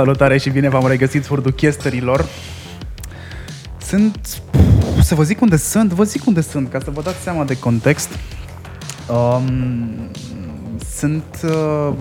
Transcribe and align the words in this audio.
Salutare 0.00 0.38
și 0.38 0.50
bine 0.50 0.68
v-am 0.68 0.86
regăsit 0.86 1.26
hurduchesterilor. 1.26 2.24
Sunt... 3.82 4.42
Să 5.02 5.14
vă 5.14 5.22
zic 5.22 5.40
unde 5.40 5.56
sunt? 5.56 5.92
Vă 5.92 6.04
zic 6.04 6.26
unde 6.26 6.40
sunt, 6.40 6.70
ca 6.70 6.78
să 6.84 6.90
vă 6.90 7.02
dați 7.02 7.22
seama 7.22 7.44
de 7.44 7.58
context. 7.58 8.08
Um, 9.08 9.90
sunt 10.96 11.24
uh, 11.44 11.92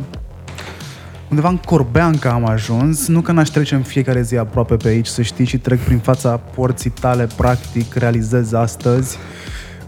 undeva 1.29 1.49
în 1.49 1.57
Corbeanca 1.57 2.29
am 2.29 2.45
ajuns. 2.45 3.07
Nu 3.07 3.21
că 3.21 3.31
n-aș 3.31 3.49
trece 3.49 3.75
în 3.75 3.81
fiecare 3.81 4.21
zi 4.21 4.37
aproape 4.37 4.75
pe 4.75 4.87
aici, 4.87 5.07
să 5.07 5.21
știi, 5.21 5.45
și 5.45 5.57
trec 5.57 5.79
prin 5.79 5.99
fața 5.99 6.37
porții 6.37 6.89
tale, 6.89 7.27
practic, 7.35 7.93
realizez 7.93 8.53
astăzi 8.53 9.17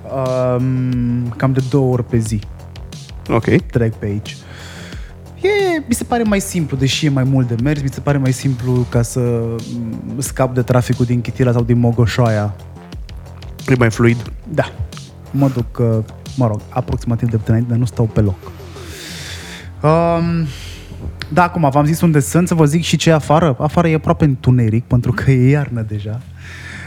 um, 0.03 1.33
cam 1.37 1.53
de 1.53 1.61
două 1.69 1.93
ori 1.93 2.03
pe 2.03 2.17
zi 2.17 2.39
Ok. 3.27 3.45
trec 3.71 3.93
pe 3.93 4.05
aici. 4.05 4.37
E, 5.41 5.83
mi 5.87 5.93
se 5.93 6.03
pare 6.03 6.23
mai 6.23 6.39
simplu, 6.39 6.77
deși 6.77 7.05
e 7.05 7.09
mai 7.09 7.23
mult 7.23 7.47
de 7.47 7.55
mers, 7.63 7.81
mi 7.81 7.89
se 7.89 7.99
pare 7.99 8.17
mai 8.17 8.31
simplu 8.31 8.85
ca 8.89 9.01
să 9.01 9.19
mm, 9.19 10.19
scap 10.19 10.53
de 10.53 10.61
traficul 10.61 11.05
din 11.05 11.21
Chitila 11.21 11.51
sau 11.51 11.63
din 11.63 11.79
Mogoșoaia. 11.79 12.55
E 13.67 13.75
mai 13.77 13.91
fluid. 13.91 14.31
Da, 14.47 14.71
mă 15.31 15.49
duc, 15.49 15.77
uh, 15.79 16.03
mă 16.37 16.47
rog, 16.47 16.61
aproximativ 16.69 17.29
de 17.29 17.39
înainte, 17.45 17.69
dar 17.69 17.77
nu 17.77 17.85
stau 17.85 18.05
pe 18.05 18.21
loc. 18.21 18.37
Um, 19.83 20.47
da, 21.33 21.43
acum 21.43 21.69
v-am 21.69 21.85
zis 21.85 22.01
unde 22.01 22.19
sunt, 22.19 22.47
să 22.47 22.55
vă 22.55 22.65
zic 22.65 22.83
și 22.83 22.97
ce 22.97 23.09
e 23.09 23.13
afară. 23.13 23.55
Afară 23.59 23.87
e 23.87 23.95
aproape 23.95 24.25
întuneric, 24.25 24.83
pentru 24.83 25.11
că 25.11 25.31
e 25.31 25.49
iarnă 25.49 25.81
deja. 25.81 26.21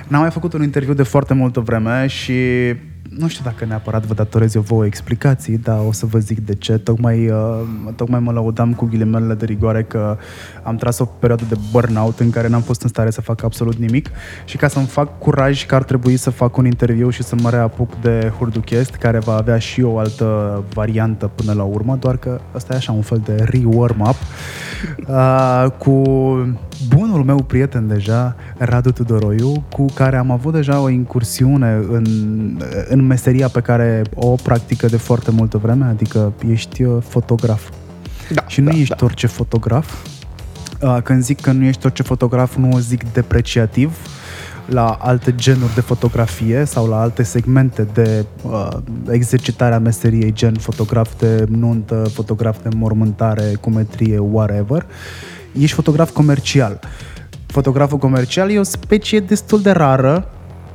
N-am 0.08 0.20
mai 0.20 0.30
făcut 0.30 0.52
un 0.52 0.62
interviu 0.62 0.94
de 0.94 1.02
foarte 1.02 1.34
multă 1.34 1.60
vreme 1.60 2.06
și 2.06 2.32
nu 3.10 3.28
știu 3.28 3.44
dacă 3.44 3.64
neapărat 3.64 4.06
vă 4.06 4.14
datorez 4.14 4.54
eu 4.54 4.62
vouă 4.62 4.86
explicații, 4.86 5.58
dar 5.58 5.78
o 5.86 5.92
să 5.92 6.06
vă 6.06 6.18
zic 6.18 6.38
de 6.38 6.54
ce. 6.54 6.78
Tocmai, 6.78 7.28
uh, 7.28 7.60
tocmai 7.96 8.20
mă 8.20 8.32
lăudam 8.32 8.74
cu 8.74 8.84
ghilimele 8.84 9.34
de 9.34 9.44
rigoare 9.44 9.82
că 9.82 10.16
am 10.62 10.76
tras 10.76 10.98
o 10.98 11.04
perioadă 11.04 11.44
de 11.48 11.56
burnout 11.70 12.20
în 12.20 12.30
care 12.30 12.48
n-am 12.48 12.60
fost 12.60 12.82
în 12.82 12.88
stare 12.88 13.10
să 13.10 13.20
fac 13.20 13.42
absolut 13.42 13.76
nimic 13.76 14.10
și 14.44 14.56
ca 14.56 14.68
să-mi 14.68 14.86
fac 14.86 15.18
curaj 15.18 15.66
că 15.66 15.74
ar 15.74 15.82
trebui 15.82 16.16
să 16.16 16.30
fac 16.30 16.56
un 16.56 16.66
interviu 16.66 17.10
și 17.10 17.22
să 17.22 17.34
mă 17.42 17.50
reapuc 17.50 18.00
de 18.00 18.32
Hurduchest, 18.38 18.94
care 18.94 19.18
va 19.18 19.36
avea 19.36 19.58
și 19.58 19.82
o 19.82 19.98
altă 19.98 20.62
variantă 20.74 21.30
până 21.34 21.52
la 21.52 21.62
urmă, 21.62 21.96
doar 22.00 22.16
că 22.16 22.40
ăsta 22.54 22.74
e 22.74 22.76
așa 22.76 22.92
un 22.92 23.02
fel 23.02 23.20
de 23.24 23.34
re-warm-up 23.34 24.16
uh, 25.06 25.66
cu 25.78 26.02
bunul 26.88 27.24
meu 27.24 27.42
prieten 27.42 27.88
deja, 27.88 28.36
Radu 28.58 28.92
Tudoroiu, 28.92 29.64
cu 29.72 29.84
care 29.94 30.16
am 30.16 30.30
avut 30.30 30.52
deja 30.52 30.80
o 30.80 30.88
incursiune 30.88 31.84
în, 31.90 32.06
în 32.88 33.06
meseria 33.06 33.48
pe 33.48 33.60
care 33.60 34.02
o 34.14 34.34
practică 34.42 34.86
de 34.86 34.96
foarte 34.96 35.30
multă 35.30 35.58
vreme, 35.58 35.84
adică 35.84 36.32
ești 36.48 36.82
uh, 36.82 37.02
fotograf. 37.08 37.70
Da, 38.32 38.44
Și 38.46 38.60
nu 38.60 38.70
da, 38.70 38.76
ești 38.76 38.96
da. 38.96 39.04
orice 39.04 39.26
fotograf. 39.26 40.06
Uh, 40.80 40.98
Când 41.02 41.22
zic 41.22 41.40
că 41.40 41.52
nu 41.52 41.64
ești 41.64 41.86
orice 41.86 42.02
fotograf, 42.02 42.56
nu 42.56 42.70
o 42.72 42.78
zic 42.78 43.12
depreciativ 43.12 43.96
la 44.66 44.98
alte 45.00 45.34
genuri 45.34 45.74
de 45.74 45.80
fotografie 45.80 46.64
sau 46.64 46.86
la 46.86 47.00
alte 47.00 47.22
segmente 47.22 47.88
de 47.92 48.24
uh, 48.42 48.68
exercitare 49.10 49.74
a 49.74 49.78
meseriei, 49.78 50.32
gen 50.32 50.54
fotograf 50.54 51.18
de 51.18 51.44
nuntă, 51.48 51.94
fotograf 52.12 52.62
de 52.62 52.68
mormântare, 52.76 53.52
cumetrie, 53.60 54.18
whatever. 54.18 54.86
Ești 55.58 55.74
fotograf 55.74 56.12
comercial. 56.12 56.80
Fotograful 57.46 57.98
comercial 57.98 58.50
e 58.50 58.58
o 58.58 58.62
specie 58.62 59.20
destul 59.20 59.62
de 59.62 59.70
rară, 59.70 60.28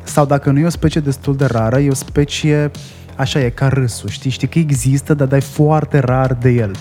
sau 0.03 0.25
dacă 0.25 0.51
nu 0.51 0.59
e 0.59 0.65
o 0.65 0.69
specie 0.69 1.01
destul 1.01 1.35
de 1.35 1.45
rară, 1.45 1.79
e 1.79 1.89
o 1.89 1.93
specie, 1.93 2.71
așa 3.15 3.39
e, 3.39 3.49
ca 3.49 3.67
râsul, 3.67 4.09
știi? 4.09 4.29
Știi 4.29 4.47
că 4.47 4.59
există, 4.59 5.13
dar 5.13 5.27
dai 5.27 5.41
foarte 5.41 5.99
rar 5.99 6.33
de 6.33 6.49
el. 6.49 6.75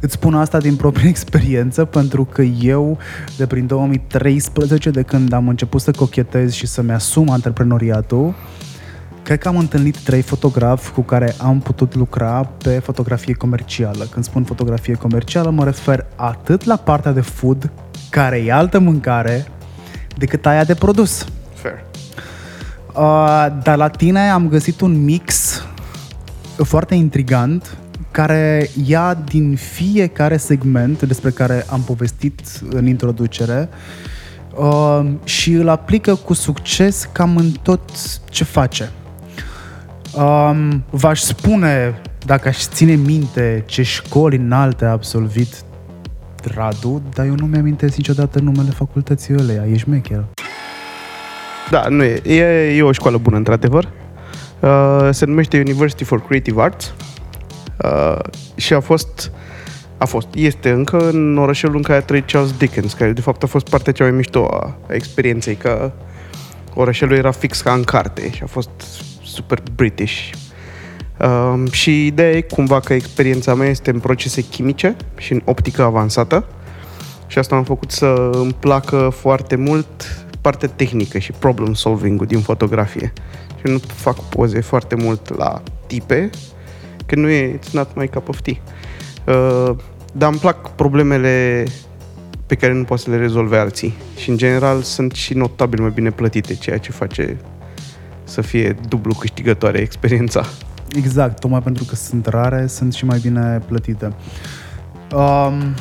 Îți 0.00 0.12
spun 0.12 0.34
asta 0.34 0.58
din 0.58 0.76
proprie 0.76 1.08
experiență 1.14 1.84
pentru 1.84 2.24
că 2.24 2.42
eu, 2.42 2.98
de 3.36 3.46
prin 3.46 3.66
2013, 3.66 4.90
de 4.90 5.02
când 5.02 5.32
am 5.32 5.48
început 5.48 5.80
să 5.80 5.90
cochetez 5.90 6.52
și 6.52 6.66
să-mi 6.66 6.92
asum 6.92 7.30
antreprenoriatul, 7.30 8.34
cred 9.22 9.38
că 9.38 9.48
am 9.48 9.56
întâlnit 9.56 9.96
trei 9.98 10.22
fotografi 10.22 10.90
cu 10.90 11.00
care 11.00 11.34
am 11.38 11.60
putut 11.60 11.94
lucra 11.94 12.50
pe 12.62 12.78
fotografie 12.78 13.34
comercială. 13.34 14.04
Când 14.04 14.24
spun 14.24 14.44
fotografie 14.44 14.94
comercială, 14.94 15.50
mă 15.50 15.64
refer 15.64 16.06
atât 16.16 16.64
la 16.64 16.76
partea 16.76 17.12
de 17.12 17.20
food, 17.20 17.70
care 18.10 18.36
e 18.36 18.52
altă 18.52 18.78
mâncare, 18.78 19.46
decât 20.16 20.46
aia 20.46 20.64
de 20.64 20.74
produs. 20.74 21.26
Fair. 21.54 21.84
Uh, 22.94 23.46
dar 23.62 23.76
la 23.76 23.88
tine 23.88 24.30
am 24.30 24.48
găsit 24.48 24.80
un 24.80 25.04
mix 25.04 25.62
foarte 26.56 26.94
intrigant 26.94 27.76
care 28.10 28.70
ia 28.84 29.14
din 29.14 29.56
fiecare 29.56 30.36
segment 30.36 31.02
despre 31.02 31.30
care 31.30 31.66
am 31.70 31.82
povestit 31.82 32.40
în 32.70 32.86
introducere 32.86 33.68
uh, 34.56 35.10
și 35.24 35.52
îl 35.52 35.68
aplică 35.68 36.14
cu 36.14 36.32
succes 36.32 37.08
cam 37.12 37.36
în 37.36 37.50
tot 37.50 37.90
ce 38.24 38.44
face. 38.44 38.90
Um, 40.16 40.84
v-aș 40.90 41.20
spune, 41.20 42.00
dacă 42.24 42.48
aș 42.48 42.58
ține 42.58 42.94
minte 42.94 43.62
ce 43.66 43.82
școli 43.82 44.36
înalte 44.36 44.84
a 44.84 44.90
absolvit 44.90 45.64
Radu, 46.54 47.02
dar 47.14 47.26
eu 47.26 47.34
nu 47.34 47.46
mi-amintesc 47.46 47.96
niciodată 47.96 48.38
numele 48.38 48.70
facultății 48.70 49.34
ăleia, 49.38 49.64
ești 49.72 49.88
mecher. 49.88 50.24
Da, 51.70 51.88
nu 51.88 52.02
e. 52.02 52.22
E, 52.24 52.76
e 52.76 52.82
o 52.82 52.92
școală 52.92 53.16
bună, 53.16 53.36
într-adevăr. 53.36 53.88
Uh, 54.60 55.08
se 55.10 55.24
numește 55.24 55.58
University 55.58 56.04
for 56.04 56.26
Creative 56.26 56.62
Arts. 56.62 56.94
Uh, 57.84 58.18
și 58.54 58.72
a 58.72 58.80
fost, 58.80 59.30
a 59.98 60.04
fost, 60.04 60.28
este 60.34 60.70
încă 60.70 61.08
în 61.08 61.38
orașul 61.38 61.76
în 61.76 61.82
care 61.82 61.98
a 61.98 62.02
trăit 62.02 62.30
Charles 62.30 62.56
Dickens, 62.56 62.92
care 62.92 63.12
de 63.12 63.20
fapt 63.20 63.42
a 63.42 63.46
fost 63.46 63.68
partea 63.68 63.92
cea 63.92 64.04
mai 64.04 64.12
mișto 64.12 64.48
a, 64.50 64.76
a 64.88 64.94
experienței, 64.94 65.54
că 65.54 65.92
orașelul 66.74 67.16
era 67.16 67.30
fix 67.30 67.60
ca 67.60 67.72
în 67.72 67.82
carte 67.82 68.30
și 68.30 68.42
a 68.42 68.46
fost 68.46 68.70
super 69.32 69.62
British. 69.74 70.30
Um, 71.20 71.70
și 71.70 72.06
ideea 72.06 72.30
e 72.30 72.40
cumva 72.40 72.80
că 72.80 72.94
experiența 72.94 73.54
mea 73.54 73.68
este 73.68 73.90
în 73.90 73.98
procese 73.98 74.40
chimice 74.40 74.96
și 75.18 75.32
în 75.32 75.42
optică 75.44 75.82
avansată 75.82 76.44
și 77.26 77.38
asta 77.38 77.56
m-a 77.56 77.62
făcut 77.62 77.90
să 77.90 78.30
îmi 78.32 78.56
placă 78.60 79.08
foarte 79.16 79.56
mult 79.56 80.24
partea 80.40 80.68
tehnică 80.68 81.18
și 81.18 81.32
problem 81.32 81.74
solving-ul 81.74 82.26
din 82.26 82.40
fotografie. 82.40 83.12
Și 83.58 83.72
nu 83.72 83.78
fac 83.78 84.28
poze 84.28 84.60
foarte 84.60 84.94
mult 84.94 85.36
la 85.36 85.62
tipe, 85.86 86.30
că 87.06 87.14
nu 87.14 87.28
e, 87.28 87.58
it's 87.58 87.70
not 87.70 87.88
my 87.94 88.08
cup 88.08 88.28
of 88.28 88.40
tea. 88.40 88.56
Uh, 89.26 89.76
dar 90.12 90.30
îmi 90.30 90.38
plac 90.38 90.74
problemele 90.74 91.64
pe 92.46 92.54
care 92.54 92.72
nu 92.72 92.84
poți 92.84 93.02
să 93.02 93.10
le 93.10 93.16
rezolve 93.16 93.56
alții. 93.56 93.94
Și 94.16 94.30
în 94.30 94.36
general 94.36 94.80
sunt 94.80 95.12
și 95.12 95.34
notabil 95.34 95.80
mai 95.80 95.90
bine 95.94 96.10
plătite, 96.10 96.54
ceea 96.54 96.78
ce 96.78 96.90
face 96.90 97.36
să 98.24 98.40
fie 98.40 98.76
dublu 98.88 99.14
câștigătoare 99.14 99.78
experiența. 99.78 100.44
Exact, 100.96 101.40
tocmai 101.40 101.62
pentru 101.62 101.84
că 101.84 101.94
sunt 101.94 102.26
rare, 102.26 102.66
sunt 102.66 102.92
și 102.92 103.04
mai 103.04 103.18
bine 103.18 103.62
plătite. 103.66 104.12
Um, 105.14 105.74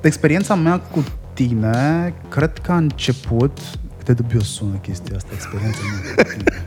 experiența 0.00 0.54
mea 0.54 0.78
cu 0.78 1.04
tine, 1.32 2.14
cred 2.28 2.52
că 2.62 2.72
a 2.72 2.76
început... 2.76 3.58
Cât 3.96 4.06
de 4.06 4.12
dubios 4.12 4.46
sună 4.46 4.74
chestia 4.74 5.16
asta, 5.16 5.30
experiența 5.34 5.78
mea 5.82 6.24
cu 6.24 6.32
tine. 6.32 6.44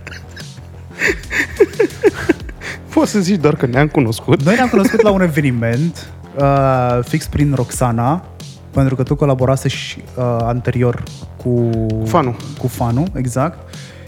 Poți 2.94 3.12
să 3.12 3.20
zici 3.20 3.40
doar 3.40 3.56
că 3.56 3.66
ne-am 3.66 3.88
cunoscut. 3.88 4.44
Noi 4.44 4.56
ne-am 4.56 4.70
cunoscut 4.70 5.02
la 5.02 5.10
un 5.10 5.22
eveniment 5.22 6.10
uh, 6.40 7.00
fix 7.04 7.28
prin 7.28 7.54
Roxana, 7.56 8.26
pentru 8.72 8.96
că 8.96 9.04
tu 9.04 9.16
colaborase 9.16 9.68
și 9.68 10.04
uh, 10.18 10.24
anterior 10.42 11.04
cu 11.44 11.70
Fanu. 12.06 12.36
Cu 12.58 12.68
Fanu, 12.68 13.04
exact. 13.14 13.58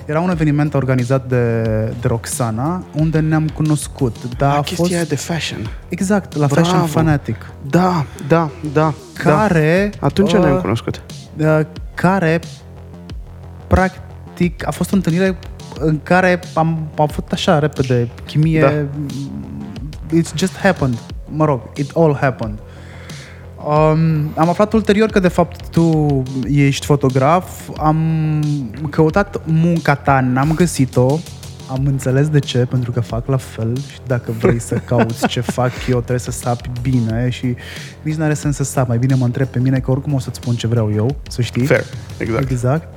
Era 0.05 0.19
un 0.19 0.29
eveniment 0.29 0.73
organizat 0.73 1.27
de, 1.27 1.63
de 2.01 2.07
Roxana, 2.07 2.83
unde 2.95 3.19
ne-am 3.19 3.47
cunoscut. 3.47 4.15
Dar 4.37 4.51
La 4.51 4.57
a 4.57 4.61
chestia 4.61 4.75
fost... 4.75 4.93
aia 4.93 5.03
de 5.03 5.15
fashion. 5.15 5.69
Exact, 5.89 6.35
la 6.35 6.45
Bravo. 6.45 6.67
Fashion 6.67 6.85
Fanatic. 6.87 7.51
Da, 7.69 8.05
da, 8.27 8.49
da. 8.73 8.93
Care... 9.13 9.89
da. 9.99 10.05
Atunci 10.05 10.33
uh, 10.33 10.39
ne-am 10.39 10.59
cunoscut. 10.59 11.01
uh, 11.37 11.59
care 11.93 12.39
practic 13.67 14.67
a 14.67 14.71
fost 14.71 14.91
o 14.91 14.95
întâlnire 14.95 15.37
în 15.79 15.99
care 16.03 16.39
am, 16.53 16.67
am 16.97 17.03
avut 17.03 17.31
așa 17.31 17.59
repede 17.59 18.09
chimie 18.25 18.61
Da. 18.61 18.85
it's 20.17 20.35
just 20.35 20.55
happened 20.57 20.97
mă 21.29 21.45
rog, 21.45 21.61
it 21.75 21.91
all 21.95 22.17
happened 22.19 22.57
Um, 23.65 24.31
am 24.35 24.49
aflat 24.49 24.73
ulterior 24.73 25.09
că 25.09 25.19
de 25.19 25.27
fapt 25.27 25.69
tu 25.69 26.23
ești 26.47 26.85
fotograf, 26.85 27.69
am 27.77 27.97
căutat 28.89 29.41
munca 29.45 29.95
ta, 29.95 30.19
n-am 30.19 30.51
găsit-o, 30.55 31.19
am 31.69 31.85
înțeles 31.85 32.29
de 32.29 32.39
ce, 32.39 32.57
pentru 32.57 32.91
că 32.91 32.99
fac 32.99 33.27
la 33.27 33.37
fel 33.37 33.77
și 33.77 33.97
dacă 34.07 34.31
vrei 34.31 34.59
să 34.59 34.75
cauți 34.85 35.27
ce 35.27 35.39
fac 35.39 35.71
eu, 35.89 35.97
trebuie 35.97 36.19
să 36.19 36.31
sapi 36.31 36.69
bine 36.81 37.29
și 37.29 37.55
nici 38.01 38.15
nu 38.15 38.23
are 38.23 38.33
sens 38.33 38.55
să 38.55 38.63
sap, 38.63 38.87
mai 38.87 38.97
bine 38.97 39.15
mă 39.15 39.25
întreb 39.25 39.47
pe 39.47 39.59
mine 39.59 39.79
că 39.79 39.91
oricum 39.91 40.13
o 40.13 40.19
să-ți 40.19 40.37
spun 40.41 40.55
ce 40.55 40.67
vreau 40.67 40.91
eu, 40.93 41.15
să 41.29 41.41
știi. 41.41 41.65
Fair, 41.65 41.85
exact. 42.17 42.49
Exact. 42.49 42.87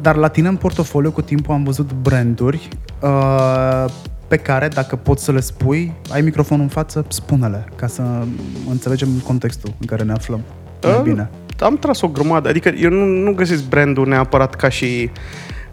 dar 0.00 0.16
la 0.16 0.28
tine 0.28 0.48
în 0.48 0.56
portofoliu 0.56 1.10
cu 1.10 1.22
timpul 1.22 1.54
am 1.54 1.64
văzut 1.64 1.92
branduri 2.02 2.68
uh, 3.00 3.84
pe 4.32 4.38
care, 4.38 4.68
dacă 4.68 4.96
poți 4.96 5.24
să 5.24 5.32
le 5.32 5.40
spui, 5.40 5.92
ai 6.12 6.20
microfonul 6.20 6.62
în 6.62 6.68
față, 6.68 7.04
spune-le, 7.08 7.64
ca 7.76 7.86
să 7.86 8.02
înțelegem 8.70 9.08
contextul 9.24 9.74
în 9.80 9.86
care 9.86 10.02
ne 10.02 10.12
aflăm. 10.12 10.40
Mai 10.82 10.92
Ah, 10.92 11.00
bine. 11.02 11.30
Am 11.58 11.76
tras 11.76 12.00
o 12.00 12.08
grămadă, 12.08 12.48
adică 12.48 12.68
eu 12.68 12.90
nu, 12.90 13.04
nu 13.04 13.34
găsesc 13.34 13.68
brandul 13.68 14.08
neapărat 14.08 14.54
ca 14.54 14.68
și 14.68 15.10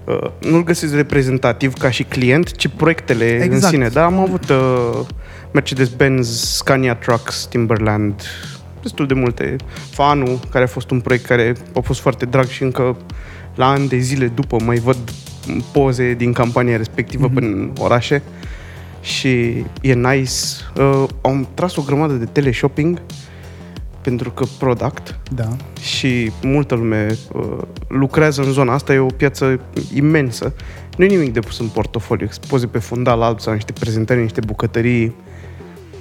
uh, 0.06 0.32
nu-l 0.50 0.64
găsesc 0.64 0.96
reprezentativ 0.96 1.74
ca 1.74 1.90
și 1.90 2.04
client, 2.04 2.52
ci 2.52 2.68
proiectele 2.68 3.26
Exact. 3.26 3.52
în 3.52 3.70
sine. 3.70 3.88
Dar 3.88 4.04
am 4.04 4.20
avut 4.20 4.50
uh, 4.50 5.00
Mercedes-Benz, 5.52 6.56
Scania 6.56 6.96
Trucks, 6.96 7.46
Timberland, 7.46 8.22
destul 8.82 9.08
de 9.08 9.14
multe. 9.14 9.56
Fanu, 9.90 10.40
care 10.50 10.64
a 10.64 10.68
fost 10.68 10.92
un 10.92 11.00
proiect 11.00 11.26
care 11.26 11.56
a 11.76 11.80
fost 11.80 12.00
foarte 12.00 12.26
drag 12.26 12.48
și 12.48 12.64
încă 12.64 12.98
la 13.56 13.70
ani 13.70 13.88
de 13.88 13.98
zile 13.98 14.28
după 14.28 14.58
mai 14.64 14.78
văd 14.78 14.98
poze 15.72 16.14
din 16.14 16.34
campania 16.34 16.78
respectivă 16.78 17.30
mm-hmm. 17.30 17.34
prin 17.34 17.72
orașe 17.78 18.22
și 19.02 19.64
e 19.82 19.94
nice. 19.94 20.34
Uh, 20.78 21.06
am 21.22 21.48
tras 21.54 21.76
o 21.76 21.82
grămadă 21.82 22.14
de 22.14 22.26
teleshopping 22.26 23.02
pentru 24.02 24.32
că 24.32 24.46
product 24.60 25.20
Da. 25.32 25.56
și 25.82 26.32
multă 26.44 26.76
lume 26.76 27.18
uh, 27.34 27.58
lucrează 27.88 28.42
în 28.42 28.52
zona 28.52 28.74
asta, 28.74 28.94
e 28.94 28.98
o 28.98 29.06
piață 29.06 29.60
imensă. 29.94 30.54
Nu 30.98 31.04
e 31.04 31.08
nimic 31.08 31.34
de 31.34 31.40
pus 31.40 31.60
în 31.60 31.68
portofoliu, 31.68 32.26
expoze 32.26 32.68
pe 32.68 32.80
fundal 32.80 33.22
alb 33.22 33.40
sau 33.40 33.54
niște 33.54 33.72
prezentări, 33.72 34.22
niște 34.22 34.42
bucătării 34.46 35.16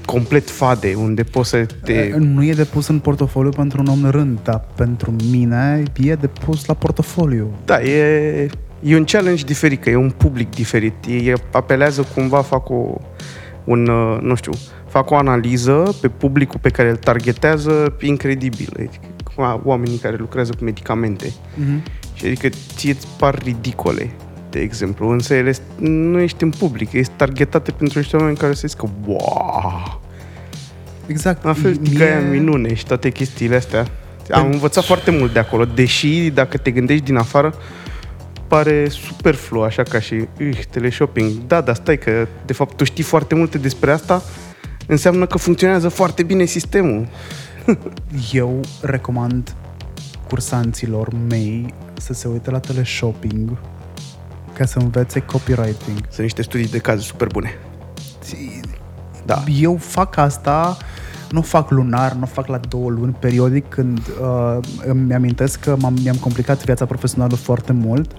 complet 0.05 0.51
fade, 0.51 0.95
unde 0.95 1.23
poți 1.23 1.49
să 1.49 1.67
te... 1.85 2.15
Nu 2.19 2.45
e 2.45 2.53
de 2.53 2.65
pus 2.65 2.87
în 2.87 2.99
portofoliu 2.99 3.51
pentru 3.51 3.81
un 3.81 3.87
om 3.87 4.01
de 4.01 4.09
rând, 4.09 4.39
dar 4.43 4.65
pentru 4.75 5.15
mine 5.31 5.83
e 5.97 6.15
de 6.15 6.27
pus 6.27 6.65
la 6.65 6.75
portofoliu. 6.75 7.51
Da, 7.65 7.83
e, 7.83 8.49
e 8.83 8.97
un 8.97 9.05
challenge 9.05 9.45
diferit, 9.45 9.83
că 9.83 9.91
e 9.91 9.97
un 9.97 10.11
public 10.11 10.51
diferit. 10.51 10.95
Ei 11.09 11.33
apelează 11.53 12.07
cumva, 12.15 12.43
fac 12.43 12.69
o, 12.71 12.95
un, 13.65 13.87
uh, 13.89 14.19
nu 14.21 14.35
știu, 14.35 14.53
fac 14.89 15.11
o 15.11 15.17
analiză 15.17 15.97
pe 16.01 16.09
publicul 16.09 16.59
pe 16.63 16.69
care 16.71 16.89
îl 16.91 16.97
targetează 16.97 17.97
incredibil. 18.01 18.69
Adică, 18.77 18.95
cum 19.35 19.61
oamenii 19.65 19.99
care 19.99 20.17
lucrează 20.17 20.53
cu 20.59 20.65
medicamente. 20.65 21.27
Mm-hmm. 21.29 21.83
Și 22.15 22.27
adică 22.27 22.49
ție 22.77 22.91
îți 22.91 23.07
par 23.19 23.39
ridicole, 23.43 24.11
de 24.51 24.61
exemplu, 24.61 25.09
însă 25.09 25.35
ele 25.35 25.53
s- 25.53 25.61
nu 25.79 26.21
ești 26.21 26.43
în 26.43 26.51
public, 26.51 26.93
ești 26.93 27.13
targetate 27.17 27.71
pentru 27.71 27.99
niște 27.99 28.17
oameni 28.17 28.37
care 28.37 28.55
să 28.55 28.67
zică, 28.69 28.91
wow, 29.07 30.01
Exact. 31.07 31.45
la 31.45 31.53
fel 31.53 31.77
Mie- 31.81 31.99
că 31.99 32.03
aia 32.05 32.21
minune 32.21 32.75
și 32.75 32.87
toate 32.87 33.11
chestiile 33.11 33.57
astea. 33.57 33.79
Am 33.81 33.87
Pentru- 34.27 34.53
învățat 34.53 34.85
foarte 34.85 35.11
mult 35.11 35.33
de 35.33 35.39
acolo, 35.39 35.65
deși 35.65 36.31
dacă 36.31 36.57
te 36.57 36.71
gândești 36.71 37.05
din 37.05 37.17
afară, 37.17 37.55
pare 38.49 38.89
superflu, 38.89 39.63
așa 39.63 39.83
ca 39.83 40.01
și 40.01 40.15
uh, 40.15 40.61
teleshopping. 40.71 41.31
Da, 41.47 41.61
dar 41.61 41.75
stai 41.75 41.99
că, 41.99 42.27
de 42.47 42.53
fapt, 42.53 42.77
tu 42.77 42.85
știi 42.85 43.05
foarte 43.05 43.35
multe 43.35 43.59
despre 43.59 43.91
asta, 43.91 44.23
înseamnă 44.87 45.27
că 45.27 45.39
funcționează 45.39 45.89
foarte 45.89 46.23
bine 46.23 46.45
sistemul. 46.45 47.09
Eu 48.33 48.61
recomand 48.83 49.55
cursanților 50.29 51.09
mei 51.29 51.75
să 51.95 52.13
se 52.13 52.29
uite 52.29 52.51
la 52.51 52.59
teleshopping 52.59 53.59
ca 54.57 54.65
să 54.65 54.79
învețe 54.79 55.21
copywriting. 55.21 55.99
Sunt 56.09 56.19
niște 56.19 56.43
studii 56.43 56.69
de 56.69 56.79
caz 56.79 57.03
super 57.03 57.27
bune. 57.27 57.59
Da. 59.25 59.45
Eu 59.61 59.77
fac 59.77 60.17
asta, 60.17 60.77
nu 61.31 61.43
fac 61.43 61.71
lunar, 61.71 62.13
nu 62.13 62.27
fac 62.27 62.47
la 62.47 62.59
două 62.69 62.91
luni, 62.91 63.17
periodic, 63.19 63.69
când 63.69 63.99
uh, 63.99 64.59
îmi 64.87 65.15
amintesc 65.15 65.61
că 65.61 65.77
m-am, 65.81 65.97
mi-am 66.03 66.17
complicat 66.17 66.65
viața 66.65 66.87
profesională 66.87 67.35
foarte 67.35 67.73
mult. 67.73 68.11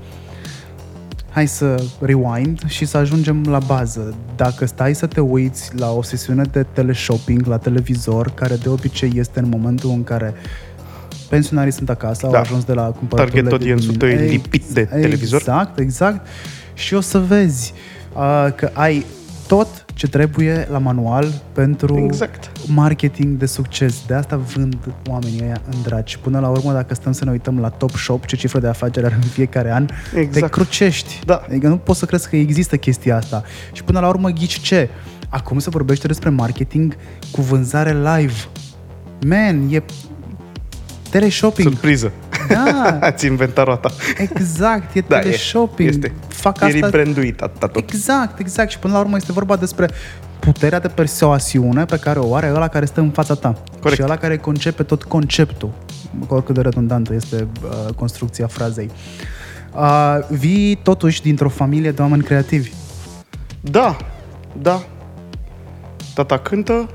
Hai 1.29 1.47
să 1.47 1.83
rewind 1.99 2.59
și 2.67 2.85
să 2.85 2.97
ajungem 2.97 3.45
la 3.49 3.59
bază. 3.59 4.15
Dacă 4.35 4.65
stai 4.65 4.95
să 4.95 5.05
te 5.05 5.19
uiți 5.19 5.71
la 5.77 5.91
o 5.91 6.01
sesiune 6.01 6.43
de 6.51 6.65
teleshopping 6.73 7.45
la 7.45 7.57
televizor, 7.57 8.31
care 8.33 8.55
de 8.55 8.69
obicei 8.69 9.11
este 9.15 9.39
în 9.39 9.49
momentul 9.49 9.89
în 9.89 10.03
care 10.03 10.33
pensionarii 11.29 11.71
sunt 11.71 11.89
acasă, 11.89 12.25
au 12.25 12.31
Da. 12.31 12.39
ajuns 12.39 12.63
de 12.63 12.73
la 12.73 12.83
cumpărăturile 12.83 13.49
Target 13.49 13.65
de 13.65 13.71
audience-ul 13.71 13.95
tău 13.97 14.07
e 14.07 14.11
dimine- 14.15 14.31
lipit 14.31 14.63
de 14.65 14.83
televizor. 14.83 15.39
Exact, 15.39 15.79
exact. 15.79 16.27
Și 16.73 16.93
o 16.93 16.99
să 17.01 17.19
vezi 17.19 17.73
uh, 18.15 18.47
că 18.55 18.69
ai 18.73 19.05
tot 19.50 19.86
ce 19.94 20.07
trebuie 20.07 20.68
la 20.72 20.78
manual 20.78 21.28
pentru 21.54 21.98
Exact. 21.98 22.51
marketing 22.68 23.38
de 23.38 23.46
succes. 23.46 24.06
De 24.07 24.13
asta 24.13 24.38
vând 24.38 24.78
oamenii 25.10 25.42
ăia 25.44 25.62
în 25.72 25.81
dragi. 25.84 26.12
Și 26.12 26.19
până 26.19 26.40
la 26.40 26.48
urmă, 26.50 26.74
dacă 26.74 26.94
stăm 26.94 27.12
să 27.12 27.25
ne 27.25 27.31
uităm 27.31 27.60
la 27.60 27.69
Top 27.69 27.90
Shop, 27.92 28.25
ce 28.25 28.36
cifră 28.36 28.60
de 28.60 28.68
afaceri 28.68 29.06
are 29.06 29.16
în 29.16 29.22
fiecare 29.22 29.72
an, 29.72 29.86
te 30.13 30.19
Exact. 30.19 30.51
crucești. 30.51 31.19
Da. 31.25 31.42
Adică 31.50 31.68
nu 31.68 31.78
poți 31.78 32.00
să 32.00 32.06
crezi 32.06 32.30
că 32.30 32.36
există 32.36 32.78
chestia 32.78 33.16
asta. 33.18 33.44
Și 33.72 33.84
până 33.84 34.00
la 34.00 34.07
urmă, 34.07 34.30
ghici 34.30 34.60
ce? 34.60 34.90
Acum 35.30 35.60
se 35.60 35.69
vorbește 35.69 36.07
despre 36.07 36.30
marketing 36.30 36.96
cu 37.31 37.42
vânzare 37.42 37.92
live. 37.94 38.34
Man, 39.25 39.68
e 39.72 39.84
teleshopping. 41.09 41.67
Surpriză. 41.67 42.11
Da, 42.50 42.97
Ați 43.01 43.25
inventat 43.25 43.65
roata. 43.65 43.91
exact, 44.17 44.95
e 44.95 45.03
Da, 45.07 45.17
e. 45.17 45.21
teleshopping. 45.21 45.89
Este. 45.89 46.13
Fac 46.27 46.61
E 46.61 46.65
asta 46.65 46.79
rebranduit 46.79 47.41
atâta 47.41 47.67
tot. 47.67 47.89
Exact, 47.89 48.39
exact. 48.39 48.69
Și 48.69 48.79
până 48.79 48.94
la 48.94 49.00
urmă 49.00 49.15
este 49.15 49.31
vorba 49.31 49.56
despre 49.56 49.89
puterea 50.39 50.79
de 50.79 50.88
persoasiune 50.88 51.85
pe 51.85 51.97
care 51.97 52.19
o 52.19 52.35
are 52.35 52.51
ăla 52.56 52.67
care 52.67 52.85
stă 52.85 53.00
în 53.00 53.09
fața 53.09 53.33
ta. 53.33 53.61
Corect. 53.79 53.95
Și 53.95 54.03
ăla 54.03 54.15
care 54.17 54.38
concepe 54.38 54.83
tot 54.83 55.03
conceptul. 55.03 55.71
Oricât 56.27 56.56
de 56.56 56.61
redundantă 56.61 57.13
este 57.13 57.47
uh, 57.63 57.94
construcția 57.95 58.47
frazei. 58.47 58.89
Uh, 59.75 60.17
vii 60.29 60.75
totuși 60.75 61.21
dintr-o 61.21 61.50
familie 61.50 61.91
de 61.91 62.01
oameni 62.01 62.23
creativi. 62.23 62.71
Da, 63.62 63.97
da. 64.62 64.83
Tata 66.13 66.38
cântă, 66.38 66.89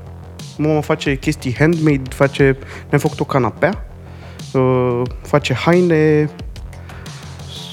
mama 0.57 0.81
face 0.81 1.15
chestii 1.15 1.55
handmade, 1.59 2.01
face, 2.09 2.57
ne-a 2.89 2.99
făcut 2.99 3.19
o 3.19 3.23
canapea, 3.23 3.69
uh, 3.69 3.94
face 5.21 5.53
haine, 5.53 6.29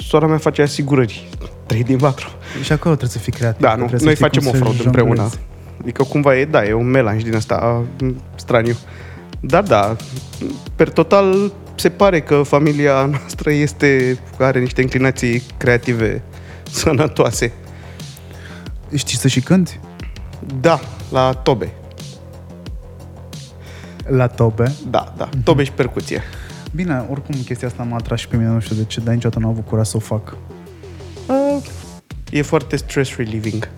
sora 0.08 0.26
mea 0.26 0.38
face 0.38 0.62
asigurări. 0.62 1.28
3 1.66 1.82
din 1.82 1.98
4. 1.98 2.28
Și 2.62 2.72
acolo 2.72 2.94
trebuie 2.94 3.16
să 3.16 3.18
fii 3.18 3.32
creativ. 3.32 3.60
Da, 3.60 3.70
că 3.70 3.76
nu, 3.76 3.86
trebuie 3.86 3.98
să 3.98 4.04
noi 4.04 4.14
știi 4.14 4.26
facem 4.26 4.42
cum 4.42 4.52
o 4.52 4.54
să 4.54 4.62
fraudă 4.62 4.82
împreună. 4.84 5.14
jonglezi. 5.14 5.38
Adică 5.80 6.02
cumva 6.02 6.36
e, 6.36 6.44
da, 6.44 6.64
e 6.64 6.72
un 6.72 6.90
melanj 6.90 7.22
din 7.22 7.34
asta 7.34 7.82
m, 8.00 8.22
straniu. 8.34 8.76
Dar 9.40 9.62
da, 9.62 9.96
per 10.76 10.90
total 10.90 11.52
se 11.74 11.90
pare 11.90 12.20
că 12.20 12.42
familia 12.42 13.04
noastră 13.04 13.50
este, 13.50 14.18
are 14.38 14.60
niște 14.60 14.80
inclinații 14.80 15.42
creative 15.56 16.22
sănătoase. 16.70 17.52
Știi 18.94 19.16
să 19.16 19.28
și 19.28 19.40
cânti? 19.40 19.80
Da, 20.60 20.80
la 21.10 21.32
tobe. 21.32 21.72
La 24.06 24.26
tobe. 24.26 24.72
Da, 24.90 25.14
da, 25.16 25.28
tobe 25.44 25.64
și 25.64 25.72
percuție. 25.72 26.22
Bine, 26.74 27.04
oricum 27.10 27.34
chestia 27.44 27.68
asta 27.68 27.82
m-a 27.82 27.96
atras 27.96 28.18
și 28.20 28.28
pe 28.28 28.36
mine, 28.36 28.48
nu 28.48 28.60
știu 28.60 28.76
de 28.76 28.84
ce, 28.84 29.00
dar 29.00 29.14
niciodată 29.14 29.40
nu 29.40 29.46
am 29.46 29.52
avut 29.52 29.66
curaj 29.66 29.86
să 29.86 29.96
o 29.96 30.00
fac. 30.00 30.36
Uh, 31.26 31.64
e 32.30 32.42
foarte 32.42 32.76
stress 32.76 33.16
relieving. 33.16 33.68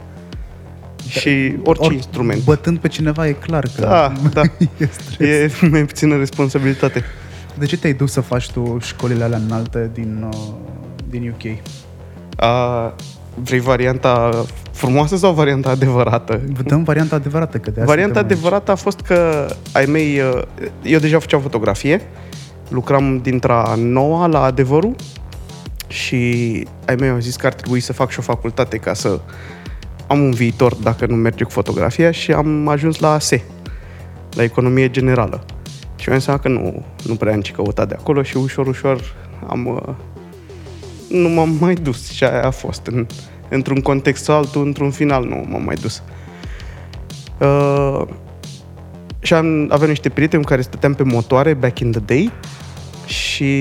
Și 1.08 1.54
orice 1.64 1.88
Ori- 1.90 1.94
instrument. 1.94 2.42
Bătând 2.44 2.78
pe 2.78 2.88
cineva 2.88 3.28
e 3.28 3.32
clar 3.32 3.64
că 3.76 3.80
Da, 3.80 4.12
da. 4.32 4.40
e 4.78 4.88
stres. 4.90 5.60
E 5.62 5.66
mai 5.66 5.84
puțină 5.84 6.16
responsabilitate. 6.16 7.02
De 7.58 7.66
ce 7.66 7.76
te-ai 7.78 7.92
dus 7.92 8.12
să 8.12 8.20
faci 8.20 8.50
tu 8.50 8.78
școlile 8.80 9.24
alea 9.24 9.38
înalte 9.38 9.90
din, 9.94 10.26
uh, 10.32 10.38
din 11.08 11.28
UK? 11.36 11.58
A, 12.36 12.94
vrei 13.34 13.60
varianta 13.60 14.44
frumoasă 14.72 15.16
sau 15.16 15.32
varianta 15.32 15.70
adevărată? 15.70 16.40
Dăm 16.64 16.82
varianta 16.82 17.14
adevărată, 17.14 17.58
că 17.58 17.70
de 17.70 17.80
asta 17.80 17.92
Varianta 17.92 18.18
suntem 18.18 18.36
aici. 18.36 18.40
adevărată 18.44 18.70
a 18.70 18.74
fost 18.74 19.00
că 19.00 19.46
ai 19.72 19.84
mei... 19.84 20.20
uh, 20.20 20.42
Eu 20.82 20.98
deja 20.98 21.18
făceam 21.18 21.40
fotografie, 21.40 22.00
lucram 22.68 23.18
dintre 23.18 23.52
noua 23.76 24.26
la 24.26 24.42
adevărul 24.42 24.94
și 25.87 26.16
ai 26.87 26.94
mei 26.94 27.09
au 27.09 27.18
zis 27.18 27.37
că 27.37 27.47
ar 27.47 27.54
trebui 27.54 27.80
să 27.80 27.92
fac 27.92 28.11
și 28.11 28.18
o 28.18 28.23
facultate 28.23 28.76
ca 28.76 28.94
să 28.94 29.21
am 30.06 30.21
un 30.21 30.30
viitor 30.30 30.75
dacă 30.75 31.06
nu 31.06 31.14
merge 31.14 31.44
cu 31.44 31.50
fotografia 31.50 32.11
și 32.11 32.33
am 32.33 32.68
ajuns 32.68 32.99
la 32.99 33.12
ASE, 33.12 33.44
la 34.35 34.42
economie 34.42 34.90
generală. 34.90 35.44
Și 35.97 36.09
mi-am 36.09 36.21
seama 36.21 36.40
că 36.40 36.49
nu, 36.49 36.85
nu 37.06 37.14
prea 37.14 37.33
am 37.33 37.40
ce 37.40 37.52
căuta 37.52 37.85
de 37.85 37.97
acolo 37.99 38.23
și 38.23 38.37
ușor, 38.37 38.66
ușor 38.66 39.14
am... 39.49 39.66
uh, 39.66 39.94
Nu 41.09 41.28
m-am 41.28 41.56
mai 41.61 41.75
dus 41.75 42.11
și 42.11 42.25
aia 42.25 42.47
a 42.47 42.50
fost. 42.50 42.87
În, 42.87 43.06
într-un 43.49 43.80
context 43.80 44.25
sau 44.25 44.37
altul, 44.37 44.64
într-un 44.64 44.90
final 44.90 45.25
nu 45.25 45.44
m-am 45.49 45.62
mai 45.62 45.75
dus. 45.75 46.02
Uh, 47.38 48.02
și 49.24 49.34
am, 49.34 49.66
aveam 49.70 49.88
niște 49.88 50.08
prieteni 50.08 50.42
cu 50.42 50.48
care 50.48 50.62
stăteam 50.62 50.94
pe 50.94 51.02
motoare 51.02 51.54
back 51.54 51.78
in 51.78 51.90
the 51.90 52.00
day 52.00 52.32
și 53.06 53.52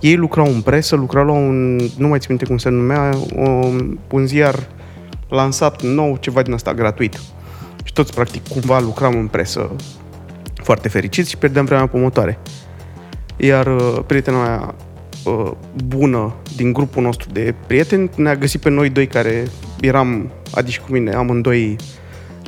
ei 0.00 0.16
lucrau 0.16 0.46
în 0.46 0.60
presă, 0.60 0.96
lucrau 0.96 1.26
la 1.26 1.32
un, 1.32 1.76
nu 1.76 2.08
mai 2.08 2.18
țin 2.18 2.26
minte 2.28 2.44
cum 2.44 2.58
se 2.58 2.68
numea, 2.68 3.10
un, 3.34 3.98
un 4.10 4.26
ziar 4.26 4.68
lansat 5.28 5.82
nou, 5.82 6.16
ceva 6.16 6.42
din 6.42 6.52
asta, 6.52 6.74
gratuit. 6.74 7.20
Și 7.84 7.92
toți, 7.92 8.14
practic, 8.14 8.48
cumva 8.48 8.80
lucram 8.80 9.16
în 9.16 9.26
presă 9.26 9.70
foarte 10.54 10.88
fericiți 10.88 11.30
și 11.30 11.36
pierdeam 11.36 11.64
vremea 11.64 11.86
pe 11.86 11.98
motoare. 11.98 12.38
Iar 13.36 13.66
uh, 13.66 13.98
prietena 14.06 14.42
mea 14.42 14.74
uh, 15.24 15.50
bună 15.84 16.34
din 16.56 16.72
grupul 16.72 17.02
nostru 17.02 17.28
de 17.32 17.54
prieteni. 17.66 18.10
Ne-a 18.16 18.36
găsit 18.36 18.60
pe 18.60 18.70
noi 18.70 18.90
doi 18.90 19.06
care 19.06 19.48
eram, 19.80 20.30
adică 20.54 20.82
cu 20.86 20.92
mine, 20.92 21.12
amândoi 21.12 21.76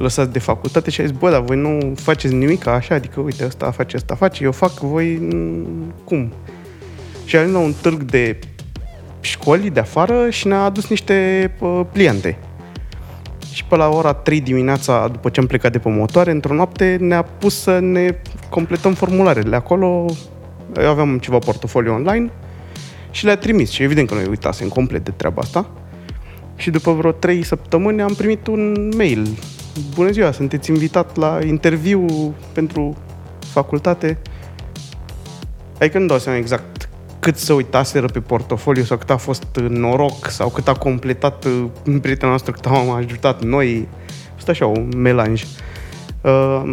lăsați 0.03 0.33
de 0.33 0.39
facultate 0.39 0.91
și 0.91 1.01
a 1.01 1.05
zis, 1.05 1.17
bă, 1.17 1.31
dar 1.31 1.41
voi 1.41 1.57
nu 1.57 1.93
faceți 1.97 2.35
nimic 2.35 2.67
așa, 2.67 2.95
adică 2.95 3.21
uite, 3.21 3.45
ăsta 3.45 3.71
face, 3.71 3.97
ăsta 3.97 4.15
face, 4.15 4.45
eu 4.45 4.53
fac, 4.53 4.73
voi 4.73 5.19
mm, 5.21 5.95
cum? 6.05 6.33
Și 7.25 7.37
a 7.37 7.39
venit 7.39 7.55
la 7.55 7.61
un 7.61 7.73
târg 7.81 8.03
de 8.03 8.39
școli 9.21 9.71
de 9.71 9.81
afară 9.81 10.31
și 10.31 10.47
ne-a 10.47 10.63
adus 10.63 10.89
niște 10.89 11.51
uh, 11.61 11.81
pliante. 11.93 12.39
Și 13.53 13.65
pe 13.65 13.77
la 13.77 13.89
ora 13.89 14.13
3 14.13 14.41
dimineața, 14.41 15.09
după 15.09 15.29
ce 15.29 15.41
am 15.41 15.47
plecat 15.47 15.73
de 15.73 15.79
pe 15.79 15.89
motoare, 15.89 16.31
într-o 16.31 16.55
noapte 16.55 16.97
ne-a 17.01 17.23
pus 17.23 17.61
să 17.61 17.79
ne 17.79 18.17
completăm 18.49 18.95
formularele. 18.95 19.57
Acolo 19.57 20.07
eu 20.81 20.89
aveam 20.89 21.19
ceva 21.19 21.39
portofoliu 21.39 21.93
online 21.93 22.31
și 23.11 23.25
le-a 23.25 23.37
trimis. 23.37 23.71
Și 23.71 23.83
evident 23.83 24.09
că 24.09 24.15
noi 24.15 24.27
uitasem 24.29 24.69
complet 24.69 25.05
de 25.05 25.11
treaba 25.11 25.41
asta. 25.43 25.71
Și 26.57 26.71
după 26.71 26.93
vreo 26.93 27.13
3 27.13 27.43
săptămâni 27.43 28.03
am 28.03 28.15
primit 28.15 28.47
un 28.47 28.93
mail. 28.97 29.29
Bună 29.95 30.11
ziua, 30.11 30.33
sunteți 30.33 30.71
invitat 30.71 31.17
la 31.17 31.38
interviu 31.45 32.35
pentru 32.52 32.97
facultate. 33.38 34.19
Adică 35.79 35.99
nu 35.99 36.07
dau 36.07 36.19
seama 36.19 36.38
exact 36.38 36.88
cât 37.19 37.37
să 37.37 37.52
uitaseră 37.52 38.07
pe 38.07 38.21
portofoliu 38.21 38.83
sau 38.83 38.97
cât 38.97 39.11
a 39.11 39.17
fost 39.17 39.47
noroc 39.69 40.29
sau 40.29 40.49
cât 40.49 40.69
a 40.69 40.73
completat 40.73 41.45
uh, 41.45 41.99
prietena 42.00 42.29
noastră, 42.29 42.52
cât 42.52 42.67
am 42.67 42.91
ajutat 42.91 43.43
noi. 43.43 43.88
A 44.09 44.33
fost 44.35 44.49
așa, 44.49 44.67
un 44.67 44.93
melanj. 44.97 45.45
Uh, 46.21 46.73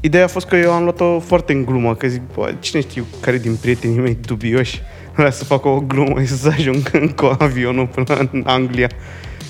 ideea 0.00 0.24
a 0.24 0.28
fost 0.28 0.46
că 0.46 0.56
eu 0.56 0.72
am 0.72 0.82
luat-o 0.82 1.20
foarte 1.20 1.52
în 1.52 1.64
glumă, 1.64 1.94
că 1.94 2.08
zic, 2.08 2.22
bă, 2.34 2.54
cine 2.60 2.80
știu 2.80 3.04
care 3.20 3.38
din 3.38 3.56
prietenii 3.56 3.98
mei 3.98 4.18
dubioși 4.20 4.82
vrea 5.14 5.30
să 5.30 5.44
facă 5.44 5.68
o 5.68 5.80
glumă 5.80 6.20
și 6.20 6.26
să 6.26 6.48
ajung 6.48 7.14
cu 7.14 7.36
avionul 7.38 7.86
până 7.86 8.28
în 8.32 8.42
Anglia. 8.46 8.88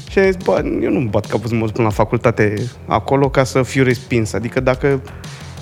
Și 0.08 0.18
am 0.18 0.24
zis, 0.24 0.36
bă, 0.44 0.62
eu 0.82 0.90
nu 0.90 1.08
bat 1.08 1.26
capul 1.26 1.48
să 1.48 1.54
mă 1.54 1.66
până 1.66 1.86
la 1.86 1.92
facultate 1.92 2.54
acolo 2.86 3.28
ca 3.28 3.44
să 3.44 3.62
fiu 3.62 3.82
respins. 3.82 4.32
Adică 4.32 4.60
dacă 4.60 5.00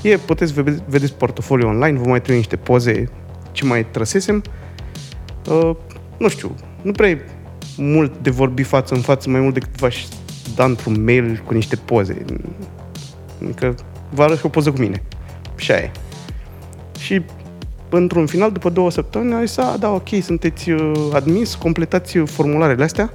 e, 0.03 0.17
puteți 0.17 0.53
vede, 0.53 0.83
vedeți 0.89 1.15
portofoliu 1.15 1.69
online, 1.69 1.99
vă 1.99 2.09
mai 2.09 2.19
trebuie 2.19 2.37
niște 2.37 2.57
poze 2.57 3.09
ce 3.53 3.65
mai 3.65 3.87
trăsesem. 3.87 4.43
Uh, 5.49 5.71
nu 6.19 6.29
știu, 6.29 6.55
nu 6.83 6.93
prea 6.93 7.09
e 7.09 7.25
mult 7.77 8.13
de 8.23 8.31
vorbi 8.31 8.63
față 8.63 8.95
în 8.95 9.01
față, 9.01 9.31
mai 9.31 9.41
mult 9.41 9.55
decât 9.55 9.77
v-aș 9.77 10.05
da 10.55 10.65
într-un 10.65 11.05
mail 11.05 11.43
cu 11.47 11.55
niște 11.55 11.77
poze. 11.77 12.25
Adică 13.43 13.75
vă 14.11 14.23
arăt 14.23 14.45
o 14.45 14.49
poză 14.49 14.71
cu 14.71 14.79
mine. 14.81 15.03
Și 15.57 15.73
aia 15.73 15.81
e. 15.81 15.91
Și 16.99 17.23
într-un 17.89 18.27
final, 18.27 18.53
după 18.53 18.71
două 18.71 18.91
săptămâni, 18.91 19.35
a 19.35 19.45
zis, 19.45 19.57
a, 19.57 19.77
da, 19.81 19.91
ok, 19.91 20.09
sunteți 20.23 20.71
uh, 20.71 20.93
admis, 21.13 21.55
completați 21.55 22.19
formularele 22.19 22.85
astea, 22.85 23.13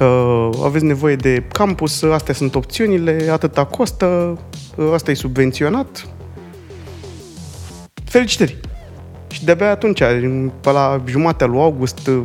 uh, 0.00 0.50
aveți 0.64 0.84
nevoie 0.84 1.16
de 1.16 1.44
campus, 1.52 2.02
astea 2.02 2.34
sunt 2.34 2.54
opțiunile, 2.54 3.28
atâta 3.30 3.64
costă, 3.64 4.38
uh, 4.76 4.90
asta 4.92 5.10
e 5.10 5.14
subvenționat. 5.14 6.06
Felicitări! 8.04 8.60
Și 9.30 9.44
de-abia 9.44 9.70
atunci, 9.70 10.02
pe 10.60 10.70
la 10.70 11.02
jumatea 11.06 11.46
lui 11.46 11.60
august, 11.60 12.06
uh, 12.06 12.22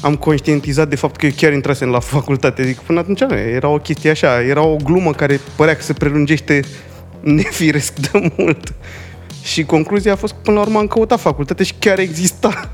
am 0.00 0.16
conștientizat 0.16 0.88
de 0.88 0.96
fapt 0.96 1.16
că 1.16 1.26
eu 1.26 1.32
chiar 1.36 1.52
intrasem 1.52 1.88
la 1.88 2.00
facultate. 2.00 2.62
Adică 2.62 2.82
până 2.86 2.98
atunci 2.98 3.20
nu, 3.20 3.34
era 3.34 3.68
o 3.68 3.78
chestie 3.78 4.10
așa, 4.10 4.42
era 4.42 4.62
o 4.62 4.76
glumă 4.76 5.12
care 5.12 5.40
părea 5.56 5.76
că 5.76 5.82
se 5.82 5.92
prelungește 5.92 6.60
nefiresc 7.20 7.94
de 7.94 8.32
mult. 8.36 8.74
Și 9.48 9.64
concluzia 9.64 10.12
a 10.12 10.16
fost 10.16 10.32
că 10.32 10.38
până 10.42 10.56
la 10.56 10.62
urmă 10.62 10.78
am 10.78 10.86
căutat 10.86 11.20
facultate 11.20 11.64
și 11.64 11.74
chiar 11.78 11.98
exista. 11.98 12.70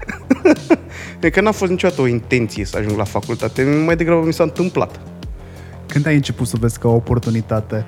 că 1.32 1.40
n-a 1.40 1.52
fost 1.52 1.70
niciodată 1.70 2.00
o 2.00 2.06
intenție 2.06 2.64
să 2.64 2.76
ajung 2.76 2.96
la 2.96 3.04
facultate, 3.04 3.62
mai 3.84 3.96
degrabă 3.96 4.26
mi 4.26 4.32
s-a 4.32 4.42
întâmplat. 4.42 5.00
Când 5.86 6.06
ai 6.06 6.14
început 6.14 6.46
să 6.46 6.56
vezi 6.60 6.78
ca 6.78 6.88
o 6.88 6.94
oportunitate? 6.94 7.86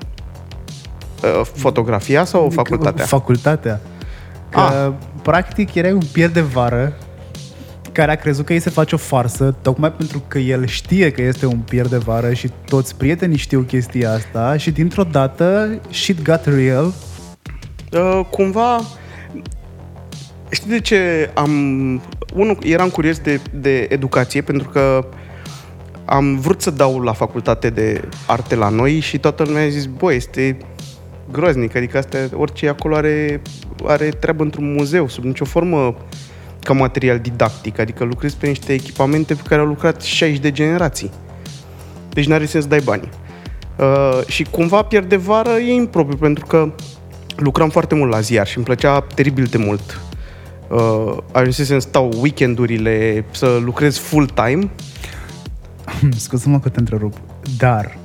Uh, 1.22 1.40
fotografia 1.54 2.24
sau 2.24 2.40
adică 2.40 2.54
facultatea? 2.54 3.04
Facultatea. 3.04 3.80
Că, 4.50 4.58
ah. 4.58 4.92
practic, 5.22 5.74
erai 5.74 5.92
un 5.92 6.06
pier 6.12 6.30
de 6.30 6.40
vară 6.40 6.96
care 7.92 8.10
a 8.10 8.14
crezut 8.14 8.44
că 8.44 8.52
îi 8.52 8.60
se 8.60 8.70
face 8.70 8.94
o 8.94 8.98
farsă, 8.98 9.54
tocmai 9.62 9.92
pentru 9.92 10.22
că 10.28 10.38
el 10.38 10.66
știe 10.66 11.10
că 11.10 11.22
este 11.22 11.46
un 11.46 11.58
pier 11.58 11.86
de 11.86 11.96
vară 11.96 12.32
și 12.32 12.50
toți 12.64 12.96
prietenii 12.96 13.36
știu 13.36 13.60
chestia 13.60 14.12
asta 14.12 14.56
și 14.56 14.70
dintr-o 14.70 15.02
dată 15.02 15.68
shit 15.90 16.22
got 16.22 16.44
real. 16.44 16.92
Uh, 17.92 18.20
cumva, 18.30 18.80
știi 20.50 20.70
de 20.70 20.80
ce 20.80 21.30
am... 21.34 21.50
Unul, 22.34 22.58
eram 22.62 22.88
curios 22.88 23.18
de, 23.18 23.40
de 23.52 23.86
educație 23.90 24.42
pentru 24.42 24.68
că 24.68 25.08
am 26.04 26.38
vrut 26.38 26.62
să 26.62 26.70
dau 26.70 27.00
la 27.00 27.12
facultate 27.12 27.70
de 27.70 28.08
arte 28.26 28.54
la 28.54 28.68
noi 28.68 29.00
și 29.00 29.18
toată 29.18 29.42
lumea 29.42 29.64
a 29.64 29.68
zis, 29.68 29.86
băi, 29.86 30.16
este 30.16 30.56
groaznic, 31.30 31.76
adică 31.76 31.98
asta, 31.98 32.18
orice 32.34 32.68
acolo 32.68 32.96
are, 32.96 33.42
are 33.84 34.08
treabă 34.08 34.42
într-un 34.42 34.72
muzeu, 34.72 35.08
sub 35.08 35.24
nicio 35.24 35.44
formă 35.44 35.96
ca 36.62 36.72
material 36.72 37.18
didactic, 37.18 37.78
adică 37.78 38.04
lucrezi 38.04 38.36
pe 38.36 38.46
niște 38.46 38.72
echipamente 38.72 39.34
pe 39.34 39.42
care 39.48 39.60
au 39.60 39.66
lucrat 39.66 40.02
60 40.02 40.40
de 40.40 40.52
generații. 40.52 41.10
Deci 42.08 42.26
n-are 42.26 42.46
sens 42.46 42.64
să 42.64 42.70
dai 42.70 42.80
bani. 42.84 43.08
Uh, 43.78 44.26
și 44.26 44.42
cumva 44.42 44.82
pierde 44.82 45.16
vară 45.16 45.50
e 45.50 45.72
impropriu, 45.72 46.16
pentru 46.16 46.46
că 46.46 46.72
lucram 47.36 47.68
foarte 47.68 47.94
mult 47.94 48.10
la 48.10 48.20
ziar 48.20 48.46
și 48.46 48.56
îmi 48.56 48.66
plăcea 48.66 49.00
teribil 49.00 49.44
de 49.44 49.58
mult. 49.58 50.00
Uh, 50.68 51.16
ajunsesem 51.32 51.78
să 51.78 51.88
stau 51.88 52.12
weekendurile, 52.20 53.24
să 53.30 53.60
lucrez 53.64 53.98
full-time. 53.98 54.70
Scuze-mă 56.16 56.60
că 56.60 56.68
te 56.68 56.78
întrerup, 56.78 57.14
dar 57.58 57.98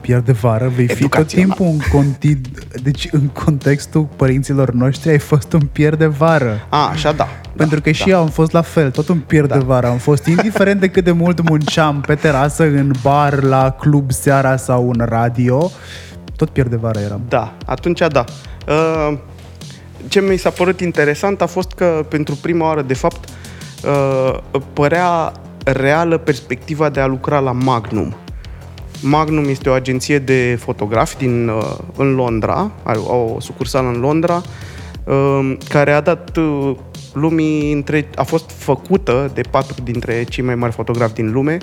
pierde 0.00 0.32
vară, 0.32 0.72
vei 0.74 0.88
fi 0.88 1.08
tot 1.08 1.26
timpul 1.26 1.66
în, 1.66 1.78
conti- 1.78 2.80
deci 2.82 3.08
în 3.10 3.26
contextul 3.26 4.08
părinților 4.16 4.72
noștri 4.72 5.10
ai 5.10 5.18
fost 5.18 5.52
un 5.52 5.60
pier 5.60 5.94
de 5.94 6.06
vară. 6.06 6.66
A, 6.68 6.88
așa 6.88 7.12
da. 7.12 7.28
Pentru 7.56 7.80
că 7.80 7.90
da. 7.90 7.96
și 7.96 8.10
eu 8.10 8.20
am 8.20 8.28
fost 8.28 8.52
la 8.52 8.62
fel, 8.62 8.90
tot 8.90 9.08
un 9.08 9.18
pier 9.18 9.46
da. 9.46 9.56
de 9.58 9.64
vară. 9.64 9.86
Am 9.86 9.96
fost 9.96 10.26
indiferent 10.26 10.80
de 10.80 10.88
cât 10.88 11.04
de 11.04 11.12
mult 11.12 11.48
munceam 11.48 12.00
pe 12.00 12.14
terasă, 12.14 12.62
în 12.62 12.92
bar, 13.02 13.42
la 13.42 13.70
club 13.70 14.12
seara 14.12 14.56
sau 14.56 14.88
în 14.88 15.06
radio, 15.08 15.70
tot 16.36 16.48
pier 16.48 16.68
de 16.68 16.76
vară 16.76 16.98
eram. 16.98 17.20
Da, 17.28 17.54
atunci 17.66 18.00
da. 18.08 18.24
Uh, 18.68 19.18
ce 20.08 20.20
mi 20.20 20.36
s-a 20.36 20.50
părut 20.50 20.80
interesant 20.80 21.40
a 21.40 21.46
fost 21.46 21.72
că 21.72 22.06
pentru 22.08 22.34
prima 22.34 22.66
oară, 22.66 22.82
de 22.82 22.94
fapt, 22.94 23.28
uh, 23.84 24.38
părea 24.72 25.32
reală 25.64 26.18
perspectiva 26.18 26.88
de 26.88 27.00
a 27.00 27.06
lucra 27.06 27.38
la 27.38 27.52
Magnum. 27.52 28.14
Magnum 29.02 29.48
este 29.48 29.68
o 29.68 29.72
agenție 29.72 30.18
de 30.18 30.56
fotografi 30.60 31.16
din, 31.16 31.48
uh, 31.48 31.76
în 31.96 32.14
Londra, 32.14 32.70
are 32.82 32.98
o 32.98 33.40
sucursală 33.40 33.88
în 33.88 34.00
Londra, 34.00 34.42
uh, 35.04 35.56
care 35.68 35.92
a 35.92 36.00
dat 36.00 36.36
uh, 36.36 36.76
lumii 37.12 37.72
între, 37.72 38.08
a 38.14 38.22
fost 38.22 38.50
făcută 38.50 39.30
de 39.34 39.40
patru 39.50 39.82
dintre 39.82 40.22
cei 40.22 40.44
mai 40.44 40.54
mari 40.54 40.72
fotografi 40.72 41.14
din 41.14 41.32
lume, 41.32 41.58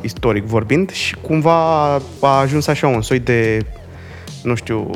istoric 0.00 0.44
vorbind, 0.44 0.90
și 0.90 1.14
cumva 1.14 1.94
a 2.20 2.38
ajuns 2.40 2.66
așa 2.66 2.86
un 2.86 3.02
soi 3.02 3.18
de, 3.18 3.66
nu 4.42 4.54
știu, 4.54 4.90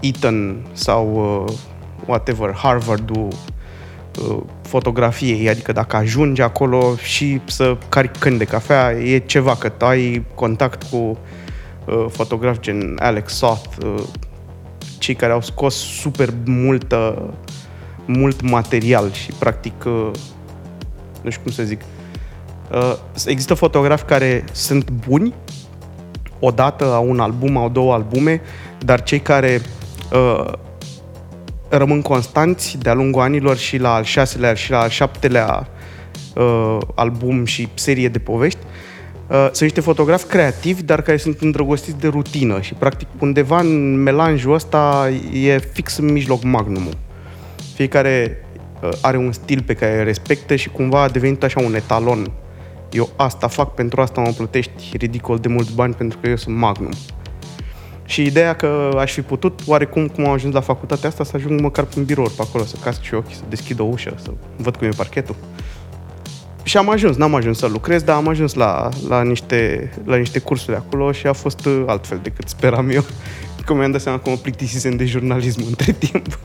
Eton 0.00 0.66
sau 0.72 1.46
whatever, 2.06 2.54
Harvard-ul 2.54 3.28
fotografiei, 4.62 5.48
adică 5.48 5.72
dacă 5.72 5.96
ajungi 5.96 6.42
acolo 6.42 6.96
și 6.96 7.40
să 7.44 7.76
cari 7.88 8.10
când 8.18 8.38
de 8.38 8.44
cafea, 8.44 8.92
e 8.92 9.18
ceva, 9.18 9.56
că 9.56 9.72
ai 9.78 10.24
contact 10.34 10.82
cu 10.82 10.96
uh, 10.96 12.06
fotografi 12.08 12.60
gen 12.60 12.98
Alex 13.00 13.32
Soth, 13.32 13.76
uh, 13.84 14.02
cei 14.98 15.14
care 15.14 15.32
au 15.32 15.40
scos 15.40 15.74
super 15.74 16.28
multă, 16.44 17.32
mult 18.06 18.40
material 18.40 19.12
și 19.12 19.32
practic, 19.38 19.84
uh, 19.84 20.10
nu 21.22 21.30
știu 21.30 21.42
cum 21.42 21.52
să 21.52 21.62
zic, 21.62 21.80
uh, 21.80 21.99
există 23.26 23.54
fotografi 23.54 24.04
care 24.04 24.44
sunt 24.52 24.90
buni, 24.90 25.34
odată 26.38 26.84
au 26.84 27.08
un 27.08 27.20
album, 27.20 27.56
au 27.56 27.68
două 27.68 27.92
albume, 27.92 28.40
dar 28.78 29.02
cei 29.02 29.20
care 29.20 29.60
uh, 30.12 30.52
rămân 31.68 32.02
constanți 32.02 32.78
de-a 32.78 32.94
lungul 32.94 33.22
anilor 33.22 33.56
și 33.56 33.76
la 33.76 33.94
al 33.94 34.04
șaselea 34.04 34.54
și 34.54 34.70
la 34.70 34.80
al 34.80 34.88
șaptelea 34.88 35.68
uh, 36.34 36.78
album 36.94 37.44
și 37.44 37.68
serie 37.74 38.08
de 38.08 38.18
povești. 38.18 38.58
Uh, 39.26 39.36
sunt 39.36 39.60
niște 39.60 39.80
fotografi 39.80 40.26
creativi, 40.26 40.82
dar 40.82 41.02
care 41.02 41.16
sunt 41.16 41.40
îndrăgostiți 41.40 41.98
de 41.98 42.08
rutină 42.08 42.60
și, 42.60 42.74
practic, 42.74 43.08
undeva 43.18 43.58
în 43.58 44.02
melanjul 44.02 44.54
ăsta 44.54 45.10
e 45.32 45.58
fix 45.58 45.96
în 45.96 46.12
mijloc 46.12 46.42
magnumul. 46.42 46.96
Fiecare 47.74 48.44
uh, 48.82 48.88
are 49.00 49.16
un 49.16 49.32
stil 49.32 49.62
pe 49.62 49.74
care 49.74 49.98
îl 49.98 50.04
respectă 50.04 50.56
și 50.56 50.68
cumva 50.68 51.02
a 51.02 51.08
devenit 51.08 51.42
așa 51.42 51.60
un 51.60 51.74
etalon. 51.74 52.30
Eu 52.90 53.08
asta 53.16 53.48
fac, 53.48 53.74
pentru 53.74 54.00
asta 54.00 54.20
mă 54.20 54.30
plătești 54.36 54.96
ridicol 54.96 55.38
de 55.38 55.48
mulți 55.48 55.74
bani 55.74 55.94
pentru 55.94 56.18
că 56.18 56.28
eu 56.28 56.36
sunt 56.36 56.56
magnum. 56.56 56.92
Și 58.04 58.22
ideea 58.22 58.54
că 58.54 58.90
aș 58.98 59.12
fi 59.12 59.20
putut, 59.22 59.60
oarecum 59.66 60.08
cum 60.08 60.26
am 60.26 60.32
ajuns 60.32 60.54
la 60.54 60.60
facultatea 60.60 61.08
asta, 61.08 61.24
să 61.24 61.32
ajung 61.34 61.60
măcar 61.60 61.84
pe 61.84 61.94
un 61.98 62.04
birou 62.04 62.28
pe 62.36 62.42
acolo, 62.42 62.64
să 62.64 62.76
casc 62.82 63.02
și 63.02 63.14
ochii, 63.14 63.34
să 63.34 63.42
deschid 63.48 63.80
o 63.80 63.84
ușă, 63.84 64.14
să 64.22 64.30
văd 64.56 64.76
cum 64.76 64.86
e 64.86 64.90
parchetul. 64.96 65.36
Și 66.62 66.76
am 66.76 66.90
ajuns, 66.90 67.16
n-am 67.16 67.34
ajuns 67.34 67.58
să 67.58 67.66
lucrez, 67.66 68.02
dar 68.02 68.16
am 68.16 68.28
ajuns 68.28 68.54
la, 68.54 68.88
la, 69.08 69.22
niște, 69.22 69.90
la 70.04 70.16
niște 70.16 70.38
cursuri 70.38 70.76
acolo 70.76 71.12
și 71.12 71.26
a 71.26 71.32
fost 71.32 71.64
uh, 71.64 71.82
altfel 71.86 72.20
decât 72.22 72.48
speram 72.48 72.90
eu. 72.90 73.04
Că 73.66 73.74
mi-am 73.74 73.90
dat 73.90 74.00
seama 74.00 74.18
că 74.18 74.30
mă 74.30 74.36
plictisisem 74.36 74.96
de 74.96 75.04
jurnalism 75.04 75.62
între 75.66 75.92
timp. 75.92 76.38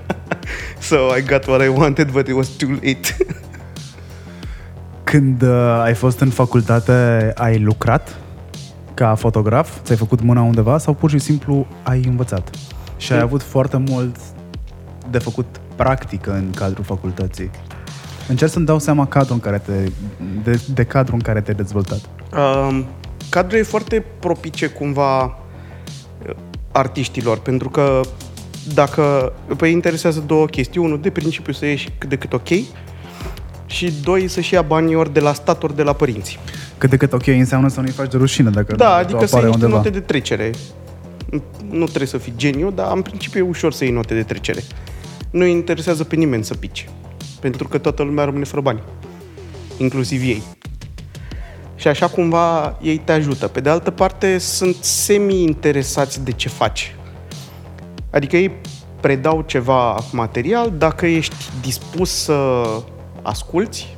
so 0.88 0.96
I 1.16 1.22
got 1.22 1.46
what 1.46 1.62
I 1.62 1.68
wanted, 1.68 2.10
but 2.10 2.28
it 2.28 2.34
was 2.34 2.48
too 2.48 2.70
late. 2.70 3.16
Când 5.04 5.42
uh, 5.42 5.80
ai 5.82 5.94
fost 5.94 6.20
în 6.20 6.30
facultate, 6.30 7.32
ai 7.34 7.58
lucrat 7.58 8.16
ca 8.94 9.14
fotograf? 9.14 9.82
Ți-ai 9.82 9.98
făcut 9.98 10.22
mâna 10.22 10.42
undeva 10.42 10.78
sau 10.78 10.94
pur 10.94 11.10
și 11.10 11.18
simplu 11.18 11.66
ai 11.82 12.04
învățat? 12.04 12.50
Și 12.96 13.12
ai 13.12 13.20
avut 13.20 13.42
foarte 13.42 13.76
mult 13.76 14.16
de 15.10 15.18
făcut 15.18 15.46
practică 15.76 16.32
în 16.32 16.50
cadrul 16.50 16.84
facultății. 16.84 17.50
Încerc 18.28 18.50
să-mi 18.50 18.66
dau 18.66 18.78
seama 18.78 19.06
cadrul 19.06 19.34
în 19.34 19.40
care 19.40 19.58
te, 19.58 19.90
de, 20.42 20.60
de 20.74 20.84
cadrul 20.84 21.14
în 21.14 21.20
care 21.20 21.40
te-ai 21.40 21.56
dezvoltat. 21.56 22.00
Um, 22.68 22.84
cadrul 23.28 23.58
e 23.58 23.62
foarte 23.62 24.04
propice 24.18 24.66
cumva 24.66 25.24
uh, 25.24 26.34
artiștilor, 26.72 27.38
pentru 27.38 27.68
că 27.68 28.00
dacă 28.74 29.32
pe 29.56 29.66
interesează 29.66 30.20
două 30.26 30.46
chestii. 30.46 30.80
Unul, 30.80 31.00
de 31.00 31.10
principiu 31.10 31.52
să 31.52 31.66
ieși 31.66 31.92
cât 31.98 32.08
de 32.08 32.16
cât 32.16 32.32
ok 32.32 32.48
și 33.74 33.92
doi, 34.02 34.28
să-și 34.28 34.54
ia 34.54 34.62
banii 34.62 34.94
ori 34.94 35.12
de 35.12 35.20
la 35.20 35.32
stat, 35.32 35.62
ori 35.62 35.76
de 35.76 35.82
la 35.82 35.92
părinți. 35.92 36.38
Cât 36.78 36.90
de 36.90 36.96
cât 36.96 37.12
ok 37.12 37.26
înseamnă 37.26 37.68
să 37.68 37.80
nu-i 37.80 37.90
faci 37.90 38.10
de 38.10 38.16
rușine 38.16 38.50
dacă 38.50 38.74
Da, 38.74 38.94
adică 38.94 39.26
să 39.26 39.36
apare 39.36 39.42
iei 39.42 39.50
niște 39.50 39.64
undeva. 39.64 39.76
note 39.76 39.90
de 39.90 40.00
trecere. 40.00 40.50
Nu 41.70 41.84
trebuie 41.84 42.06
să 42.06 42.18
fii 42.18 42.32
geniu, 42.36 42.70
dar 42.70 42.92
în 42.94 43.02
principiu 43.02 43.44
e 43.44 43.48
ușor 43.48 43.72
să 43.72 43.84
iei 43.84 43.92
note 43.92 44.14
de 44.14 44.22
trecere. 44.22 44.62
Nu 45.30 45.44
interesează 45.44 46.04
pe 46.04 46.16
nimeni 46.16 46.44
să 46.44 46.54
pice. 46.54 46.88
Pentru 47.40 47.68
că 47.68 47.78
toată 47.78 48.02
lumea 48.02 48.24
rămâne 48.24 48.44
fără 48.44 48.60
bani. 48.60 48.82
Inclusiv 49.76 50.22
ei. 50.22 50.42
Și 51.74 51.88
așa 51.88 52.06
cumva 52.06 52.78
ei 52.82 52.98
te 52.98 53.12
ajută. 53.12 53.46
Pe 53.46 53.60
de 53.60 53.68
altă 53.68 53.90
parte, 53.90 54.38
sunt 54.38 54.76
semi-interesați 54.80 56.24
de 56.24 56.32
ce 56.32 56.48
faci. 56.48 56.96
Adică 58.10 58.36
ei 58.36 58.50
predau 59.00 59.44
ceva 59.46 59.98
material, 60.12 60.72
dacă 60.78 61.06
ești 61.06 61.34
dispus 61.60 62.10
să 62.10 62.64
asculți, 63.24 63.94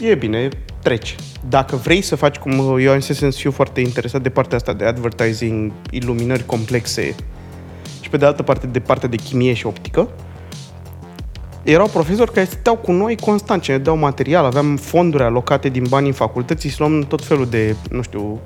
e 0.00 0.14
bine, 0.14 0.48
treci. 0.82 1.16
Dacă 1.48 1.76
vrei 1.76 2.00
să 2.00 2.16
faci, 2.16 2.36
cum 2.36 2.78
eu 2.78 2.92
am 2.92 3.00
să 3.00 3.30
fiu 3.30 3.50
foarte 3.50 3.80
interesat 3.80 4.22
de 4.22 4.28
partea 4.28 4.56
asta 4.56 4.72
de 4.72 4.84
advertising, 4.84 5.72
iluminări 5.90 6.46
complexe 6.46 7.14
și 8.00 8.10
pe 8.10 8.16
de 8.16 8.24
altă 8.24 8.42
parte 8.42 8.66
de 8.66 8.80
partea 8.80 9.08
de 9.08 9.16
chimie 9.16 9.52
și 9.52 9.66
optică, 9.66 10.08
erau 11.62 11.86
profesori 11.86 12.32
care 12.32 12.46
stăteau 12.46 12.76
cu 12.76 12.92
noi 12.92 13.16
constant 13.16 13.62
ce 13.62 13.72
ne 13.72 13.78
dau 13.78 13.96
material, 13.96 14.44
aveam 14.44 14.76
fonduri 14.76 15.22
alocate 15.22 15.68
din 15.68 15.84
banii 15.88 16.12
facultății 16.12 16.70
și 16.70 16.78
luam 16.80 17.00
tot 17.00 17.24
felul 17.24 17.46
de, 17.46 17.76
nu 17.90 18.02
știu, 18.02 18.40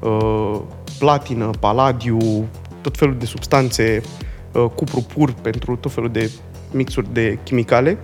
uh, 0.00 0.60
platină, 0.98 1.50
paladiu, 1.60 2.48
tot 2.80 2.96
felul 2.96 3.16
de 3.18 3.26
substanțe, 3.26 4.02
uh, 4.52 4.64
cupru 4.74 5.06
pur 5.14 5.32
pentru 5.32 5.76
tot 5.76 5.92
felul 5.92 6.10
de 6.10 6.30
mixuri 6.72 7.12
de 7.12 7.38
chimicale. 7.44 7.98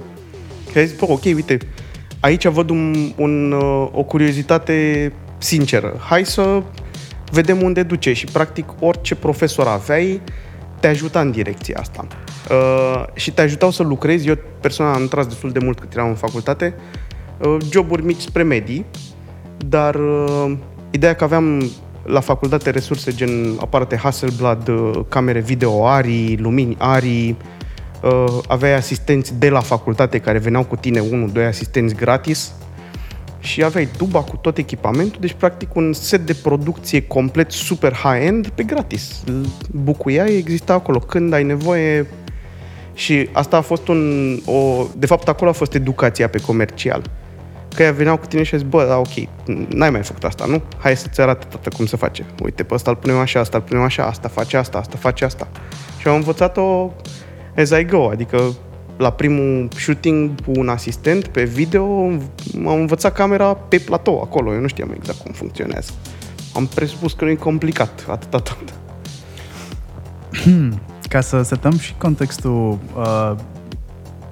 Și 0.77 0.83
ai 0.83 0.89
zis, 0.89 0.99
bă, 0.99 1.07
ok, 1.09 1.25
uite, 1.25 1.59
aici 2.21 2.47
văd 2.47 2.71
un, 2.71 3.13
un, 3.17 3.53
uh, 3.53 3.89
o 3.93 4.03
curiozitate 4.03 5.13
sinceră. 5.39 5.97
Hai 6.09 6.25
să 6.25 6.63
vedem 7.33 7.63
unde 7.63 7.83
duce 7.83 8.13
și 8.13 8.25
practic 8.25 8.65
orice 8.81 9.15
profesor 9.15 9.67
aveai 9.67 10.21
te 10.81 10.87
ajuta 10.87 11.21
în 11.21 11.31
direcția 11.31 11.79
asta. 11.81 12.07
Uh, 12.51 13.05
și 13.15 13.33
te 13.33 13.41
ajutau 13.41 13.71
să 13.71 13.83
lucrezi. 13.83 14.29
Eu 14.29 14.39
personal 14.61 14.95
am 14.95 15.09
tras 15.09 15.27
destul 15.27 15.51
de 15.51 15.59
mult 15.59 15.81
cât 15.81 15.93
eram 15.93 16.09
în 16.09 16.15
facultate. 16.15 16.75
Uh, 17.39 17.57
joburi 17.71 18.05
mici 18.05 18.21
spre 18.21 18.43
medii, 18.43 18.85
dar 19.69 19.95
uh, 19.95 20.53
ideea 20.91 21.15
că 21.15 21.25
aveam 21.25 21.71
la 22.03 22.21
facultate 22.21 22.71
resurse 22.71 23.13
gen 23.15 23.57
aparate 23.61 23.97
Hasselblad, 23.97 24.69
uh, 24.69 25.01
camere 25.09 25.41
video 25.41 25.87
ARI, 25.87 26.37
lumini 26.41 26.77
ARI, 26.79 27.37
uh, 27.39 27.56
aveai 28.49 28.75
asistenți 28.75 29.39
de 29.39 29.49
la 29.49 29.61
facultate 29.61 30.19
care 30.19 30.39
veneau 30.39 30.65
cu 30.65 30.77
tine, 30.77 31.01
unul, 31.01 31.31
doi 31.31 31.45
asistenți 31.45 31.95
gratis 31.95 32.53
și 33.39 33.65
aveai 33.65 33.89
tuba 33.97 34.21
cu 34.21 34.37
tot 34.37 34.59
echipamentul, 34.59 35.21
deci 35.21 35.33
practic 35.33 35.75
un 35.75 35.93
set 35.93 36.27
de 36.27 36.35
producție 36.43 37.03
complet 37.03 37.53
super 37.53 37.93
high-end 37.93 38.49
pe 38.49 38.63
gratis. 38.63 39.23
Îl 39.27 39.47
Bucuiai, 39.71 40.37
exista 40.37 40.73
acolo 40.73 40.99
când 40.99 41.33
ai 41.33 41.43
nevoie 41.43 42.07
și 42.95 43.29
asta 43.33 43.57
a 43.57 43.61
fost 43.61 43.89
un... 43.89 44.33
O, 44.45 44.87
de 44.97 45.07
fapt, 45.07 45.29
acolo 45.29 45.51
a 45.51 45.53
fost 45.53 45.75
educația 45.75 46.29
pe 46.29 46.41
comercial. 46.41 47.03
Că 47.75 47.83
ea 47.83 47.93
veneau 47.93 48.17
cu 48.17 48.27
tine 48.27 48.43
și 48.43 48.55
a 48.55 48.59
zis, 48.59 48.67
bă, 48.67 48.85
da, 48.89 48.97
ok, 48.97 49.29
n-ai 49.69 49.91
mai 49.91 50.03
făcut 50.03 50.25
asta, 50.25 50.45
nu? 50.45 50.63
Hai 50.79 50.97
să-ți 50.97 51.21
arate 51.21 51.47
tată 51.51 51.71
cum 51.77 51.87
se 51.87 51.97
face. 51.97 52.27
Uite, 52.43 52.63
pe 52.63 52.75
ăsta 52.75 52.91
îl 52.91 52.97
punem 52.97 53.19
așa, 53.19 53.41
asta 53.41 53.57
îl 53.57 53.63
punem 53.63 53.83
așa, 53.83 54.05
asta 54.05 54.29
face 54.29 54.57
asta, 54.57 54.79
asta 54.79 54.97
face 55.01 55.25
asta. 55.25 55.49
Și 55.99 56.09
am 56.09 56.15
învățat-o 56.15 56.93
as 57.57 57.71
I 57.71 57.85
go, 57.85 58.09
adică 58.09 58.55
la 58.97 59.11
primul 59.11 59.69
shooting 59.77 60.41
cu 60.45 60.53
un 60.55 60.69
asistent 60.69 61.27
pe 61.27 61.45
video 61.45 61.85
am 62.55 62.67
învățat 62.67 63.13
camera 63.13 63.55
pe 63.55 63.79
platou, 63.79 64.21
acolo. 64.21 64.53
Eu 64.53 64.61
nu 64.61 64.67
știam 64.67 64.95
exact 64.97 65.19
cum 65.19 65.33
funcționează. 65.33 65.93
Am 66.55 66.67
presupus 66.67 67.13
că 67.13 67.25
nu 67.25 67.31
e 67.31 67.35
complicat, 67.35 68.07
atâta 68.09 68.39
tot. 68.39 68.75
Ca 71.09 71.21
să 71.21 71.43
setăm 71.43 71.79
și 71.79 71.95
contextul 71.99 72.79
uh, 72.97 73.33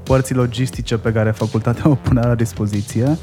părții 0.03 0.35
logistice 0.35 0.97
pe 0.97 1.13
care 1.13 1.31
facultatea 1.31 1.91
o 1.91 1.95
punea 1.95 2.27
la 2.27 2.35
dispoziție, 2.35 3.05
uh, 3.05 3.17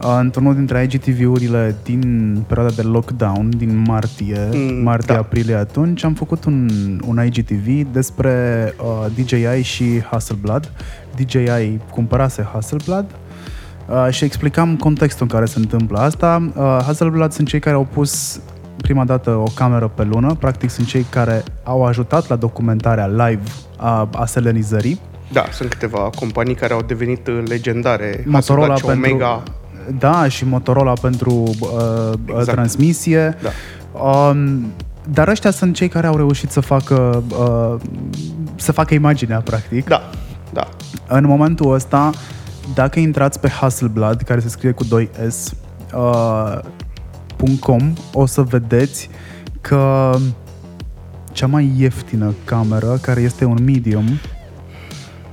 într-unul 0.00 0.54
dintre 0.54 0.82
IGTV-urile 0.82 1.76
din 1.84 2.42
perioada 2.46 2.72
de 2.74 2.82
lockdown, 2.82 3.50
din 3.56 3.82
martie, 3.86 4.48
Mm, 4.52 4.82
martie-aprilie 4.82 5.54
atunci, 5.54 6.04
am 6.04 6.14
făcut 6.14 6.44
un, 6.44 6.68
un 7.06 7.24
IGTV 7.24 7.92
despre 7.92 8.34
uh, 8.82 9.06
DJI 9.14 9.62
și 9.62 10.02
Hasselblad. 10.10 10.72
DJI 11.16 11.78
cumpărase 11.90 12.48
Hasselblad 12.52 13.10
uh, 13.88 14.06
și 14.10 14.24
explicam 14.24 14.76
contextul 14.76 15.26
în 15.30 15.34
care 15.34 15.44
se 15.44 15.58
întâmplă 15.58 15.98
asta. 15.98 16.50
Uh, 16.56 16.62
Hasselblad 16.62 17.32
sunt 17.32 17.48
cei 17.48 17.60
care 17.60 17.76
au 17.76 17.88
pus 17.92 18.40
prima 18.76 19.04
dată 19.04 19.30
o 19.30 19.50
cameră 19.54 19.90
pe 19.94 20.02
lună, 20.02 20.34
practic 20.34 20.70
sunt 20.70 20.86
cei 20.86 21.06
care 21.10 21.42
au 21.62 21.84
ajutat 21.84 22.28
la 22.28 22.36
documentarea 22.36 23.06
live 23.06 23.42
a, 23.76 24.08
a 24.12 24.26
selenizării. 24.26 25.00
Da, 25.32 25.44
sunt 25.50 25.68
câteva 25.70 26.10
companii 26.18 26.54
care 26.54 26.72
au 26.72 26.82
devenit 26.82 27.26
uh, 27.26 27.42
legendare. 27.46 28.24
Motorola 28.26 28.68
Hasselblad 28.68 28.76
și 28.78 28.84
pentru, 28.84 29.10
Omega. 29.10 29.42
Da, 29.98 30.28
și 30.28 30.44
Motorola 30.44 30.92
pentru 30.92 31.32
uh, 31.32 32.12
Exact. 32.26 32.50
transmisie. 32.50 33.36
Da. 33.42 33.50
Um, 34.00 34.72
dar 35.12 35.28
ăștia 35.28 35.50
sunt 35.50 35.74
cei 35.74 35.88
care 35.88 36.06
au 36.06 36.16
reușit 36.16 36.50
să 36.50 36.60
facă 36.60 37.22
uh, 37.38 37.80
să 38.56 38.72
facă 38.72 38.94
imaginea, 38.94 39.40
practic. 39.40 39.88
Da, 39.88 40.10
da. 40.52 40.68
În 41.08 41.26
momentul 41.26 41.72
ăsta, 41.72 42.10
dacă 42.74 42.98
intrați 42.98 43.40
pe 43.40 43.48
Hasselblad, 43.48 44.22
care 44.22 44.40
se 44.40 44.48
scrie 44.48 44.70
cu 44.70 44.84
2S, 44.84 45.52
uh, 45.94 46.58
.com, 47.60 47.92
o 48.12 48.26
să 48.26 48.42
vedeți 48.42 49.10
că 49.60 50.14
cea 51.32 51.46
mai 51.46 51.72
ieftină 51.76 52.34
cameră, 52.44 52.98
care 53.02 53.20
este 53.20 53.44
un 53.44 53.58
medium, 53.64 54.04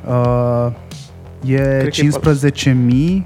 uh, 0.07 0.67
e 1.45 1.55
că 1.55 2.01
e 2.01 2.09
15.000 3.21 3.25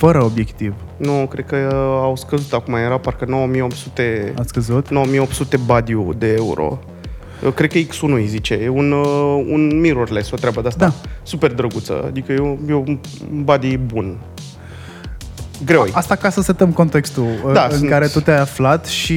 fără 0.00 0.22
obiectiv. 0.24 0.74
Nu, 0.96 1.26
cred 1.30 1.44
că 1.46 1.56
uh, 1.56 2.00
au 2.02 2.16
scăzut 2.16 2.52
acum, 2.52 2.74
era 2.74 2.98
parcă 2.98 3.24
9800, 3.28 4.32
Ați 4.38 4.52
căzut? 4.52 4.90
9800 4.90 5.56
badiu 5.56 6.12
de 6.18 6.32
euro. 6.36 6.78
Eu 7.44 7.50
cred 7.50 7.70
că 7.72 7.78
X1 7.78 8.00
îi 8.14 8.26
zice, 8.26 8.54
e 8.54 8.68
un, 8.68 8.92
uh, 8.92 9.44
un 9.50 9.80
mirrorless, 9.80 10.30
o 10.30 10.36
treabă 10.36 10.60
de 10.60 10.68
asta. 10.68 10.84
Da. 10.86 10.92
Super 11.22 11.52
drăguță, 11.54 12.04
adică 12.06 12.32
e 12.32 12.38
un, 12.38 12.58
e 12.68 12.74
un 12.74 12.98
body 13.44 13.76
bun. 13.76 14.16
Greu 15.64 15.84
e. 15.84 15.90
Asta 15.92 16.14
ca 16.14 16.30
să 16.30 16.40
setăm 16.42 16.70
contextul 16.72 17.26
Da, 17.46 17.52
da, 17.52 17.64
în 17.70 17.76
sunt- 17.76 17.88
care 17.90 18.06
tu 18.06 18.20
te-ai 18.20 18.38
aflat 18.40 18.86
și 18.86 19.14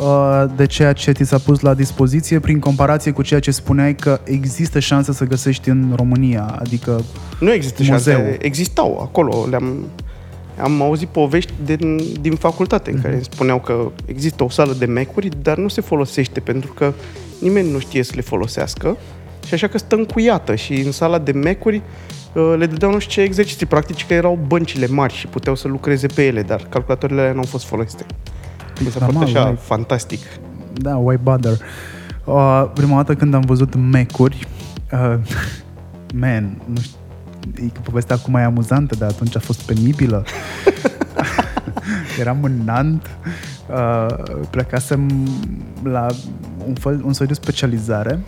uh, 0.00 0.44
de 0.56 0.66
ceea 0.66 0.92
ce 0.92 1.12
ți 1.12 1.24
s-a 1.24 1.38
pus 1.38 1.60
la 1.60 1.74
dispoziție 1.74 2.38
prin 2.40 2.58
comparație 2.58 3.10
cu 3.10 3.22
ceea 3.22 3.40
ce 3.40 3.50
spuneai 3.50 3.94
că 3.94 4.20
există 4.24 4.78
șanse 4.78 5.12
să 5.12 5.24
găsești 5.24 5.68
în 5.68 5.92
România, 5.96 6.56
adică 6.60 7.00
Nu 7.40 7.52
există 7.52 7.82
Muzeu. 7.88 8.14
șanse, 8.16 8.36
existau 8.40 8.98
acolo, 9.02 9.46
le-am 9.50 9.74
am 10.62 10.82
auzit 10.82 11.08
povești 11.08 11.52
din, 11.64 12.00
din 12.20 12.34
facultate 12.34 12.90
în 12.90 13.00
care 13.00 13.14
îmi 13.14 13.24
spuneau 13.24 13.60
că 13.60 13.90
există 14.04 14.44
o 14.44 14.48
sală 14.48 14.72
de 14.78 14.86
mecuri, 14.86 15.28
dar 15.42 15.56
nu 15.56 15.68
se 15.68 15.80
folosește 15.80 16.40
pentru 16.40 16.72
că 16.72 16.92
nimeni 17.40 17.70
nu 17.70 17.78
știe 17.78 18.02
să 18.02 18.12
le 18.14 18.20
folosească 18.20 18.96
și 19.46 19.54
așa 19.54 19.66
că 19.66 19.78
stă 19.78 19.94
încuiată 19.94 20.54
și 20.54 20.72
în 20.72 20.92
sala 20.92 21.18
de 21.18 21.32
mecuri 21.32 21.82
uh, 22.32 22.54
le 22.58 22.66
dădeau 22.66 22.92
nu 22.92 22.98
știu 22.98 23.12
ce 23.12 23.28
exerciții 23.28 23.66
practici 23.66 24.06
că 24.06 24.14
erau 24.14 24.38
băncile 24.46 24.86
mari 24.86 25.14
și 25.14 25.26
puteau 25.26 25.54
să 25.54 25.68
lucreze 25.68 26.06
pe 26.06 26.26
ele, 26.26 26.42
dar 26.42 26.66
calculatoarele 26.68 27.20
alea 27.20 27.32
nu 27.32 27.38
au 27.38 27.44
fost 27.44 27.64
folosite. 27.64 28.06
Mi 28.80 28.90
s-a 28.90 28.98
părut 28.98 29.14
normal, 29.14 29.36
așa 29.36 29.44
ai- 29.46 29.56
fantastic. 29.56 30.20
Da, 30.74 30.96
why 30.96 31.16
bother? 31.22 31.52
Uh, 32.24 32.70
prima 32.74 32.96
dată 32.96 33.14
când 33.14 33.34
am 33.34 33.40
văzut 33.40 33.74
mecuri, 33.74 34.46
uh, 34.92 35.14
man, 36.20 36.62
nu 36.64 36.80
știu, 36.80 36.96
e 36.96 36.96
că 36.96 36.97
povestea 37.82 38.16
acum 38.16 38.34
e 38.34 38.42
amuzantă, 38.42 38.94
dar 38.94 39.08
atunci 39.08 39.36
a 39.36 39.40
fost 39.40 39.62
penibilă. 39.62 40.24
Eram 42.20 42.42
în 42.42 42.60
Nant, 42.64 43.10
uh, 43.70 44.06
plecasem 44.50 45.28
la 45.82 46.06
un, 46.66 46.74
fel, 46.74 47.02
un 47.04 47.12
soi 47.12 47.26
de 47.26 47.34
specializare 47.34 48.18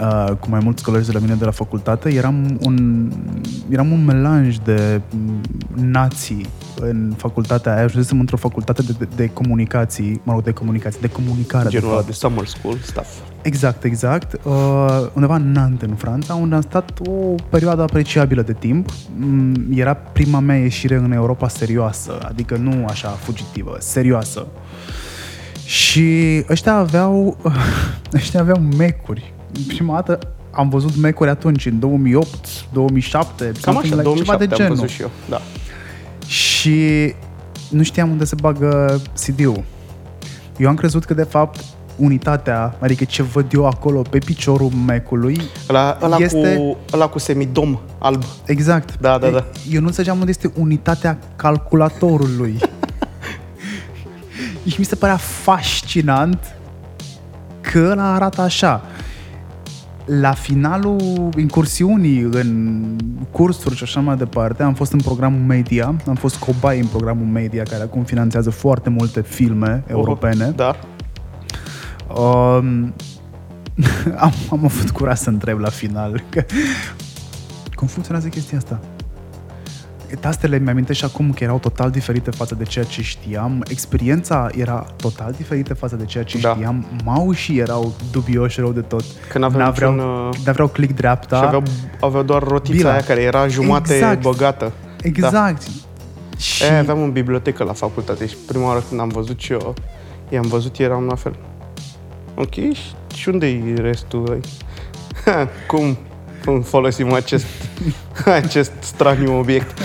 uh, 0.00 0.32
cu 0.40 0.46
mai 0.50 0.60
mulți 0.62 0.82
colegi 0.84 1.06
de 1.06 1.12
la 1.12 1.18
mine 1.18 1.34
de 1.34 1.44
la 1.44 1.50
facultate. 1.50 2.12
Eram 2.14 2.58
un, 2.60 3.08
eram 3.68 3.90
un 3.92 4.04
melanj 4.04 4.56
de 4.56 5.00
nații 5.74 6.46
în 6.80 7.12
facultatea 7.16 7.74
aia. 7.74 7.82
Ajunsesem 7.84 8.20
într-o 8.20 8.36
facultate 8.36 8.82
de, 8.82 8.94
de, 8.98 9.08
de 9.16 9.26
comunicații, 9.28 10.20
mă 10.22 10.32
rog, 10.32 10.42
de 10.42 10.50
comunicații, 10.50 11.00
de 11.00 11.08
comunicare. 11.08 11.68
Genul 11.68 11.86
de 11.86 11.92
ăla 11.92 11.96
fapt. 12.02 12.06
de 12.06 12.12
summer 12.12 12.46
school 12.46 12.76
stuff. 12.82 13.08
Exact, 13.42 13.84
exact. 13.84 14.38
Uh, 14.44 15.06
undeva 15.12 15.34
în 15.34 15.52
Nantes, 15.52 15.88
în 15.88 15.94
Franța, 15.94 16.34
unde 16.34 16.54
am 16.54 16.60
stat 16.60 16.98
o 17.06 17.34
perioadă 17.50 17.82
apreciabilă 17.82 18.42
de 18.42 18.52
timp. 18.52 18.88
Mm, 19.16 19.54
Era 19.74 19.94
prima 19.94 20.38
mea 20.38 20.56
ieșire 20.56 20.94
în 20.96 21.12
Europa 21.12 21.48
serioasă, 21.48 22.18
adică 22.28 22.56
nu 22.56 22.84
așa 22.88 23.08
fugitivă, 23.08 23.76
serioasă. 23.78 24.46
Și 25.64 26.44
ăștia 26.50 26.74
aveau, 26.74 27.36
ăștia 28.14 28.40
aveau 28.40 28.58
mecuri. 28.76 29.34
Prima 29.66 29.94
dată 29.94 30.18
am 30.50 30.68
văzut 30.68 30.96
mecuri 30.96 31.30
atunci, 31.30 31.66
în 31.66 31.78
2008, 31.78 32.28
2007, 32.72 33.44
Cam 33.44 33.52
something 33.54 33.92
așa, 33.92 34.02
like- 34.02 34.02
2007 34.02 34.44
ceva 34.44 34.46
de 34.46 34.54
am 34.54 34.58
genul. 34.60 34.74
văzut 34.74 34.88
și 34.88 35.02
eu. 35.02 35.10
Da. 35.28 35.40
Și 36.26 37.14
nu 37.70 37.82
știam 37.82 38.10
unde 38.10 38.24
se 38.24 38.34
bagă 38.40 39.00
CD-ul. 39.24 39.62
Eu 40.56 40.68
am 40.68 40.74
crezut 40.74 41.04
că, 41.04 41.14
de 41.14 41.22
fapt, 41.22 41.64
unitatea, 41.96 42.76
adică 42.80 43.04
ce 43.04 43.22
văd 43.22 43.52
eu 43.52 43.66
acolo 43.66 44.02
pe 44.10 44.18
piciorul 44.18 44.70
Mac-ului, 44.84 45.40
Ăla, 45.68 45.98
ăla, 46.02 46.16
Este- 46.16 46.56
cu, 46.56 46.76
ăla 46.92 47.08
cu 47.08 47.18
semidom 47.18 47.78
alb. 47.98 48.22
exact. 48.44 48.98
Da, 49.00 49.18
da, 49.18 49.28
da. 49.28 49.44
Eu 49.70 49.80
nu 49.80 49.86
înțelegeam 49.86 50.18
unde 50.18 50.30
este 50.30 50.52
unitatea 50.58 51.18
calculatorului. 51.36 52.58
și 54.66 54.74
mi 54.78 54.84
se 54.84 54.94
părea 54.94 55.16
fascinant 55.16 56.38
că 57.60 57.88
ăla 57.90 58.14
arată 58.14 58.40
așa. 58.40 58.82
La 60.06 60.32
finalul 60.32 61.28
incursiunii 61.36 62.20
în 62.20 62.82
cursuri 63.30 63.76
și 63.76 63.82
așa 63.82 64.00
mai 64.00 64.16
departe, 64.16 64.62
am 64.62 64.74
fost 64.74 64.92
în 64.92 65.00
programul 65.00 65.40
media, 65.40 65.94
am 66.06 66.14
fost 66.14 66.36
cobai 66.36 66.78
în 66.80 66.86
programul 66.86 67.26
media, 67.26 67.62
care 67.62 67.82
acum 67.82 68.02
finanțează 68.02 68.50
foarte 68.50 68.90
multe 68.90 69.20
filme 69.20 69.84
europene. 69.86 70.52
Da. 70.56 70.76
Um, 72.14 72.94
am, 74.16 74.32
am 74.50 74.64
avut 74.64 74.90
curaj 74.90 75.18
să 75.18 75.30
întreb 75.30 75.58
la 75.58 75.68
final 75.68 76.22
că, 76.28 76.44
cum 77.74 77.86
funcționează 77.86 78.28
chestia 78.28 78.58
asta. 78.58 78.80
Tastele 80.20 80.58
mi 80.58 80.70
amintesc 80.70 80.98
și 80.98 81.04
acum 81.04 81.32
că 81.32 81.44
erau 81.44 81.58
total 81.58 81.90
diferite 81.90 82.30
față 82.30 82.54
de 82.54 82.64
ceea 82.64 82.84
ce 82.84 83.02
știam. 83.02 83.64
Experiența 83.68 84.48
era 84.56 84.86
total 84.96 85.34
diferită 85.36 85.74
față 85.74 85.96
de 85.96 86.04
ceea 86.04 86.24
ce 86.24 86.38
Da. 86.38 86.52
știam. 86.54 86.86
Maușii 87.04 87.58
erau 87.58 87.92
dubioși 88.10 88.60
rău 88.60 88.72
de 88.72 88.80
tot. 88.80 89.04
Că 89.32 89.38
n-aveau 89.38 89.62
N-aveau, 89.64 89.92
niciun, 89.92 90.08
uh, 90.28 90.34
n-aveau 90.44 90.68
click 90.68 90.94
dreapta. 90.96 91.36
Și 91.36 91.44
aveau, 91.44 91.62
aveau 92.00 92.22
doar 92.22 92.42
rotița 92.42 92.76
Bila. 92.76 92.90
aia 92.92 93.00
care 93.02 93.20
era 93.22 93.46
jumate 93.48 93.94
Exact. 93.94 94.20
băgată. 94.22 94.72
Exact. 95.02 95.62
Și 96.36 96.60
Da. 96.60 96.66
E, 96.74 96.78
aveam 96.78 97.02
în 97.02 97.12
bibliotecă 97.12 97.64
la 97.64 97.72
facultate 97.72 98.26
și 98.26 98.36
prima 98.46 98.66
oară 98.66 98.82
când 98.88 99.00
am 99.00 99.08
văzut 99.08 99.40
și 99.40 99.52
eu, 99.52 99.74
i-am 100.28 100.46
văzut, 100.48 100.78
eram 100.78 101.04
la 101.04 101.14
fel. 101.14 101.36
Ok, 102.34 102.52
și- 102.54 102.94
și 103.14 103.28
unde 103.28 103.46
e 103.46 103.74
restul? 103.80 104.40
Ha, 105.24 105.48
Cum 105.68 105.78
cum 105.78 105.96
folosim 106.62 107.12
acest, 107.12 107.46
acest 108.42 108.72
straniu 108.80 109.38
obiect? 109.38 109.78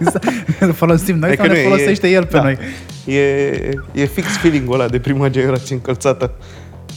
exact. 0.00 0.26
îl 0.60 0.72
folosim 0.82 1.18
noi 1.18 1.28
Adică 1.28 1.42
sau 1.42 1.50
nu 1.50 1.58
ne 1.58 1.64
e- 1.64 1.68
folosește 1.68 2.08
el 2.08 2.26
pe 2.26 2.36
da. 2.36 2.42
noi. 2.42 2.58
E, 3.04 3.20
e 3.92 4.04
fix 4.04 4.36
feeling-ul 4.36 4.74
ăla 4.74 4.88
de 4.88 4.98
prima 4.98 5.28
generație 5.28 5.74
încălțată. 5.74 6.32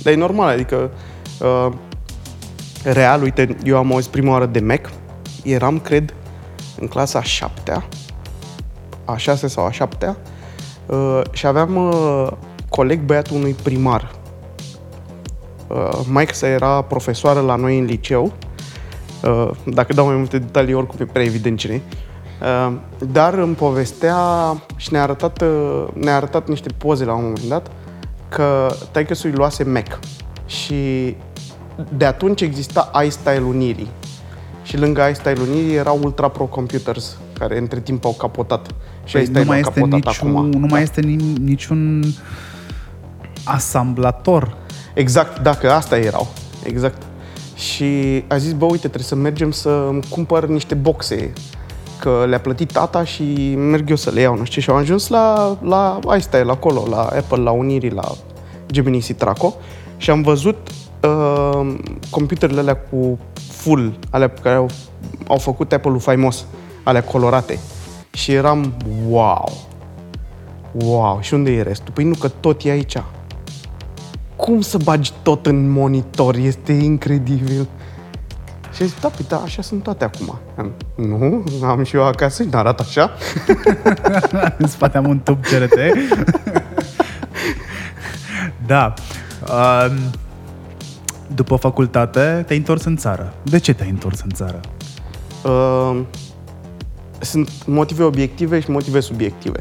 Dar 0.04 0.13
e 0.13 0.15
normal, 0.15 0.47
adică 0.47 0.91
uh, 1.39 1.71
real, 2.84 3.21
uite, 3.21 3.58
eu 3.63 3.78
am 3.78 3.91
auzit 3.91 4.12
prima 4.12 4.32
oară 4.32 4.45
de 4.45 4.60
Mac, 4.60 4.89
eram, 5.43 5.80
cred, 5.80 6.13
în 6.80 6.88
clasa 6.88 7.19
a 7.19 7.24
șaptea, 7.24 7.84
a 9.06 9.17
șase 9.17 9.47
sau 9.47 9.65
a 9.65 9.71
șaptea, 9.71 10.17
uh, 10.86 11.21
și 11.32 11.45
aveam 11.47 11.76
uh, 11.76 12.28
coleg 12.69 13.00
băiatul 13.00 13.36
unui 13.36 13.56
primar. 13.63 14.12
Uh, 15.67 16.00
Mike 16.08 16.34
sa 16.34 16.47
era 16.47 16.82
profesoară 16.82 17.39
la 17.39 17.56
noi 17.56 17.80
în 17.80 17.86
liceu. 17.86 18.34
Uh, 19.23 19.49
dacă 19.65 19.93
dau 19.93 20.05
mai 20.05 20.15
multe 20.15 20.38
detalii, 20.38 20.73
oricum 20.73 20.97
e 20.99 21.05
prea 21.05 21.23
evident 21.23 21.57
cine 21.60 21.73
e. 21.73 21.81
Uh, 22.41 22.73
dar 23.12 23.34
îmi 23.34 23.55
povestea 23.55 24.17
și 24.75 24.91
ne-a 24.91 25.01
arătat, 25.01 25.41
uh, 25.41 25.84
ne-a 25.93 26.15
arătat 26.15 26.47
niște 26.47 26.69
poze 26.77 27.05
la 27.05 27.13
un 27.13 27.21
moment 27.23 27.43
dat 27.47 27.71
că 28.29 28.73
taică 28.91 29.13
îi 29.23 29.31
luase 29.31 29.63
Mac 29.63 29.99
și 30.45 31.15
de 31.97 32.05
atunci 32.05 32.41
exista 32.41 32.91
iStyle 33.05 33.43
Unirii 33.47 33.89
și 34.63 34.77
lângă 34.77 35.01
iStyle 35.12 35.38
Unirii 35.41 35.75
erau 35.75 35.99
Ultra 36.03 36.27
Pro 36.27 36.43
Computers 36.43 37.17
care 37.39 37.57
între 37.57 37.79
timp 37.79 38.05
au 38.05 38.15
capotat 38.17 38.67
și 39.03 39.12
Păi 39.13 39.21
iStyle 39.21 39.39
nu 39.41 39.45
mai 39.47 39.55
a 39.55 39.60
este 39.60 39.71
capotat 39.73 40.05
niciun, 40.05 40.29
acum. 40.29 40.45
nu 40.45 40.60
Da. 40.60 40.65
mai 40.69 40.81
este 40.81 41.01
ni- 41.01 41.38
niciun 41.43 42.03
asamblator. 43.45 44.57
Exact, 44.93 45.39
dacă 45.39 45.71
asta 45.71 45.97
erau. 45.97 46.27
Exact. 46.63 47.01
Și 47.62 48.24
a 48.28 48.38
zis, 48.38 48.54
bă, 48.54 48.65
uite, 48.65 48.78
trebuie 48.78 49.04
să 49.04 49.15
mergem 49.15 49.52
să 49.52 49.69
îmi 49.89 50.04
cumpăr 50.10 50.47
niște 50.47 50.76
boxe 50.76 51.34
că 52.00 52.26
le-a 52.28 52.39
plătit 52.39 52.71
tata 52.71 53.04
și 53.04 53.56
merg 53.56 53.89
eu 53.89 53.95
să 53.95 54.12
le 54.12 54.21
iau, 54.21 54.38
nu 54.38 54.43
știu. 54.43 54.62
Și 54.62 54.69
au 54.69 54.76
ajuns 54.76 55.08
la, 55.08 55.58
la 55.62 56.00
iStyle 56.17 56.52
acolo, 56.52 56.86
la 56.89 57.02
Apple, 57.02 57.41
la 57.43 57.52
Unirii, 57.52 57.89
la 57.89 58.12
Gemini 58.71 59.02
Citraco 59.02 59.54
și 59.97 60.10
am 60.10 60.21
văzut 60.21 60.58
uh, 61.04 61.76
computerele 62.10 62.60
alea 62.60 62.78
cu 62.78 63.19
full, 63.50 64.00
alea 64.10 64.28
pe 64.28 64.39
care 64.41 64.56
au, 64.56 64.69
au 65.28 65.38
făcut 65.38 65.74
Apple-ul 65.74 66.00
faimos, 66.00 66.45
alea 66.84 67.04
colorate. 67.04 67.60
Și 68.12 68.32
eram, 68.32 68.74
wow, 69.10 69.52
wow, 70.74 71.17
și 71.21 71.34
unde 71.34 71.52
e 71.52 71.62
restul? 71.62 71.93
Păi 71.93 72.04
nu, 72.04 72.15
că 72.15 72.28
tot 72.28 72.63
e 72.63 72.69
aici 72.69 72.97
cum 74.41 74.62
să 74.62 74.77
bagi 74.77 75.12
tot 75.21 75.45
în 75.45 75.69
monitor? 75.69 76.36
Este 76.36 76.71
incredibil. 76.71 77.67
Și 78.73 78.82
a 78.82 78.86
zis, 78.86 78.95
da, 79.01 79.08
păi, 79.08 79.25
da, 79.27 79.38
așa 79.38 79.62
sunt 79.62 79.84
toate 79.84 80.04
acum. 80.04 80.39
Am, 80.58 80.71
Nu, 80.95 81.43
am 81.63 81.84
și 81.84 81.95
eu 81.95 82.06
acasă 82.06 82.43
și 82.43 82.49
n-arată 82.49 82.84
așa. 82.88 83.12
în 84.58 84.67
spate 84.67 84.97
am 84.97 85.08
un 85.08 85.19
tub 85.19 85.41
CRT. 85.41 85.77
da. 88.65 88.93
Um, 89.41 89.97
după 91.36 91.56
facultate 91.56 92.43
te-ai 92.47 92.58
întors 92.58 92.84
în 92.84 92.97
țară. 92.97 93.34
De 93.43 93.60
ce 93.60 93.73
te-ai 93.73 93.89
întors 93.89 94.21
în 94.21 94.30
țară? 94.30 94.60
Uh, 95.43 96.01
sunt 97.19 97.65
motive 97.65 98.04
obiective 98.04 98.60
și 98.60 98.69
motive 98.71 98.99
subiective. 98.99 99.60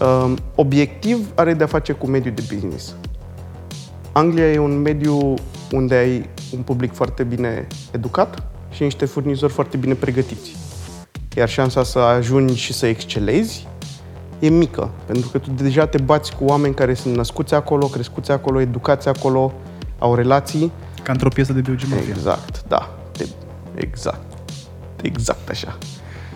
Uh, 0.00 0.32
obiectiv 0.54 1.28
are 1.34 1.54
de-a 1.54 1.66
face 1.66 1.92
cu 1.92 2.06
mediul 2.06 2.34
de 2.34 2.42
business. 2.54 2.94
Anglia 4.18 4.52
e 4.52 4.58
un 4.58 4.80
mediu 4.80 5.34
unde 5.72 5.94
ai 5.94 6.28
un 6.56 6.62
public 6.62 6.92
foarte 6.92 7.22
bine 7.22 7.66
educat 7.90 8.42
și 8.70 8.82
niște 8.82 9.04
furnizori 9.04 9.52
foarte 9.52 9.76
bine 9.76 9.94
pregătiți. 9.94 10.56
Iar 11.36 11.48
șansa 11.48 11.82
să 11.82 11.98
ajungi 11.98 12.54
și 12.54 12.72
să 12.72 12.86
excelezi 12.86 13.66
e 14.38 14.48
mică, 14.48 14.90
pentru 15.06 15.28
că 15.28 15.38
tu 15.38 15.50
deja 15.50 15.86
te 15.86 15.98
bați 15.98 16.36
cu 16.36 16.44
oameni 16.44 16.74
care 16.74 16.94
sunt 16.94 17.16
născuți 17.16 17.54
acolo, 17.54 17.86
crescuți 17.86 18.30
acolo, 18.30 18.60
educați 18.60 19.08
acolo, 19.08 19.52
au 19.98 20.14
relații. 20.14 20.72
Ca 21.02 21.12
într-o 21.12 21.28
piesă 21.28 21.52
de 21.52 21.60
biogeografie. 21.60 22.10
Exact, 22.10 22.64
da. 22.68 22.98
De, 23.12 23.28
exact. 23.74 24.32
Exact 25.02 25.48
așa. 25.48 25.78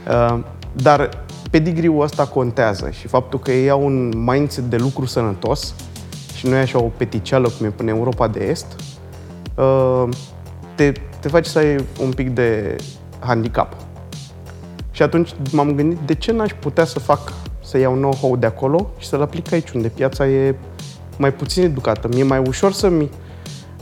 Uh, 0.09 0.45
dar 0.73 1.25
pedigriul 1.51 2.03
ăsta 2.03 2.27
contează 2.27 2.91
și 2.91 3.07
faptul 3.07 3.39
că 3.39 3.53
ei 3.53 3.71
au 3.71 3.85
un 3.85 4.13
mindset 4.17 4.65
de 4.65 4.77
lucru 4.77 5.05
sănătos 5.05 5.75
și 6.43 6.49
nu 6.49 6.55
e 6.55 6.59
așa 6.59 6.83
o 6.83 6.91
peticeală 6.97 7.49
cum 7.49 7.67
e 7.67 7.69
până 7.69 7.91
în 7.91 7.97
Europa 7.97 8.29
de 8.29 8.45
Est, 8.45 8.67
uh, 9.55 10.09
te, 10.75 10.93
te 11.21 11.29
face 11.29 11.51
să 11.51 11.59
ai 11.59 11.85
un 12.01 12.13
pic 12.13 12.31
de 12.31 12.77
handicap. 13.19 13.77
Și 14.91 15.03
atunci 15.03 15.35
m-am 15.53 15.75
gândit 15.75 15.99
de 15.99 16.15
ce 16.15 16.33
n-aș 16.33 16.51
putea 16.61 16.85
să 16.85 16.99
fac, 16.99 17.33
să 17.65 17.79
iau 17.79 17.95
know-how 17.95 18.37
de 18.37 18.47
acolo 18.47 18.91
și 18.99 19.09
să-l 19.09 19.23
aplic 19.23 19.53
aici, 19.53 19.71
unde 19.71 19.89
piața 19.89 20.27
e 20.27 20.55
mai 21.19 21.33
puțin 21.33 21.63
educată. 21.63 22.09
Mi-e 22.09 22.23
mai 22.23 22.43
ușor 22.47 22.73
să-mi, 22.73 23.11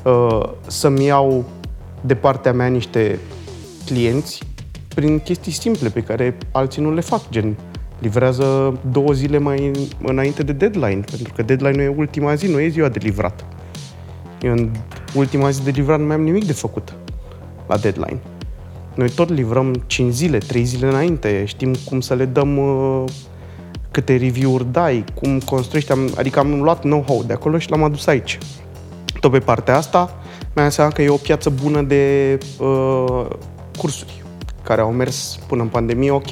uh, 0.05 0.43
să-mi 0.67 1.05
iau 1.05 1.45
de 2.01 2.15
partea 2.15 2.53
mea 2.53 2.67
niște 2.67 3.19
clienți 3.87 4.43
prin 4.95 5.19
chestii 5.19 5.53
simple 5.53 5.89
pe 5.89 6.03
care 6.03 6.39
alții 6.53 6.83
nu 6.83 6.95
le 6.95 7.01
fac, 7.01 7.29
gen 7.31 7.57
livrează 8.01 8.79
două 8.91 9.13
zile 9.13 9.39
mai 9.39 9.71
înainte 10.03 10.43
de 10.43 10.53
deadline, 10.53 11.01
pentru 11.11 11.33
că 11.35 11.43
deadline-ul 11.43 11.95
e 11.95 11.95
ultima 11.97 12.35
zi, 12.35 12.47
nu 12.47 12.61
e 12.61 12.69
ziua 12.69 12.89
de 12.89 12.99
livrat. 13.03 13.45
Eu 14.43 14.53
în 14.53 14.71
ultima 15.15 15.51
zi 15.51 15.65
de 15.65 15.71
livrat 15.71 15.99
nu 15.99 16.07
mai 16.07 16.15
am 16.15 16.23
nimic 16.23 16.47
de 16.47 16.53
făcut 16.53 16.95
la 17.67 17.77
deadline. 17.77 18.21
Noi 18.95 19.11
tot 19.11 19.31
livrăm 19.31 19.83
5 19.87 20.13
zile, 20.13 20.39
3 20.39 20.65
zile 20.65 20.89
înainte, 20.89 21.45
știm 21.45 21.75
cum 21.85 22.01
să 22.01 22.15
le 22.15 22.25
dăm 22.25 22.57
uh, 22.57 23.05
câte 23.91 24.17
review-uri 24.17 24.73
dai, 24.73 25.05
cum 25.15 25.39
construiești, 25.39 25.93
am, 25.93 26.11
adică 26.17 26.39
am 26.39 26.63
luat 26.63 26.81
know-how 26.81 27.23
de 27.27 27.33
acolo 27.33 27.59
și 27.59 27.71
l-am 27.71 27.83
adus 27.83 28.07
aici. 28.07 28.39
Tot 29.21 29.31
pe 29.31 29.39
partea 29.39 29.77
asta, 29.77 30.21
mi-am 30.55 30.69
seama 30.69 30.91
că 30.91 31.03
e 31.03 31.09
o 31.09 31.17
piață 31.17 31.51
bună 31.51 31.83
de 31.83 32.39
uh, 32.59 33.27
cursuri 33.79 34.23
care 34.63 34.81
au 34.81 34.93
mers 34.93 35.39
până 35.47 35.63
în 35.63 35.69
pandemie 35.69 36.11
ok. 36.11 36.29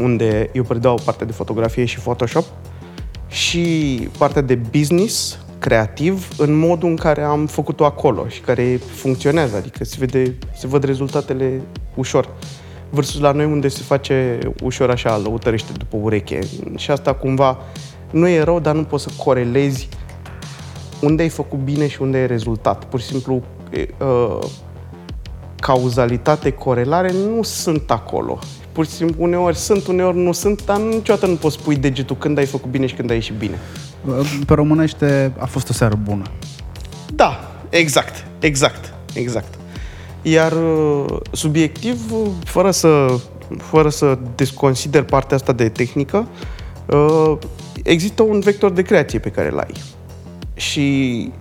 Unde 0.00 0.50
eu 0.52 0.62
predau 0.62 1.00
partea 1.04 1.26
de 1.26 1.32
fotografie 1.32 1.84
și 1.84 1.98
Photoshop 1.98 2.44
și 3.28 4.08
partea 4.18 4.42
de 4.42 4.54
business 4.54 5.38
creativ 5.58 6.28
în 6.38 6.58
modul 6.58 6.88
în 6.88 6.96
care 6.96 7.22
am 7.22 7.46
făcut-o 7.46 7.84
acolo 7.84 8.28
și 8.28 8.40
care 8.40 8.76
funcționează, 8.76 9.56
adică 9.56 9.84
se, 9.84 9.96
vede, 9.98 10.34
se 10.56 10.66
văd 10.66 10.84
rezultatele 10.84 11.60
ușor. 11.94 12.28
Versus 12.90 13.20
la 13.20 13.32
noi 13.32 13.44
unde 13.44 13.68
se 13.68 13.82
face 13.82 14.38
ușor 14.62 14.90
așa, 14.90 15.16
lăutărește 15.16 15.72
după 15.72 15.96
ureche. 16.00 16.38
Și 16.76 16.90
asta 16.90 17.14
cumva 17.14 17.58
nu 18.10 18.28
e 18.28 18.42
rău, 18.42 18.60
dar 18.60 18.74
nu 18.74 18.84
poți 18.84 19.02
să 19.02 19.10
corelezi 19.24 19.88
unde 21.00 21.22
ai 21.22 21.28
făcut 21.28 21.58
bine 21.58 21.88
și 21.88 22.02
unde 22.02 22.18
e 22.18 22.26
rezultat. 22.26 22.84
Pur 22.84 23.00
și 23.00 23.06
simplu, 23.06 23.42
uh, 23.98 24.38
cauzalitate, 25.60 26.50
corelare 26.50 27.12
nu 27.12 27.42
sunt 27.42 27.90
acolo. 27.90 28.38
Pur 28.80 28.88
și 28.88 28.94
simplu, 28.94 29.22
uneori 29.22 29.56
sunt, 29.56 29.86
uneori 29.86 30.16
nu 30.16 30.32
sunt, 30.32 30.64
dar 30.64 30.80
niciodată 30.80 31.26
nu 31.26 31.34
poți 31.34 31.62
pui 31.62 31.76
degetul 31.76 32.16
când 32.16 32.38
ai 32.38 32.46
făcut 32.46 32.70
bine 32.70 32.86
și 32.86 32.94
când 32.94 33.10
ai 33.10 33.16
ieșit 33.16 33.34
bine. 33.34 33.58
Pe 34.46 34.54
românește 34.54 35.32
a 35.38 35.46
fost 35.46 35.68
o 35.68 35.72
seară 35.72 35.98
bună. 36.02 36.22
Da, 37.14 37.52
exact, 37.68 38.26
exact, 38.38 38.94
exact. 39.14 39.54
Iar 40.22 40.52
uh, 40.52 41.16
subiectiv, 41.30 42.00
fără 42.44 42.70
să, 42.70 43.18
fără 43.56 43.88
să 43.88 44.18
desconsider 44.34 45.02
partea 45.02 45.36
asta 45.36 45.52
de 45.52 45.68
tehnică, 45.68 46.28
uh, 46.86 47.36
există 47.82 48.22
un 48.22 48.40
vector 48.40 48.70
de 48.70 48.82
creație 48.82 49.18
pe 49.18 49.30
care 49.30 49.50
îl 49.50 49.58
ai. 49.58 49.74
Și 50.54 51.32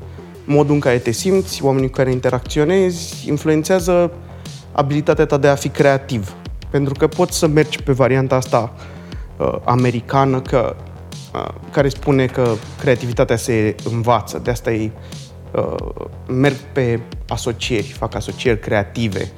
modul 0.45 0.73
în 0.73 0.79
care 0.79 0.97
te 0.97 1.11
simți, 1.11 1.63
oamenii 1.63 1.89
cu 1.89 1.95
care 1.95 2.11
interacționezi, 2.11 3.29
influențează 3.29 4.11
abilitatea 4.71 5.25
ta 5.25 5.37
de 5.37 5.47
a 5.47 5.55
fi 5.55 5.69
creativ. 5.69 6.33
Pentru 6.69 6.93
că 6.93 7.07
poți 7.07 7.37
să 7.37 7.47
mergi 7.47 7.83
pe 7.83 7.91
varianta 7.91 8.35
asta 8.35 8.73
uh, 9.37 9.55
americană, 9.63 10.41
că, 10.41 10.75
uh, 11.33 11.47
care 11.71 11.89
spune 11.89 12.25
că 12.25 12.53
creativitatea 12.79 13.35
se 13.35 13.75
învață. 13.91 14.39
De 14.43 14.51
asta 14.51 14.71
ei 14.71 14.91
uh, 15.51 16.05
merg 16.27 16.55
pe 16.55 16.99
asocieri, 17.27 17.87
fac 17.87 18.15
asocieri 18.15 18.59
creative 18.59 19.31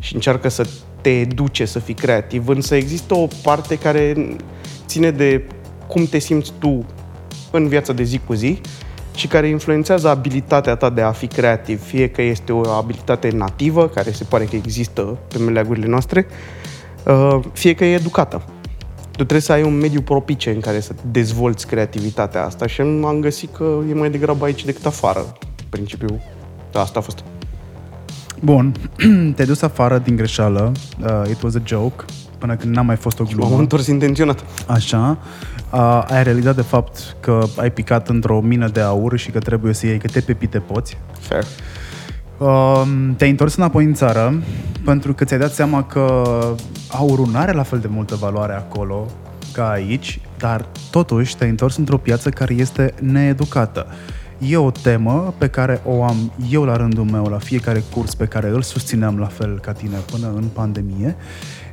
și 0.00 0.14
încearcă 0.14 0.48
să 0.48 0.66
te 1.00 1.10
educe 1.10 1.64
să 1.64 1.78
fii 1.78 1.94
creativ. 1.94 2.48
Însă 2.48 2.74
există 2.74 3.14
o 3.14 3.26
parte 3.42 3.78
care 3.78 4.36
ține 4.86 5.10
de 5.10 5.44
cum 5.86 6.04
te 6.04 6.18
simți 6.18 6.52
tu 6.58 6.86
în 7.50 7.68
viața 7.68 7.92
de 7.92 8.02
zi 8.02 8.20
cu 8.26 8.32
zi 8.32 8.60
și 9.14 9.26
care 9.26 9.48
influențează 9.48 10.08
abilitatea 10.08 10.76
ta 10.76 10.90
de 10.90 11.00
a 11.00 11.12
fi 11.12 11.26
creativ, 11.26 11.82
fie 11.84 12.08
că 12.08 12.22
este 12.22 12.52
o 12.52 12.68
abilitate 12.68 13.30
nativă, 13.30 13.88
care 13.88 14.10
se 14.10 14.24
pare 14.24 14.44
că 14.44 14.56
există 14.56 15.18
pe 15.28 15.38
meleagurile 15.38 15.86
noastre, 15.86 16.26
uh, 16.28 16.34
fie 17.52 17.74
că 17.74 17.84
e 17.84 17.94
educată. 17.94 18.42
Tu 19.10 19.24
trebuie 19.24 19.40
să 19.40 19.52
ai 19.52 19.62
un 19.62 19.78
mediu 19.78 20.00
propice 20.00 20.50
în 20.50 20.60
care 20.60 20.80
să 20.80 20.94
dezvolți 21.10 21.66
creativitatea 21.66 22.44
asta 22.44 22.66
și 22.66 22.80
am 22.80 23.18
găsit 23.20 23.54
că 23.56 23.78
e 23.90 23.94
mai 23.94 24.10
degrabă 24.10 24.44
aici 24.44 24.64
decât 24.64 24.86
afară. 24.86 25.24
Principiul 25.68 26.20
asta 26.72 26.98
a 26.98 27.02
fost. 27.02 27.24
Bun, 28.40 28.72
te-ai 29.34 29.46
dus 29.46 29.62
afară 29.62 29.98
din 29.98 30.16
greșeală, 30.16 30.72
uh, 31.02 31.30
it 31.30 31.42
was 31.42 31.54
a 31.54 31.60
joke, 31.64 32.04
până 32.38 32.56
când 32.56 32.74
n-a 32.74 32.82
mai 32.82 32.96
fost 32.96 33.20
o 33.20 33.24
glumă. 33.24 33.48
M-am 33.48 33.58
întors 33.58 33.86
intenționat. 33.86 34.44
Așa, 34.66 35.18
uh, 35.72 36.04
ai 36.08 36.22
realizat 36.22 36.54
de 36.54 36.62
fapt 36.62 37.16
că 37.20 37.44
ai 37.56 37.70
picat 37.70 38.08
într-o 38.08 38.40
mină 38.40 38.68
de 38.68 38.80
aur 38.80 39.18
și 39.18 39.30
că 39.30 39.38
trebuie 39.38 39.74
să 39.74 39.86
iei 39.86 39.98
câte 39.98 40.20
pepite 40.20 40.58
poți. 40.58 40.98
Fair. 41.20 41.44
Uh, 42.38 42.82
te-ai 43.16 43.30
întors 43.30 43.56
înapoi 43.56 43.84
în 43.84 43.94
țară 43.94 44.42
pentru 44.84 45.14
că 45.14 45.24
ți-ai 45.24 45.40
dat 45.40 45.52
seama 45.52 45.84
că 45.84 46.24
aurul 46.88 47.26
nu 47.26 47.38
are 47.38 47.52
la 47.52 47.62
fel 47.62 47.78
de 47.78 47.88
multă 47.90 48.14
valoare 48.14 48.52
acolo 48.52 49.06
ca 49.52 49.68
aici, 49.70 50.20
dar 50.38 50.66
totuși 50.90 51.36
te-ai 51.36 51.50
întors 51.50 51.76
într-o 51.76 51.96
piață 51.96 52.30
care 52.30 52.54
este 52.54 52.94
needucată. 53.00 53.86
E 54.38 54.56
o 54.56 54.70
temă 54.70 55.34
pe 55.38 55.48
care 55.48 55.80
o 55.84 56.04
am 56.04 56.32
eu 56.50 56.64
la 56.64 56.76
rândul 56.76 57.04
meu 57.04 57.24
la 57.24 57.38
fiecare 57.38 57.82
curs 57.94 58.14
pe 58.14 58.24
care 58.24 58.48
îl 58.48 58.62
susțineam 58.62 59.18
la 59.18 59.26
fel 59.26 59.58
ca 59.58 59.72
tine 59.72 59.96
până 60.12 60.32
în 60.34 60.44
pandemie. 60.52 61.16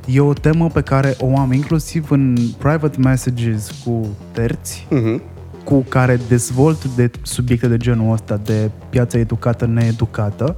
E 0.06 0.20
o 0.20 0.32
temă 0.32 0.68
pe 0.68 0.80
care 0.80 1.16
o 1.18 1.38
am 1.38 1.52
inclusiv 1.52 2.10
în 2.10 2.36
private 2.58 2.98
messages 2.98 3.70
cu 3.84 4.06
terți, 4.32 4.86
Mm-hmm. 4.90 5.35
Cu 5.66 5.84
care 5.88 6.20
dezvolt 6.28 6.84
de 6.84 7.10
subiecte 7.22 7.68
de 7.68 7.76
genul 7.76 8.12
ăsta, 8.12 8.40
de 8.44 8.70
piața 8.90 9.18
educată, 9.18 9.66
needucată. 9.66 10.56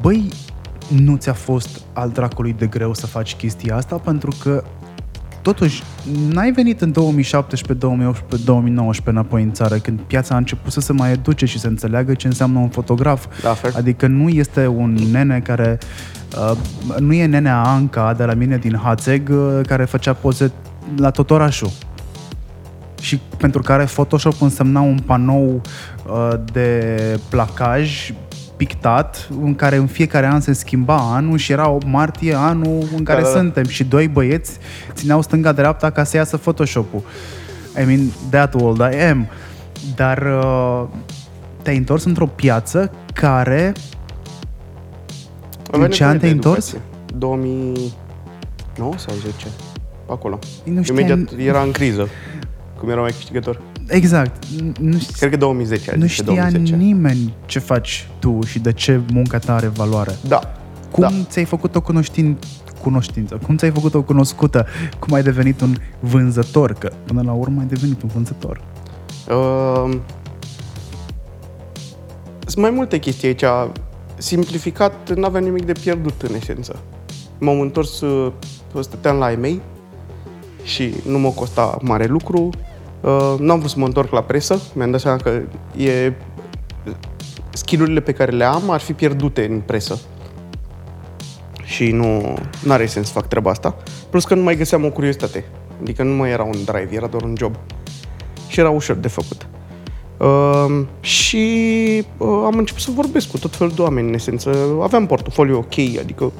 Băi, 0.00 0.28
nu 0.88 1.16
ți-a 1.16 1.32
fost 1.32 1.80
al 1.92 2.10
dracului 2.10 2.54
de 2.58 2.66
greu 2.66 2.94
să 2.94 3.06
faci 3.06 3.34
chestia 3.34 3.76
asta 3.76 3.96
pentru 3.96 4.36
că 4.42 4.64
totuși 5.42 5.82
n-ai 6.28 6.52
venit 6.52 6.80
în 6.80 6.92
2017, 6.92 7.86
2018, 7.86 8.44
2019 8.44 9.18
înapoi 9.18 9.42
în 9.42 9.52
țară 9.52 9.76
când 9.76 10.00
piața 10.00 10.34
a 10.34 10.38
început 10.38 10.72
să 10.72 10.80
se 10.80 10.92
mai 10.92 11.12
educe 11.12 11.46
și 11.46 11.58
să 11.58 11.66
înțeleagă 11.66 12.14
ce 12.14 12.26
înseamnă 12.26 12.58
un 12.58 12.68
fotograf. 12.68 13.26
Da, 13.42 13.52
fair. 13.52 13.74
Adică 13.76 14.06
nu 14.06 14.28
este 14.28 14.66
un 14.66 14.92
nene 15.12 15.40
care 15.40 15.78
uh, 16.50 16.56
nu 16.98 17.12
e 17.12 17.26
nenea 17.26 17.62
Anca 17.62 18.14
de 18.14 18.24
la 18.24 18.34
mine 18.34 18.56
din 18.56 18.76
Hațeg 18.82 19.28
uh, 19.28 19.60
care 19.66 19.84
făcea 19.84 20.12
poze 20.12 20.52
la 20.96 21.10
tot 21.10 21.30
orașul 21.30 21.70
și 23.00 23.20
pentru 23.36 23.62
care 23.62 23.84
Photoshop 23.84 24.40
însemna 24.40 24.80
un 24.80 24.98
panou 25.06 25.60
uh, 26.06 26.32
de 26.52 26.94
placaj 27.28 28.12
pictat 28.56 29.28
în 29.42 29.54
care 29.54 29.76
în 29.76 29.86
fiecare 29.86 30.26
an 30.26 30.40
se 30.40 30.52
schimba 30.52 30.96
anul 30.96 31.38
și 31.38 31.52
era 31.52 31.68
o 31.68 31.78
martie 31.86 32.34
anul 32.34 32.84
în 32.96 33.04
care 33.04 33.20
Da, 33.20 33.26
da, 33.26 33.32
da. 33.32 33.40
suntem 33.40 33.64
și 33.64 33.84
doi 33.84 34.08
băieți 34.08 34.58
țineau 34.92 35.22
stânga-dreapta 35.22 35.90
ca 35.90 36.04
să 36.04 36.16
iasă 36.16 36.36
Photoshop-ul. 36.36 37.02
I 37.80 37.84
mean, 37.84 38.00
that 38.30 38.54
old 38.54 38.78
I 38.92 38.96
am. 39.10 39.28
Dar 39.94 40.22
uh, 40.22 40.84
te-ai 41.62 41.76
întors 41.76 42.04
într-o 42.04 42.26
piață 42.26 42.92
care 43.12 43.72
Avea 45.72 45.84
În 45.86 45.90
ce 45.90 46.02
nevoie 46.02 46.08
an 46.08 46.12
de 46.12 46.18
te-ai 46.18 46.32
întors? 46.32 46.72
educație. 46.72 46.80
2009 47.18 48.92
sau 48.96 49.14
10? 49.14 49.46
Acolo. 50.08 50.38
nu 50.64 50.82
știam... 50.82 50.98
Imediat 50.98 51.46
era 51.46 51.62
în 51.62 51.70
criză. 51.70 52.08
Cum 52.80 52.88
era 52.88 53.00
mai 53.00 53.10
câștigător. 53.10 53.60
Exact. 53.88 54.44
Nu, 54.80 54.96
ș- 54.98 55.16
Cred 55.18 55.30
că 55.30 55.36
2010, 55.36 55.92
nu 55.96 56.02
zice 56.06 56.12
știa 56.22 56.24
2010. 56.50 56.76
nimeni 56.76 57.34
ce 57.46 57.58
faci 57.58 58.08
tu 58.18 58.38
și 58.46 58.58
de 58.58 58.72
ce 58.72 59.00
munca 59.12 59.38
ta 59.38 59.54
are 59.54 59.66
valoare. 59.66 60.16
Da. 60.28 60.40
Cum 60.90 61.02
Da. 61.02 61.10
ți-ai 61.28 61.44
făcut 61.44 61.74
o 61.76 61.80
cunoștin... 61.80 62.36
cunoștință? 62.82 63.38
Cum 63.46 63.56
ți-ai 63.56 63.70
făcut 63.70 63.94
o 63.94 64.02
cunoscută? 64.02 64.66
Cum 64.98 65.14
ai 65.14 65.22
devenit 65.22 65.60
un 65.60 65.74
vânzător? 66.00 66.72
Că 66.72 66.92
până 67.04 67.22
la 67.22 67.32
urmă 67.32 67.60
ai 67.60 67.66
devenit 67.66 68.02
un 68.02 68.08
vânzător. 68.14 68.60
Uh, 69.28 69.90
sunt 72.46 72.56
mai 72.64 72.70
multe 72.70 72.98
chestii 72.98 73.28
aici. 73.28 73.44
Simplificat, 74.16 75.16
nu 75.16 75.24
aveam 75.24 75.44
nimic 75.44 75.64
de 75.64 75.72
pierdut 75.72 76.22
în 76.22 76.34
esență. 76.34 76.78
M-am 77.38 77.60
întors, 77.60 78.00
uh, 78.00 78.32
stăteam 78.80 79.16
la 79.16 79.32
e 79.32 79.60
și 80.64 80.94
nu 81.06 81.18
mă 81.18 81.28
costa 81.30 81.78
mare 81.82 82.04
lucru. 82.06 82.50
Uh, 83.00 83.34
nu 83.38 83.52
am 83.52 83.58
vrut 83.58 83.70
să 83.70 83.78
mă 83.78 83.84
întorc 83.86 84.12
la 84.12 84.22
presă. 84.22 84.60
Mi-am 84.74 84.90
dat 84.90 85.00
seama 85.00 85.16
că 85.16 85.40
e 85.76 86.12
skillurile 87.52 88.00
pe 88.00 88.12
care 88.12 88.30
le 88.30 88.44
am 88.44 88.70
ar 88.70 88.80
fi 88.80 88.92
pierdute 88.92 89.46
în 89.50 89.60
presă. 89.60 90.00
Și 91.64 91.90
nu 91.90 92.34
are 92.68 92.86
sens 92.86 93.06
să 93.06 93.12
fac 93.12 93.28
treaba 93.28 93.50
asta. 93.50 93.76
Plus 94.10 94.24
că 94.24 94.34
nu 94.34 94.42
mai 94.42 94.56
găseam 94.56 94.84
o 94.84 94.90
curiozitate. 94.90 95.44
Adică 95.80 96.02
nu 96.02 96.14
mai 96.14 96.30
era 96.30 96.42
un 96.42 96.64
drive, 96.64 96.88
era 96.90 97.06
doar 97.06 97.22
un 97.22 97.34
job. 97.38 97.56
Și 98.48 98.60
era 98.60 98.70
ușor 98.70 98.96
de 98.96 99.08
făcut. 99.08 99.46
Uh, 100.16 100.86
și 101.00 101.46
uh, 102.16 102.42
am 102.44 102.58
început 102.58 102.82
să 102.82 102.90
vorbesc 102.94 103.30
cu 103.30 103.38
tot 103.38 103.56
felul 103.56 103.72
de 103.72 103.82
oameni, 103.82 104.08
în 104.08 104.14
esență. 104.14 104.56
Aveam 104.82 105.06
portofoliu 105.06 105.56
ok, 105.56 105.98
adică 105.98 106.32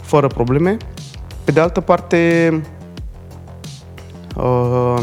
fără 0.00 0.26
probleme. 0.26 0.76
Pe 1.44 1.52
de 1.52 1.60
altă 1.60 1.80
parte, 1.80 2.50
uh, 4.36 5.02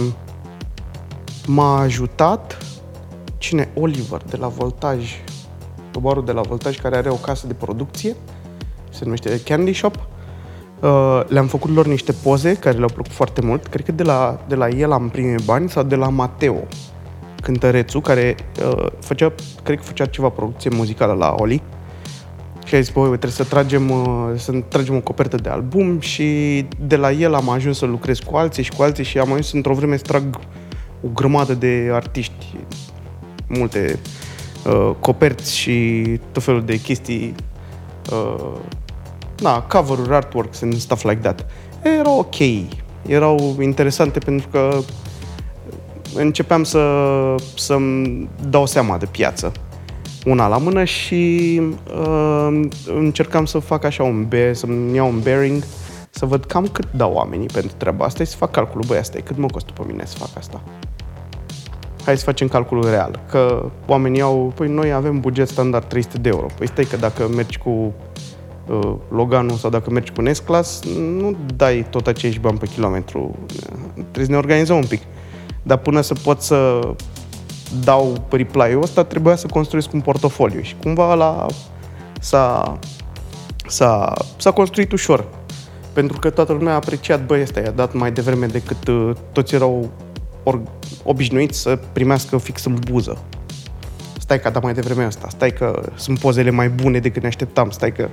m-a 1.54 1.80
ajutat 1.80 2.58
cine? 3.38 3.70
Oliver 3.74 4.22
de 4.30 4.38
la 4.38 4.48
Voltaj, 4.48 5.12
tobarul 5.92 6.26
de 6.26 6.32
la 6.32 6.42
Voltaj 6.42 6.80
care 6.80 6.96
are 6.96 7.10
o 7.10 7.16
casă 7.16 7.48
de 7.48 7.54
producție, 7.54 8.16
se 8.90 9.04
numește 9.04 9.42
Candy 9.46 9.74
Shop. 9.74 9.96
Uh, 9.96 11.22
le-am 11.28 11.48
făcut 11.48 11.70
lor 11.70 11.88
niște 11.88 12.12
poze 12.12 12.56
care 12.56 12.78
le-au 12.78 12.90
plăcut 12.94 13.12
foarte 13.12 13.42
mult. 13.42 13.68
Cred 13.68 13.86
că 13.86 13.92
de 13.92 14.04
la, 14.04 14.40
de 14.48 14.56
la 14.56 14.68
el 14.68 14.92
am 14.92 15.10
primit 15.10 15.46
bani 15.46 15.70
sau 15.70 15.84
de 15.84 15.96
la 15.96 16.10
Mateo, 16.10 16.68
cântărețul, 17.42 18.02
care 18.02 18.36
uh, 18.66 18.86
făcea, 19.00 19.34
cred 19.64 19.78
că 19.78 19.84
făcea 19.84 20.06
ceva 20.06 20.30
producție 20.30 20.70
muzicală 20.74 21.14
la 21.14 21.36
Oli. 21.38 21.62
Și 22.66 22.76
a 22.76 22.80
zis, 22.80 22.90
băi, 22.90 23.08
trebuie 23.08 23.32
să 23.32 23.44
tragem, 23.44 23.90
uh, 23.90 24.32
să 24.36 24.52
tragem 24.68 24.96
o 24.96 25.00
copertă 25.00 25.36
de 25.36 25.50
album 25.50 26.00
și 26.00 26.26
de 26.80 26.96
la 26.96 27.12
el 27.12 27.34
am 27.34 27.50
ajuns 27.50 27.78
să 27.78 27.86
lucrez 27.86 28.20
cu 28.20 28.36
alții 28.36 28.64
și 28.64 28.72
cu 28.72 28.82
alții 28.82 29.04
și 29.04 29.20
am 29.20 29.28
ajuns 29.28 29.52
într-o 29.52 29.74
vreme 29.74 29.98
să 29.98 30.04
trag 30.04 30.40
o 31.06 31.08
grămadă 31.14 31.54
de 31.54 31.90
artiști, 31.94 32.56
multe 33.48 34.00
uh, 34.66 34.92
coperți 35.00 35.58
și 35.58 36.04
tot 36.32 36.44
felul 36.44 36.64
de 36.64 36.82
chestii 36.82 37.36
uh, 38.12 38.58
na, 39.40 39.62
cover-uri, 39.62 40.14
artworks 40.14 40.62
and 40.62 40.74
stuff 40.74 41.04
like 41.04 41.22
that. 41.22 41.46
Erau 42.00 42.20
ok, 42.20 42.36
erau 43.06 43.58
interesante 43.62 44.20
pentru 44.20 44.48
că 44.48 44.80
începeam 46.16 46.64
să, 46.64 47.36
să-mi 47.56 48.30
dau 48.50 48.66
seama 48.66 48.98
de 48.98 49.06
piață 49.06 49.52
una 50.26 50.48
la 50.48 50.58
mână 50.58 50.84
și 50.84 51.62
uh, 51.98 52.60
încercam 52.86 53.46
să 53.46 53.60
fac 53.60 53.84
așa 53.84 54.04
un 54.04 54.26
bear, 54.28 54.54
să-mi 54.54 54.96
iau 54.96 55.08
un 55.08 55.20
bearing, 55.20 55.64
să 56.22 56.28
văd 56.28 56.46
cam 56.46 56.68
cât 56.68 56.92
dau 56.92 57.14
oamenii 57.14 57.46
pentru 57.46 57.72
treaba 57.78 58.06
asta 58.06 58.24
și 58.24 58.30
să 58.30 58.36
fac 58.38 58.52
calculul, 58.52 58.84
băi, 58.88 58.98
asta 58.98 59.18
e 59.18 59.22
cât 59.22 59.38
mă 59.38 59.46
costă 59.46 59.72
pe 59.74 59.82
mine 59.88 60.06
să 60.06 60.18
fac 60.18 60.30
asta. 60.38 60.62
Hai 62.06 62.18
să 62.18 62.24
facem 62.24 62.48
calculul 62.48 62.90
real, 62.90 63.20
că 63.30 63.66
oamenii 63.88 64.22
au, 64.22 64.52
păi 64.56 64.68
noi 64.68 64.94
avem 64.94 65.20
buget 65.20 65.48
standard 65.48 65.86
300 65.86 66.18
de 66.18 66.30
euro. 66.30 66.46
Păi 66.58 66.68
stai 66.68 66.84
că 66.84 66.98
dacă 66.98 67.28
mergi 67.28 67.58
cu 67.58 67.70
uh, 67.70 68.94
Loganul 69.10 69.56
sau 69.56 69.70
dacă 69.70 69.90
mergi 69.90 70.12
cu 70.12 70.22
Nesclas, 70.22 70.84
nu 70.98 71.36
dai 71.56 71.86
tot 71.90 72.08
aceiași 72.08 72.40
bani 72.40 72.58
pe 72.58 72.68
kilometru. 72.68 73.36
Trebuie 73.94 74.26
să 74.26 74.32
ne 74.32 74.38
organizăm 74.38 74.76
un 74.76 74.88
pic. 74.88 75.02
Dar 75.64 75.78
până 75.78 76.02
să 76.02 76.14
pot 76.24 76.42
să 76.42 76.80
dau 77.84 78.28
reply-ul 78.30 78.82
ăsta, 78.82 79.04
trebuia 79.04 79.36
să 79.36 79.48
construiesc 79.48 79.94
un 79.94 80.02
portofoliu 80.02 80.62
și 80.62 80.76
cumva 80.82 81.14
la 81.14 81.46
s-a, 82.20 82.78
s-a, 83.68 84.14
s-a 84.38 84.52
construit 84.52 84.92
ușor. 84.92 85.41
Pentru 85.94 86.20
că 86.20 86.30
toată 86.30 86.54
lumea 86.54 86.72
a 86.72 86.76
apreciat, 86.76 87.26
băi, 87.26 87.42
ăsta 87.42 87.60
i-a 87.60 87.72
dat 87.72 87.94
mai 87.94 88.12
devreme 88.12 88.46
decât 88.46 88.88
uh, 88.88 89.12
toți 89.32 89.56
erau 89.56 89.90
or, 90.44 90.62
obișnuiți 91.04 91.60
să 91.60 91.80
primească 91.94 92.38
fix 92.38 92.66
în 92.66 92.78
buză. 92.92 93.24
Stai 94.20 94.40
că 94.40 94.48
a 94.48 94.52
dat 94.52 94.64
mai 94.64 94.74
devreme 94.74 95.04
asta, 95.04 95.28
stai 95.30 95.54
că 95.54 95.92
sunt 95.96 96.20
pozele 96.20 96.50
mai 96.50 96.70
bune 96.70 97.00
decât 97.00 97.22
ne 97.22 97.28
așteptam, 97.28 97.70
stai 97.70 97.92
că... 97.92 98.10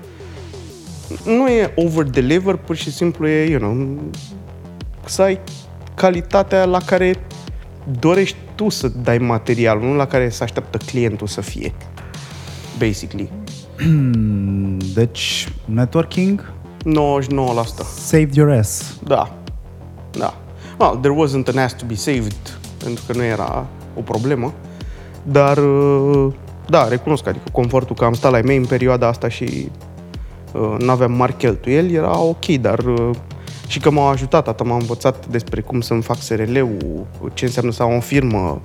Nu 1.25 1.49
e 1.49 1.73
over-deliver, 1.75 2.55
pur 2.55 2.77
și 2.77 2.93
simplu 2.93 3.29
e, 3.29 3.51
you 3.51 3.59
know, 3.59 3.99
să 5.05 5.23
ai 5.23 5.41
calitatea 5.95 6.65
la 6.65 6.79
care 6.79 7.15
dorești 7.99 8.37
tu 8.55 8.69
să 8.69 8.89
dai 8.89 9.19
materialul, 9.19 9.83
nu 9.83 9.95
la 9.95 10.07
care 10.07 10.29
să 10.29 10.43
așteaptă 10.43 10.79
clientul 10.87 11.27
să 11.27 11.41
fie. 11.41 11.75
Basically. 12.79 13.31
Deci, 14.95 15.49
networking, 15.65 16.53
99%. 16.93 17.85
saved 17.99 18.35
your 18.35 18.51
ass. 18.51 18.99
Da. 19.05 19.35
Da. 20.11 20.35
Well, 20.79 20.99
there 21.01 21.15
wasn't 21.15 21.49
an 21.49 21.59
ass 21.59 21.75
to 21.75 21.85
be 21.87 21.95
saved, 21.95 22.59
pentru 22.85 23.05
că 23.07 23.13
nu 23.13 23.23
era 23.23 23.67
o 23.97 24.01
problemă. 24.01 24.53
Dar, 25.23 25.59
uh, 25.59 26.33
da, 26.69 26.89
recunosc, 26.89 27.27
adică 27.27 27.45
confortul 27.53 27.97
că 27.97 28.05
am 28.05 28.13
stat 28.13 28.31
la 28.31 28.37
ei 28.37 28.45
mei 28.45 28.57
în 28.57 28.67
perioada 28.67 29.07
asta 29.07 29.29
și 29.29 29.71
uh, 30.53 30.75
nu 30.79 30.91
aveam 30.91 31.13
mari 31.13 31.37
cheltuieli, 31.37 31.95
era 31.95 32.19
ok, 32.19 32.47
dar 32.47 32.79
uh, 32.79 33.11
și 33.67 33.81
că 33.81 33.91
m-au 33.91 34.07
ajutat, 34.09 34.49
atât 34.49 34.67
m-au 34.67 34.79
învățat 34.79 35.27
despre 35.27 35.61
cum 35.61 35.81
să-mi 35.81 36.03
fac 36.03 36.17
SRL-ul, 36.21 37.07
ce 37.35 37.45
înseamnă 37.45 37.73
să 37.73 37.83
am 37.83 37.97
o 37.97 38.01
firmă, 38.01 38.61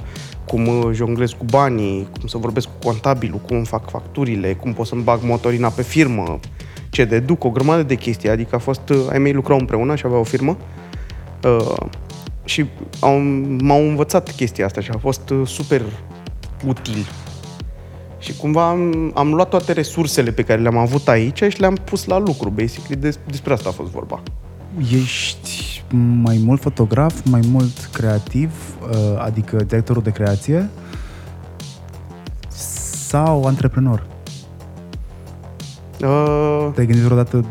cum 0.45 0.67
uh, 0.67 0.89
jonglez 0.93 1.31
cu 1.31 1.45
banii, 1.49 2.07
cum 2.19 2.27
să 2.27 2.37
vorbesc 2.37 2.67
cu 2.67 2.87
contabilul, 2.87 3.39
cum 3.47 3.55
îmi 3.55 3.65
fac 3.65 3.89
facturile, 3.89 4.53
cum 4.53 4.73
pot 4.73 4.85
să-mi 4.85 5.03
bag 5.03 5.19
motorina 5.23 5.67
pe 5.69 5.81
firmă, 5.81 6.39
ce 6.93 7.05
deduc, 7.05 7.43
o 7.43 7.49
grămadă 7.49 7.83
de 7.83 7.95
chestii. 7.95 8.29
Adică 8.29 8.55
a 8.55 8.57
fost, 8.57 8.89
uh, 8.89 9.05
ai 9.11 9.19
mei 9.19 9.33
lucrau 9.33 9.57
împreună 9.59 9.95
și 9.95 10.05
aveau 10.05 10.21
o 10.21 10.23
firmă 10.23 10.57
uh, 11.43 11.77
și 12.43 12.65
au, 12.99 13.17
m-au 13.59 13.87
învățat 13.87 14.31
chestia 14.35 14.65
asta 14.65 14.81
și 14.81 14.89
a 14.93 14.97
fost 14.97 15.29
uh, 15.29 15.47
super 15.47 15.81
util. 16.67 17.05
Și 18.19 18.35
cumva 18.35 18.69
am, 18.69 19.11
am 19.15 19.33
luat 19.33 19.49
toate 19.49 19.71
resursele 19.71 20.31
pe 20.31 20.41
care 20.43 20.61
le-am 20.61 20.77
avut 20.77 21.07
aici 21.07 21.43
și 21.43 21.59
le-am 21.59 21.75
pus 21.83 22.05
la 22.05 22.17
lucru, 22.17 22.49
basically. 22.49 23.01
Des, 23.01 23.19
despre 23.27 23.53
asta 23.53 23.69
a 23.69 23.71
fost 23.71 23.91
vorba. 23.91 24.21
Ești 24.91 25.83
mai 26.21 26.41
mult 26.45 26.61
fotograf, 26.61 27.25
mai 27.29 27.41
mult 27.51 27.89
creativ, 27.91 28.51
uh, 28.89 29.23
adică 29.23 29.55
directorul 29.55 30.01
de 30.01 30.11
creație 30.11 30.69
sau 33.07 33.45
antreprenor? 33.45 34.05
Uh, 36.01 36.69
Te-ai 36.73 36.85
gândit 36.85 37.03
vreodată 37.03 37.45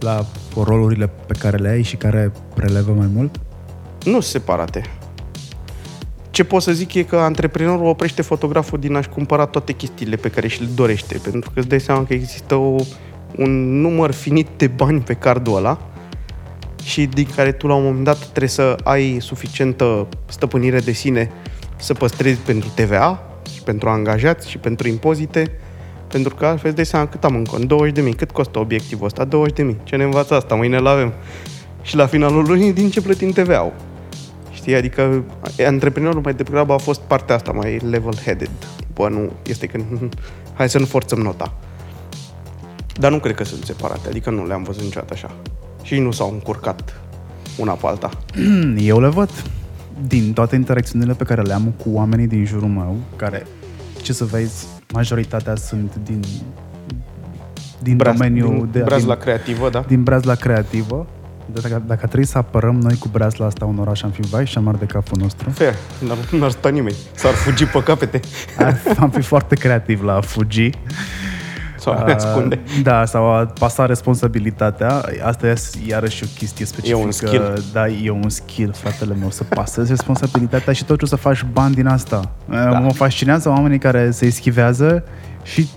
la 0.00 0.24
rolurile 0.64 1.10
pe 1.26 1.34
care 1.38 1.56
le 1.56 1.68
ai 1.68 1.82
și 1.82 1.96
care 1.96 2.32
prelevă 2.54 2.92
mai 2.92 3.08
mult? 3.14 3.40
nu 4.08 4.20
sunt 4.20 4.24
separate. 4.42 4.82
Ce 6.30 6.44
pot 6.44 6.62
să 6.62 6.72
zic 6.72 6.94
e 6.94 7.02
că 7.02 7.16
antreprenorul 7.16 7.86
oprește 7.86 8.22
fotograful 8.22 8.78
din 8.78 8.94
a-și 8.94 9.08
cumpăra 9.08 9.46
toate 9.46 9.72
chestiile 9.72 10.16
pe 10.16 10.30
care 10.30 10.48
și 10.48 10.60
le 10.60 10.68
dorește, 10.74 11.20
pentru 11.22 11.50
că 11.50 11.58
îți 11.58 11.68
dai 11.68 11.80
seama 11.80 12.04
că 12.04 12.14
există 12.14 12.54
o, 12.54 12.76
un 13.36 13.80
număr 13.80 14.12
finit 14.12 14.48
de 14.56 14.66
bani 14.66 15.00
pe 15.00 15.14
cardul 15.14 15.56
ăla 15.56 15.78
și 16.82 17.06
din 17.06 17.26
care 17.36 17.52
tu 17.52 17.66
la 17.66 17.74
un 17.74 17.82
moment 17.84 18.04
dat 18.04 18.18
trebuie 18.18 18.48
să 18.48 18.76
ai 18.84 19.16
suficientă 19.20 20.08
stăpânire 20.26 20.78
de 20.78 20.92
sine 20.92 21.30
să 21.76 21.94
păstrezi 21.94 22.40
pentru 22.40 22.68
TVA 22.74 23.22
și 23.54 23.62
pentru 23.62 23.88
angajați 23.88 24.50
și 24.50 24.58
pentru 24.58 24.88
impozite, 24.88 25.58
pentru 26.08 26.34
că 26.34 26.46
altfel 26.46 26.66
îți 26.66 26.76
dai 26.76 26.86
seama 26.86 27.06
cât 27.06 27.24
am 27.24 27.34
în 27.34 27.44
cont, 27.44 27.72
20.000, 28.10 28.16
cât 28.16 28.30
costă 28.30 28.58
obiectivul 28.58 29.06
ăsta? 29.06 29.28
20.000. 29.28 29.74
Ce 29.84 29.96
ne 29.96 30.04
învață 30.04 30.34
asta? 30.34 30.54
Mâine 30.54 30.78
l 30.78 30.86
avem. 30.86 31.12
Și 31.82 31.96
la 31.96 32.06
finalul 32.06 32.44
lunii, 32.46 32.72
din 32.72 32.90
ce 32.90 33.00
plătim 33.00 33.30
TVA-ul? 33.30 33.72
Știi? 34.52 34.74
Adică 34.74 35.24
antreprenorul 35.66 36.20
mai 36.20 36.34
degrabă 36.34 36.72
a 36.72 36.78
fost 36.78 37.00
partea 37.00 37.34
asta, 37.34 37.52
mai 37.52 37.78
level-headed. 37.90 38.50
Bă, 38.94 39.08
nu, 39.08 39.32
este 39.46 39.66
că 39.66 39.80
hai 40.58 40.68
să 40.68 40.78
nu 40.78 40.84
forțăm 40.84 41.18
nota. 41.18 41.54
Dar 42.94 43.10
nu 43.10 43.18
cred 43.18 43.34
că 43.34 43.44
sunt 43.44 43.64
separate, 43.64 44.08
adică 44.08 44.30
nu 44.30 44.46
le-am 44.46 44.62
văzut 44.62 44.82
niciodată 44.82 45.12
așa. 45.12 45.34
Și 45.82 45.98
nu 45.98 46.10
s-au 46.10 46.30
încurcat 46.32 47.00
una 47.58 47.72
pe 47.72 47.86
alta. 47.86 48.10
Eu 48.76 49.00
le 49.00 49.08
văd 49.08 49.30
din 50.06 50.32
toate 50.32 50.54
interacțiunile 50.54 51.12
pe 51.12 51.24
care 51.24 51.42
le 51.42 51.52
am 51.52 51.74
cu 51.82 51.90
oamenii 51.90 52.26
din 52.26 52.44
jurul 52.44 52.68
meu, 52.68 52.96
care, 53.16 53.46
ce 54.02 54.12
să 54.12 54.24
vezi, 54.24 54.66
majoritatea 54.92 55.54
sunt 55.54 55.94
din 56.04 56.20
din 57.82 57.96
domeniul 57.96 58.56
din, 58.56 58.68
de 58.70 58.78
braz 58.78 58.98
din, 58.98 59.08
la 59.08 59.14
creativă, 59.14 59.70
da? 59.70 59.84
din 59.86 60.02
Brazla 60.02 60.34
creativă. 60.34 61.06
Dacă, 61.52 61.82
dacă 61.86 62.06
trebuie 62.06 62.26
să 62.26 62.38
apărăm 62.38 62.80
noi 62.80 62.96
cu 62.98 63.08
Brazla 63.08 63.46
asta 63.46 63.64
un 63.64 63.78
oraș, 63.78 64.02
am 64.02 64.10
fi 64.10 64.20
vai 64.20 64.46
și 64.46 64.58
amar 64.58 64.74
de 64.74 64.84
capul 64.84 65.18
nostru. 65.20 65.50
Fair, 65.50 65.74
n-ar, 66.06 66.16
n-ar 66.30 66.50
sta 66.50 66.68
nimeni. 66.68 66.96
S-ar 67.14 67.32
fugi 67.32 67.64
pe 67.64 67.82
capete 67.82 68.20
Ar, 68.58 68.80
am 68.98 69.10
fi 69.10 69.20
foarte 69.20 69.54
creativ 69.54 70.02
la 70.02 70.14
a 70.14 70.20
fugi. 70.20 70.70
Sau 71.78 71.92
a 71.92 72.04
ne 72.04 72.12
ascunde. 72.12 72.60
Uh, 72.64 72.82
Da, 72.82 73.04
sau 73.04 73.24
a 73.32 73.46
pasa 73.58 73.86
responsabilitatea. 73.86 75.02
Asta 75.22 75.46
e 75.46 75.54
iarăși 75.86 76.24
o 76.24 76.26
chestie 76.38 76.66
specifică. 76.66 76.98
E 77.00 77.04
un 77.04 77.10
skill. 77.10 77.62
Da, 77.72 77.88
e 77.88 78.10
un 78.10 78.28
skill, 78.28 78.72
fratele 78.76 79.14
meu, 79.14 79.30
să 79.30 79.44
pasezi 79.44 79.88
responsabilitatea 79.88 80.72
și 80.72 80.84
totuși 80.84 81.10
să 81.10 81.16
faci 81.16 81.44
bani 81.52 81.74
din 81.74 81.86
asta. 81.86 82.30
Da. 82.48 82.70
Mă 82.78 82.92
fascinează 82.92 83.48
oamenii 83.48 83.78
care 83.78 84.10
se 84.10 84.26
eschivează 84.26 85.04
și 85.42 85.68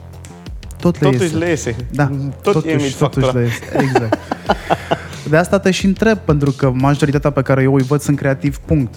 tot 0.79 0.99
le 1.01 1.09
Totuși 1.09 1.23
iese. 1.23 1.37
le 1.37 1.49
iese. 1.49 1.75
Da, 1.91 2.09
Tot 2.41 2.53
totuși, 2.53 2.73
e 2.73 2.75
mit 2.75 2.95
totuși 2.97 3.25
factura. 3.25 3.31
le 3.31 3.45
iese. 3.45 3.85
Exact. 3.89 4.17
De 5.29 5.37
asta 5.37 5.59
te 5.59 5.71
și 5.71 5.85
întreb, 5.85 6.17
pentru 6.17 6.51
că 6.51 6.71
majoritatea 6.73 7.29
pe 7.29 7.41
care 7.41 7.61
eu 7.61 7.73
îi 7.75 7.83
văd 7.83 8.01
sunt 8.01 8.17
creativi, 8.17 8.57
punct. 8.65 8.93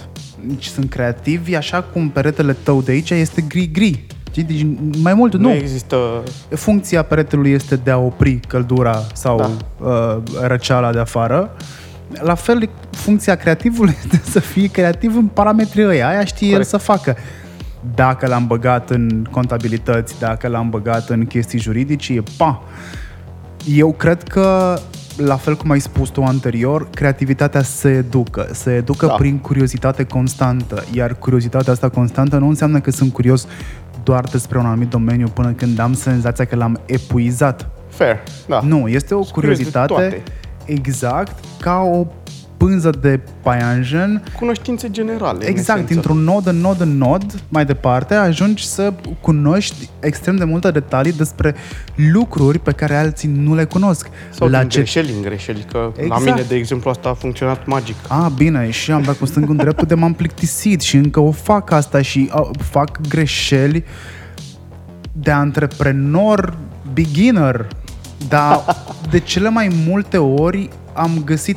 Deci 0.47 0.65
sunt 0.67 0.91
creativi, 0.91 1.55
așa 1.55 1.83
cum 1.83 2.09
peretele 2.09 2.53
tău 2.63 2.83
de 2.83 2.91
aici 2.93 3.11
este 3.11 3.41
gri-gri. 3.49 4.07
Știi? 4.35 4.43
Deci 4.57 4.67
mai 5.03 5.15
mult 5.15 5.35
nu. 5.37 5.49
Nu 5.49 5.55
există... 5.55 5.97
Funcția 6.49 7.03
peretelui 7.03 7.51
este 7.51 7.77
de 7.77 7.91
a 7.91 7.99
opri 7.99 8.41
căldura 8.49 9.03
sau 9.13 9.37
da. 9.37 9.51
uh, 9.87 10.17
răceala 10.47 10.93
de 10.93 10.99
afară. 10.99 11.51
La 12.21 12.35
fel, 12.35 12.69
funcția 12.91 13.35
creativului 13.35 13.97
este 14.05 14.31
să 14.31 14.41
fie 14.41 14.67
creativ 14.67 15.17
în 15.17 15.27
parametrii 15.27 15.87
ăia. 15.87 16.09
Aia 16.09 16.25
știe 16.25 16.51
Corect. 16.51 16.73
el 16.73 16.79
să 16.79 16.85
facă. 16.85 17.17
Dacă 17.95 18.27
l-am 18.27 18.47
băgat 18.47 18.91
în 18.91 19.27
contabilități, 19.31 20.19
dacă 20.19 20.49
l-am 20.49 20.71
băgat 20.71 21.09
în 21.09 21.27
chestii 21.27 21.59
juridice, 21.59 22.13
e 22.13 22.23
pa. 22.37 22.63
Eu 23.75 23.93
cred 23.93 24.23
că, 24.23 24.79
la 25.17 25.37
fel 25.37 25.57
cum 25.57 25.71
ai 25.71 25.81
spus 25.81 26.09
tu 26.09 26.23
anterior, 26.23 26.91
creativitatea 26.91 27.63
se 27.63 27.89
educă. 27.89 28.49
Se 28.53 28.71
educă 28.75 29.07
Da. 29.07 29.13
prin 29.13 29.39
curiozitate 29.39 30.05
constantă. 30.05 30.85
Iar 30.93 31.15
curiozitatea 31.19 31.73
asta 31.73 31.89
constantă 31.89 32.39
nu 32.39 32.49
înseamnă 32.49 32.81
că 32.81 32.91
sunt 32.91 33.13
curios 33.13 33.47
doar 34.05 34.25
despre 34.25 34.59
un 34.59 34.67
anumit 34.67 34.89
domeniu 34.89 35.29
până 35.29 35.53
când 35.53 35.79
am 35.79 35.95
senzația 35.95 36.45
că 36.45 36.57
l-am 36.57 36.81
epuizat. 36.87 37.69
Fair, 37.89 38.23
da. 38.47 38.61
Nu, 38.61 38.89
este 38.89 39.15
o 39.15 39.19
curios 39.19 39.33
de 39.33 39.41
curiozitate 39.41 39.87
toate. 39.87 40.23
exact 40.65 41.45
ca 41.61 41.81
o 41.81 42.07
pânză 42.65 42.91
de 43.01 43.21
paianjen 43.43 44.23
Cunoștințe 44.39 44.91
generale. 44.91 45.39
în 45.45 45.49
Exact, 45.51 45.79
esență. 45.79 45.93
dintr-un 45.93 46.19
nod 46.19 46.47
în 46.47 46.57
nod 46.57 46.81
în 46.81 46.97
nod, 46.97 47.43
mai 47.49 47.65
departe, 47.65 48.15
ajungi 48.15 48.67
să 48.67 48.93
cunoști 49.21 49.89
extrem 50.01 50.37
de 50.37 50.45
multe 50.45 50.71
detalii 50.71 51.13
despre 51.13 51.55
lucruri 52.13 52.59
pe 52.59 52.73
care 52.73 52.97
alții 52.97 53.29
nu 53.29 53.55
le 53.55 53.65
cunosc. 53.65 54.09
Sau 54.31 54.49
La 54.49 54.59
din 54.59 54.69
ce 54.69 54.79
greșeli 54.79 55.13
în 55.17 55.23
greșeli, 55.23 55.67
că 55.71 55.93
la 55.97 56.03
Exact. 56.03 56.25
mine, 56.25 56.43
de 56.49 56.55
exemplu, 56.55 56.91
asta 56.91 57.09
a 57.09 57.15
funcționat 57.15 57.67
magic. 57.67 57.97
A, 58.09 58.33
bine, 58.37 58.71
și 58.71 58.91
am 58.91 59.03
dat 59.03 59.17
cu 59.17 59.27
stângul 59.27 59.51
în 59.51 59.57
dreptul 59.57 59.87
de 59.87 59.95
m-am 59.95 60.13
plictisit 60.15 60.81
și 60.81 60.97
încă 60.97 61.21
o 61.21 61.31
fac 61.31 61.71
asta 61.71 62.03
și 62.03 62.29
a, 62.33 62.51
fac 62.71 63.01
greșeli 63.09 63.85
de 65.13 65.31
antreprenor 65.31 66.57
beginner. 66.93 67.69
Dar 68.29 68.65
de 69.11 69.19
cele 69.19 69.49
mai 69.49 69.71
multe 69.87 70.17
ori 70.17 70.69
am 70.93 71.23
găsit, 71.25 71.57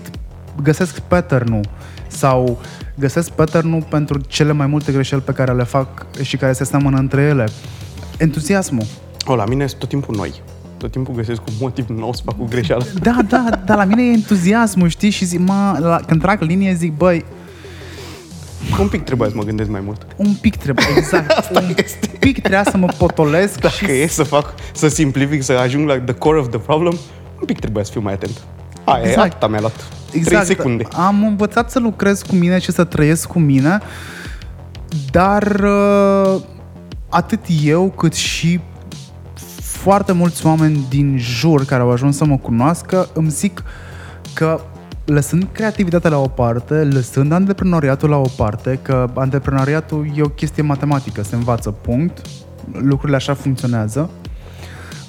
găsesc 0.64 1.00
pattern-ul 1.00 1.66
sau 2.08 2.60
găsesc 2.96 3.30
pattern-ul 3.30 3.86
pentru 3.90 4.22
cele 4.28 4.52
mai 4.52 4.68
multe 4.68 4.92
greșeli 4.92 5.22
pe 5.22 5.32
care 5.32 5.54
le 5.54 5.64
fac 5.64 6.06
și 6.22 6.38
care 6.38 6.54
se 6.54 6.64
seamănă 6.64 6.98
între 6.98 7.22
ele. 7.22 7.48
Entuziasmul. 8.18 8.86
O, 9.26 9.36
la 9.36 9.46
mine 9.46 9.68
sunt 9.68 9.80
tot 9.80 9.90
timpul 9.90 10.16
noi. 10.16 10.42
Tot 10.78 10.92
timpul 10.92 11.14
găsesc 11.16 11.42
un 11.48 11.54
motiv 11.60 11.88
nou 11.88 12.14
să 12.14 12.22
fac 12.26 12.36
o 12.40 12.44
greșeală. 12.44 12.86
Da, 13.02 13.18
da, 13.28 13.50
dar 13.66 13.78
la 13.78 13.84
mine 13.84 14.04
e 14.04 14.12
entuziasmul, 14.12 14.88
știi? 14.88 15.10
Și 15.10 15.26
zic, 15.26 15.40
mă, 15.40 15.78
la, 15.80 16.00
când 16.08 16.22
trag 16.22 16.42
linie 16.42 16.74
zic, 16.74 16.94
băi, 16.98 17.26
Un 18.80 18.88
pic 18.88 19.04
trebuia 19.04 19.30
să 19.30 19.36
mă 19.36 19.44
gândesc 19.44 19.70
mai 19.70 19.82
mult. 19.84 20.06
Un 20.16 20.34
pic 20.42 20.56
trebuie, 20.56 20.86
exact. 20.98 21.56
un 21.56 21.76
pic 22.20 22.40
trebuia 22.40 22.64
să 22.64 22.78
mă 22.78 22.88
potolesc 22.98 23.60
Dacă 23.60 23.74
și 23.74 23.92
e 23.92 24.08
să 24.08 24.24
fac, 24.24 24.54
să 24.74 24.88
simplific, 24.88 25.44
să 25.44 25.54
ajung 25.54 25.88
la 25.88 26.00
the 26.00 26.14
core 26.14 26.40
of 26.40 26.50
the 26.50 26.60
problem, 26.60 26.98
un 27.40 27.46
pic 27.46 27.60
trebuia 27.60 27.84
să 27.84 27.92
fiu 27.92 28.02
mai 28.02 28.14
atent. 28.14 28.42
Aia 28.88 29.04
Exact. 29.04 29.26
e, 29.26 29.30
atâta 29.30 29.48
mi-a 29.48 29.60
luat. 29.60 29.88
exact, 30.12 30.46
3 30.46 30.56
secunde. 30.56 30.84
am 30.92 31.26
învățat 31.26 31.72
să 31.72 31.80
lucrez 31.80 32.22
cu 32.22 32.36
mine 32.36 32.60
și 32.60 32.72
să 32.72 32.84
trăiesc 32.84 33.28
cu 33.28 33.40
mine, 33.40 33.80
dar 35.12 35.44
uh, 35.44 36.42
atât 37.10 37.40
eu 37.64 37.90
cât 37.98 38.14
și 38.14 38.60
foarte 39.62 40.12
mulți 40.12 40.46
oameni 40.46 40.86
din 40.90 41.18
jur 41.18 41.66
care 41.66 41.82
au 41.82 41.92
ajuns 41.92 42.18
să 42.18 42.26
mă 42.26 42.38
cunoască 42.38 43.10
îmi 43.14 43.30
zic 43.30 43.64
că 44.34 44.62
lăsând 45.06 45.48
creativitatea 45.52 46.10
la 46.10 46.18
o 46.18 46.28
parte, 46.28 46.74
lăsând 46.74 47.32
antreprenoriatul 47.32 48.10
la 48.10 48.18
o 48.18 48.28
parte, 48.38 48.80
că 48.82 49.10
antreprenoriatul 49.14 50.12
e 50.16 50.22
o 50.22 50.30
chestie 50.30 50.64
matematică, 50.64 51.24
se 51.24 51.36
învață, 51.36 51.72
punct, 51.72 52.22
lucrurile 52.72 53.16
așa 53.16 53.34
funcționează. 53.34 54.10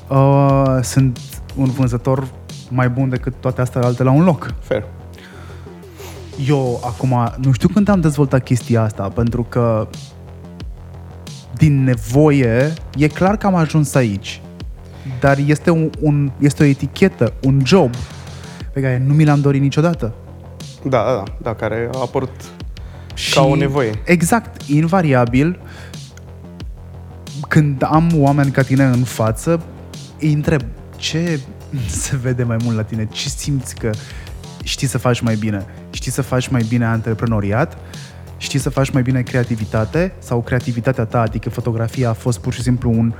Uh, 0.08 0.78
sunt 0.82 1.18
un 1.56 1.70
vânzător 1.70 2.28
mai 2.70 2.88
bun 2.88 3.08
decât 3.08 3.34
toate 3.40 3.60
astea 3.60 3.82
alte 3.82 4.02
la 4.02 4.10
un 4.10 4.24
loc. 4.24 4.54
Fair. 4.60 4.84
Eu 6.46 6.80
acum 6.84 7.32
nu 7.36 7.52
știu 7.52 7.68
când 7.68 7.88
am 7.88 8.00
dezvoltat 8.00 8.42
chestia 8.42 8.82
asta, 8.82 9.08
pentru 9.08 9.42
că 9.42 9.88
din 11.56 11.84
nevoie 11.84 12.72
e 12.96 13.06
clar 13.06 13.36
că 13.36 13.46
am 13.46 13.54
ajuns 13.54 13.94
aici. 13.94 14.40
Dar 15.20 15.38
este, 15.46 15.70
un, 15.70 15.90
un, 16.00 16.30
este 16.38 16.62
o 16.62 16.66
etichetă, 16.66 17.32
un 17.42 17.60
job 17.64 17.94
pe 18.72 18.80
care 18.80 19.02
nu 19.06 19.14
mi 19.14 19.24
l-am 19.24 19.40
dorit 19.40 19.60
niciodată. 19.60 20.14
Da, 20.82 21.04
da, 21.04 21.14
da, 21.14 21.22
da, 21.42 21.54
care 21.54 21.90
a 21.94 22.00
apărut 22.00 22.30
ca 23.34 23.42
o 23.42 23.54
nevoie. 23.54 23.90
Exact, 24.04 24.62
invariabil, 24.62 25.60
când 27.48 27.82
am 27.82 28.10
oameni 28.16 28.50
ca 28.50 28.62
tine 28.62 28.84
în 28.84 29.02
față, 29.04 29.62
îi 30.20 30.32
întreb 30.32 30.62
ce 30.96 31.40
se 32.02 32.16
vede 32.16 32.42
mai 32.42 32.56
mult 32.62 32.76
la 32.76 32.82
tine, 32.82 33.08
ce 33.12 33.28
simți 33.28 33.74
că 33.74 33.90
știi 34.62 34.86
să 34.86 34.98
faci 34.98 35.20
mai 35.20 35.34
bine. 35.34 35.66
Știi 35.90 36.12
să 36.12 36.22
faci 36.22 36.48
mai 36.48 36.64
bine 36.68 36.84
antreprenoriat, 36.84 37.78
știi 38.36 38.58
să 38.58 38.70
faci 38.70 38.90
mai 38.90 39.02
bine 39.02 39.22
creativitate 39.22 40.12
sau 40.18 40.42
creativitatea 40.42 41.04
ta, 41.04 41.20
adică 41.20 41.50
fotografia 41.50 42.08
a 42.08 42.12
fost 42.12 42.38
pur 42.40 42.52
și 42.52 42.62
simplu 42.62 42.90
un 42.90 43.12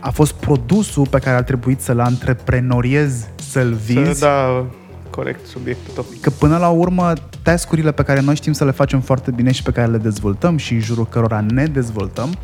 a 0.00 0.10
fost 0.10 0.32
produsul 0.32 1.06
pe 1.06 1.18
care 1.18 1.36
a 1.36 1.42
trebuit 1.42 1.80
să-l 1.80 2.00
antreprenoriezi, 2.00 3.26
să-l 3.50 3.72
vinzi. 3.72 4.18
Să, 4.18 4.24
da, 4.24 4.66
corect, 5.10 5.46
subiectul 5.46 5.94
tău. 5.94 6.06
Că 6.20 6.30
până 6.30 6.56
la 6.56 6.68
urmă, 6.68 7.12
tascurile 7.42 7.92
pe 7.92 8.02
care 8.02 8.20
noi 8.20 8.34
știm 8.34 8.52
să 8.52 8.64
le 8.64 8.70
facem 8.70 9.00
foarte 9.00 9.30
bine 9.30 9.52
și 9.52 9.62
pe 9.62 9.70
care 9.70 9.90
le 9.90 9.98
dezvoltăm 9.98 10.56
și 10.56 10.72
în 10.72 10.80
jurul 10.80 11.06
cărora 11.06 11.40
ne 11.40 11.64
dezvoltăm, 11.64 12.34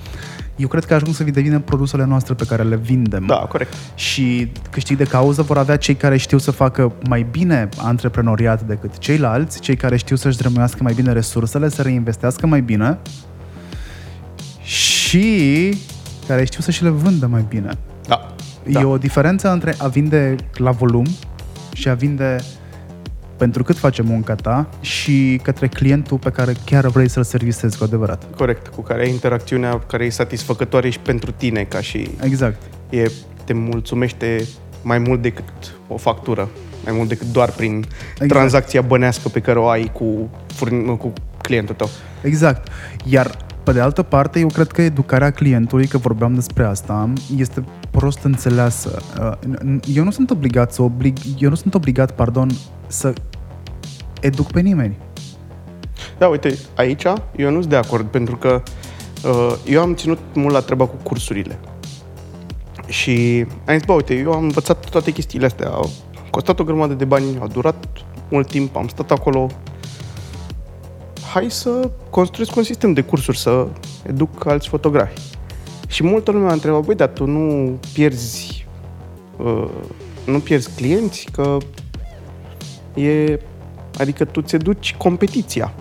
eu 0.57 0.69
cred 0.69 0.85
că 0.85 0.95
ajung 0.95 1.15
să 1.15 1.25
devină 1.25 1.61
produsele 1.61 2.05
noastre 2.05 2.35
pe 2.35 2.45
care 2.45 2.63
le 2.63 2.77
vindem. 2.77 3.27
Da, 3.27 3.35
corect. 3.37 3.73
Și 3.95 4.53
câștig 4.71 4.97
de 4.97 5.05
cauză 5.05 5.43
vor 5.43 5.59
avea 5.59 5.77
cei 5.77 5.95
care 5.95 6.17
știu 6.17 6.39
să 6.39 6.51
facă 6.51 6.93
mai 7.09 7.27
bine 7.31 7.69
antreprenoriat 7.77 8.63
decât 8.63 8.99
ceilalți, 8.99 9.61
cei 9.61 9.77
care 9.77 9.97
știu 9.97 10.17
să-și 10.17 10.37
drămuiască 10.37 10.83
mai 10.83 10.93
bine 10.95 11.13
resursele, 11.13 11.69
să 11.69 11.83
reinvestească 11.83 12.47
mai 12.47 12.61
bine 12.61 12.99
și 14.63 15.79
care 16.27 16.45
știu 16.45 16.61
să 16.61 16.71
și 16.71 16.83
le 16.83 16.89
vândă 16.89 17.27
mai 17.27 17.45
bine. 17.49 17.71
Da. 18.07 18.35
Da. 18.71 18.81
E 18.81 18.85
o 18.85 18.99
diferență 18.99 19.53
între 19.53 19.75
a 19.79 19.87
vinde 19.87 20.37
la 20.55 20.71
volum 20.71 21.07
și 21.73 21.89
a 21.89 21.95
vinde 21.95 22.37
pentru 23.37 23.63
cât 23.63 23.77
face 23.79 24.03
munca 24.03 24.35
ta 24.35 24.69
și 24.81 25.41
către 25.43 25.67
clientul 25.67 26.19
pe 26.19 26.31
care 26.31 26.53
chiar 26.65 26.87
vrei 26.87 27.09
să-l 27.09 27.25
servisezi 27.25 27.79
cu 27.79 27.85
adevărat. 27.85 28.25
Corect, 28.37 28.67
cu 28.67 28.81
care 28.83 29.03
ai 29.03 29.11
interacțiunea 29.11 29.79
care 29.79 30.05
e 30.05 30.09
satisfăcătoare 30.09 30.91
și 30.91 30.99
pentru 30.99 31.31
tine, 31.31 31.63
ca 31.63 31.81
și 31.81 32.11
Exact. 32.21 32.63
e, 32.91 33.11
te 33.45 33.53
mulțumește 33.53 34.47
mai 34.83 34.99
mult 34.99 35.23
decât 35.23 35.45
o 35.89 35.97
factură, 35.97 36.49
mai 36.85 36.95
mult 36.97 37.09
decât 37.09 37.27
doar 37.33 37.51
prin 37.51 37.85
exact. 38.13 38.29
tranzacția 38.33 38.81
bănească 38.81 39.29
pe 39.29 39.41
care 39.41 39.59
o 39.59 39.69
ai 39.69 39.91
cu, 39.93 40.31
furn- 40.55 40.99
cu 40.99 41.13
clientul 41.43 41.75
tău. 41.75 41.89
Exact. 42.23 42.69
Iar 43.05 43.37
pe 43.63 43.73
de 43.73 43.81
altă 43.81 44.03
parte, 44.03 44.39
eu 44.39 44.47
cred 44.47 44.67
că 44.67 44.83
educarea 44.83 45.31
clientului, 45.31 45.87
că 45.87 45.99
vorbeam 45.99 46.35
despre 46.35 46.65
asta, 46.65 47.13
este 47.37 47.65
prost 47.99 48.23
înțeleasă. 48.23 49.03
Uh, 49.21 49.79
Eu 49.95 50.05
nu 50.05 50.11
sunt 50.11 50.31
obligat 50.31 50.73
să 50.73 50.83
oblig, 50.83 51.17
eu 51.39 51.49
nu 51.49 51.55
sunt 51.55 51.75
obligat, 51.75 52.11
pardon, 52.15 52.51
să 52.87 53.13
educ 54.21 54.51
pe 54.51 54.61
nimeni. 54.61 54.97
Da, 56.19 56.29
uite, 56.29 56.59
aici 56.75 57.05
eu 57.37 57.51
nu 57.51 57.59
sunt 57.59 57.71
de 57.71 57.77
acord, 57.77 58.07
pentru 58.07 58.37
că 58.37 58.63
uh, 59.25 59.55
eu 59.67 59.83
am 59.83 59.95
ținut 59.95 60.19
mult 60.35 60.53
la 60.53 60.61
treaba 60.61 60.87
cu 60.87 60.97
cursurile. 61.03 61.59
Și 62.89 63.47
am 63.67 63.75
zis, 63.75 63.85
bă, 63.85 63.93
uite, 63.93 64.15
eu 64.15 64.33
am 64.33 64.43
învățat 64.43 64.89
toate 64.91 65.11
chestiile 65.11 65.47
astea, 65.47 65.69
au 65.69 65.91
costat 66.31 66.59
o 66.59 66.65
grămadă 66.65 66.95
de 66.95 67.05
bani, 67.05 67.39
au 67.41 67.49
durat 67.49 67.87
mult 68.29 68.49
timp, 68.49 68.77
am 68.77 68.89
stat 68.89 69.11
acolo. 69.11 69.47
Hai 71.33 71.51
să 71.51 71.91
construiesc 72.11 72.57
un 72.57 72.63
sistem 72.63 72.93
de 72.93 73.01
cursuri, 73.01 73.39
să 73.39 73.67
educ 74.07 74.47
alți 74.47 74.69
fotografi. 74.69 75.36
Și 75.87 76.05
multă 76.05 76.31
lume 76.31 76.45
m-a 76.45 76.53
întrebat, 76.53 76.85
băi, 76.85 76.95
dar 76.95 77.09
tu 77.09 77.25
nu 77.27 77.79
pierzi, 77.93 78.67
uh, 79.37 79.69
nu 80.25 80.39
pierzi 80.39 80.71
clienți, 80.77 81.29
că 81.33 81.57
e, 83.01 83.41
adică 83.99 84.25
tu 84.25 84.41
ți 84.41 84.57
duci 84.57 84.95
competiția. 84.99 85.73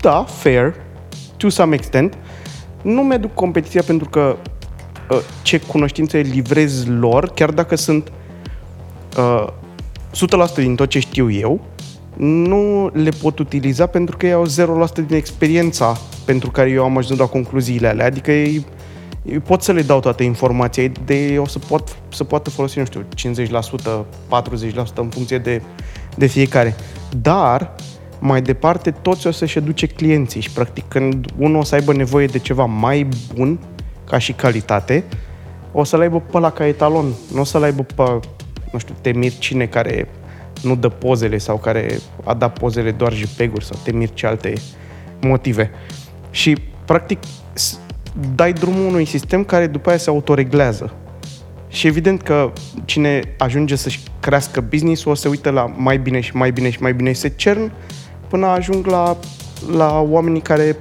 Da, 0.00 0.24
fair, 0.24 0.74
to 1.36 1.48
some 1.48 1.74
extent. 1.74 2.18
Nu 2.82 3.02
mi-aduc 3.02 3.34
competiția 3.34 3.82
pentru 3.82 4.08
că 4.08 4.36
uh, 5.10 5.18
ce 5.42 5.60
cunoștințe 5.60 6.18
livrez 6.18 6.86
lor, 6.86 7.28
chiar 7.28 7.50
dacă 7.50 7.74
sunt 7.76 8.12
uh, 9.18 9.46
100% 10.50 10.54
din 10.54 10.74
tot 10.74 10.88
ce 10.88 10.98
știu 10.98 11.30
eu, 11.30 11.60
nu 12.16 12.90
le 12.92 13.10
pot 13.10 13.38
utiliza 13.38 13.86
pentru 13.86 14.16
că 14.16 14.26
ei 14.26 14.32
au 14.32 14.46
0% 14.46 14.94
din 15.06 15.16
experiența 15.16 15.96
pentru 16.24 16.50
care 16.50 16.70
eu 16.70 16.84
am 16.84 16.96
ajuns 16.96 17.18
la 17.18 17.26
concluziile 17.26 17.88
alea. 17.88 18.06
Adică 18.06 18.32
ei, 18.32 18.66
ei 19.24 19.38
pot 19.38 19.62
să 19.62 19.72
le 19.72 19.82
dau 19.82 20.00
toată 20.00 20.22
informația, 20.22 20.90
de 21.04 21.26
ei 21.26 21.38
o 21.38 21.46
să, 21.46 21.58
pot, 21.58 21.96
să 22.08 22.24
poată 22.24 22.50
folosi, 22.50 22.78
nu 22.78 22.84
știu, 22.84 23.04
50%, 24.00 24.04
40% 24.90 24.94
în 24.94 25.08
funcție 25.08 25.38
de, 25.38 25.62
de 26.16 26.26
fiecare. 26.26 26.74
Dar, 27.20 27.74
mai 28.18 28.42
departe, 28.42 28.90
toți 28.90 29.26
o 29.26 29.30
să-și 29.30 29.58
aduce 29.58 29.86
clienții 29.86 30.40
și, 30.40 30.50
practic, 30.50 30.84
când 30.88 31.26
unul 31.38 31.60
o 31.60 31.64
să 31.64 31.74
aibă 31.74 31.92
nevoie 31.92 32.26
de 32.26 32.38
ceva 32.38 32.64
mai 32.64 33.08
bun, 33.34 33.58
ca 34.04 34.18
și 34.18 34.32
calitate, 34.32 35.04
o 35.72 35.84
să-l 35.84 36.00
aibă 36.00 36.20
pe 36.20 36.36
ăla 36.36 36.50
ca 36.50 36.66
etalon. 36.66 37.12
Nu 37.32 37.40
o 37.40 37.44
să-l 37.44 37.62
aibă 37.62 37.82
pe, 37.82 38.02
nu 38.72 38.78
știu, 38.78 38.94
te 39.00 39.12
miri 39.12 39.38
cine 39.38 39.66
care 39.66 40.08
nu 40.62 40.76
dă 40.76 40.88
pozele 40.88 41.38
sau 41.38 41.56
care 41.56 41.98
a 42.24 42.34
dat 42.34 42.58
pozele 42.58 42.90
doar 42.90 43.12
JPEG-uri 43.12 43.64
sau 43.64 43.78
te 43.84 43.92
miri 43.92 44.14
ce 44.14 44.26
alte 44.26 44.52
motive. 45.20 45.70
Și, 46.30 46.56
practic, 46.84 47.18
s- 47.52 47.78
dai 48.34 48.52
drumul 48.52 48.86
unui 48.86 49.04
sistem 49.04 49.44
care 49.44 49.66
după 49.66 49.88
aia 49.88 49.98
se 49.98 50.10
autoreglează. 50.10 50.94
Și 51.68 51.86
evident 51.86 52.22
că 52.22 52.52
cine 52.84 53.20
ajunge 53.38 53.76
să-și 53.76 54.00
crească 54.20 54.60
business-ul 54.60 55.10
o 55.10 55.14
să 55.14 55.28
uită 55.28 55.50
la 55.50 55.64
mai 55.76 55.98
bine 55.98 56.20
și 56.20 56.36
mai 56.36 56.50
bine 56.50 56.70
și 56.70 56.82
mai 56.82 56.94
bine 56.94 57.12
se 57.12 57.28
cern 57.28 57.72
până 58.28 58.46
ajung 58.46 58.86
la, 58.86 59.16
la 59.76 60.00
oamenii 60.00 60.40
care 60.40 60.76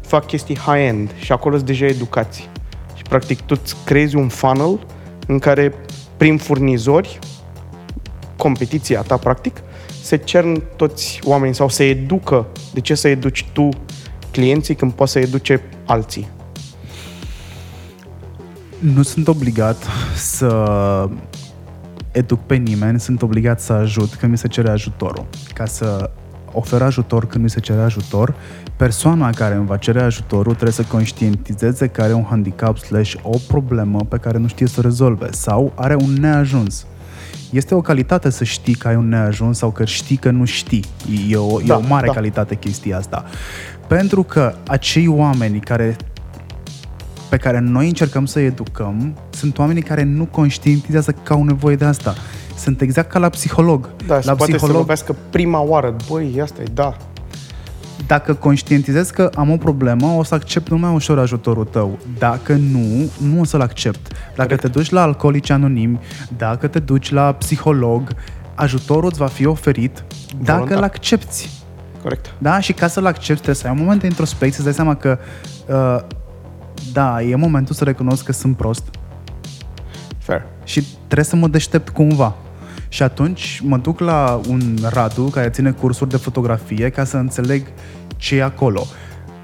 fac 0.00 0.26
chestii 0.26 0.58
high-end 0.58 1.10
și 1.18 1.32
acolo 1.32 1.54
sunt 1.54 1.66
deja 1.66 1.86
educați. 1.86 2.48
Și 2.94 3.02
practic 3.02 3.40
tu 3.40 3.54
îți 3.62 3.76
creezi 3.84 4.16
un 4.16 4.28
funnel 4.28 4.86
în 5.26 5.38
care 5.38 5.74
prin 6.16 6.38
furnizori 6.38 7.18
competiția 8.36 9.00
ta, 9.00 9.16
practic, 9.16 9.62
se 10.02 10.16
cern 10.16 10.62
toți 10.76 11.20
oamenii 11.24 11.54
sau 11.54 11.68
se 11.68 11.84
educă. 11.84 12.46
De 12.72 12.80
ce 12.80 12.94
să 12.94 13.08
educi 13.08 13.48
tu 13.52 13.68
clienții 14.30 14.74
când 14.74 14.92
poți 14.92 15.12
să 15.12 15.18
educe 15.18 15.62
alții? 15.86 16.28
Nu 18.80 19.02
sunt 19.02 19.28
obligat 19.28 19.86
să 20.14 21.08
educ 22.12 22.40
pe 22.46 22.54
nimeni, 22.54 23.00
sunt 23.00 23.22
obligat 23.22 23.60
să 23.60 23.72
ajut 23.72 24.14
când 24.14 24.32
mi 24.32 24.38
se 24.38 24.48
cere 24.48 24.70
ajutorul. 24.70 25.26
Ca 25.54 25.66
să 25.66 26.10
ofer 26.52 26.82
ajutor 26.82 27.26
când 27.26 27.44
mi 27.44 27.50
se 27.50 27.60
cere 27.60 27.80
ajutor, 27.80 28.34
persoana 28.76 29.30
care 29.30 29.54
îmi 29.54 29.66
va 29.66 29.76
cere 29.76 30.02
ajutorul 30.02 30.52
trebuie 30.52 30.72
să 30.72 30.82
conștientizeze 30.82 31.86
că 31.86 32.02
are 32.02 32.12
un 32.12 32.24
handicap 32.28 32.78
slash 32.78 33.14
o 33.22 33.38
problemă 33.48 34.00
pe 34.08 34.16
care 34.16 34.38
nu 34.38 34.46
știe 34.46 34.66
să 34.66 34.74
o 34.78 34.82
rezolve 34.82 35.28
sau 35.30 35.72
are 35.74 35.94
un 35.94 36.12
neajuns. 36.12 36.86
Este 37.50 37.74
o 37.74 37.80
calitate 37.80 38.30
să 38.30 38.44
știi 38.44 38.74
că 38.74 38.88
ai 38.88 38.96
un 38.96 39.08
neajuns 39.08 39.58
sau 39.58 39.70
că 39.70 39.84
știi 39.84 40.16
că 40.16 40.30
nu 40.30 40.44
știi. 40.44 40.84
E 41.28 41.36
o, 41.36 41.60
da, 41.66 41.74
e 41.74 41.76
o 41.76 41.86
mare 41.88 42.06
da. 42.06 42.12
calitate 42.12 42.54
chestia 42.54 42.96
asta. 42.96 43.24
Pentru 43.86 44.22
că 44.22 44.54
acei 44.66 45.06
oameni 45.06 45.60
care 45.60 45.96
pe 47.30 47.36
care 47.36 47.58
noi 47.58 47.86
încercăm 47.86 48.26
să 48.26 48.40
educăm 48.40 49.14
sunt 49.30 49.58
oamenii 49.58 49.82
care 49.82 50.02
nu 50.02 50.24
conștientizează 50.24 51.14
că 51.22 51.32
au 51.32 51.44
nevoie 51.44 51.76
de 51.76 51.84
asta. 51.84 52.14
Sunt 52.56 52.80
exact 52.80 53.10
ca 53.10 53.18
la 53.18 53.28
psiholog. 53.28 53.90
Da, 54.06 54.14
la 54.14 54.20
se 54.20 54.26
poate 54.26 54.52
psiholog, 54.52 54.74
să 54.74 54.80
lovească 54.80 55.16
prima 55.30 55.60
oară. 55.60 55.96
Băi, 56.08 56.38
asta 56.42 56.62
e, 56.62 56.64
da. 56.74 56.96
Dacă 58.06 58.34
conștientizez 58.34 59.10
că 59.10 59.30
am 59.34 59.50
o 59.50 59.56
problemă, 59.56 60.06
o 60.06 60.22
să 60.22 60.34
accept 60.34 60.68
mult 60.68 60.82
mai 60.82 60.94
ușor 60.94 61.18
ajutorul 61.18 61.64
tău. 61.64 61.98
Dacă 62.18 62.52
nu, 62.52 63.10
nu 63.28 63.40
o 63.40 63.44
să-l 63.44 63.60
accept. 63.60 64.08
Dacă 64.08 64.34
Correct. 64.34 64.60
te 64.60 64.68
duci 64.68 64.90
la 64.90 65.02
alcoolici 65.02 65.50
anonimi, 65.50 66.00
dacă 66.36 66.66
te 66.66 66.78
duci 66.78 67.10
la 67.10 67.32
psiholog, 67.32 68.14
ajutorul 68.54 69.08
îți 69.08 69.18
va 69.18 69.26
fi 69.26 69.46
oferit 69.46 70.04
Voluntar. 70.28 70.58
dacă 70.58 70.76
îl 70.76 70.82
accepti. 70.82 71.48
Corect. 72.02 72.34
Da? 72.38 72.60
Și 72.60 72.72
ca 72.72 72.86
să-l 72.86 73.06
accepti, 73.06 73.42
trebuie 73.42 73.54
să 73.54 73.66
ai 73.66 73.72
un 73.72 73.78
moment 73.78 74.00
de 74.00 74.06
introspecție, 74.06 74.58
să 74.58 74.62
dai 74.62 74.72
seama 74.72 74.94
că 74.94 75.18
uh, 75.66 76.18
da, 76.92 77.22
e 77.22 77.34
momentul 77.34 77.74
să 77.74 77.84
recunosc 77.84 78.24
că 78.24 78.32
sunt 78.32 78.56
prost. 78.56 78.84
Fair. 80.18 80.46
Și 80.64 80.84
trebuie 80.96 81.24
să 81.24 81.36
mă 81.36 81.48
deștept 81.48 81.88
cumva. 81.88 82.36
Și 82.88 83.02
atunci 83.02 83.60
mă 83.64 83.76
duc 83.76 83.98
la 83.98 84.40
un 84.48 84.78
Radu 84.82 85.22
care 85.22 85.48
ține 85.48 85.70
cursuri 85.70 86.10
de 86.10 86.16
fotografie 86.16 86.90
ca 86.90 87.04
să 87.04 87.16
înțeleg 87.16 87.66
ce 88.16 88.36
e 88.36 88.42
acolo. 88.42 88.86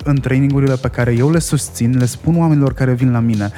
În 0.05 0.21
trainingurile 0.21 0.75
pe 0.75 0.89
care 0.89 1.15
eu 1.15 1.31
le 1.31 1.39
susțin, 1.39 1.97
le 1.99 2.05
spun 2.05 2.39
oamenilor 2.39 2.75
care 2.75 2.93
vin 2.93 3.13
la 3.13 3.19
mine, 3.19 3.51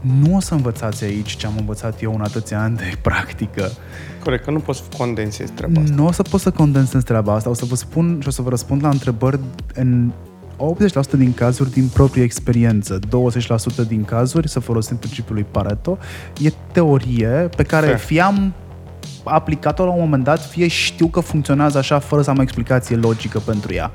nu 0.00 0.36
o 0.36 0.40
să 0.40 0.54
învățați 0.54 1.04
aici 1.04 1.36
ce 1.36 1.46
am 1.46 1.54
învățat 1.58 2.02
eu 2.02 2.14
în 2.14 2.20
atâția 2.20 2.62
ani 2.62 2.76
de 2.76 2.92
practică. 3.02 3.70
Corect, 4.22 4.44
că 4.44 4.50
nu 4.50 4.58
poți 4.58 4.78
să 4.78 4.84
condensezi 4.96 5.52
treaba 5.52 5.80
asta. 5.80 5.94
Nu 5.94 6.06
o 6.06 6.12
să 6.12 6.22
pot 6.22 6.40
să 6.40 6.50
condensez 6.50 7.02
treaba 7.02 7.34
asta, 7.34 7.50
o 7.50 7.54
să 7.54 7.64
vă 7.64 7.74
spun 7.74 8.18
și 8.20 8.28
o 8.28 8.30
să 8.30 8.42
vă 8.42 8.48
răspund 8.48 8.82
la 8.82 8.88
întrebări 8.88 9.38
în 9.74 10.12
80% 10.58 11.10
din 11.10 11.34
cazuri 11.34 11.70
din 11.70 11.88
proprie 11.88 12.22
experiență, 12.22 12.98
20% 12.98 13.88
din 13.88 14.04
cazuri, 14.04 14.48
să 14.48 14.60
folosim 14.60 14.96
principiul 14.96 15.34
lui 15.34 15.46
Pareto, 15.50 15.98
e 16.40 16.52
teorie 16.72 17.48
pe 17.56 17.62
care 17.62 17.86
Fair. 17.86 17.98
fie 17.98 18.20
am 18.20 18.52
aplicat-o 19.24 19.84
la 19.84 19.90
un 19.90 20.00
moment 20.00 20.24
dat, 20.24 20.44
fie 20.44 20.68
știu 20.68 21.06
că 21.06 21.20
funcționează 21.20 21.78
așa 21.78 21.98
fără 21.98 22.22
să 22.22 22.30
am 22.30 22.38
o 22.38 22.42
explicație 22.42 22.96
logică 22.96 23.38
pentru 23.38 23.74
ea. 23.74 23.90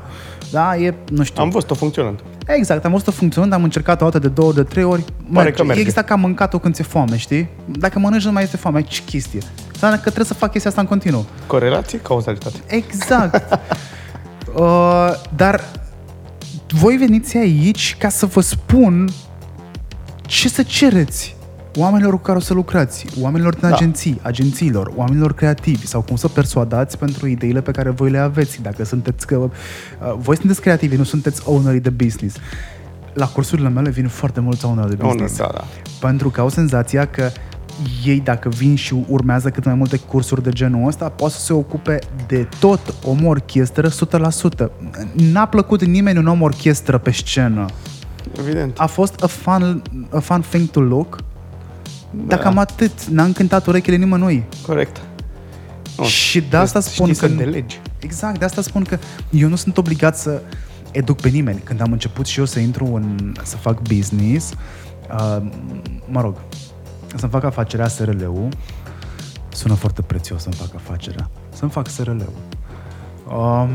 Da, 0.51 0.75
e, 0.77 0.93
nu 1.09 1.23
știu. 1.23 1.43
Am 1.43 1.49
văzut-o 1.49 1.73
funcționând. 1.73 2.19
Exact, 2.47 2.85
am 2.85 2.91
văzut-o 2.91 3.11
funcționând, 3.11 3.53
am 3.53 3.63
încercat 3.63 4.01
o 4.01 4.03
dată 4.03 4.19
de 4.19 4.27
două, 4.27 4.53
de 4.53 4.63
trei 4.63 4.83
ori. 4.83 5.01
Pare 5.01 5.43
merge. 5.43 5.51
că 5.51 5.63
merge. 5.63 5.81
E 5.81 5.85
exact 5.85 6.07
ca 6.07 6.15
mâncat-o 6.15 6.59
când 6.59 6.73
ți-e 6.73 6.83
foame, 6.83 7.17
știi? 7.17 7.49
Dacă 7.65 7.99
mănânci 7.99 8.25
nu 8.25 8.31
mai 8.31 8.43
este 8.43 8.57
foame, 8.57 8.81
ce 8.81 9.01
chestie. 9.05 9.39
Înseamnă 9.71 9.95
că 9.95 10.03
trebuie 10.03 10.25
să 10.25 10.33
fac 10.33 10.51
chestia 10.51 10.69
asta 10.69 10.81
în 10.81 10.87
continuu. 10.87 11.25
Corelație, 11.47 11.99
cauzalitate. 11.99 12.57
Exact. 12.67 13.59
uh, 14.55 15.11
dar 15.35 15.61
voi 16.73 16.97
veniți 16.97 17.37
aici 17.37 17.95
ca 17.99 18.09
să 18.09 18.25
vă 18.25 18.41
spun 18.41 19.09
ce 20.21 20.49
să 20.49 20.63
cereți 20.63 21.35
oamenilor 21.75 22.13
cu 22.13 22.21
care 22.21 22.37
o 22.37 22.41
să 22.41 22.53
lucrați, 22.53 23.05
oamenilor 23.21 23.53
din 23.53 23.69
da. 23.69 23.75
agenții, 23.75 24.19
agențiilor, 24.21 24.91
oamenilor 24.95 25.33
creativi 25.33 25.87
sau 25.87 26.01
cum 26.01 26.15
să 26.15 26.27
persuadați 26.27 26.97
pentru 26.97 27.27
ideile 27.27 27.61
pe 27.61 27.71
care 27.71 27.89
voi 27.89 28.09
le 28.09 28.17
aveți. 28.17 28.61
Dacă 28.61 28.83
sunteți 28.83 29.27
că 29.27 29.35
uh, 29.37 29.49
voi 30.17 30.37
sunteți 30.37 30.61
creativi, 30.61 30.95
nu 30.95 31.03
sunteți 31.03 31.41
ownerii 31.45 31.79
de 31.79 31.89
business. 31.89 32.35
La 33.13 33.27
cursurile 33.27 33.69
mele 33.69 33.89
vin 33.89 34.07
foarte 34.07 34.39
mulți 34.39 34.65
owneri 34.65 34.89
de 34.89 34.95
business. 34.95 35.39
Owner, 35.39 35.55
da, 35.55 35.59
da. 35.59 36.07
Pentru 36.07 36.29
că 36.29 36.41
au 36.41 36.49
senzația 36.49 37.05
că 37.05 37.31
ei, 38.05 38.19
dacă 38.19 38.49
vin 38.49 38.75
și 38.75 38.95
urmează 39.07 39.49
cât 39.49 39.65
mai 39.65 39.73
multe 39.73 39.97
cursuri 39.97 40.43
de 40.43 40.49
genul 40.49 40.87
ăsta, 40.87 41.09
pot 41.09 41.31
să 41.31 41.39
se 41.39 41.53
ocupe 41.53 41.99
de 42.27 42.47
tot 42.59 42.93
om 43.03 43.25
orchestră 43.25 43.89
100%. 43.89 43.91
N-a 45.11 45.45
plăcut 45.45 45.83
nimeni 45.83 46.17
un 46.17 46.27
om 46.27 46.41
orchestră 46.41 46.97
pe 46.97 47.11
scenă. 47.11 47.65
Evident. 48.39 48.79
A 48.79 48.85
fost 48.85 49.23
a 49.23 49.27
fun, 49.27 49.81
a 50.09 50.19
fun 50.19 50.43
thing 50.49 50.69
to 50.69 50.79
look, 50.79 51.15
da. 52.11 52.23
dar 52.27 52.39
cam 52.39 52.57
atât. 52.57 53.05
N-a 53.05 53.23
încântat 53.23 53.67
urechile 53.67 53.95
nimănui. 53.95 54.43
Corect. 54.65 55.01
Oh, 55.97 56.05
și 56.05 56.41
de 56.41 56.57
asta 56.57 56.79
spun 56.79 57.13
că... 57.13 57.27
de 57.27 57.43
legi. 57.43 57.81
Exact, 57.99 58.39
de 58.39 58.45
asta 58.45 58.61
spun 58.61 58.83
că 58.83 58.97
eu 59.29 59.49
nu 59.49 59.55
sunt 59.55 59.77
obligat 59.77 60.17
să 60.17 60.41
educ 60.91 61.21
pe 61.21 61.29
nimeni. 61.29 61.59
Când 61.63 61.81
am 61.81 61.91
început 61.91 62.25
și 62.25 62.39
eu 62.39 62.45
să 62.45 62.59
intru 62.59 62.85
în... 62.93 63.33
să 63.43 63.57
fac 63.57 63.81
business, 63.81 64.53
uh, 65.11 65.37
mă 66.05 66.21
rog, 66.21 66.35
să-mi 67.15 67.31
fac 67.31 67.43
afacerea 67.43 67.87
SRL-ul, 67.87 68.47
sună 69.49 69.73
foarte 69.73 70.01
prețios 70.01 70.41
să-mi 70.41 70.55
fac 70.55 70.75
afacerea, 70.75 71.29
să-mi 71.49 71.71
fac 71.71 71.87
SRL-ul. 71.87 72.33
Um, 73.37 73.69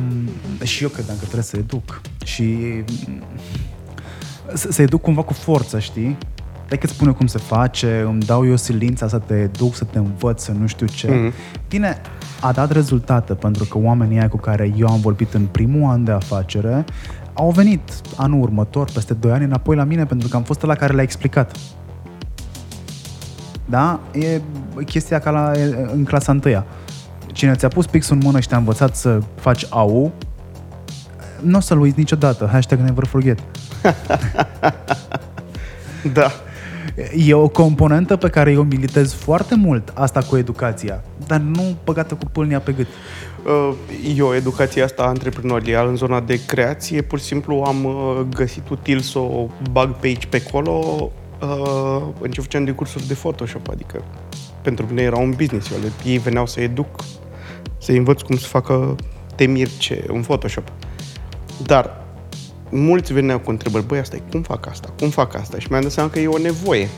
și 0.63 0.83
eu 0.83 0.89
credeam 0.89 1.17
că 1.17 1.23
trebuie 1.23 1.43
să 1.43 1.57
educ. 1.57 2.01
Și 2.25 2.57
să, 4.55 4.71
să 4.71 4.83
educ 4.83 5.01
cumva 5.01 5.23
cu 5.23 5.33
forță, 5.33 5.79
știi? 5.79 6.17
Hai 6.69 6.79
că 6.79 6.85
îți 6.87 6.95
spune 6.95 7.13
cum 7.13 7.27
se 7.27 7.39
face, 7.39 8.05
îmi 8.07 8.23
dau 8.23 8.47
eu 8.47 8.57
silința 8.57 9.09
să 9.09 9.19
te 9.19 9.35
educ, 9.35 9.75
să 9.75 9.85
te 9.85 9.99
învăț, 9.99 10.43
să 10.43 10.53
nu 10.53 10.67
știu 10.67 10.87
ce. 10.87 11.09
Mm-hmm. 11.09 11.33
Bine, 11.69 12.01
a 12.41 12.53
dat 12.53 12.71
rezultate 12.71 13.35
pentru 13.35 13.65
că 13.65 13.79
oamenii 13.79 14.19
aia 14.19 14.29
cu 14.29 14.37
care 14.37 14.73
eu 14.77 14.87
am 14.87 15.01
vorbit 15.01 15.35
în 15.35 15.47
primul 15.47 15.91
an 15.91 16.05
de 16.05 16.11
afacere 16.11 16.85
au 17.33 17.51
venit 17.51 17.81
anul 18.17 18.41
următor, 18.41 18.91
peste 18.93 19.15
2 19.15 19.33
ani, 19.33 19.45
înapoi 19.45 19.77
la 19.77 19.85
mine 19.85 20.07
pentru 20.07 20.29
că 20.29 20.37
am 20.37 20.43
fost 20.43 20.63
la 20.63 20.75
care 20.75 20.95
le-a 20.95 21.03
explicat. 21.03 21.57
Da? 23.71 24.01
E 24.13 24.41
chestia 24.87 25.19
ca 25.19 25.31
la, 25.31 25.53
în 25.93 26.05
clasa 26.05 26.33
întâia. 26.33 26.65
Cine 27.33 27.55
ți-a 27.55 27.69
pus 27.69 27.87
pixul 27.87 28.17
în 28.17 28.23
mână 28.25 28.41
și 28.41 28.49
te-a 28.49 28.57
învățat 28.57 28.97
să 28.97 29.21
faci 29.35 29.67
AU, 29.69 30.13
nu 31.41 31.57
o 31.57 31.61
să-l 31.61 31.81
uiți 31.81 31.99
niciodată. 31.99 32.49
Hashtag 32.53 32.79
never 32.79 33.07
forget. 33.07 33.39
da. 36.19 36.31
E 37.17 37.35
o 37.35 37.49
componentă 37.49 38.17
pe 38.17 38.29
care 38.29 38.53
eu 38.53 38.63
militez 38.63 39.13
foarte 39.13 39.55
mult, 39.55 39.93
asta 39.95 40.21
cu 40.21 40.37
educația, 40.37 41.03
dar 41.27 41.41
nu 41.41 41.77
păgată 41.85 42.15
cu 42.15 42.25
pâlnia 42.33 42.61
pe 42.61 42.73
gât. 42.73 42.87
Uh, 43.47 43.75
eu, 44.17 44.35
educația 44.35 44.85
asta 44.85 45.03
antreprenorială 45.03 45.89
în 45.89 45.97
zona 45.97 46.21
de 46.21 46.45
creație, 46.47 47.03
pur 47.03 47.19
și 47.19 47.25
simplu 47.25 47.63
am 47.67 47.85
uh, 47.85 48.21
găsit 48.35 48.69
util 48.69 49.01
să 49.01 49.19
o 49.19 49.49
bag 49.71 49.91
pe 49.95 50.07
aici, 50.07 50.27
pe 50.27 50.43
acolo, 50.47 51.11
uh, 51.43 52.03
în 52.21 52.31
ce 52.31 52.41
făceam 52.41 52.65
de 52.65 52.71
cursuri 52.71 53.07
de 53.07 53.15
Photoshop, 53.15 53.69
adică 53.69 54.05
pentru 54.63 54.87
mine 54.87 55.03
era 55.03 55.17
un 55.17 55.31
business. 55.31 55.71
Eu, 55.71 55.79
ei 56.05 56.19
veneau 56.19 56.47
să 56.47 56.61
educ, 56.61 57.05
să 57.79 57.93
învăț 57.93 58.21
cum 58.21 58.37
să 58.37 58.47
facă 58.47 58.97
temirce 59.35 60.05
în 60.07 60.21
Photoshop. 60.21 60.73
Dar 61.63 62.05
mulți 62.71 63.13
veneau 63.13 63.39
cu 63.39 63.51
întrebări, 63.51 63.87
băi, 63.87 63.99
asta 63.99 64.17
e, 64.17 64.23
cum 64.31 64.43
fac 64.43 64.67
asta, 64.67 64.93
cum 64.99 65.09
fac 65.09 65.35
asta? 65.35 65.59
Și 65.59 65.67
mi-am 65.71 65.83
dat 65.83 65.91
seama 65.91 66.11
că 66.11 66.19
e 66.19 66.27
o 66.27 66.39
nevoie. 66.39 66.89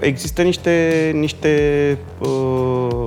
Există 0.00 0.42
niște, 0.42 1.10
niște 1.14 1.98
uh, 2.18 3.04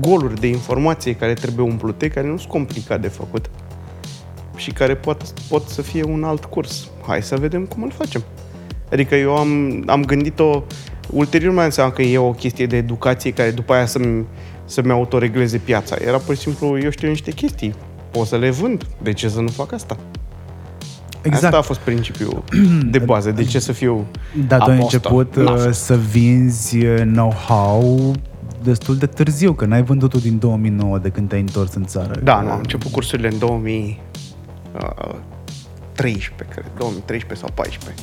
goluri 0.00 0.40
de 0.40 0.46
informație 0.46 1.14
care 1.14 1.34
trebuie 1.34 1.66
umplute, 1.66 2.08
care 2.08 2.26
nu 2.26 2.36
sunt 2.36 2.50
complicat 2.50 3.00
de 3.00 3.08
făcut 3.08 3.50
și 4.56 4.70
care 4.70 4.94
pot, 4.94 5.22
pot 5.48 5.68
să 5.68 5.82
fie 5.82 6.02
un 6.02 6.24
alt 6.24 6.44
curs. 6.44 6.88
Hai 7.06 7.22
să 7.22 7.36
vedem 7.36 7.64
cum 7.64 7.82
îl 7.82 7.90
facem. 7.90 8.24
Adică 8.90 9.14
eu 9.14 9.36
am, 9.36 9.82
am 9.86 10.04
gândit-o, 10.04 10.62
ulterior 11.10 11.52
mai 11.52 11.64
înseamnă 11.64 11.92
că 11.92 12.02
e 12.02 12.18
o 12.18 12.30
chestie 12.30 12.66
de 12.66 12.76
educație 12.76 13.32
care 13.32 13.50
după 13.50 13.72
aia 13.72 13.86
să-mi, 13.86 14.26
să-mi 14.64 14.90
autoregleze 14.90 15.58
piața. 15.58 15.96
Era 16.06 16.18
pur 16.18 16.34
și 16.34 16.40
simplu, 16.40 16.78
eu 16.78 16.90
știu 16.90 17.08
niște 17.08 17.30
chestii, 17.30 17.74
pot 18.10 18.26
să 18.26 18.36
le 18.36 18.50
vând, 18.50 18.86
de 19.02 19.12
ce 19.12 19.28
să 19.28 19.40
nu 19.40 19.48
fac 19.48 19.72
asta? 19.72 19.96
Exact. 21.22 21.44
Asta 21.44 21.58
a 21.58 21.62
fost 21.62 21.80
principiul 21.80 22.44
de 22.94 22.98
bază. 22.98 23.30
De 23.30 23.44
ce 23.44 23.58
să 23.58 23.72
fiu 23.72 24.06
Da, 24.46 24.58
tu 24.58 24.70
ai 24.70 24.80
început 24.80 25.36
uh, 25.36 25.68
să 25.70 25.96
vinzi 25.96 26.86
uh, 26.86 27.00
know-how 27.00 28.12
destul 28.62 28.96
de 28.96 29.06
târziu, 29.06 29.52
că 29.52 29.64
n-ai 29.64 29.82
vândut-o 29.82 30.18
din 30.18 30.38
2009 30.38 30.98
de 30.98 31.08
când 31.08 31.28
te-ai 31.28 31.40
întors 31.40 31.74
în 31.74 31.84
țară. 31.84 32.20
Da, 32.22 32.40
nu, 32.40 32.50
am 32.50 32.58
început 32.58 32.92
cursurile 32.92 33.28
în 33.28 33.38
2013, 33.38 36.34
uh, 36.40 36.46
cred, 36.50 36.70
2013 36.78 37.46
sau 37.46 37.50
2014. 37.54 38.02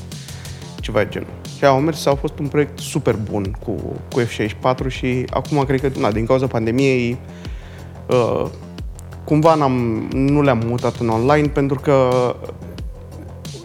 Ceva 0.84 1.04
de 1.04 1.10
genul. 1.10 1.28
Și 1.58 1.66
au 1.66 1.80
mers, 1.80 2.06
a 2.06 2.16
fost 2.16 2.40
un 2.40 2.48
proiect 2.48 2.80
super 2.80 3.16
bun 3.16 3.56
cu, 3.64 3.72
cu 4.12 4.22
F64 4.22 4.88
și 4.88 5.26
acum 5.30 5.64
cred 5.64 5.82
că, 5.82 6.00
na, 6.00 6.12
din 6.12 6.26
cauza 6.26 6.48
pandemiei, 6.48 7.18
uh, 8.08 8.46
cumva 9.24 9.56
n-am, 9.56 10.08
nu 10.14 10.42
le-am 10.42 10.62
mutat 10.66 10.96
în 10.96 11.10
online 11.10 11.48
pentru 11.48 11.80
că 11.80 12.10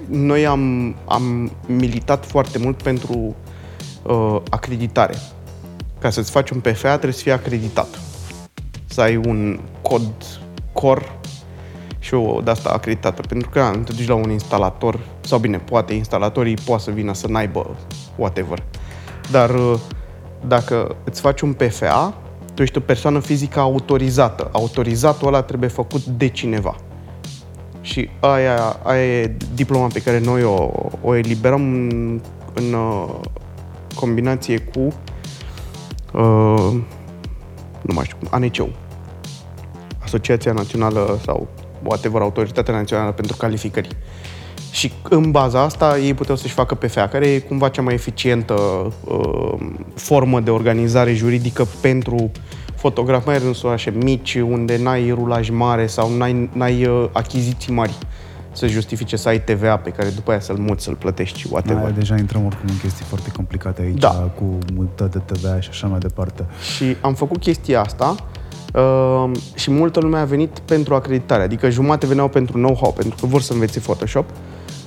noi 0.09 0.47
am, 0.47 0.95
am 1.05 1.53
militat 1.67 2.27
foarte 2.27 2.59
mult 2.59 2.83
pentru 2.83 3.37
uh, 4.03 4.37
acreditare. 4.51 5.15
Ca 5.99 6.11
să-ți 6.11 6.31
faci 6.31 6.51
un 6.51 6.61
PFA 6.61 6.91
trebuie 6.91 7.13
să 7.13 7.23
fii 7.23 7.33
acreditat. 7.33 8.01
Să 8.87 9.01
ai 9.01 9.17
un 9.17 9.61
cod 9.83 10.41
core 10.73 11.19
și 12.09 12.15
o 12.15 12.41
de 12.41 12.51
asta 12.51 12.71
acreditată. 12.71 13.23
Pentru 13.29 13.49
că 13.49 13.71
nu 13.77 13.83
te 13.83 13.93
duci 13.93 14.07
la 14.07 14.15
un 14.15 14.31
instalator, 14.31 14.99
sau 15.21 15.39
bine, 15.39 15.59
poate 15.59 15.95
instalatorii 15.95 16.57
poate 16.65 16.83
să 16.83 16.91
vină 16.91 17.15
să 17.15 17.29
n-aibă 17.29 17.77
whatever. 18.17 18.63
Dar 19.31 19.51
uh, 19.51 19.75
dacă 20.47 20.97
îți 21.05 21.21
faci 21.21 21.41
un 21.41 21.53
PFA, 21.53 22.15
tu 22.55 22.63
ești 22.63 22.79
o 22.79 22.81
persoană 22.81 23.19
fizică 23.19 23.61
autorizată. 23.61 24.49
Autorizatul 24.53 25.27
ăla 25.27 25.43
trebuie 25.43 25.69
făcut 25.69 26.05
de 26.05 26.29
cineva. 26.29 26.77
Și 27.81 28.09
aia, 28.21 28.77
aia 28.83 29.21
e 29.21 29.37
diploma 29.55 29.87
pe 29.87 30.03
care 30.03 30.21
noi 30.21 30.45
o, 30.45 30.71
o 31.03 31.15
eliberăm 31.15 31.61
în, 31.61 32.21
în 32.55 32.73
uh, 32.73 33.15
combinație 33.95 34.59
cu 34.59 34.81
uh, 36.13 36.73
nu 37.81 37.95
mai 37.95 38.05
știu, 38.05 38.17
ANCU. 38.31 38.69
Asociația 40.03 40.53
Națională 40.53 41.19
sau 41.25 41.49
whatever, 41.89 42.21
Autoritatea 42.21 42.75
Națională 42.75 43.11
pentru 43.13 43.37
Calificări. 43.37 43.89
Și 44.71 44.93
în 45.09 45.31
baza 45.31 45.61
asta 45.61 45.99
ei 45.99 46.15
puteau 46.15 46.37
să-și 46.37 46.53
facă 46.53 46.75
PFA, 46.75 47.09
care 47.09 47.27
e 47.27 47.39
cumva 47.39 47.69
cea 47.69 47.83
mai 47.83 47.95
eficientă 47.95 48.55
uh, 49.05 49.55
formă 49.95 50.41
de 50.41 50.51
organizare 50.51 51.15
juridică 51.15 51.67
pentru 51.81 52.31
fotograf, 52.77 53.27
mai 53.27 53.35
ales 53.35 53.63
în 53.63 53.69
orașe 53.69 53.91
mici, 53.91 54.35
unde 54.35 54.79
n-ai 54.83 55.11
rulaj 55.11 55.49
mare 55.51 55.87
sau 55.87 56.17
n-ai, 56.17 56.51
n-ai 56.53 56.87
uh, 56.87 57.09
achiziții 57.13 57.73
mari 57.73 57.93
să 58.53 58.67
justifice 58.67 59.17
să 59.17 59.29
ai 59.29 59.41
TVA 59.41 59.77
pe 59.77 59.91
care 59.91 60.09
după 60.09 60.31
aia 60.31 60.41
să-l 60.41 60.57
muți, 60.57 60.85
să-l 60.85 60.95
plătești, 60.95 61.47
whatever. 61.51 61.83
Aia, 61.85 61.91
deja 61.91 62.17
intrăm 62.17 62.47
oricum 62.47 62.69
în 62.69 62.79
chestii 62.79 63.05
foarte 63.05 63.31
complicate 63.31 63.83
aici, 63.83 63.99
Da. 63.99 64.09
cu 64.11 64.59
multă 64.75 65.09
de 65.13 65.19
TVA 65.19 65.61
și 65.61 65.69
așa 65.71 65.87
mai 65.87 65.99
departe. 65.99 66.47
Și 66.77 66.97
am 67.01 67.15
făcut 67.15 67.41
chestia 67.41 67.81
asta 67.81 68.15
uh, 68.75 69.31
și 69.55 69.71
multă 69.71 70.01
lume 70.01 70.19
a 70.19 70.25
venit 70.25 70.59
pentru 70.59 70.95
acreditare. 70.95 71.43
Adică 71.43 71.71
jumate 71.71 72.07
veneau 72.07 72.29
pentru 72.29 72.57
know-how, 72.57 72.93
pentru 72.93 73.17
că 73.21 73.27
vor 73.27 73.41
să 73.41 73.53
învețe 73.53 73.81
Photoshop. 73.81 74.31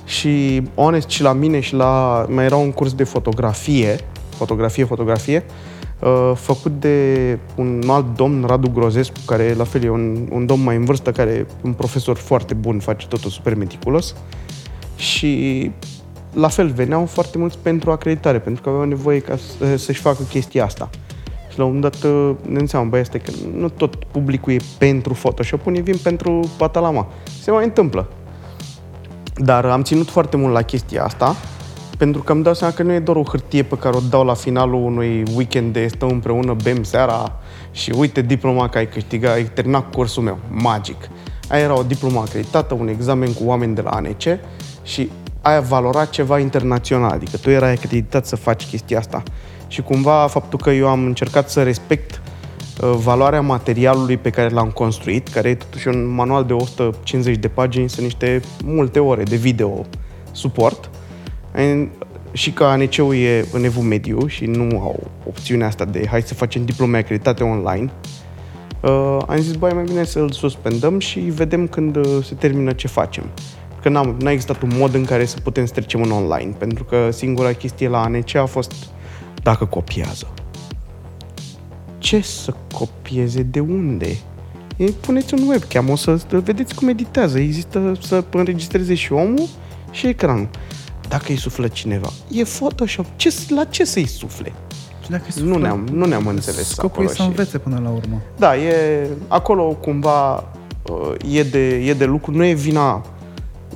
Și, 0.04 0.62
honest, 0.74 1.08
și 1.08 1.22
la 1.22 1.32
mine 1.32 1.60
și 1.60 1.74
la... 1.74 2.24
Mai 2.28 2.44
era 2.44 2.56
un 2.56 2.72
curs 2.72 2.92
de 2.94 3.04
fotografie, 3.04 3.96
fotografie, 4.28 4.84
fotografie, 4.84 5.44
uh, 5.98 6.32
făcut 6.34 6.80
de 6.80 7.38
un 7.54 7.82
alt 7.86 8.16
domn, 8.16 8.44
Radu 8.46 8.70
Grozescu, 8.70 9.18
care 9.26 9.54
la 9.54 9.64
fel 9.64 9.84
e 9.84 9.90
un, 9.90 10.28
un 10.30 10.46
domn 10.46 10.62
mai 10.62 10.76
în 10.76 10.84
vârstă, 10.84 11.12
care 11.12 11.30
e 11.30 11.46
un 11.62 11.72
profesor 11.72 12.16
foarte 12.16 12.54
bun, 12.54 12.78
face 12.78 13.06
totul 13.06 13.30
super 13.30 13.54
meticulos. 13.54 14.14
Și 14.96 15.70
la 16.32 16.48
fel, 16.48 16.68
veneau 16.68 17.06
foarte 17.06 17.38
mulți 17.38 17.58
pentru 17.58 17.90
acreditare, 17.90 18.38
pentru 18.38 18.62
că 18.62 18.68
aveau 18.68 18.84
nevoie 18.84 19.18
ca 19.18 19.36
să, 19.36 19.76
să-și 19.76 20.00
facă 20.00 20.22
chestia 20.22 20.64
asta. 20.64 20.90
Și 21.52 21.58
la 21.58 21.64
un 21.64 21.74
moment 21.74 21.92
dat 21.92 22.10
uh, 22.10 22.34
ne 22.48 22.56
dăm 22.56 22.66
seama, 22.66 22.86
băi, 22.86 23.00
asta 23.00 23.16
e 23.16 23.20
că 23.20 23.32
nu 23.56 23.68
tot 23.68 24.04
publicul 24.04 24.52
e 24.52 24.56
pentru 24.78 25.12
Photoshop, 25.12 25.66
unii 25.66 25.82
vin 25.82 25.96
pentru 26.02 26.50
Patalama. 26.56 27.06
Se 27.40 27.50
mai 27.50 27.64
întâmplă. 27.64 28.08
Dar 29.36 29.64
am 29.64 29.82
ținut 29.82 30.10
foarte 30.10 30.36
mult 30.36 30.52
la 30.52 30.62
chestia 30.62 31.04
asta, 31.04 31.36
pentru 31.98 32.22
că 32.22 32.32
îmi 32.32 32.42
dau 32.42 32.54
seama 32.54 32.74
că 32.74 32.82
nu 32.82 32.92
e 32.92 32.98
doar 32.98 33.16
o 33.16 33.22
hârtie 33.22 33.62
pe 33.62 33.76
care 33.76 33.96
o 33.96 34.00
dau 34.10 34.24
la 34.24 34.34
finalul 34.34 34.84
unui 34.84 35.22
weekend 35.34 35.72
de 35.72 35.86
stăm 35.86 36.08
împreună, 36.08 36.56
bem 36.62 36.82
seara 36.82 37.40
și 37.70 37.92
uite 37.96 38.20
diploma 38.20 38.68
că 38.68 38.78
ai 38.78 38.88
câștigat, 38.88 39.34
ai 39.34 39.44
terminat 39.44 39.90
cursul 39.90 40.22
meu. 40.22 40.38
Magic. 40.48 41.08
Aia 41.48 41.62
era 41.62 41.78
o 41.78 41.82
diplomă 41.82 42.20
acreditată, 42.20 42.74
un 42.74 42.88
examen 42.88 43.32
cu 43.32 43.42
oameni 43.44 43.74
de 43.74 43.80
la 43.80 43.90
ANC 43.90 44.22
și 44.82 45.10
aia 45.40 45.60
valora 45.60 46.04
ceva 46.04 46.38
internațional, 46.38 47.10
adică 47.10 47.36
tu 47.36 47.50
erai 47.50 47.72
acreditat 47.72 48.26
să 48.26 48.36
faci 48.36 48.66
chestia 48.66 48.98
asta. 48.98 49.22
Și 49.72 49.82
cumva 49.82 50.26
faptul 50.26 50.58
că 50.58 50.70
eu 50.70 50.88
am 50.88 51.04
încercat 51.04 51.50
să 51.50 51.62
respect 51.62 52.20
uh, 52.82 52.92
valoarea 52.96 53.40
materialului 53.40 54.16
pe 54.16 54.30
care 54.30 54.48
l-am 54.48 54.70
construit, 54.70 55.28
care 55.28 55.48
e 55.48 55.54
totuși 55.54 55.88
un 55.88 56.06
manual 56.06 56.44
de 56.44 56.52
150 56.52 57.36
de 57.36 57.48
pagini, 57.48 57.88
sunt 57.88 58.02
niște 58.04 58.40
multe 58.64 58.98
ore 58.98 59.22
de 59.22 59.36
video 59.36 59.86
suport. 60.32 60.90
În- 61.52 61.88
Și 62.32 62.50
că 62.50 62.64
ANC-ul 62.64 63.14
e 63.14 63.44
în 63.52 63.64
evul 63.64 63.82
mediu 63.82 64.26
și 64.26 64.44
nu 64.44 64.80
au 64.80 65.10
opțiunea 65.28 65.66
asta 65.66 65.84
de 65.84 66.06
hai 66.10 66.22
să 66.22 66.34
facem 66.34 66.64
diplome 66.64 66.98
acreditate 66.98 67.42
online, 67.44 67.90
uh, 68.80 69.18
am 69.26 69.36
zis, 69.36 69.54
băi, 69.54 69.72
mai 69.72 69.84
bine 69.84 70.04
să-l 70.04 70.30
suspendăm 70.30 70.98
și 70.98 71.20
vedem 71.20 71.66
când 71.66 71.96
uh, 71.96 72.18
se 72.24 72.34
termină 72.34 72.72
ce 72.72 72.86
facem. 72.88 73.24
Că 73.82 73.88
n-am, 73.88 74.16
n-a 74.20 74.30
existat 74.30 74.62
un 74.62 74.70
mod 74.78 74.94
în 74.94 75.04
care 75.04 75.24
să 75.24 75.36
putem 75.42 75.66
să 75.66 75.72
trecem 75.72 76.02
în 76.02 76.10
online, 76.10 76.54
pentru 76.58 76.84
că 76.84 77.08
singura 77.10 77.52
chestie 77.52 77.88
la 77.88 78.02
ANC 78.02 78.34
a 78.34 78.44
fost 78.44 78.72
dacă 79.42 79.64
copiază. 79.64 80.26
Ce 81.98 82.20
să 82.20 82.54
copieze? 82.74 83.42
De 83.42 83.60
unde? 83.60 84.16
E, 84.76 84.84
puneți 84.84 85.34
un 85.34 85.48
webcam, 85.48 85.88
o 85.90 85.96
să 85.96 86.16
să 86.16 86.38
vedeți 86.40 86.74
cum 86.74 86.88
editează. 86.88 87.38
Există 87.38 87.92
să 88.00 88.24
înregistreze 88.30 88.94
și 88.94 89.12
omul 89.12 89.48
și 89.90 90.06
ecranul. 90.06 90.48
Dacă 91.08 91.24
îi 91.28 91.36
suflă 91.36 91.68
cineva, 91.68 92.08
e 92.30 92.42
Photoshop. 92.42 93.06
Ce, 93.16 93.34
la 93.48 93.64
ce 93.64 93.84
să-i 93.84 94.06
sufle? 94.06 94.52
Și 95.04 95.10
dacă 95.10 95.24
Nu 95.42 95.58
ne-am, 95.58 95.88
nu 95.92 96.06
ne-am 96.06 96.26
înțeles 96.26 96.68
Scopul 96.68 96.88
acolo. 96.90 97.08
e 97.08 97.08
să 97.08 97.22
și- 97.22 97.28
învețe 97.28 97.58
până 97.58 97.80
la 97.82 97.88
urmă. 97.88 98.20
da, 98.38 98.56
e, 98.56 99.06
acolo 99.28 99.62
cumva 99.64 100.34
uh, 100.90 101.34
e 101.36 101.42
de, 101.42 101.68
e 101.76 101.94
de 101.94 102.04
lucru, 102.04 102.32
nu 102.32 102.44
e 102.44 102.52
vina 102.52 103.04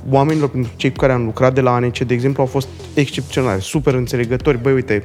oamenilor, 0.09 0.49
pentru 0.49 0.71
cei 0.75 0.89
cu 0.91 0.95
care 0.97 1.13
am 1.13 1.23
lucrat 1.25 1.53
de 1.53 1.61
la 1.61 1.73
ANC, 1.73 1.97
de 1.97 2.13
exemplu, 2.13 2.41
au 2.41 2.47
fost 2.47 2.67
excepționali, 2.93 3.61
super 3.61 3.93
înțelegători, 3.93 4.61
băi, 4.61 4.73
uite, 4.73 5.03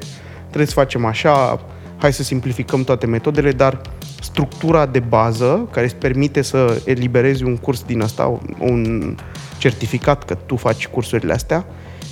trebuie 0.53 0.66
să 0.66 0.80
facem 0.80 1.05
așa, 1.05 1.61
hai 1.96 2.12
să 2.12 2.22
simplificăm 2.22 2.84
toate 2.84 3.07
metodele, 3.07 3.53
dar 3.53 3.80
structura 4.20 4.86
de 4.86 4.98
bază 4.98 5.68
care 5.70 5.86
îți 5.86 5.94
permite 5.96 6.42
să 6.42 6.82
eliberezi 6.84 7.44
un 7.44 7.57
curs 7.57 7.82
din 7.82 8.03
asta, 8.03 8.40
un 8.59 9.16
certificat 9.59 10.24
că 10.24 10.34
tu 10.34 10.57
faci 10.57 10.88
cursurile 10.88 11.32
astea, 11.32 11.64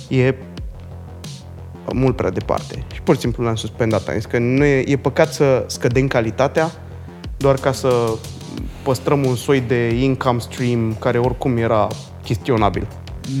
e 0.07 0.35
mult 1.93 2.15
prea 2.15 2.29
departe. 2.29 2.85
Și 2.93 3.01
pur 3.01 3.15
și 3.15 3.21
simplu 3.21 3.43
l-am 3.43 3.55
suspendat. 3.55 4.07
Am 4.07 4.13
zis 4.15 4.25
că 4.25 4.39
nu 4.39 4.63
e, 4.63 4.83
e 4.87 4.97
păcat 4.97 5.33
să 5.33 5.63
scădem 5.67 6.07
calitatea 6.07 6.71
doar 7.37 7.55
ca 7.55 7.71
să 7.71 8.17
păstrăm 8.83 9.25
un 9.25 9.35
soi 9.35 9.61
de 9.61 9.87
income 10.03 10.39
stream 10.39 10.95
care 10.99 11.17
oricum 11.17 11.57
era 11.57 11.87
chestionabil. 12.23 12.87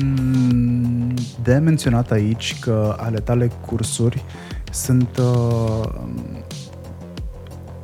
Mm, 0.01 1.13
De 1.43 1.53
menționat 1.53 2.11
aici 2.11 2.59
că 2.59 2.95
ale 2.99 3.19
tale 3.19 3.51
cursuri 3.65 4.23
sunt 4.71 5.17
uh, 5.17 5.89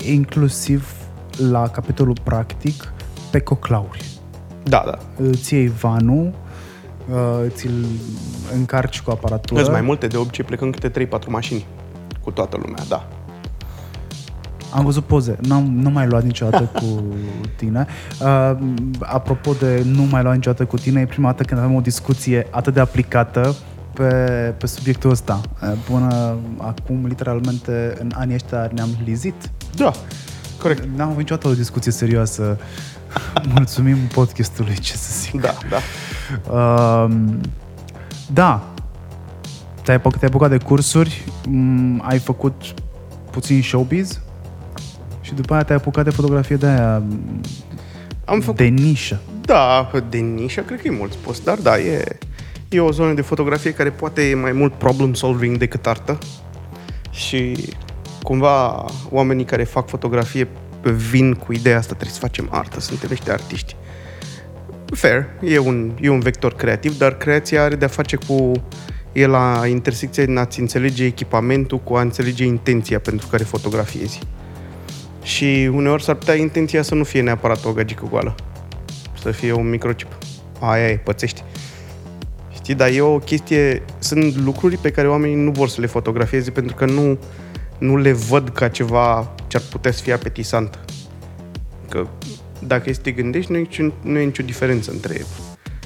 inclusiv 0.06 0.94
la 1.50 1.68
capitolul 1.68 2.18
practic 2.24 2.94
pe 3.32 3.40
coclauri. 3.40 4.06
Da, 4.64 4.84
da. 4.86 5.24
Îți 5.24 5.54
iei 5.54 5.68
vanul, 5.68 6.34
uh, 7.12 7.46
ți-l 7.48 7.86
încarci 8.54 9.02
cu 9.02 9.12
aparatură. 9.12 9.60
Sunt 9.60 9.72
mai 9.72 9.82
multe, 9.82 10.08
de 10.08 10.18
obicei 10.18 10.46
plecăm 10.46 10.70
câte 10.70 11.08
3-4 11.08 11.10
mașini 11.28 11.66
cu 12.24 12.32
toată 12.32 12.58
lumea, 12.62 12.84
da. 12.90 13.08
Am 14.74 14.84
văzut 14.86 15.04
poze, 15.04 15.38
N-am, 15.42 15.64
nu 15.64 15.90
mai 15.90 16.08
luat 16.08 16.24
niciodată 16.24 16.70
cu 16.74 17.04
tine. 17.58 17.88
Uh, 18.22 18.58
apropo 19.00 19.54
de 19.54 19.84
nu 19.86 20.02
mai 20.02 20.24
luat 20.24 20.36
niciodată 20.36 20.66
cu 20.66 20.78
tine, 20.78 21.02
e 21.02 21.06
prima 21.06 21.30
dată 21.30 21.44
când 21.44 21.60
avem 21.62 21.76
o 21.76 21.82
discuție 21.82 22.48
atât 22.52 22.74
de 22.74 22.80
aplicată 22.80 23.56
pe, 23.98 24.54
pe 24.58 24.68
subiectul 24.68 25.10
ăsta. 25.10 25.41
Uh, 25.64 25.72
Până 25.89 26.38
acum, 26.58 27.06
literalmente, 27.06 27.95
în 28.00 28.12
anii 28.16 28.36
ăștia 28.36 28.70
ne-am 28.74 28.89
lizit. 29.06 29.52
Da, 29.76 29.91
corect. 30.62 30.84
N-am 30.95 31.08
avut 31.08 31.18
niciodată 31.20 31.48
o 31.48 31.54
discuție 31.54 31.91
serioasă. 31.91 32.58
Mulțumim 33.56 33.98
podcastului, 33.98 34.78
ce 34.80 34.93
să 34.93 35.20
zic. 35.20 35.41
Da, 35.41 35.54
da. 35.70 35.78
Uh, 36.54 37.16
da, 38.34 38.64
te-ai, 39.84 39.98
apucat- 39.98 40.20
te-ai 40.20 40.30
apucat 40.30 40.50
de 40.50 40.58
cursuri, 40.58 41.24
m, 41.48 42.02
ai 42.04 42.20
făcut 42.20 42.62
puțin 43.32 43.62
showbiz 43.62 44.20
și 45.22 45.34
după 45.34 45.54
aia 45.54 45.64
te-ai 45.64 45.78
apucat 45.78 46.04
de 46.04 46.10
fotografie 46.10 46.56
de 46.56 46.66
aia 46.66 47.04
Am 48.26 48.39
făcut 48.39 48.58
de 48.58 48.66
nișă. 48.66 49.20
Da, 49.41 49.91
de 50.10 50.18
nișă, 50.18 50.62
cred 50.62 50.82
că 50.82 50.88
e 50.88 50.91
mult 50.91 51.12
spus, 51.12 51.39
dar 51.39 51.58
da, 51.58 51.80
e, 51.80 52.18
e 52.70 52.80
o 52.80 52.91
zonă 52.91 53.13
de 53.13 53.22
fotografie 53.22 53.74
care 53.74 53.89
poate 53.89 54.30
e 54.30 54.36
mai 54.36 54.51
mult 54.51 54.74
problem 54.74 55.13
solving 55.13 55.57
decât 55.57 55.88
artă 55.88 56.18
și 57.11 57.55
cumva 58.24 58.86
oamenii 59.09 59.45
care 59.45 59.63
fac 59.63 59.88
fotografie 59.88 60.47
vin 60.82 61.34
cu 61.34 61.53
ideea 61.53 61.78
asta, 61.78 61.93
trebuie 61.93 62.13
să 62.13 62.20
facem 62.20 62.47
artă, 62.51 62.80
suntem 62.80 63.09
niște 63.09 63.32
artiști. 63.32 63.76
Fair, 64.86 65.26
e 65.43 65.57
un, 65.57 65.91
e 66.01 66.09
un 66.09 66.20
vector 66.20 66.53
creativ, 66.53 66.97
dar 66.97 67.18
creația 67.18 67.63
are 67.63 67.76
de-a 67.76 67.88
face 67.88 68.18
cu 68.28 68.51
e 69.11 69.26
la 69.26 69.61
intersecția 69.68 70.26
din 70.26 70.38
a-ți 70.38 70.59
înțelege 70.59 71.05
echipamentul 71.05 71.80
cu 71.80 71.95
a 71.95 72.01
înțelege 72.01 72.45
intenția 72.45 72.99
pentru 72.99 73.28
care 73.28 73.43
fotografiezi. 73.43 74.20
Și 75.24 75.70
uneori 75.74 76.03
s-ar 76.03 76.15
putea 76.15 76.36
intenția 76.36 76.82
să 76.82 76.95
nu 76.95 77.03
fie 77.03 77.22
neapărat 77.22 77.65
o 77.65 77.72
gagică 77.72 78.07
goală. 78.09 78.36
Să 79.22 79.32
fie 79.32 79.51
un 79.51 79.70
microchip. 79.70 80.18
Aia 80.59 80.89
e, 80.89 80.97
pățești. 80.97 81.43
Știi, 82.68 82.80
dar 82.80 82.91
e 82.91 83.01
o 83.01 83.20
chestie, 83.20 83.84
sunt 83.99 84.36
lucruri 84.36 84.78
pe 84.78 84.91
care 84.91 85.07
oamenii 85.07 85.36
nu 85.36 85.51
vor 85.51 85.70
să 85.70 85.82
le 85.82 85.88
fotografieze 85.88 86.51
pentru 86.51 86.76
că 86.76 86.86
nu, 86.86 87.18
nu 87.78 87.97
le 87.97 88.11
văd 88.11 88.49
ca 88.49 88.68
ceva 88.68 89.36
ce 89.47 89.57
ar 89.57 89.63
putea 89.72 89.91
să 89.91 90.01
fie 90.01 90.13
apetisant. 90.13 90.80
Că 91.89 92.07
dacă 92.59 92.89
este 92.89 93.11
gândești, 93.11 93.51
nu 93.51 93.57
e, 93.57 93.59
nicio, 93.59 93.84
nu 94.01 94.18
e 94.18 94.24
nicio 94.24 94.43
diferență 94.43 94.91
între 94.91 95.22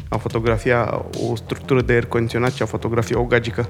a 0.10 0.18
fotografia 0.18 1.06
o 1.30 1.36
structură 1.36 1.82
de 1.82 1.94
aer 1.94 2.06
condiționat 2.06 2.54
și 2.54 2.62
a 2.62 2.66
fotografia 2.66 3.20
o 3.20 3.24
gagică. 3.24 3.70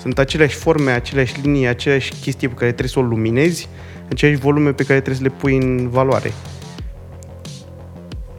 Sunt 0.00 0.18
aceleași 0.18 0.56
forme, 0.56 0.90
aceleași 0.90 1.40
linii, 1.40 1.66
aceleași 1.66 2.12
chestii 2.20 2.48
pe 2.48 2.54
care 2.54 2.70
trebuie 2.70 2.90
să 2.90 2.98
o 2.98 3.02
luminezi, 3.02 3.68
aceleași 4.10 4.40
volume 4.40 4.72
pe 4.72 4.84
care 4.84 5.00
trebuie 5.00 5.22
să 5.22 5.30
le 5.30 5.34
pui 5.40 5.56
în 5.56 5.88
valoare. 5.88 6.32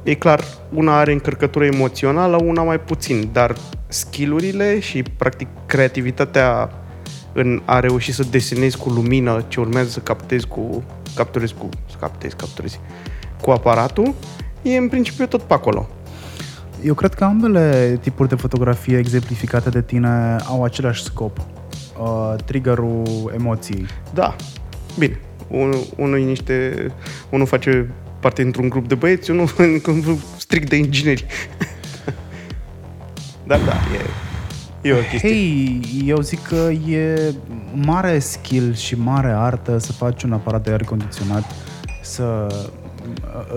E 0.08 0.14
clar, 0.14 0.43
una 0.74 0.97
are 0.97 1.12
încărcătură 1.12 1.66
emoțională, 1.66 2.38
una 2.43 2.64
mai 2.64 2.80
puțin, 2.80 3.30
dar 3.32 3.55
skillurile 3.88 4.80
și, 4.80 5.03
practic, 5.03 5.47
creativitatea 5.66 6.70
în 7.34 7.62
a 7.66 7.80
reuși 7.80 8.12
să 8.12 8.24
desenezi 8.24 8.78
cu 8.78 8.89
lumină 8.89 9.45
ce 9.47 9.60
urmează 9.60 9.89
să 9.89 9.99
captezi 9.99 10.47
cu, 10.47 10.84
capturezi 11.16 11.53
cu, 11.53 11.70
să 11.89 11.95
captezi, 11.99 12.36
capturezi, 12.36 12.80
cu 13.41 13.51
aparatul, 13.51 14.14
e 14.62 14.78
în 14.78 14.89
principiu 14.89 15.26
tot 15.26 15.41
pe 15.41 15.53
acolo. 15.53 15.88
Eu 16.84 16.93
cred 16.93 17.14
că 17.14 17.24
ambele 17.24 17.97
tipuri 18.01 18.30
de 18.30 18.36
fotografie 18.36 18.97
exemplificate 18.97 19.70
de 19.70 19.82
tine 19.82 20.36
au 20.47 20.64
același 20.64 21.03
scop. 21.03 21.38
Uh, 21.99 22.36
triggerul 22.45 23.32
emoției. 23.38 23.86
Da, 24.14 24.36
bine. 24.99 25.20
Unul, 25.47 25.80
unul, 25.95 26.20
niște, 26.20 26.88
unul 27.30 27.45
face 27.45 27.89
parte 28.28 28.42
dintr-un 28.42 28.70
grup 28.70 28.88
de 28.88 28.96
băieți, 28.96 29.32
unul 29.32 29.50
un 29.88 30.02
grup 30.02 30.20
strict 30.38 30.70
de 30.70 30.76
ingineri. 30.76 31.26
da, 33.50 33.58
da, 33.58 33.74
e, 34.84 34.90
e 34.90 34.94
o 34.94 35.02
chestie. 35.10 35.30
Hei, 35.30 35.82
eu 36.06 36.22
zic 36.22 36.42
că 36.42 36.70
e 36.90 37.34
mare 37.74 38.20
skill 38.20 38.76
și 38.76 38.96
mare 38.96 39.32
artă 39.32 39.78
să 39.78 39.92
faci 39.92 40.24
un 40.24 40.34
aparat 40.34 40.64
de 40.64 40.70
aer 40.70 40.84
condiționat 40.84 41.44
să 42.02 42.48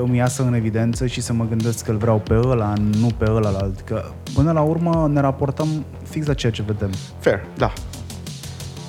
îmi 0.03 0.17
iasă 0.17 0.43
în 0.43 0.55
evidență 0.55 1.07
și 1.07 1.21
să 1.21 1.33
mă 1.33 1.47
gândesc 1.49 1.85
că 1.85 1.91
îl 1.91 1.97
vreau 1.97 2.19
pe 2.19 2.35
ăla, 2.35 2.73
nu 2.99 3.07
pe 3.19 3.31
ăla 3.31 3.49
alt. 3.49 3.81
Că 3.81 4.05
până 4.35 4.53
la 4.53 4.61
urmă 4.61 5.09
ne 5.13 5.21
raportăm 5.21 5.85
fix 6.09 6.27
la 6.27 6.35
ceea 6.35 6.53
ce 6.53 6.63
vedem. 6.67 6.91
Fair, 7.19 7.41
da. 7.57 7.73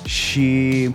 Și 0.04 0.90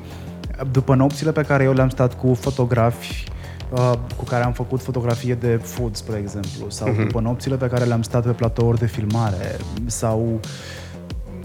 după 0.72 0.96
nopțile 0.96 1.32
pe 1.32 1.42
care 1.42 1.64
eu 1.64 1.74
le-am 1.74 1.90
stat 1.90 2.20
cu 2.20 2.34
fotografi 2.34 3.26
uh, 3.70 3.94
cu 4.18 4.24
care 4.24 4.44
am 4.44 4.54
făcut 4.54 4.82
fotografie 4.82 5.36
de 5.36 5.60
food, 5.64 5.96
spre 5.96 6.18
exemplu, 6.18 6.70
sau 6.70 6.94
uh-huh. 6.94 7.06
după 7.06 7.20
nopțile 7.20 7.56
pe 7.56 7.68
care 7.68 7.86
le-am 7.86 8.02
stat 8.02 8.24
pe 8.24 8.32
platouri 8.32 8.80
de 8.80 8.86
filmare, 8.86 9.58
sau 9.86 10.40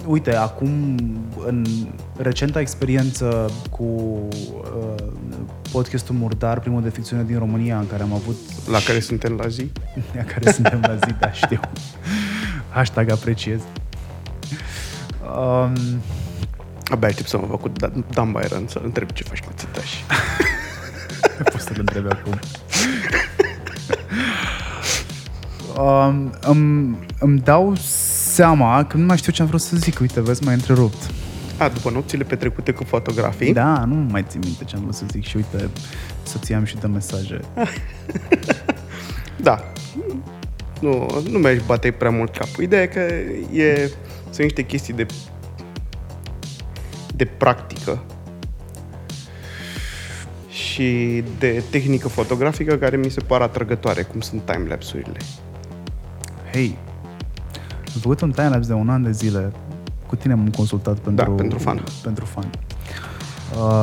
uite, 0.06 0.36
acum 0.36 0.96
în 1.46 1.66
recenta 2.16 2.60
experiență 2.60 3.50
cu 3.70 3.82
uh, 3.82 5.04
podcastul 5.72 6.14
Murdar, 6.14 6.60
primul 6.60 6.82
de 6.82 6.88
ficțiune 6.88 7.22
din 7.22 7.38
România, 7.38 7.78
în 7.78 7.86
care 7.86 8.02
am 8.02 8.12
avut... 8.12 8.36
La 8.70 8.78
care 8.78 9.00
suntem 9.00 9.32
la 9.32 9.48
zi? 9.48 9.70
La 10.16 10.22
care 10.22 10.52
suntem 10.52 10.80
la 10.80 10.94
zi, 10.94 11.14
da, 11.20 11.32
știu. 11.32 11.60
Hashtag 12.68 13.10
apreciez. 13.10 13.60
Um, 15.36 16.00
Abia 16.90 17.08
aștept 17.08 17.28
să 17.28 17.38
mă 17.38 17.46
fac 17.46 17.60
cu 17.60 17.72
Dan 18.10 18.32
Byron 18.32 18.66
să 18.68 18.80
întreb 18.84 19.10
ce 19.10 19.22
faci 19.22 19.40
cu 19.40 19.52
țitași. 19.56 20.04
Poți 21.52 21.64
să-l 21.64 21.76
întrebi 21.78 22.08
acum. 22.08 22.38
um, 25.84 26.32
îmi, 26.40 26.98
îmi 27.18 27.38
dau 27.38 27.72
seama 28.32 28.84
că 28.84 28.96
nu 28.96 29.04
mai 29.04 29.16
știu 29.16 29.32
ce 29.32 29.42
am 29.42 29.48
vrut 29.48 29.60
să 29.60 29.76
zic. 29.76 30.00
Uite, 30.00 30.20
vezi, 30.20 30.44
m-ai 30.44 30.54
întrerupt. 30.54 31.10
A, 31.58 31.68
după 31.68 31.90
nopțile 31.90 32.24
petrecute 32.24 32.72
cu 32.72 32.84
fotografii? 32.84 33.52
Da, 33.52 33.84
nu 33.84 33.94
mai 33.94 34.24
țin 34.28 34.40
minte 34.44 34.64
ce 34.64 34.76
am 34.76 34.82
vrut 34.82 34.94
să 34.94 35.04
zic 35.10 35.24
și 35.24 35.36
uite, 35.36 35.68
soția 36.22 36.56
am 36.56 36.64
și 36.64 36.76
de 36.76 36.86
mesaje. 36.86 37.40
da. 39.48 39.72
Nu, 40.80 41.22
nu 41.30 41.38
mi-aș 41.38 41.58
bate 41.66 41.90
prea 41.90 42.10
mult 42.10 42.36
capul. 42.36 42.64
Ideea 42.64 42.82
e 42.82 42.86
că 42.86 43.00
e, 43.56 43.90
sunt 44.30 44.42
niște 44.42 44.62
chestii 44.62 44.94
de 44.94 45.06
de 47.14 47.24
practică 47.24 48.02
și 50.62 51.22
de 51.38 51.62
tehnică 51.70 52.08
fotografică 52.08 52.74
care 52.74 52.96
mi 52.96 53.10
se 53.10 53.20
par 53.20 53.40
atrăgătoare, 53.40 54.02
cum 54.02 54.20
sunt 54.20 54.42
timelapse-urile. 54.44 55.18
Hei, 56.52 56.78
am 57.94 58.00
făcut 58.00 58.20
un 58.20 58.30
timelapse 58.30 58.68
de 58.68 58.74
un 58.74 58.88
an 58.88 59.02
de 59.02 59.10
zile. 59.10 59.52
Cu 60.06 60.16
tine 60.16 60.34
m-am 60.34 60.48
consultat 60.48 60.98
pentru... 60.98 61.24
Da, 61.24 61.30
pentru 61.30 61.58
fan. 61.58 61.84
Pentru 62.02 62.24
fan. 62.24 62.50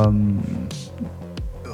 Um, 0.06 0.44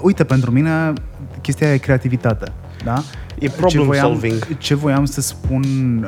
uite, 0.01 0.23
pentru 0.23 0.51
mine 0.51 0.93
chestia 1.41 1.73
e 1.73 1.77
creativitate. 1.77 2.51
Da? 2.83 3.03
E 3.39 3.49
problem 3.49 3.81
ce 3.81 3.85
voiam, 3.85 4.05
solving. 4.05 4.57
Ce 4.57 4.75
voiam 4.75 5.05
să 5.05 5.21
spun 5.21 5.63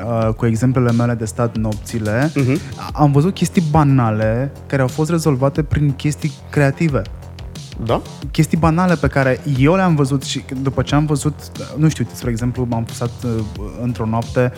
uh, 0.05 0.33
cu 0.33 0.45
exemplele 0.45 0.91
mele 0.91 1.13
de 1.13 1.25
stat 1.25 1.57
nopțile, 1.57 2.29
uh-huh. 2.29 2.91
am 2.93 3.11
văzut 3.11 3.33
chestii 3.33 3.63
banale 3.71 4.51
care 4.65 4.81
au 4.81 4.87
fost 4.87 5.09
rezolvate 5.09 5.63
prin 5.63 5.93
chestii 5.93 6.31
creative. 6.49 7.01
Da? 7.85 8.01
Chestii 8.31 8.57
banale 8.57 8.95
pe 8.95 9.07
care 9.07 9.39
eu 9.57 9.75
le-am 9.75 9.95
văzut 9.95 10.23
și 10.23 10.43
după 10.61 10.81
ce 10.81 10.95
am 10.95 11.05
văzut, 11.05 11.33
nu 11.77 11.89
știu, 11.89 12.07
spre 12.13 12.29
exemplu, 12.29 12.65
m-am 12.69 12.83
pusat 12.83 13.11
uh, 13.23 13.43
într-o 13.81 14.05
noapte 14.05 14.51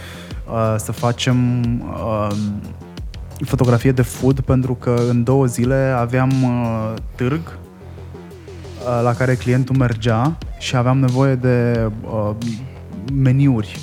uh, 0.47 0.75
să 0.77 0.91
facem 0.91 1.63
uh, 1.81 2.29
fotografie 3.45 3.91
de 3.91 4.01
food 4.01 4.39
pentru 4.39 4.73
că 4.73 5.01
în 5.09 5.23
două 5.23 5.45
zile 5.45 5.95
aveam 5.97 6.43
uh, 6.43 6.93
târg 7.15 7.41
uh, 7.45 8.99
la 9.03 9.13
care 9.13 9.35
clientul 9.35 9.75
mergea 9.75 10.37
și 10.59 10.75
aveam 10.75 10.99
nevoie 10.99 11.35
de 11.35 11.89
uh, 12.01 12.31
meniuri. 13.13 13.79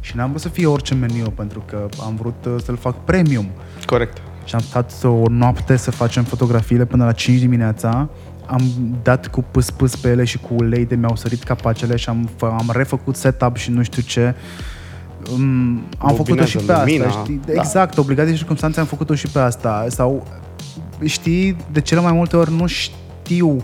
Și 0.00 0.16
n-am 0.16 0.28
vrut 0.28 0.40
să 0.40 0.48
fie 0.48 0.66
orice 0.66 0.94
meniu 0.94 1.30
pentru 1.30 1.62
că 1.66 1.88
am 2.04 2.16
vrut 2.16 2.44
uh, 2.44 2.54
să-l 2.64 2.76
fac 2.76 3.04
premium. 3.04 3.46
Corect. 3.86 4.18
Și 4.44 4.54
am 4.54 4.60
stat 4.60 4.92
o 5.02 5.28
noapte 5.28 5.76
să 5.76 5.90
facem 5.90 6.24
fotografiile 6.24 6.84
până 6.84 7.04
la 7.04 7.12
5 7.12 7.38
dimineața 7.38 8.08
am 8.50 8.62
dat 9.02 9.26
cu 9.26 9.44
pâs-pâs 9.50 9.96
pe 9.96 10.08
ele 10.08 10.24
și 10.24 10.38
cu 10.38 10.54
ulei 10.54 10.86
de 10.86 10.94
mi-au 10.94 11.16
sărit 11.16 11.42
capacele 11.42 11.96
și 11.96 12.08
am, 12.08 12.30
am 12.40 12.70
refăcut 12.72 13.16
setup 13.16 13.56
și 13.56 13.70
nu 13.70 13.82
știu 13.82 14.02
ce. 14.02 14.34
Um, 15.32 15.82
am 15.98 16.14
făcut-o 16.14 16.44
și 16.44 16.56
pe 16.56 16.72
lumina, 16.78 17.06
asta, 17.06 17.20
știi? 17.20 17.40
Da. 17.46 17.52
Exact, 17.52 17.98
obligații 17.98 18.32
și 18.32 18.38
circunstanțe 18.38 18.80
am 18.80 18.86
făcut-o 18.86 19.14
și 19.14 19.26
pe 19.26 19.38
asta. 19.38 19.86
Sau, 19.88 20.26
știi, 21.04 21.56
de 21.72 21.80
cele 21.80 22.00
mai 22.00 22.12
multe 22.12 22.36
ori 22.36 22.52
nu 22.52 22.66
știu 22.66 23.62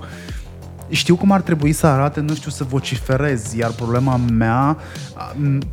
știu 0.89 1.17
cum 1.17 1.33
ar 1.33 1.41
trebui 1.41 1.73
să 1.73 1.87
arate, 1.87 2.21
nu 2.21 2.35
știu 2.35 2.51
să 2.51 2.65
vociferez, 2.65 3.55
iar 3.55 3.71
problema 3.71 4.17
mea, 4.17 4.77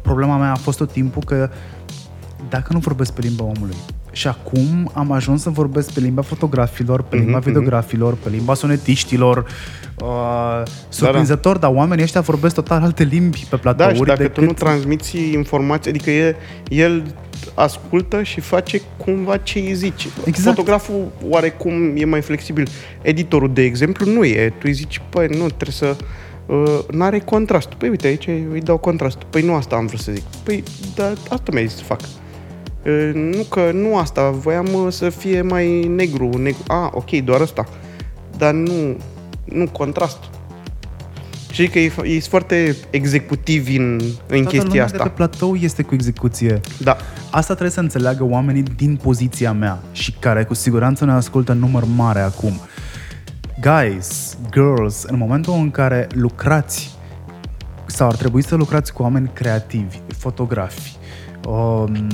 problema 0.02 0.38
mea 0.38 0.52
a 0.52 0.56
fost 0.56 0.78
tot 0.78 0.92
timpul 0.92 1.24
că 1.26 1.50
dacă 2.56 2.74
nu 2.74 2.80
vorbesc 2.80 3.14
pe 3.14 3.22
limba 3.22 3.44
omului, 3.44 3.76
și 4.12 4.28
acum 4.28 4.92
am 4.94 5.12
ajuns 5.12 5.42
să 5.42 5.50
vorbesc 5.50 5.92
pe 5.92 6.00
limba 6.00 6.22
fotografilor, 6.22 7.02
pe 7.02 7.16
limba 7.16 7.40
mm-hmm. 7.40 7.44
videografilor, 7.44 8.14
pe 8.24 8.30
limba 8.30 8.54
sonetiștilor. 8.54 9.46
Uh, 10.02 10.62
surprinzător, 10.90 11.58
da. 11.58 11.68
dar 11.68 11.76
oamenii 11.76 12.04
ăștia 12.04 12.22
vorbesc 12.22 12.56
total 12.56 12.82
alte 12.82 13.04
limbi 13.04 13.46
pe 13.50 13.56
platouri. 13.56 13.94
Da, 13.94 13.98
și 13.98 14.04
dacă 14.04 14.22
decât... 14.22 14.34
tu 14.34 14.44
nu 14.44 14.54
transmiți 14.54 15.18
informații, 15.18 15.90
adică 15.90 16.10
el, 16.10 16.36
el 16.68 17.04
ascultă 17.54 18.24
și 18.24 18.40
face 18.40 18.82
cumva 18.98 19.38
ce 19.38 19.60
îi 19.60 19.74
zice. 19.74 20.08
Exact. 20.26 20.56
Fotograful 20.56 21.12
oarecum 21.30 21.94
e 21.96 22.06
mai 22.06 22.22
flexibil. 22.22 22.68
Editorul, 23.02 23.54
de 23.54 23.62
exemplu, 23.62 24.12
nu 24.12 24.24
e. 24.24 24.50
Tu 24.50 24.64
îi 24.64 24.74
zici, 24.74 25.02
păi 25.10 25.28
nu, 25.28 25.46
trebuie 25.46 25.72
să... 25.72 25.96
Uh, 26.46 26.80
n-are 26.92 27.20
contrast. 27.20 27.68
Păi 27.68 27.90
uite, 27.90 28.08
aici 28.08 28.28
îi 28.28 28.62
dau 28.64 28.78
contrast. 28.78 29.18
Păi 29.30 29.42
nu 29.42 29.54
asta 29.54 29.76
am 29.76 29.86
vrut 29.86 30.00
să 30.00 30.12
zic. 30.12 30.24
Păi, 30.44 30.64
dar 30.96 31.14
asta 31.30 31.52
mi-ai 31.52 31.68
zis 31.68 31.78
să 31.78 31.84
fac. 31.84 32.00
Nu 33.14 33.44
că 33.50 33.72
nu 33.74 33.98
asta, 33.98 34.30
voiam 34.30 34.90
să 34.90 35.10
fie 35.10 35.42
mai 35.42 35.84
negru, 35.88 36.30
negru. 36.38 36.64
A, 36.68 36.90
ok, 36.94 37.12
doar 37.12 37.42
asta. 37.42 37.66
Dar 38.38 38.54
nu, 38.54 38.98
nu 39.44 39.68
contrast. 39.68 40.18
Și 41.52 41.68
că 41.68 41.80
e, 41.80 41.92
e 42.04 42.20
foarte 42.20 42.76
executiv 42.90 43.68
în, 43.78 44.02
în 44.28 44.46
chestia 44.46 44.84
asta. 44.84 44.98
de 44.98 45.04
pe 45.04 45.10
platou 45.10 45.56
este 45.56 45.82
cu 45.84 45.94
execuție. 45.94 46.60
Da. 46.80 46.98
Asta 47.32 47.54
trebuie 47.54 47.70
să 47.70 47.80
înțeleagă 47.80 48.24
oamenii 48.24 48.64
din 48.76 48.96
poziția 48.96 49.52
mea 49.52 49.80
și 49.92 50.12
care 50.20 50.44
cu 50.44 50.54
siguranță 50.54 51.06
ne 51.06 51.12
ascultă 51.12 51.52
în 51.52 51.60
număr 51.60 51.84
mare 51.96 52.20
acum. 52.20 52.60
Guys, 53.62 54.38
girls, 54.52 55.04
în 55.04 55.18
momentul 55.18 55.54
în 55.54 55.72
care 55.72 56.08
lucrați 56.12 56.98
sau 57.86 58.08
ar 58.08 58.16
trebui 58.16 58.44
să 58.44 58.56
lucrați 58.56 58.94
cu 58.94 59.02
oameni 59.02 59.30
creativi, 59.34 60.00
fotografi, 60.18 60.96
um, 61.48 62.08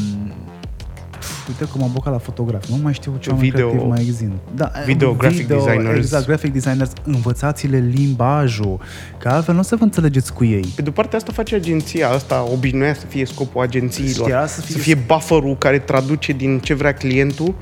uite 1.48 1.64
cum 1.64 1.84
am 1.84 1.90
bocat 1.94 2.14
la 2.14 2.20
fotograf. 2.20 2.68
Nu 2.70 2.78
mai 2.82 2.94
știu 2.94 3.14
ce 3.20 3.34
Video- 3.34 3.52
creativ 3.70 3.88
mai 3.88 4.00
exist. 4.02 4.30
Da, 4.56 4.72
video 4.86 5.14
graphic 5.14 5.48
designers. 5.48 5.98
Exact, 5.98 6.26
graphic 6.26 6.54
designers. 6.54 6.92
Învățați-le 7.04 7.84
limbajul, 7.94 8.80
că 9.18 9.30
altfel 9.30 9.54
nu 9.54 9.60
o 9.60 9.64
să 9.64 9.76
vă 9.76 9.84
înțelegeți 9.84 10.34
cu 10.34 10.44
ei. 10.46 10.66
Pe 10.76 10.82
de 10.82 10.92
partea 10.92 11.18
asta 11.18 11.32
face 11.32 11.56
agenția 11.56 12.10
asta, 12.10 12.48
obișnuia 12.54 12.94
să 12.94 13.06
fie 13.08 13.26
scopul 13.26 13.62
agențiilor. 13.62 14.28
Știa 14.28 14.48
să 14.48 14.62
să 14.62 14.66
fie- 14.68 14.76
fie, 14.82 14.96
bufferul 15.08 15.58
care 15.58 15.80
traduce 15.80 16.32
din 16.32 16.60
ce 16.60 16.74
vrea 16.74 16.94
clientul 16.94 17.56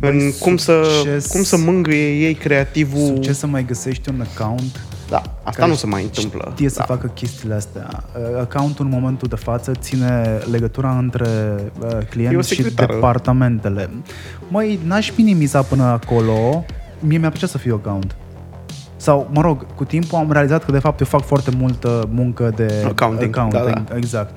în 0.00 0.16
Băi, 0.18 0.34
cum 0.38 0.56
să, 0.56 0.82
succes- 0.98 1.26
cum 1.26 1.42
să 1.42 1.56
mângâie 1.56 2.18
ei 2.26 2.34
creativul. 2.34 3.18
Ce 3.18 3.32
să 3.32 3.46
mai 3.46 3.64
găsești 3.64 4.08
un 4.08 4.24
account 4.32 4.80
Da, 5.14 5.22
asta 5.42 5.50
care 5.58 5.70
nu 5.70 5.76
se 5.76 5.86
mai 5.86 6.02
întâmplă. 6.02 6.50
Știe 6.54 6.68
să 6.68 6.78
da. 6.78 6.84
facă 6.84 7.06
chestiile 7.06 7.54
astea. 7.54 8.04
Uh, 8.32 8.40
Accountul 8.40 8.84
în 8.84 8.90
momentul 8.90 9.28
de 9.28 9.36
față 9.36 9.72
ține 9.80 10.38
legătura 10.50 10.98
între 10.98 11.28
uh, 11.80 11.90
E 11.92 11.96
o 12.00 12.04
client 12.10 12.44
și 12.44 12.54
secretară. 12.54 12.92
departamentele. 12.92 13.90
Măi, 14.48 14.78
n-aș 14.86 15.12
minimiza 15.16 15.62
până 15.62 15.82
acolo. 15.84 16.64
Mie 16.98 17.18
mi-a 17.18 17.28
plăcea 17.28 17.46
să 17.46 17.58
fiu 17.58 17.74
account. 17.74 18.16
Sau, 18.96 19.28
mă 19.32 19.40
rog, 19.40 19.66
cu 19.74 19.84
timpul 19.84 20.18
am 20.18 20.32
realizat 20.32 20.64
că 20.64 20.72
de 20.72 20.78
fapt 20.78 21.00
eu 21.00 21.06
fac 21.06 21.24
foarte 21.24 21.50
multă 21.56 22.08
muncă 22.10 22.52
de 22.56 22.84
Accounting, 22.86 23.36
accounting 23.36 23.74
da, 23.74 23.84
da. 23.88 23.96
exact. 23.96 24.34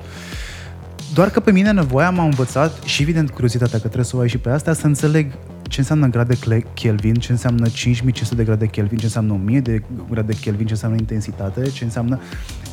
Doar 1.14 1.30
că 1.30 1.40
pe 1.40 1.52
mine 1.52 1.72
nevoia 1.72 2.10
m-a 2.10 2.24
învățat 2.24 2.84
și 2.84 3.02
evident 3.02 3.30
curiozitatea 3.30 3.80
că 3.80 3.84
trebuie 3.86 4.06
să 4.06 4.16
o 4.16 4.20
ai 4.20 4.28
și 4.28 4.38
pe 4.38 4.50
astea 4.50 4.74
să 4.74 4.86
înțeleg 4.86 5.32
ce 5.68 5.80
înseamnă 5.80 6.08
grade 6.08 6.36
Cle- 6.36 6.66
Kelvin, 6.74 7.14
ce 7.14 7.32
înseamnă 7.32 7.68
5500 7.68 8.36
de 8.36 8.44
grade 8.44 8.66
Kelvin, 8.66 8.98
ce 8.98 9.06
înseamnă 9.06 9.34
1000 9.34 9.60
de 9.60 9.82
grade 10.10 10.34
Kelvin, 10.42 10.66
ce 10.66 10.72
înseamnă 10.72 10.98
intensitate, 11.00 11.70
ce 11.70 11.84
înseamnă... 11.84 12.20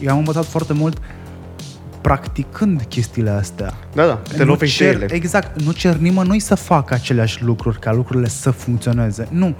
Eu 0.01 0.13
am 0.13 0.19
învățat 0.19 0.45
foarte 0.45 0.73
mult 0.73 0.99
practicând 2.01 2.83
chestiile 2.89 3.31
astea. 3.31 3.73
Da, 3.95 4.07
da, 4.07 4.15
te 4.15 4.45
Nu 4.45 4.51
lovești 4.51 4.79
de 4.79 4.85
cer, 4.85 4.95
ele. 4.95 5.15
Exact, 5.15 5.63
nu 5.63 5.73
cer 5.73 5.97
nimănui 5.97 6.39
să 6.39 6.55
facă 6.55 6.95
aceleași 6.95 7.43
lucruri, 7.43 7.79
ca 7.79 7.93
lucrurile 7.93 8.29
să 8.29 8.51
funcționeze. 8.51 9.29
Nu. 9.31 9.55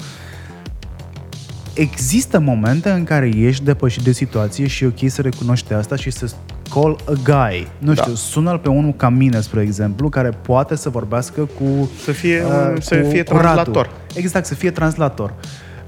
Există 1.75 2.39
momente 2.39 2.91
în 2.91 3.05
care 3.05 3.31
ești 3.37 3.65
depășit 3.65 4.03
de 4.03 4.13
situație 4.13 4.67
și 4.67 4.85
e 4.85 4.87
ok 4.87 5.11
să 5.11 5.23
recunoști 5.23 5.73
asta 5.73 5.97
și 5.97 6.11
să 6.11 6.31
call 6.71 6.97
a 7.09 7.13
guy. 7.25 7.67
Nu 7.79 7.93
Da. 7.93 8.03
știu, 8.03 8.15
sună-l 8.15 8.59
pe 8.59 8.69
unul 8.69 8.93
ca 8.97 9.09
mine, 9.09 9.41
spre 9.41 9.61
exemplu, 9.61 10.09
care 10.09 10.29
poate 10.29 10.77
să 10.77 10.89
vorbească 10.89 11.41
cu... 11.59 11.91
Să 12.05 12.13
fie, 12.13 12.43
uh, 12.45 12.81
să 12.81 12.97
cu 13.01 13.09
fie 13.09 13.23
Radu. 13.23 13.39
translator. 13.39 13.91
Exact, 14.15 14.47
să 14.47 14.55
fie 14.55 14.71
translator. 14.71 15.35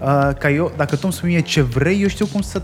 Uh, 0.01 0.31
ca 0.39 0.51
eu, 0.51 0.73
dacă 0.77 0.95
tu 0.95 1.01
îmi 1.05 1.13
spui 1.13 1.29
mie 1.29 1.41
ce 1.41 1.63
vrei, 1.63 2.03
eu 2.03 2.09
știu 2.09 2.27
cum 2.27 2.41
să 2.41 2.63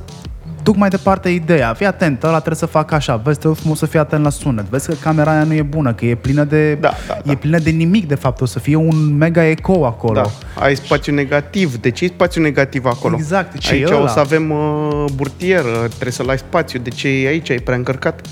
duc 0.63 0.77
mai 0.77 0.89
departe 0.89 1.29
ideea. 1.29 1.75
Fii 1.75 1.87
atent, 1.87 2.23
ăla 2.23 2.37
trebuie 2.37 2.57
să 2.57 2.67
facă 2.67 2.95
așa. 2.95 3.17
Vezi, 3.17 3.39
trebuie 3.39 3.61
frumos 3.61 3.79
să 3.79 3.87
fii 3.87 3.99
atent 3.99 4.23
la 4.23 4.31
sunet. 4.31 4.65
Vezi 4.65 4.87
că 4.87 4.95
camera 5.01 5.31
aia 5.31 5.45
nu 5.45 5.53
e 5.53 5.63
bună, 5.63 5.93
că 5.93 6.05
e 6.05 6.15
plină 6.15 6.45
de, 6.45 6.75
Da, 6.75 6.93
da, 7.07 7.19
da. 7.25 7.33
e 7.33 7.35
plină 7.35 7.59
de 7.59 7.71
nimic, 7.71 8.09
de 8.09 8.15
fapt. 8.15 8.41
O 8.41 8.45
să 8.45 8.59
fie 8.59 8.77
un 8.77 9.17
mega 9.17 9.47
eco 9.47 9.87
acolo. 9.87 10.15
Da, 10.15 10.31
ai 10.63 10.77
spațiu 10.77 11.15
negativ. 11.15 11.77
De 11.77 11.91
ce 11.91 12.05
e 12.05 12.09
spațiu 12.09 12.43
negativ 12.43 12.85
acolo? 12.85 13.17
Exact, 13.19 13.59
ce 13.59 13.73
aici 13.73 13.91
e 13.91 13.93
o 13.93 13.97
ăla? 13.97 14.09
să 14.09 14.19
avem 14.19 14.51
uh, 14.51 15.05
burtieră, 15.15 15.87
trebuie 15.87 16.13
să-l 16.13 16.29
ai 16.29 16.39
spațiu. 16.39 16.79
De 16.79 16.91
ce 16.91 17.09
e 17.09 17.29
aici? 17.29 17.49
E 17.49 17.55
prea 17.65 17.77
încărcat? 17.77 18.27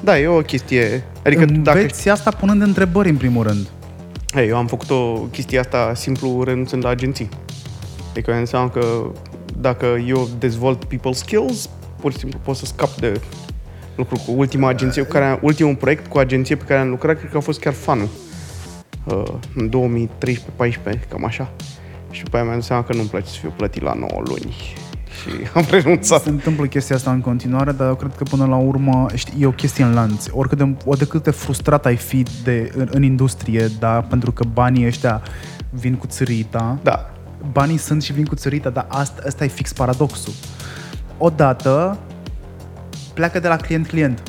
Da, 0.00 0.18
e 0.18 0.26
o 0.26 0.40
chestie. 0.40 1.04
Adică 1.24 1.44
dacă 1.44 1.78
Înveți 1.78 2.08
asta 2.08 2.30
punând 2.30 2.62
întrebări, 2.62 3.08
în 3.08 3.16
primul 3.16 3.42
rând. 3.42 3.66
Hey, 4.32 4.48
eu 4.48 4.56
am 4.56 4.66
făcut 4.66 4.90
o 4.90 5.12
chestie 5.12 5.58
asta 5.58 5.92
simplu 5.94 6.42
renunțând 6.44 6.84
la 6.84 6.90
agenții. 6.90 7.28
Adică 8.10 8.32
înseamnă 8.32 8.70
că 8.70 8.86
dacă 9.60 9.86
eu 10.06 10.28
dezvolt 10.38 10.84
people 10.84 11.12
skills, 11.12 11.70
pur 12.00 12.12
și 12.12 12.18
simplu 12.18 12.38
pot 12.42 12.56
să 12.56 12.64
scap 12.64 12.94
de 12.94 13.20
lucru 13.96 14.22
cu 14.26 14.32
ultima 14.36 14.68
agenție, 14.68 15.02
cu 15.02 15.08
care, 15.08 15.38
ultimul 15.42 15.74
proiect 15.74 16.06
cu 16.06 16.18
agenție 16.18 16.56
pe 16.56 16.64
care 16.64 16.80
am 16.80 16.88
lucrat, 16.88 17.18
cred 17.18 17.30
că 17.30 17.36
a 17.36 17.40
fost 17.40 17.60
chiar 17.60 17.72
fanul. 17.72 18.08
Uh, 19.04 19.22
în 19.54 19.70
2013-14, 20.96 21.08
cam 21.08 21.24
așa. 21.24 21.52
Și 22.10 22.22
după 22.22 22.36
aia 22.36 22.44
mi-am 22.44 22.56
dat 22.58 22.66
seama 22.66 22.84
că 22.84 22.92
nu-mi 22.92 23.08
place 23.08 23.26
să 23.26 23.38
fiu 23.38 23.52
plătit 23.56 23.82
la 23.82 23.94
9 23.94 24.22
luni. 24.24 24.54
Și 25.20 25.30
am 25.54 25.66
renunțat. 25.70 26.22
Se 26.22 26.28
întâmplă 26.28 26.66
chestia 26.66 26.96
asta 26.96 27.10
în 27.10 27.20
continuare, 27.20 27.72
dar 27.72 27.88
eu 27.88 27.94
cred 27.94 28.12
că 28.16 28.22
până 28.22 28.46
la 28.46 28.56
urmă 28.56 29.06
știi, 29.14 29.42
e 29.42 29.46
o 29.46 29.50
chestie 29.50 29.84
în 29.84 29.94
lanț. 29.94 30.26
Oricât 30.30 30.58
de, 30.58 30.74
ori 30.84 30.98
de 30.98 31.06
cât 31.06 31.22
de 31.22 31.30
frustrat 31.30 31.86
ai 31.86 31.96
fi 31.96 32.22
de, 32.44 32.70
în, 32.76 32.88
în 32.90 33.02
industrie, 33.02 33.68
da, 33.78 34.00
pentru 34.00 34.32
că 34.32 34.44
banii 34.52 34.86
ăștia 34.86 35.22
vin 35.70 35.94
cu 35.94 36.06
țărita, 36.06 36.78
Da. 36.82 37.15
Banii 37.52 37.76
sunt 37.76 38.02
și 38.02 38.12
vin 38.12 38.24
cu 38.24 38.34
țărita, 38.34 38.68
dar 38.70 38.86
asta, 38.88 39.22
asta 39.26 39.44
e 39.44 39.48
fix 39.48 39.72
paradoxul. 39.72 40.32
Odată 41.18 41.98
pleacă 43.14 43.40
de 43.40 43.48
la 43.48 43.56
client-client. 43.56 44.22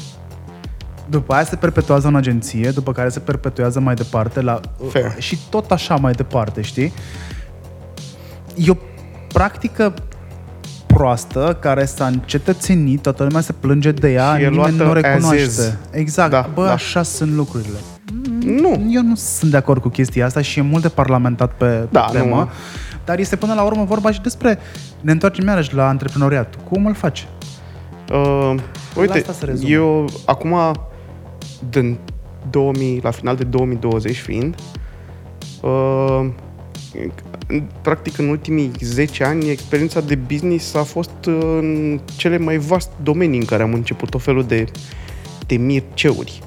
După 1.10 1.34
aia 1.34 1.44
se 1.44 1.56
perpetuează 1.56 2.08
în 2.08 2.16
agenție, 2.16 2.70
după 2.70 2.92
care 2.92 3.10
se 3.10 3.20
perpetuează 3.20 3.80
mai 3.80 3.96
departe 3.96 4.42
la, 4.42 4.60
Fair. 4.90 5.16
și 5.18 5.38
tot 5.50 5.72
așa 5.72 5.96
mai 5.96 6.12
departe, 6.12 6.62
știi? 6.62 6.94
E 8.56 8.70
o 8.72 8.76
practică 9.34 9.94
proastă 10.86 11.58
care 11.62 11.86
s-a 11.86 12.06
încetățenit, 12.06 13.02
toată 13.02 13.24
lumea 13.24 13.42
se 13.42 13.54
plânge 13.54 13.92
de 13.92 14.12
ea, 14.12 14.36
Și 14.38 14.44
e 14.44 14.50
nimeni 14.50 14.76
nu 14.78 14.84
o 14.90 14.92
luată 14.92 15.08
as 15.08 15.14
recunoaște. 15.14 15.44
is. 15.44 15.72
Exact, 15.92 16.32
Da, 16.32 16.50
bă, 16.54 16.66
da. 16.66 16.72
așa 16.72 17.04
sunt 17.04 17.32
lucrurile. 17.34 17.78
Nu. 18.46 18.86
Eu 18.90 19.02
nu 19.02 19.16
sunt 19.16 19.52
de 19.52 19.58
acord 19.58 19.82
cu 19.82 19.90
chestia 19.90 20.26
asta 20.26 20.42
și 20.42 20.60
e 20.60 20.62
mult 20.62 20.82
de 20.82 20.90
parlamentat 20.90 21.52
pe 21.54 21.88
Da, 21.92 22.10
temă, 22.12 22.36
nu. 22.36 22.50
Dar 23.08 23.20
este 23.20 23.36
până 23.36 23.54
la 23.54 23.64
urmă 23.64 23.84
vorba 23.84 24.12
și 24.12 24.22
despre, 24.22 24.58
ne 25.02 25.12
întoarcem 25.12 25.48
iarăși 25.48 25.74
la 25.74 25.88
antreprenoriat. 25.88 26.56
Cum 26.70 26.86
îl 26.86 26.94
faci? 26.94 27.28
Uh, 28.12 28.56
uite, 28.98 29.18
asta 29.18 29.32
se 29.32 29.46
rezumă. 29.46 29.70
eu 29.70 30.10
acum, 30.26 30.56
din 31.70 31.98
2000, 32.50 33.00
la 33.04 33.12
final 33.12 33.36
de 33.36 33.44
2020 33.44 34.18
fiind, 34.18 34.56
uh, 35.62 36.26
în- 37.48 37.64
practic 37.82 38.18
în 38.18 38.28
ultimii 38.28 38.72
10 38.80 39.24
ani, 39.24 39.50
experiența 39.50 40.00
de 40.02 40.16
business 40.16 40.74
a 40.74 40.84
fost 40.84 41.26
uh, 41.28 41.38
în 41.42 42.00
cele 42.16 42.38
mai 42.38 42.58
vast 42.58 42.90
domenii 43.04 43.40
în 43.40 43.46
care 43.46 43.64
am 43.64 43.74
început 43.74 44.10
tot 44.10 44.22
felul 44.22 44.44
de, 44.44 44.66
de 45.46 45.56
mirceuri. 45.56 46.42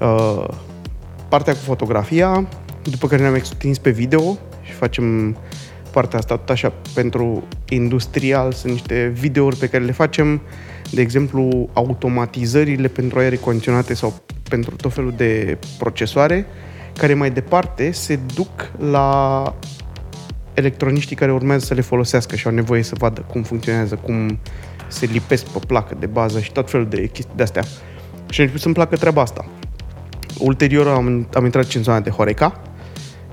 Uh, 0.00 0.44
partea 1.28 1.52
cu 1.52 1.58
fotografia, 1.58 2.48
după 2.82 3.06
care 3.06 3.22
ne-am 3.22 3.34
extins 3.34 3.78
pe 3.78 3.90
video 3.90 4.38
și 4.62 4.72
facem 4.72 5.36
partea 5.94 6.18
asta 6.18 6.36
tot 6.36 6.50
așa 6.50 6.72
pentru 6.94 7.42
industrial. 7.68 8.52
Sunt 8.52 8.72
niște 8.72 9.12
videouri 9.14 9.56
pe 9.56 9.68
care 9.68 9.84
le 9.84 9.92
facem, 9.92 10.40
de 10.90 11.00
exemplu, 11.00 11.68
automatizările 11.72 12.88
pentru 12.88 13.18
aere 13.18 13.36
condiționate 13.36 13.94
sau 13.94 14.14
pentru 14.48 14.76
tot 14.76 14.92
felul 14.92 15.12
de 15.16 15.58
procesoare, 15.78 16.46
care 16.96 17.14
mai 17.14 17.30
departe 17.30 17.90
se 17.90 18.18
duc 18.34 18.70
la 18.90 19.42
electroniștii 20.54 21.16
care 21.16 21.32
urmează 21.32 21.64
să 21.64 21.74
le 21.74 21.80
folosească 21.80 22.36
și 22.36 22.46
au 22.46 22.52
nevoie 22.52 22.82
să 22.82 22.94
vadă 22.98 23.20
cum 23.20 23.42
funcționează, 23.42 23.94
cum 23.94 24.38
se 24.88 25.06
lipesc 25.06 25.44
pe 25.46 25.58
placă 25.66 25.96
de 25.98 26.06
bază 26.06 26.40
și 26.40 26.52
tot 26.52 26.70
felul 26.70 26.88
de 26.88 27.06
chestii 27.06 27.34
de-astea. 27.36 27.62
Și 28.30 28.40
a 28.40 28.42
început 28.42 28.60
să-mi 28.60 28.74
placă 28.74 28.96
treaba 28.96 29.22
asta. 29.22 29.46
Ulterior 30.38 30.88
am, 30.88 31.28
am 31.34 31.44
intrat 31.44 31.72
în 31.72 31.82
zona 31.82 32.00
de 32.00 32.10
Horeca, 32.10 32.60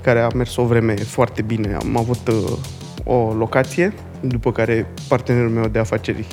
care 0.02 0.20
a 0.20 0.28
mers 0.34 0.56
o 0.56 0.64
vreme 0.64 0.94
foarte 0.94 1.42
bine. 1.42 1.74
Am 1.74 1.96
avut 1.96 2.28
uh, 2.28 2.58
o 3.04 3.34
locație, 3.34 3.92
după 4.20 4.52
care 4.52 4.86
partenerul 5.08 5.50
meu 5.50 5.68
de 5.68 5.78
afaceri 5.78 6.26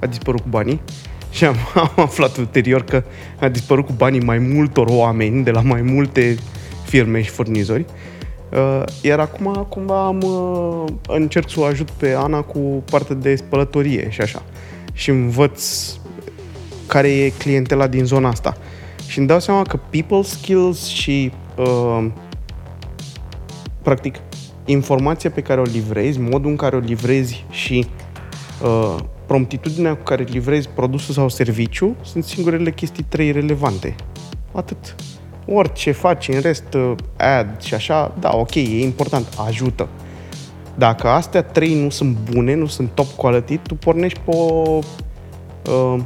a 0.00 0.06
dispărut 0.06 0.40
cu 0.40 0.48
banii 0.48 0.80
și 1.30 1.44
am, 1.44 1.56
am 1.74 1.92
aflat 1.96 2.36
ulterior 2.36 2.82
că 2.82 3.02
a 3.40 3.48
dispărut 3.48 3.86
cu 3.86 3.92
banii 3.96 4.20
mai 4.20 4.38
multor 4.38 4.86
oameni 4.90 5.44
de 5.44 5.50
la 5.50 5.60
mai 5.60 5.82
multe 5.82 6.36
firme 6.84 7.22
și 7.22 7.30
furnizori. 7.30 7.84
Uh, 8.52 8.82
iar 9.00 9.18
acum 9.18 9.66
cumva 9.68 10.06
am, 10.06 10.22
uh, 10.22 10.84
încerc 11.08 11.50
să 11.50 11.60
o 11.60 11.64
ajut 11.64 11.90
pe 11.90 12.14
Ana 12.18 12.40
cu 12.40 12.58
partea 12.90 13.14
de 13.14 13.36
spălătorie 13.36 14.10
și 14.10 14.20
așa. 14.20 14.42
Și 14.92 15.10
învăț 15.10 15.90
care 16.86 17.08
e 17.08 17.28
clientela 17.28 17.86
din 17.86 18.04
zona 18.04 18.28
asta. 18.28 18.56
Și 19.06 19.18
îmi 19.18 19.26
dau 19.26 19.40
seama 19.40 19.62
că 19.62 19.78
people 19.90 20.22
skills 20.22 20.86
și 20.86 21.32
uh, 21.56 22.06
practic 23.86 24.14
informația 24.64 25.30
pe 25.30 25.40
care 25.40 25.60
o 25.60 25.62
livrezi, 25.62 26.20
modul 26.20 26.50
în 26.50 26.56
care 26.56 26.76
o 26.76 26.78
livrezi 26.78 27.44
și 27.50 27.86
uh, 28.62 28.96
promptitudinea 29.26 29.96
cu 29.96 30.02
care 30.02 30.22
livrezi 30.22 30.68
produsul 30.68 31.14
sau 31.14 31.28
serviciu 31.28 31.96
sunt 32.02 32.24
singurele 32.24 32.72
chestii 32.72 33.04
trei 33.08 33.30
relevante. 33.32 33.94
Atât. 34.52 34.94
Orice 35.46 35.90
faci 35.90 36.28
în 36.28 36.40
rest, 36.40 36.74
uh, 36.74 36.92
ad 37.16 37.60
și 37.62 37.74
așa, 37.74 38.14
da, 38.20 38.36
ok, 38.36 38.54
e 38.54 38.82
important, 38.82 39.26
ajută. 39.46 39.88
Dacă 40.74 41.08
astea 41.08 41.42
trei 41.42 41.82
nu 41.82 41.90
sunt 41.90 42.16
bune, 42.30 42.54
nu 42.54 42.66
sunt 42.66 42.90
top 42.94 43.10
quality, 43.10 43.56
tu 43.56 43.74
pornești 43.74 44.20
pe 44.24 44.30
o, 44.30 44.78
uh, 45.70 46.00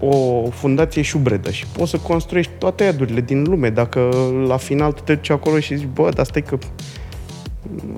o 0.00 0.42
fundație 0.50 1.02
șubredă 1.02 1.50
și 1.50 1.66
poți 1.66 1.90
să 1.90 1.98
construiești 1.98 2.52
toate 2.58 2.84
adurile 2.84 3.20
din 3.20 3.42
lume. 3.42 3.70
Dacă 3.70 4.10
la 4.46 4.56
final 4.56 4.92
tu 4.92 5.02
te 5.02 5.14
duci 5.14 5.30
acolo 5.30 5.58
și 5.58 5.76
zici, 5.76 5.88
bă, 5.92 6.10
dar 6.14 6.24
stai 6.24 6.42
că 6.42 6.58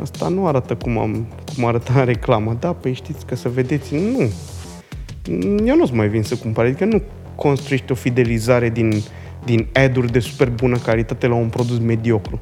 asta 0.02 0.28
nu 0.28 0.46
arată 0.46 0.74
cum, 0.74 0.98
am, 0.98 1.26
cum 1.54 1.64
arăta 1.64 1.92
în 2.00 2.04
reclamă. 2.04 2.56
Da, 2.60 2.72
păi 2.72 2.92
știți 2.92 3.26
că 3.26 3.34
să 3.36 3.48
vedeți, 3.48 3.94
nu. 3.94 4.30
Eu 5.64 5.76
nu-ți 5.76 5.94
mai 5.94 6.08
vin 6.08 6.22
să 6.22 6.34
cumpăr, 6.36 6.64
adică 6.64 6.84
nu 6.84 7.02
construiești 7.34 7.92
o 7.92 7.94
fidelizare 7.94 8.68
din 8.68 9.02
din 9.44 9.66
ad-uri 9.72 10.12
de 10.12 10.18
super 10.18 10.50
bună 10.50 10.76
calitate 10.76 11.26
la 11.26 11.34
un 11.34 11.48
produs 11.48 11.78
mediocru. 11.78 12.40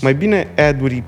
Mai 0.00 0.14
bine 0.14 0.48
ad-uri 0.56 1.02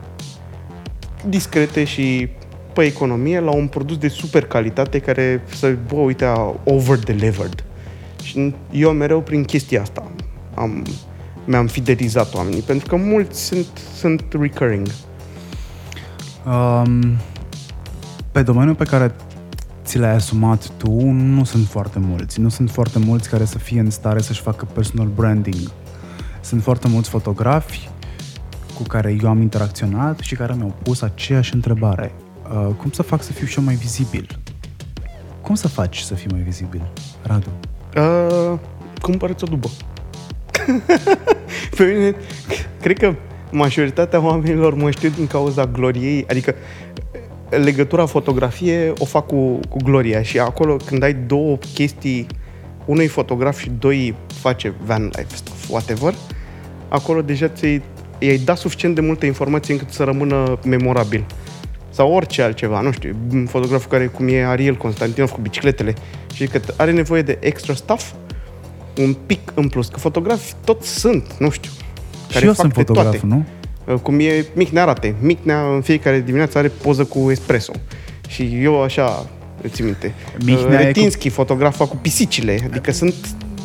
discrete 1.28 1.84
și 1.84 2.28
pe 2.72 2.82
economie 2.82 3.40
la 3.40 3.50
un 3.50 3.66
produs 3.66 3.98
de 3.98 4.08
super 4.08 4.44
calitate 4.44 4.98
care 4.98 5.42
să, 5.54 5.74
bă, 5.88 5.96
uite, 5.96 6.24
a 6.24 6.54
over-delivered. 6.64 7.64
Și 8.22 8.54
eu 8.70 8.90
mereu 8.90 9.20
prin 9.20 9.44
chestia 9.44 9.80
asta 9.80 10.10
am, 10.54 10.86
mi-am 11.44 11.66
fidelizat 11.66 12.34
oamenii, 12.34 12.60
pentru 12.60 12.88
că 12.88 12.96
mulți 12.96 13.44
sunt, 13.44 13.66
sunt 13.94 14.24
recurring. 14.40 14.86
Um, 16.46 17.16
pe 18.32 18.42
domeniul 18.42 18.74
pe 18.74 18.84
care 18.84 19.14
ți 19.84 19.98
l-ai 19.98 20.14
asumat 20.14 20.68
tu, 20.76 21.00
nu 21.10 21.44
sunt 21.44 21.66
foarte 21.66 21.98
mulți. 21.98 22.40
Nu 22.40 22.48
sunt 22.48 22.70
foarte 22.70 22.98
mulți 22.98 23.28
care 23.28 23.44
să 23.44 23.58
fie 23.58 23.80
în 23.80 23.90
stare 23.90 24.20
să-și 24.20 24.40
facă 24.40 24.64
personal 24.64 25.06
branding. 25.06 25.70
Sunt 26.40 26.62
foarte 26.62 26.88
mulți 26.88 27.08
fotografi 27.08 27.88
cu 28.74 28.82
care 28.82 29.16
eu 29.22 29.28
am 29.28 29.40
interacționat 29.40 30.18
și 30.18 30.34
care 30.34 30.54
mi-au 30.54 30.74
pus 30.82 31.02
aceeași 31.02 31.54
întrebare. 31.54 32.12
Uh, 32.44 32.74
cum 32.74 32.90
să 32.90 33.02
fac 33.02 33.22
să 33.22 33.32
fiu 33.32 33.46
și 33.46 33.58
eu 33.58 33.64
mai 33.64 33.74
vizibil? 33.74 34.38
Cum 35.42 35.54
să 35.54 35.68
faci 35.68 35.98
să 35.98 36.14
fii 36.14 36.28
mai 36.30 36.40
vizibil, 36.40 36.92
Radu? 37.22 37.50
Uh, 37.96 38.58
cumpărăți 39.00 39.44
o 39.44 39.46
dubă. 39.46 39.68
Pe 41.76 41.84
mine, 41.84 42.14
cred 42.80 42.98
că 42.98 43.14
majoritatea 43.50 44.20
oamenilor 44.20 44.74
mă 44.74 44.90
știu 44.90 45.08
din 45.08 45.26
cauza 45.26 45.66
gloriei, 45.66 46.24
adică 46.28 46.54
legătura 47.48 48.06
fotografie 48.06 48.92
o 48.98 49.04
fac 49.04 49.26
cu, 49.26 49.60
cu 49.68 49.76
gloria 49.84 50.22
și 50.22 50.38
acolo 50.38 50.76
când 50.76 51.02
ai 51.02 51.14
două 51.14 51.56
chestii, 51.74 52.26
unui 52.84 53.06
fotograf 53.06 53.58
și 53.58 53.70
doi 53.78 54.14
face 54.26 54.74
van 54.84 55.02
life 55.02 55.34
stuff, 55.34 55.70
whatever, 55.70 56.14
acolo 56.88 57.22
deja 57.22 57.48
ți 57.48 57.80
i-ai 58.18 58.36
dat 58.36 58.56
suficient 58.56 58.94
de 58.94 59.00
multă 59.00 59.26
informație 59.26 59.72
încât 59.72 59.90
să 59.90 60.04
rămână 60.04 60.58
memorabil. 60.64 61.24
Sau 61.92 62.12
orice 62.12 62.42
altceva, 62.42 62.80
nu 62.80 62.92
știu, 62.92 63.16
un 63.32 63.46
fotograf 63.46 63.86
care, 63.86 64.06
cum 64.06 64.28
e 64.28 64.44
Ariel 64.44 64.74
Constantinov 64.74 65.30
cu 65.30 65.40
bicicletele 65.40 65.94
și 66.34 66.46
că 66.46 66.60
are 66.76 66.90
nevoie 66.90 67.22
de 67.22 67.38
extra 67.40 67.74
stuff, 67.74 68.12
un 68.98 69.16
pic 69.26 69.52
în 69.54 69.68
plus, 69.68 69.88
că 69.88 69.98
fotografi 69.98 70.54
toți 70.64 70.98
sunt, 70.98 71.36
nu 71.38 71.50
știu. 71.50 71.70
Care 72.26 72.38
și 72.38 72.46
eu 72.46 72.52
sunt 72.52 72.72
fotograf, 72.72 73.04
toate. 73.04 73.20
nu? 73.26 73.44
Uh, 73.86 73.94
cum 73.94 74.20
e 74.20 74.46
Micnea 74.54 74.82
arate. 74.82 75.14
Micnea 75.20 75.74
în 75.74 75.80
fiecare 75.80 76.20
dimineață 76.20 76.58
are 76.58 76.68
poză 76.68 77.04
cu 77.04 77.30
espresso. 77.30 77.72
Și 78.28 78.58
eu 78.62 78.82
așa, 78.82 79.26
ți 79.68 79.82
minte. 79.82 80.14
Mihnea 80.44 80.78
uh, 80.78 80.84
Retinski, 80.84 81.28
cu... 81.28 81.34
fotografa 81.34 81.86
cu 81.86 81.96
pisicile. 81.96 82.58
Adică 82.64 82.92
sunt... 82.92 83.14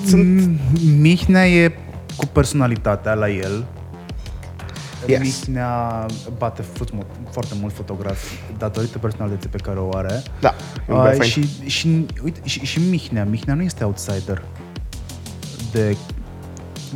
sunt... 0.05 0.59
Mihnea 0.99 1.47
e 1.47 1.71
cu 2.15 2.25
personalitatea 2.25 3.13
la 3.13 3.29
el. 3.29 3.65
Yes. 5.05 5.19
Mihnea 5.19 6.05
bate 6.37 6.63
foarte 7.31 7.53
mult 7.61 7.73
fotografi 7.73 8.33
datorită 8.57 8.97
personalității 8.97 9.49
pe 9.49 9.57
care 9.57 9.79
o 9.79 9.97
are. 9.97 10.23
Da. 10.39 10.55
Uh, 10.87 11.21
și, 11.21 11.47
și, 11.65 12.05
uite, 12.23 12.39
și, 12.43 12.65
și 12.65 12.79
Mihnea. 12.89 13.25
Mihnea 13.25 13.55
nu 13.55 13.61
este 13.61 13.83
outsider 13.83 14.41
de 15.71 15.97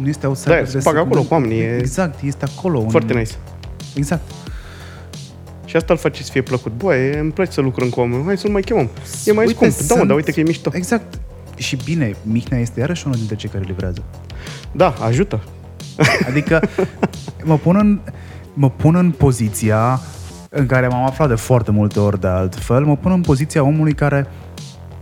nu 0.02 0.08
este 0.08 0.28
outsider. 0.28 0.64
Da, 0.64 0.70
se 0.70 0.80
fac 0.80 0.95
acolo 0.95 1.22
cu 1.22 1.34
oamenii. 1.34 1.62
Exact, 1.62 2.22
este 2.22 2.45
acolo. 2.58 2.86
Foarte 2.89 3.14
un... 3.14 3.20
nice. 3.20 3.34
Exact. 3.95 4.22
Și 5.66 5.76
asta 5.76 5.93
îl 5.93 5.99
face 5.99 6.24
să 6.24 6.32
fie 6.32 6.41
plăcut. 6.41 6.72
Băi, 6.72 7.18
îmi 7.20 7.32
place 7.32 7.52
să 7.52 7.62
lucrăm 7.62 7.89
cu 7.89 7.99
oameni. 7.99 8.24
Hai 8.26 8.38
să-l 8.38 8.49
mai 8.49 8.62
chemăm. 8.62 8.89
E 9.26 9.32
mai 9.32 9.45
uite, 9.45 9.70
scump. 9.70 9.89
Da, 9.89 9.95
mă, 9.95 10.06
dar 10.06 10.16
uite 10.16 10.32
că 10.32 10.39
e 10.39 10.43
mișto. 10.43 10.70
Exact. 10.74 11.20
Și 11.56 11.76
bine, 11.76 12.16
Mihnea 12.24 12.60
este 12.60 12.80
iarăși 12.80 13.06
unul 13.06 13.18
dintre 13.18 13.36
cei 13.36 13.49
care 13.49 13.64
livrează. 13.68 14.04
Da, 14.72 14.95
ajută. 15.02 15.43
Adică 16.28 16.62
mă 17.44 17.58
pun 17.58 17.76
în, 17.76 18.00
mă 18.54 18.70
pun 18.70 18.96
în 18.96 19.12
poziția 19.12 20.00
în 20.50 20.66
care 20.66 20.88
m-am 20.88 21.06
aflat 21.06 21.28
de 21.28 21.36
foarte 21.36 21.72
multe 21.72 22.00
ori 22.00 22.20
de 22.20 22.28
altfel, 22.28 22.86
mă 22.86 22.98
pun 22.98 23.12
în 23.12 23.22
poziția 23.22 23.64
omului 23.64 23.94
care 23.94 24.28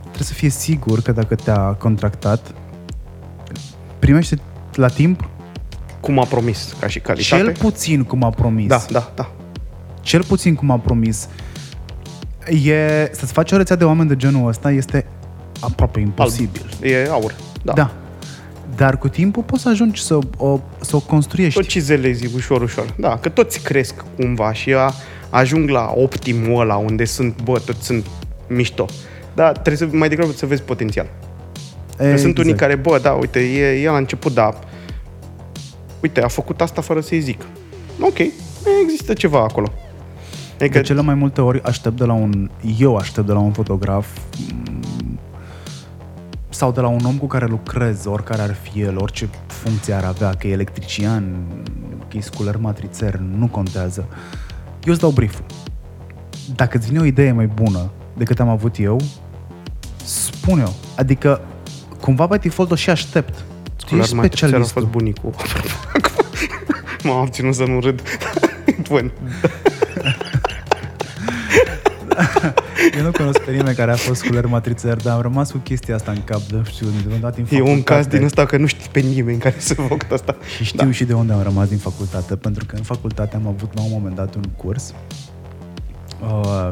trebuie 0.02 0.24
să 0.24 0.34
fie 0.34 0.50
sigur 0.50 1.02
că 1.02 1.12
dacă 1.12 1.36
te-a 1.36 1.58
contractat, 1.58 2.54
primește 4.00 4.40
la 4.74 4.88
timp? 4.88 5.30
Cum 6.00 6.20
a 6.20 6.26
promis, 6.26 6.76
ca 6.80 6.88
și 6.88 7.00
calitate? 7.00 7.44
Cel 7.44 7.56
puțin 7.58 8.04
cum 8.04 8.24
a 8.24 8.30
promis. 8.30 8.68
Da, 8.68 8.82
da, 8.92 9.12
da. 9.16 9.32
Cel 10.02 10.24
puțin 10.24 10.56
cum 10.56 10.72
a 10.72 10.78
promis. 10.78 11.28
E, 12.64 13.10
să-ți 13.12 13.32
faci 13.32 13.52
o 13.52 13.58
rețea 13.58 13.76
de 13.76 13.84
oameni 13.84 14.08
de 14.08 14.16
genul 14.16 14.48
ăsta 14.48 14.72
este 14.72 15.06
aproape 15.60 16.00
imposibil. 16.00 16.62
Alb. 16.74 16.84
E 16.84 17.08
aur, 17.12 17.36
da. 17.64 17.74
da. 17.74 17.92
Dar 18.80 18.98
cu 18.98 19.08
timpul 19.08 19.44
poți 19.44 19.62
să 19.62 19.70
ajungi 19.70 20.02
să 20.02 20.20
o, 20.38 20.60
să 20.80 20.96
o 20.96 21.00
construiești. 21.00 21.60
Tot 21.60 21.70
cizelezi 21.70 22.36
ușor, 22.36 22.62
ușor. 22.62 22.94
Da, 22.98 23.18
că 23.18 23.30
toți 23.30 23.62
cresc 23.62 24.06
cumva 24.16 24.54
și 24.54 24.74
a, 24.74 24.94
ajung 25.30 25.70
la 25.70 25.92
optimul 25.96 26.62
ăla 26.62 26.76
unde 26.76 27.06
sunt, 27.06 27.42
bă, 27.44 27.60
toți 27.66 27.86
sunt 27.86 28.06
mișto. 28.48 28.86
Dar 29.34 29.52
trebuie 29.52 29.90
să, 29.90 29.98
mai 29.98 30.10
degrabă 30.10 30.32
să 30.32 30.46
vezi 30.46 30.62
potențial. 30.62 31.10
Exact. 31.98 32.20
Sunt 32.20 32.38
unii 32.38 32.56
care, 32.56 32.76
bă, 32.76 33.00
da, 33.02 33.12
uite, 33.12 33.40
e, 33.40 33.82
e 33.82 33.90
la 33.90 33.98
început, 33.98 34.34
da, 34.34 34.60
uite, 36.02 36.22
a 36.22 36.28
făcut 36.28 36.62
asta 36.62 36.82
fără 36.82 37.00
să-i 37.00 37.20
zic. 37.20 37.46
Ok, 38.00 38.18
există 38.84 39.14
ceva 39.14 39.40
acolo. 39.40 39.72
Adică... 40.60 40.78
De 40.78 40.84
cele 40.84 41.02
mai 41.02 41.16
multe 41.16 41.42
ori 41.42 41.64
aștept 41.64 41.98
de 41.98 42.06
la 42.06 42.14
un, 42.14 42.50
eu 42.78 42.96
aștept 42.96 43.28
de 43.28 43.34
la 43.34 43.40
un 43.40 43.52
fotograf 43.52 44.08
mm, 44.38 44.79
sau 46.50 46.72
de 46.72 46.80
la 46.80 46.88
un 46.88 47.06
om 47.06 47.18
cu 47.18 47.28
care 47.28 47.45
lucrez, 47.45 48.06
oricare 48.06 48.41
ar 48.41 48.54
fi 48.54 48.82
el, 48.82 48.97
orice 48.97 49.30
funcție 49.47 49.93
ar 49.93 50.04
avea, 50.04 50.30
că 50.30 50.47
e 50.47 50.52
electrician, 50.52 51.36
că 52.10 52.18
e 52.18 52.22
sculer 52.22 52.58
matrițer, 52.58 53.16
nu 53.16 53.47
contează. 53.47 54.08
Eu 54.84 54.91
îți 54.91 55.02
dau 55.02 55.10
brief 55.10 55.39
Dacă 56.56 56.78
îți 56.78 56.88
vine 56.88 57.00
o 57.00 57.06
idee 57.06 57.32
mai 57.32 57.45
bună 57.47 57.91
decât 58.18 58.39
am 58.39 58.50
avut 58.50 58.80
eu, 58.80 59.00
spune-o. 60.06 60.70
Adică 60.95 61.41
cumva 62.02 62.28
pe 62.28 62.38
default 62.38 62.72
o 62.72 62.76
și 62.76 62.89
aștept. 62.89 63.43
Tu 63.86 63.95
ești 63.95 64.10
specialist. 64.10 64.70
a 64.70 64.80
fost 64.80 64.86
bunicul. 64.86 65.34
M-am 67.04 67.18
abținut 67.18 67.56
să 67.56 67.64
nu 67.64 67.80
râd. 67.80 68.02
Bun. 68.89 69.12
Eu 72.98 73.04
nu 73.04 73.12
cunosc 73.12 73.40
pe 73.40 73.52
nimeni 73.52 73.76
care 73.76 73.92
a 73.92 73.96
fost 73.96 74.22
sculer 74.22 74.46
matrițer, 74.46 74.96
dar 74.96 75.16
am 75.16 75.22
rămas 75.22 75.52
cu 75.52 75.58
chestia 75.58 75.96
asta 75.96 76.12
în 76.12 76.24
cap, 76.24 76.42
de 76.42 76.62
știu, 76.66 76.88
de 76.88 77.14
unde 77.14 77.42
din 77.42 77.58
E 77.58 77.62
un 77.62 77.84
caz 77.84 78.08
din 78.08 78.24
ăsta 78.24 78.46
că 78.46 78.58
nu 78.58 78.66
știi 78.66 78.90
pe 78.92 79.00
nimeni 79.00 79.38
care 79.38 79.56
să 79.58 79.74
făcut 79.74 80.12
asta. 80.12 80.36
Și 80.56 80.64
știu 80.64 80.86
da. 80.86 80.92
și 80.92 81.04
de 81.04 81.14
unde 81.14 81.34
am 81.34 81.42
rămas 81.44 81.68
din 81.68 81.78
facultate, 81.78 82.36
pentru 82.36 82.66
că 82.66 82.76
în 82.76 82.84
facultate 82.84 83.36
am 83.36 83.48
avut 83.48 83.76
la 83.76 83.82
un 83.82 83.90
moment 83.92 84.16
dat 84.16 84.36
un 84.36 84.44
curs. 84.58 84.94
Uh, 86.22 86.70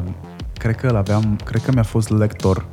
cred 0.58 0.76
că 0.76 0.92
aveam, 0.96 1.40
cred 1.44 1.62
că 1.62 1.72
mi-a 1.72 1.82
fost 1.82 2.10
lector 2.10 2.66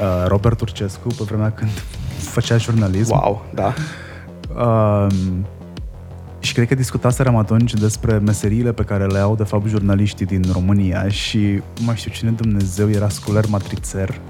Uh, 0.00 0.26
Robert 0.26 0.56
Turcescu 0.56 1.08
pe 1.08 1.24
vremea 1.24 1.50
când 1.50 1.70
făcea 2.18 2.56
jurnalism. 2.56 3.12
Wow, 3.12 3.44
da. 3.54 3.74
Uh, 4.56 5.06
și 6.42 6.52
cred 6.52 6.68
că 6.68 6.74
discutaserăm 6.74 7.36
atunci 7.36 7.74
despre 7.74 8.18
meseriile 8.18 8.72
pe 8.72 8.82
care 8.82 9.06
le 9.06 9.18
au 9.18 9.36
de 9.36 9.44
fapt 9.44 9.68
jurnaliștii 9.68 10.26
din 10.26 10.44
România 10.52 11.08
și 11.08 11.38
nu 11.78 11.84
mai 11.84 11.96
știu 11.96 12.10
cine 12.10 12.30
Dumnezeu 12.30 12.90
era 12.90 13.08
sculer 13.08 13.44
matrițer 13.48 14.20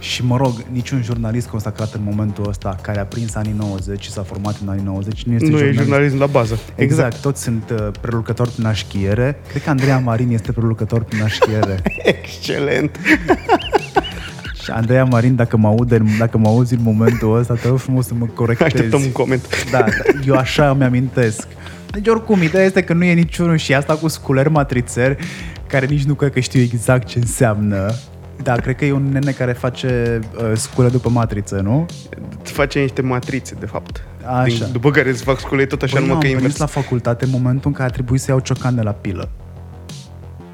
și 0.00 0.24
mă 0.24 0.36
rog, 0.36 0.52
niciun 0.72 1.02
jurnalist 1.02 1.48
consacrat 1.48 1.94
în 1.94 2.00
momentul 2.04 2.48
ăsta 2.48 2.78
care 2.82 2.98
a 2.98 3.04
prins 3.04 3.34
anii 3.34 3.54
90 3.58 4.02
și 4.02 4.10
s-a 4.10 4.22
format 4.22 4.56
în 4.62 4.68
anii 4.68 4.84
90 4.84 5.22
nu 5.22 5.32
este 5.32 5.46
nu 5.48 5.56
jurnalist. 5.56 5.80
e 5.80 5.82
jurnalism 5.82 6.18
la 6.18 6.26
bază. 6.26 6.54
Exact, 6.54 6.78
exact. 6.78 7.16
toți 7.16 7.42
sunt 7.42 7.70
uh, 7.70 7.88
prelucători 8.00 8.50
prin 8.50 8.66
așchiere. 8.66 9.40
Cred 9.48 9.62
că 9.62 9.70
Andreea 9.70 9.98
Marin 9.98 10.30
este 10.30 10.52
prelucător 10.52 11.02
prin 11.02 11.22
așchiere. 11.22 11.82
Excelent! 12.02 12.96
Și 14.62 14.70
Andreea 14.70 15.04
Marin, 15.04 15.34
dacă 15.34 15.56
mă, 15.56 15.66
aude, 15.68 16.02
dacă 16.18 16.38
mă 16.38 16.48
auzi 16.48 16.74
în 16.74 16.82
momentul 16.82 17.38
ăsta, 17.38 17.54
te 17.54 17.68
rog 17.68 17.78
frumos 17.78 18.06
să 18.06 18.14
mă 18.14 18.26
corectezi. 18.26 18.74
Așteptăm 18.74 19.00
un 19.00 19.12
coment. 19.12 19.70
Da, 19.70 19.78
da, 19.78 19.86
eu 20.26 20.34
așa 20.36 20.70
îmi 20.70 20.84
amintesc. 20.84 21.46
Deci 21.90 22.06
oricum, 22.06 22.42
ideea 22.42 22.64
este 22.64 22.82
că 22.82 22.92
nu 22.92 23.04
e 23.04 23.12
niciunul 23.12 23.56
și 23.56 23.74
asta 23.74 23.94
cu 23.94 24.08
sculer 24.08 24.48
matrițer, 24.48 25.18
care 25.66 25.86
nici 25.86 26.04
nu 26.04 26.14
cred 26.14 26.32
că 26.32 26.40
știu 26.40 26.60
exact 26.60 27.06
ce 27.06 27.18
înseamnă. 27.18 27.92
Da, 28.42 28.54
cred 28.54 28.76
că 28.76 28.84
e 28.84 28.92
un 28.92 29.08
nene 29.12 29.30
care 29.30 29.52
face 29.52 30.20
uh, 30.36 30.52
scule 30.54 30.88
după 30.88 31.08
matriță, 31.08 31.60
nu? 31.62 31.86
Face 32.42 32.80
niște 32.80 33.02
matrițe, 33.02 33.56
de 33.60 33.66
fapt. 33.66 34.04
Așa. 34.24 34.44
Din, 34.44 34.72
după 34.72 34.90
care 34.90 35.08
îți 35.08 35.22
fac 35.22 35.38
scule 35.38 35.66
tot 35.66 35.82
așa, 35.82 35.98
Băi, 35.98 36.06
numai 36.06 36.20
că 36.22 36.26
invers. 36.26 36.56
la 36.56 36.66
facultate 36.66 37.24
în 37.24 37.30
momentul 37.30 37.62
în 37.64 37.72
care 37.72 37.88
a 37.88 37.92
trebuit 37.92 38.20
să 38.20 38.30
iau 38.30 38.40
ciocan 38.40 38.74
de 38.74 38.82
la 38.82 38.90
pilă 38.90 39.28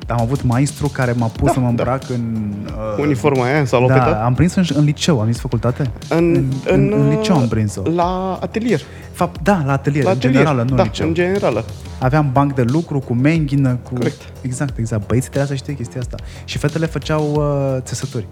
am 0.07 0.20
avut 0.20 0.42
maestru 0.42 0.88
care 0.88 1.12
m-a 1.12 1.26
pus 1.26 1.46
da, 1.46 1.52
să 1.52 1.59
mă 1.59 1.64
da. 1.64 1.68
îmbrac 1.70 2.07
da. 2.07 2.14
în... 2.14 2.52
Uh, 2.66 3.02
Uniforma 3.04 3.44
aia, 3.44 3.59
în 3.59 3.66
salopetă? 3.66 3.98
Da, 3.98 4.24
am 4.24 4.34
prins 4.34 4.54
în, 4.54 4.64
în 4.74 4.84
liceu, 4.84 5.20
am 5.20 5.26
zis 5.32 5.40
facultate? 5.40 5.90
În, 6.09 6.34
în, 6.34 6.52
în, 6.64 6.92
în 6.92 7.09
liceu 7.09 7.36
am 7.36 7.48
prins-o. 7.48 7.82
La 7.94 8.38
atelier. 8.42 8.80
Fapt, 9.12 9.42
da, 9.42 9.62
la 9.64 9.72
atelier, 9.72 10.04
la 10.04 10.11
în 10.11 10.16
atelier. 10.16 10.42
generală, 10.42 10.66
nu 10.68 10.76
da, 10.76 10.82
în 10.82 10.88
liceu. 10.88 11.07
în 11.07 11.14
generală. 11.14 11.64
Aveam 11.98 12.30
banc 12.32 12.54
de 12.54 12.62
lucru 12.62 12.98
cu 12.98 13.14
menghină, 13.14 13.78
cu... 13.82 13.94
Corect. 13.94 14.20
Exact, 14.40 14.78
exact. 14.78 15.07
Băieții 15.07 15.30
trebuia 15.30 15.50
să 15.50 15.57
știe 15.62 15.74
chestia 15.74 16.00
asta. 16.00 16.16
Și 16.44 16.59
fetele 16.59 16.86
făceau 16.86 17.32
uh, 17.34 17.76
țesături. 17.82 18.26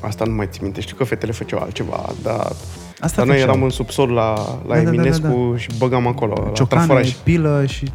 Asta 0.00 0.24
nu 0.24 0.32
mai 0.34 0.48
ți 0.50 0.62
minte. 0.62 0.80
Știu 0.80 0.96
că 0.96 1.04
fetele 1.04 1.32
făceau 1.32 1.60
altceva, 1.60 2.08
dar 2.22 2.52
Asta 3.00 3.16
Dar 3.16 3.26
noi 3.26 3.36
făceau. 3.36 3.50
eram 3.50 3.62
în 3.62 3.70
subsol 3.70 4.10
la, 4.10 4.34
la 4.66 4.74
Da, 4.74 4.74
da, 4.74 4.80
da, 4.82 4.88
Eminescu 4.88 5.26
da, 5.26 5.50
da. 5.50 5.56
și 5.58 5.68
băgam 5.78 6.06
acolo, 6.06 6.32
la 6.44 6.50
ciocane, 6.52 6.84
traforaj. 6.84 7.14
pilă 7.14 7.64
și... 7.66 7.92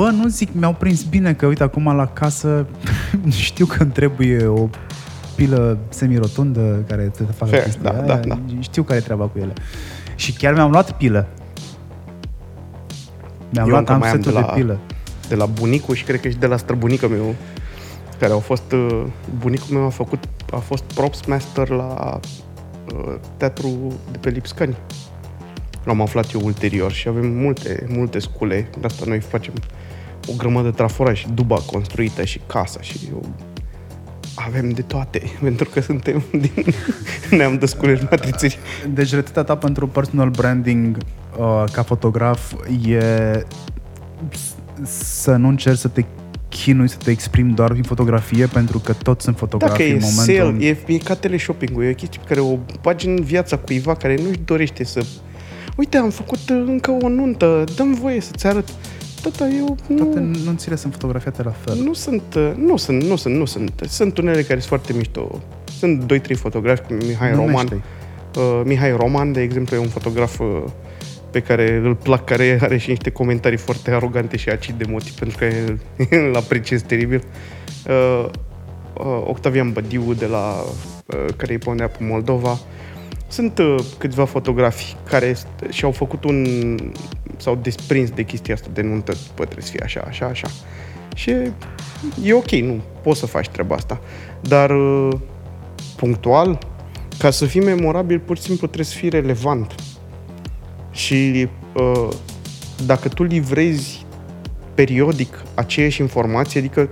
Bă, 0.00 0.10
nu 0.10 0.28
zic, 0.28 0.48
mi-au 0.52 0.72
prins 0.74 1.02
bine 1.02 1.34
că, 1.34 1.46
uite, 1.46 1.62
acum 1.62 1.96
la 1.96 2.06
casă 2.06 2.66
știu 3.28 3.66
că 3.66 3.82
îmi 3.82 3.90
trebuie 3.90 4.46
o 4.46 4.68
pilă 5.34 5.78
semirotundă 5.88 6.84
care 6.88 7.10
să 7.16 7.22
facă 7.24 7.50
Fair, 7.50 7.62
chestia 7.62 7.92
da, 7.92 7.98
aia. 7.98 8.06
da, 8.06 8.16
da. 8.16 8.38
Știu 8.60 8.82
care 8.82 8.98
e 8.98 9.02
treaba 9.02 9.24
cu 9.24 9.38
ele. 9.38 9.52
Și 10.14 10.32
chiar 10.32 10.54
mi-am 10.54 10.70
luat 10.70 10.92
pilă. 10.92 11.26
Mi-am 13.50 13.64
Eu 13.64 13.70
luat, 13.70 13.80
încă 13.80 13.92
am 13.92 13.98
mai 13.98 14.10
am 14.10 14.16
setul 14.16 14.32
de 14.32 14.38
de, 14.38 14.44
la- 14.46 14.52
pilă. 14.52 14.78
de 15.28 15.34
la 15.34 15.46
bunicul 15.46 15.94
și 15.94 16.04
cred 16.04 16.20
că 16.20 16.28
și 16.28 16.36
de 16.36 16.46
la 16.46 16.56
străbunica 16.56 17.06
meu, 17.06 17.34
care 18.18 18.32
au 18.32 18.38
fost... 18.40 18.72
uh, 18.72 19.02
Bunicul 19.38 19.74
meu 19.76 19.84
a 19.84 19.88
făcut, 19.88 20.24
a 20.52 20.56
fost 20.58 20.82
props 20.82 21.24
master 21.26 21.68
la 21.68 22.20
uh, 22.94 23.14
teatru 23.36 23.92
de 24.10 24.18
pe 24.18 24.28
Lipscani. 24.30 24.76
L-am 25.84 26.00
aflat 26.00 26.32
eu 26.32 26.40
ulterior 26.44 26.92
și 26.92 27.08
avem 27.08 27.26
multe, 27.32 27.86
multe 27.88 28.18
scule. 28.18 28.68
De 28.80 28.86
asta 28.86 29.04
noi 29.06 29.20
facem 29.20 29.52
o 30.28 30.32
grămadă 30.36 30.68
de 30.68 30.74
traforaj 30.74 31.18
și 31.18 31.28
duba 31.34 31.56
construită 31.56 32.24
și 32.24 32.40
casa 32.46 32.80
și 32.80 32.98
eu 33.10 33.24
avem 34.34 34.70
de 34.70 34.82
toate, 34.82 35.22
pentru 35.42 35.68
că 35.68 35.80
suntem 35.80 36.22
din 36.30 36.64
neam 37.38 37.58
de 37.58 37.66
scule 37.66 37.96
și 37.96 38.02
matrițiri. 38.10 38.58
Deci 38.92 39.14
rețeta 39.14 39.44
ta 39.44 39.56
pentru 39.56 39.86
personal 39.88 40.28
branding 40.28 40.96
uh, 41.38 41.64
ca 41.72 41.82
fotograf 41.82 42.52
e 42.86 43.00
s- 44.30 44.54
să 45.20 45.30
nu 45.36 45.48
încerci 45.48 45.78
să 45.78 45.88
te 45.88 46.04
chinui, 46.48 46.88
să 46.88 46.96
te 47.04 47.10
exprimi 47.10 47.52
doar 47.54 47.70
prin 47.70 47.82
fotografie, 47.82 48.46
pentru 48.46 48.78
că 48.78 48.92
toți 48.92 49.24
sunt 49.24 49.36
fotografi 49.36 49.72
Dacă 49.72 49.82
e 49.90 49.92
în 49.92 49.98
momentul... 50.02 50.52
sale, 50.60 50.64
e, 50.64 50.94
e 50.94 50.98
ca 50.98 51.14
teleshopping-ul, 51.14 51.84
e 51.84 51.90
o 51.90 51.94
chestie 51.94 52.20
pe 52.22 52.28
care 52.28 52.40
o 52.40 52.58
bagi 52.82 53.06
în 53.06 53.22
viața 53.22 53.56
cuiva 53.56 53.94
care 53.94 54.14
nu-și 54.22 54.40
dorește 54.44 54.84
să... 54.84 55.04
Uite, 55.76 55.96
am 55.96 56.10
făcut 56.10 56.38
uh, 56.50 56.62
încă 56.66 56.90
o 56.90 57.08
nuntă, 57.08 57.64
dăm 57.76 57.94
voie 57.94 58.20
să-ți 58.20 58.46
arăt. 58.46 58.68
Tata, 59.22 59.48
eu 59.48 59.76
nu, 59.86 59.96
Toate 59.96 60.18
nunțile 60.44 60.76
sunt 60.76 60.92
fotografiate 60.92 61.42
la 61.42 61.50
fel. 61.50 61.76
nu 61.76 61.92
sunt, 61.92 62.34
uh, 62.36 62.52
nu 62.56 62.76
sunt, 62.76 63.02
nu 63.02 63.16
sunt, 63.16 63.36
nu 63.36 63.44
sunt. 63.44 63.82
Sunt 63.88 64.18
unele 64.18 64.42
care 64.42 64.58
sunt 64.58 64.62
foarte 64.62 64.92
mișto. 64.92 65.40
Sunt 65.78 66.12
2-3 66.12 66.34
fotografi, 66.34 66.82
cum 66.82 66.96
Mihai 67.06 67.30
Roman. 67.30 67.46
Numește-i. 67.46 67.82
Uh, 68.36 68.62
Mihai 68.64 68.96
Roman, 68.96 69.32
de 69.32 69.40
exemplu, 69.40 69.76
e 69.76 69.78
un 69.78 69.88
fotograf 69.88 70.38
uh, 70.38 70.62
pe 71.30 71.40
care 71.40 71.80
îl 71.84 71.94
plac, 71.94 72.24
care 72.24 72.58
are 72.62 72.76
și 72.76 72.88
niște 72.88 73.10
comentarii 73.10 73.58
foarte 73.58 73.90
arogante 73.90 74.36
și 74.36 74.48
acid 74.48 74.74
de 74.74 74.84
motiv, 74.88 75.12
pentru 75.12 75.38
că 75.38 75.46
îl 76.16 76.36
apreciez 76.36 76.82
teribil. 76.82 77.22
Uh, 77.88 78.28
uh, 78.94 79.22
Octavian 79.26 79.72
Bădiu 79.72 80.12
de 80.12 80.26
la 80.26 80.54
uh, 81.06 81.24
care 81.36 81.52
îi 81.52 81.58
ponea 81.58 81.88
pe 81.88 82.04
Moldova. 82.04 82.58
Sunt 83.30 83.58
uh, 83.58 83.76
câțiva 83.98 84.24
fotografi 84.24 84.96
care 85.08 85.32
st- 85.32 85.68
și-au 85.68 85.90
făcut 85.90 86.24
un... 86.24 86.46
s-au 87.36 87.54
desprins 87.54 88.10
de 88.10 88.22
chestia 88.22 88.54
asta 88.54 88.68
de 88.72 88.82
nuntă, 88.82 89.12
bă, 89.12 89.44
trebuie 89.44 89.64
să 89.64 89.70
fie 89.70 89.80
așa, 89.82 90.04
așa, 90.08 90.26
așa. 90.26 90.48
Și 91.14 91.30
e, 91.30 91.52
e 92.24 92.32
ok, 92.32 92.50
nu, 92.50 92.80
poți 93.02 93.18
să 93.18 93.26
faci 93.26 93.48
treaba 93.48 93.74
asta. 93.74 94.00
Dar 94.40 94.70
uh, 94.70 95.12
punctual, 95.96 96.58
ca 97.18 97.30
să 97.30 97.46
fii 97.46 97.60
memorabil, 97.60 98.18
pur 98.18 98.36
și 98.36 98.42
simplu 98.42 98.66
trebuie 98.66 98.86
să 98.86 98.96
fii 98.96 99.08
relevant. 99.08 99.74
Și 100.90 101.48
uh, 101.74 102.08
dacă 102.86 103.08
tu 103.08 103.22
livrezi 103.22 104.06
periodic 104.74 105.42
aceeași 105.54 106.00
informație, 106.00 106.60
adică 106.60 106.90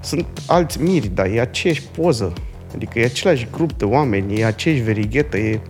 sunt 0.00 0.26
alți 0.46 0.82
miri, 0.82 1.08
dar 1.08 1.26
e 1.26 1.40
aceeași 1.40 1.82
poză, 1.82 2.32
adică 2.74 2.98
e 2.98 3.04
același 3.04 3.48
grup 3.52 3.72
de 3.72 3.84
oameni, 3.84 4.40
e 4.40 4.44
aceeași 4.44 4.82
verighetă, 4.82 5.36
e 5.36 5.60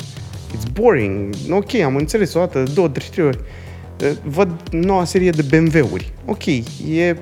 it's 0.57 0.73
boring. 0.73 1.35
Ok, 1.51 1.75
am 1.75 1.97
înțeles 1.97 2.35
o 2.35 2.39
dată, 2.39 2.63
două, 2.75 2.89
trei, 2.89 3.09
trei 3.11 3.27
ori. 3.27 3.39
Uh, 4.03 4.11
Văd 4.25 4.51
noua 4.71 5.05
serie 5.05 5.31
de 5.31 5.43
BMW-uri. 5.43 6.13
Ok, 6.25 6.47
e 6.91 7.17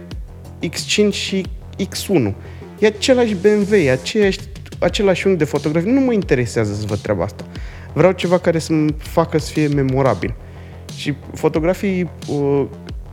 X5 0.69 1.11
și 1.11 1.47
X1. 1.79 2.33
E 2.79 2.87
același 2.87 3.35
BMW, 3.35 3.75
e 3.75 3.91
aceeași, 3.91 4.39
același 4.79 5.27
unghi 5.27 5.39
de 5.39 5.45
fotografie. 5.45 5.93
Nu 5.93 6.01
mă 6.01 6.13
interesează 6.13 6.75
să 6.75 6.87
văd 6.87 6.99
treaba 6.99 7.25
asta. 7.25 7.45
Vreau 7.93 8.13
ceva 8.13 8.39
care 8.39 8.59
să-mi 8.59 8.95
facă 8.99 9.39
să 9.39 9.51
fie 9.53 9.67
memorabil. 9.67 10.35
Și 10.97 11.15
fotografii 11.35 12.11
uh, 12.29 12.65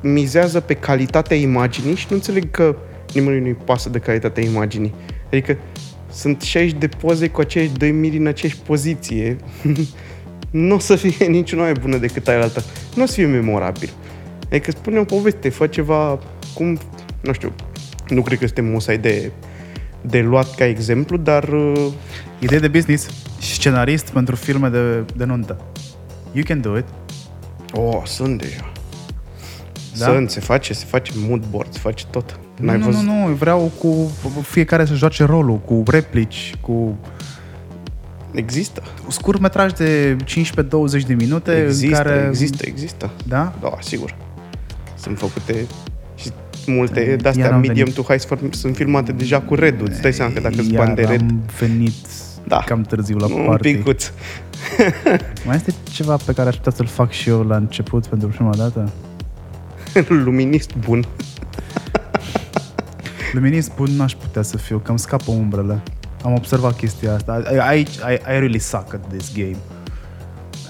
mizează 0.02 0.60
pe 0.60 0.74
calitatea 0.74 1.38
imaginii 1.38 1.96
și 1.96 2.06
nu 2.10 2.16
înțeleg 2.16 2.52
că 2.52 2.76
nimănui 3.14 3.40
nu-i 3.40 3.58
pasă 3.66 3.90
de 3.90 4.00
calitatea 4.00 4.44
imaginii. 4.44 4.94
Adică 5.28 5.58
sunt 6.14 6.42
60 6.42 6.80
de 6.80 6.88
poze 6.88 7.30
cu 7.30 7.42
aceiași 7.42 7.72
doi 7.72 7.92
miri 7.92 8.18
în 8.18 8.28
aceeași 8.28 8.58
poziție. 8.58 9.38
nu 10.68 10.76
o 10.76 10.80
să 10.80 10.96
fie 10.96 11.26
niciuna 11.26 11.62
mai 11.62 11.74
bună 11.74 11.98
decât 11.98 12.28
aia 12.28 12.42
alta. 12.42 12.64
Nu 12.96 13.04
o 13.04 13.06
să 13.06 13.14
fie 13.14 13.26
memorabil. 13.26 13.90
Adică 14.50 14.72
spune 14.72 15.00
o 15.00 15.04
poveste, 15.04 15.50
fă 15.50 15.68
ceva 15.68 16.20
cum, 16.54 16.80
nu 17.22 17.34
știu, 17.34 17.54
nu 18.10 18.22
cred 18.22 18.40
că 18.40 18.46
suntem 18.46 18.66
musai 18.66 18.98
de, 18.98 19.32
de 20.02 20.20
luat 20.20 20.56
ca 20.56 20.66
exemplu, 20.66 21.18
dar 21.18 21.44
uh, 21.50 21.94
Idee 22.44 22.60
de 22.60 22.68
business, 22.68 23.10
scenarist 23.40 24.10
pentru 24.10 24.36
filme 24.36 24.70
de, 24.70 25.06
de 25.16 25.24
nuntă. 25.24 25.62
You 26.32 26.44
can 26.48 26.62
do 26.62 26.78
it. 26.78 26.86
oh, 27.74 28.02
sunt 28.06 28.42
deja. 28.42 28.72
Da? 29.98 30.06
Sunt, 30.06 30.30
se 30.30 30.40
face, 30.40 30.74
se 30.74 30.86
face 30.86 31.12
mood 31.16 31.46
board, 31.46 31.74
se 31.74 31.80
face 31.80 32.06
tot. 32.06 32.40
Nu, 32.60 32.66
N-ai 32.66 32.78
nu, 32.78 32.84
văzut? 32.86 33.02
nu, 33.02 33.14
nu, 33.14 33.28
eu 33.28 33.34
vreau 33.34 33.72
cu 33.80 34.12
fiecare 34.42 34.86
să 34.86 34.94
joace 34.94 35.24
rolul, 35.24 35.58
cu 35.60 35.84
replici, 35.88 36.54
cu 36.62 36.98
Există. 38.32 38.84
scurt 39.08 39.40
metraj 39.40 39.72
de 39.72 40.16
15-20 40.26 41.06
de 41.08 41.14
minute 41.14 41.52
Există, 41.66 41.98
în 41.98 42.04
care... 42.04 42.26
există, 42.30 42.64
există. 42.68 43.10
Da? 43.28 43.54
Da, 43.62 43.74
sigur. 43.82 44.16
Sunt 44.96 45.18
făcute 45.18 45.66
și 46.16 46.30
multe 46.68 47.00
Iar 47.02 47.16
de-astea 47.16 47.46
am 47.54 47.60
medium 47.60 47.76
venit. 47.76 47.94
to 47.94 48.02
high 48.02 48.20
sunt- 48.20 48.54
sunt 48.54 48.76
filmate 48.76 49.12
deja 49.12 49.42
cu 49.42 49.56
red 49.56 49.82
Îți 49.82 50.02
dai 50.02 50.14
seama 50.14 50.34
că 50.34 50.40
dacă 50.40 50.56
îți 50.58 50.72
Iar 50.74 50.84
bani 50.84 50.96
de 50.96 51.02
red, 51.04 51.20
am 51.22 51.42
venit 51.60 51.94
Da. 52.48 52.64
cam 52.66 52.82
târziu 52.82 53.18
la 53.18 53.26
un 53.26 53.46
party. 53.46 53.74
picuț. 53.76 54.12
Mai 55.46 55.56
este 55.56 55.74
ceva 55.92 56.16
pe 56.26 56.34
care 56.34 56.48
aș 56.50 56.56
putea 56.56 56.72
să-l 56.72 56.86
fac 56.86 57.12
și 57.12 57.30
eu 57.30 57.42
la 57.44 57.56
început 57.56 58.06
pentru 58.08 58.28
prima 58.28 58.56
dată? 58.56 58.90
Luminist 60.24 60.72
bun. 60.76 61.06
Luminist 63.34 63.76
bun 63.76 63.90
n-aș 63.96 64.14
putea 64.14 64.42
să 64.42 64.58
fiu, 64.58 64.78
că 64.78 64.90
îmi 64.90 65.00
scapă 65.00 65.32
umbrele. 65.32 65.82
Am 66.24 66.34
observat 66.34 66.76
chestia 66.76 67.14
asta. 67.14 67.42
I, 67.74 67.78
I, 67.78 67.82
I, 67.82 68.14
I 68.14 68.20
really 68.26 68.60
suck 68.60 68.94
at 68.94 69.08
this 69.08 69.34
game. 69.34 69.58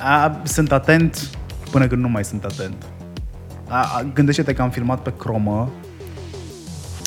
A, 0.03 0.41
sunt 0.43 0.71
atent 0.71 1.29
până 1.71 1.87
când 1.87 2.01
nu 2.01 2.07
mai 2.09 2.23
sunt 2.23 2.43
atent. 2.43 2.75
A, 3.67 3.77
a, 3.77 4.03
gândește-te 4.13 4.53
că 4.53 4.61
am 4.61 4.69
filmat 4.69 5.01
pe 5.01 5.13
cromă. 5.17 5.71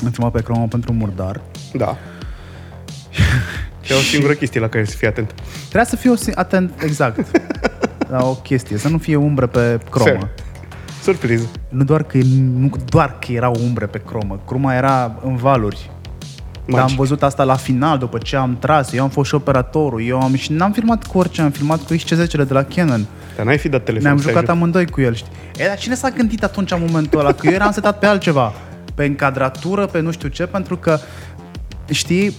Am 0.05 0.11
filmat 0.11 0.31
pe 0.31 0.41
cromă 0.41 0.67
pentru 0.67 0.93
murdar. 0.93 1.41
Da. 1.73 1.97
E 3.89 3.93
o 3.93 3.97
singură 3.99 4.33
chestie 4.41 4.59
la 4.59 4.67
care 4.69 4.85
să 4.85 4.97
fii 4.97 5.07
atent. 5.07 5.33
Trebuia 5.59 5.85
să 5.85 5.95
fiu 5.95 6.15
si- 6.15 6.35
atent 6.35 6.81
exact 6.81 7.39
la 8.09 8.27
o 8.27 8.33
chestie, 8.33 8.77
să 8.77 8.87
nu 8.87 8.97
fie 8.97 9.15
umbre 9.15 9.45
pe 9.45 9.79
cromă. 9.89 10.09
Fair. 10.09 10.29
Surpriză. 11.11 11.47
Nu 11.69 11.83
doar, 11.83 12.03
că, 12.03 12.17
nu 12.57 12.69
doar 12.89 13.19
că 13.19 13.31
erau 13.31 13.55
umbre 13.63 13.85
pe 13.85 14.01
cromă, 14.05 14.39
croma 14.47 14.73
era 14.75 15.19
în 15.23 15.35
valuri. 15.35 15.89
Dar 16.65 16.75
am 16.79 16.81
Magic. 16.81 16.97
văzut 16.97 17.23
asta 17.23 17.43
la 17.43 17.55
final, 17.55 17.97
după 17.97 18.17
ce 18.17 18.35
am 18.35 18.57
tras, 18.59 18.93
eu 18.93 19.03
am 19.03 19.09
fost 19.09 19.29
și 19.29 19.35
operatorul, 19.35 20.03
eu 20.05 20.21
am, 20.21 20.35
și 20.35 20.51
n-am 20.53 20.71
filmat 20.71 21.05
cu 21.07 21.17
orice, 21.17 21.41
am 21.41 21.49
filmat 21.51 21.79
cu 21.81 21.93
XC10-le 21.93 22.43
de 22.43 22.53
la 22.53 22.63
Canon. 22.63 23.05
Dar 23.35 23.45
n-ai 23.45 23.57
fi 23.57 23.69
dat 23.69 23.83
telefon 23.83 24.03
Ne-am 24.05 24.17
să-i 24.17 24.27
jucat 24.27 24.43
ajut. 24.43 24.55
amândoi 24.55 24.87
cu 24.87 25.01
el, 25.01 25.13
știi? 25.15 25.31
E, 25.57 25.65
dar 25.67 25.77
cine 25.77 25.95
s-a 25.95 26.09
gândit 26.09 26.43
atunci 26.43 26.71
în 26.71 26.83
momentul 26.87 27.19
ăla? 27.19 27.31
Că 27.31 27.47
eu 27.47 27.53
eram 27.53 27.71
setat 27.71 27.99
pe 27.99 28.05
altceva, 28.05 28.53
pe 28.95 29.05
încadratură, 29.05 29.85
pe 29.85 29.99
nu 29.99 30.11
știu 30.11 30.27
ce, 30.29 30.45
pentru 30.45 30.77
că, 30.77 30.97
știi, 31.89 32.25
în- 32.27 32.33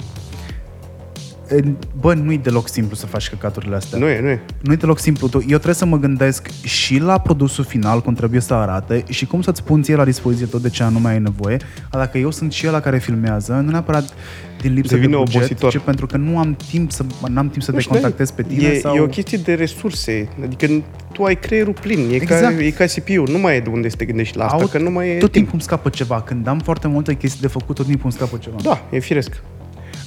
bă, 2.00 2.14
nu-i 2.14 2.38
deloc 2.38 2.68
simplu 2.68 2.96
să 2.96 3.06
faci 3.06 3.28
căcaturile 3.28 3.76
astea. 3.76 3.98
Nu 3.98 4.06
e, 4.08 4.20
nu 4.20 4.28
e. 4.28 4.40
Nu 4.60 4.72
e 4.72 4.76
deloc 4.76 4.98
simplu. 4.98 5.28
Tu- 5.28 5.38
Eu 5.40 5.46
trebuie 5.46 5.74
să 5.74 5.84
mă 5.84 5.98
gândesc 5.98 6.48
și 6.64 6.98
la 6.98 7.18
produsul 7.18 7.64
final, 7.64 8.00
cum 8.00 8.14
trebuie 8.14 8.40
să 8.40 8.54
arate, 8.54 9.04
și 9.08 9.26
cum 9.26 9.42
să-ți 9.42 9.62
pun 9.62 9.82
ție 9.82 9.94
la 9.96 10.04
dispoziție 10.04 10.46
tot 10.46 10.62
de 10.62 10.68
ce 10.68 10.82
anume 10.82 11.08
ai 11.08 11.18
nevoie. 11.20 11.56
Dar 11.90 12.00
dacă 12.00 12.18
eu 12.18 12.30
sunt 12.30 12.52
și 12.52 12.66
ăla 12.66 12.80
care 12.80 12.98
filmează, 12.98 13.52
nu 13.64 13.70
neapărat 13.70 14.14
din 14.60 14.74
lipsă 14.74 14.94
Devine 14.94 15.10
de 15.12 15.16
buget, 15.18 15.34
obositor. 15.36 15.70
ci 15.72 15.78
pentru 15.78 16.06
că 16.06 16.16
nu 16.16 16.38
am 16.38 16.56
timp 16.70 16.90
să, 16.92 17.04
n-am 17.28 17.48
timp 17.48 17.62
să 17.62 17.70
Nu 17.70 17.76
te 17.76 17.82
știu, 17.82 17.94
da, 17.94 18.00
contactez 18.00 18.30
pe 18.30 18.42
tine 18.42 18.68
e, 18.68 18.78
sau... 18.78 18.94
e 18.94 19.00
o 19.00 19.06
chestie 19.06 19.38
de 19.38 19.54
resurse. 19.54 20.28
Adică 20.44 20.66
tu 21.12 21.22
ai 21.24 21.34
creierul 21.38 21.74
plin. 21.80 22.08
E, 22.10 22.14
Exact. 22.14 22.56
ca, 22.56 22.62
e 22.62 22.70
ca 22.70 22.84
CPU. 22.84 23.30
Nu 23.30 23.38
mai 23.38 23.56
e 23.56 23.60
de 23.60 23.68
unde 23.68 23.88
să 23.88 23.96
te 23.96 24.04
gândești 24.04 24.36
la 24.36 24.44
asta, 24.44 24.56
Au- 24.56 24.66
că 24.66 24.78
nu 24.78 24.90
mai 24.90 25.08
e 25.08 25.10
tot 25.12 25.20
timp. 25.20 25.32
timpul 25.32 25.52
îmi 25.52 25.62
scapă 25.62 25.88
ceva. 25.88 26.20
Când 26.22 26.46
am 26.46 26.58
foarte 26.58 26.88
multe 26.88 27.14
chestii 27.14 27.40
de 27.40 27.46
făcut, 27.46 27.74
tot 27.76 27.84
timpul 27.86 28.04
îmi 28.04 28.12
scapă 28.12 28.36
ceva. 28.36 28.56
Da, 28.62 28.86
e 28.90 28.98
firesc. 28.98 29.42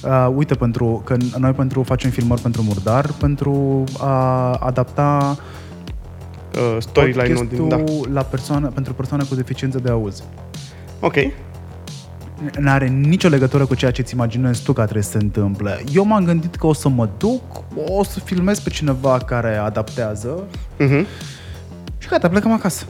Uh, 0.04 0.28
uite, 0.34 0.54
pentru, 0.54 1.02
că 1.04 1.16
noi 1.38 1.52
pentru 1.52 1.82
facem 1.82 2.10
filmări 2.10 2.40
pentru 2.40 2.62
murdar, 2.62 3.12
pentru 3.12 3.84
a 3.98 4.52
adapta 4.52 5.36
Uh, 6.56 6.76
storyline-ul 6.78 7.46
din... 7.48 7.68
Da. 7.68 7.76
podcastul 7.76 8.12
la 8.12 8.22
persoană, 8.22 8.66
pentru 8.68 8.94
persoane 8.94 9.24
cu 9.28 9.34
deficiență 9.34 9.78
de 9.78 9.90
auz. 9.90 10.22
Ok. 11.00 11.14
n-are 12.58 12.86
nicio 12.88 13.28
legătură 13.28 13.66
cu 13.66 13.74
ceea 13.74 13.90
ce 13.90 14.02
ți 14.02 14.14
imaginezi 14.14 14.62
tu 14.62 14.72
că 14.72 14.82
trebuie 14.82 15.02
să 15.02 15.10
se 15.10 15.18
întâmple. 15.18 15.84
Eu 15.92 16.04
m-am 16.04 16.24
gândit 16.24 16.54
că 16.56 16.66
o 16.66 16.72
să 16.72 16.88
mă 16.88 17.08
duc, 17.18 17.42
o 17.86 18.04
să 18.04 18.20
filmez 18.20 18.58
pe 18.60 18.70
cineva 18.70 19.18
care 19.18 19.56
adaptează 19.56 20.42
Mhm. 20.78 21.06
și 21.98 22.08
gata, 22.08 22.28
plecăm 22.28 22.52
acasă. 22.52 22.84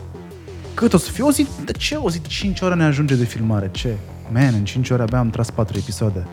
Cât 0.74 0.92
o 0.92 0.96
să 0.96 1.10
fie? 1.10 1.24
O 1.24 1.30
zi, 1.30 1.46
de 1.64 1.72
ce? 1.72 1.96
O 1.96 2.10
zi, 2.10 2.20
5 2.22 2.60
ore 2.60 2.74
ne 2.74 2.84
ajunge 2.84 3.14
de 3.14 3.24
filmare. 3.24 3.68
Ce? 3.72 3.94
Man, 4.32 4.54
în 4.54 4.64
5 4.64 4.90
ore 4.90 5.02
abia 5.02 5.18
am 5.18 5.30
tras 5.30 5.50
4 5.50 5.76
episoade. 5.78 6.26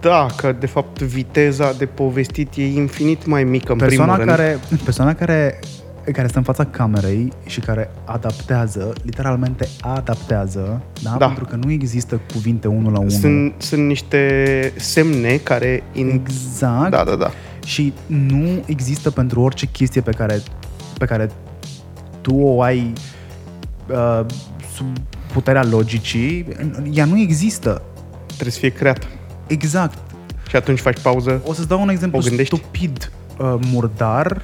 Da, 0.00 0.26
că 0.36 0.52
de 0.52 0.66
fapt 0.66 1.00
viteza 1.00 1.72
de 1.72 1.86
povestit 1.86 2.54
e 2.56 2.66
infinit 2.66 3.26
mai 3.26 3.44
mică 3.44 3.72
în 3.72 3.78
Persoana 3.78 4.14
primul 4.14 4.34
rând. 4.34 4.38
care, 4.38 4.78
persoana 4.84 5.14
care, 5.14 5.58
care 6.12 6.28
stă 6.28 6.38
în 6.38 6.44
fața 6.44 6.64
camerei 6.64 7.32
și 7.46 7.60
care 7.60 7.90
adaptează, 8.04 8.92
literalmente 9.02 9.68
adaptează, 9.80 10.82
da? 11.02 11.14
Da. 11.18 11.26
Pentru 11.26 11.44
că 11.44 11.56
nu 11.56 11.70
există 11.70 12.20
cuvinte 12.32 12.68
unul 12.68 12.92
la 12.92 12.98
unul. 12.98 13.10
Sunt, 13.10 13.54
sunt 13.58 13.86
niște 13.86 14.72
semne 14.76 15.36
care... 15.36 15.82
In... 15.92 16.10
Exact. 16.10 16.90
Da, 16.90 17.04
da, 17.04 17.16
da. 17.16 17.30
Și 17.64 17.92
nu 18.06 18.62
există 18.66 19.10
pentru 19.10 19.40
orice 19.40 19.66
chestie 19.66 20.00
pe 20.00 20.10
care, 20.10 20.42
pe 20.98 21.04
care 21.04 21.30
tu 22.20 22.34
o 22.34 22.62
ai 22.62 22.92
uh, 23.90 24.26
sub 24.74 24.86
puterea 25.32 25.64
logicii, 25.64 26.46
ea 26.92 27.04
nu 27.04 27.18
există. 27.18 27.82
Trebuie 28.26 28.52
să 28.52 28.58
fie 28.58 28.68
creat. 28.68 29.08
Exact. 29.50 29.98
Și 30.48 30.56
atunci 30.56 30.78
faci 30.80 31.00
pauză. 31.00 31.42
O 31.46 31.52
să-ți 31.52 31.68
dau 31.68 31.80
un 31.82 31.88
exemplu 31.88 32.18
O 32.18 32.22
gândești? 32.22 32.56
stupid. 32.56 33.10
Uh, 33.38 33.54
murdar 33.72 34.42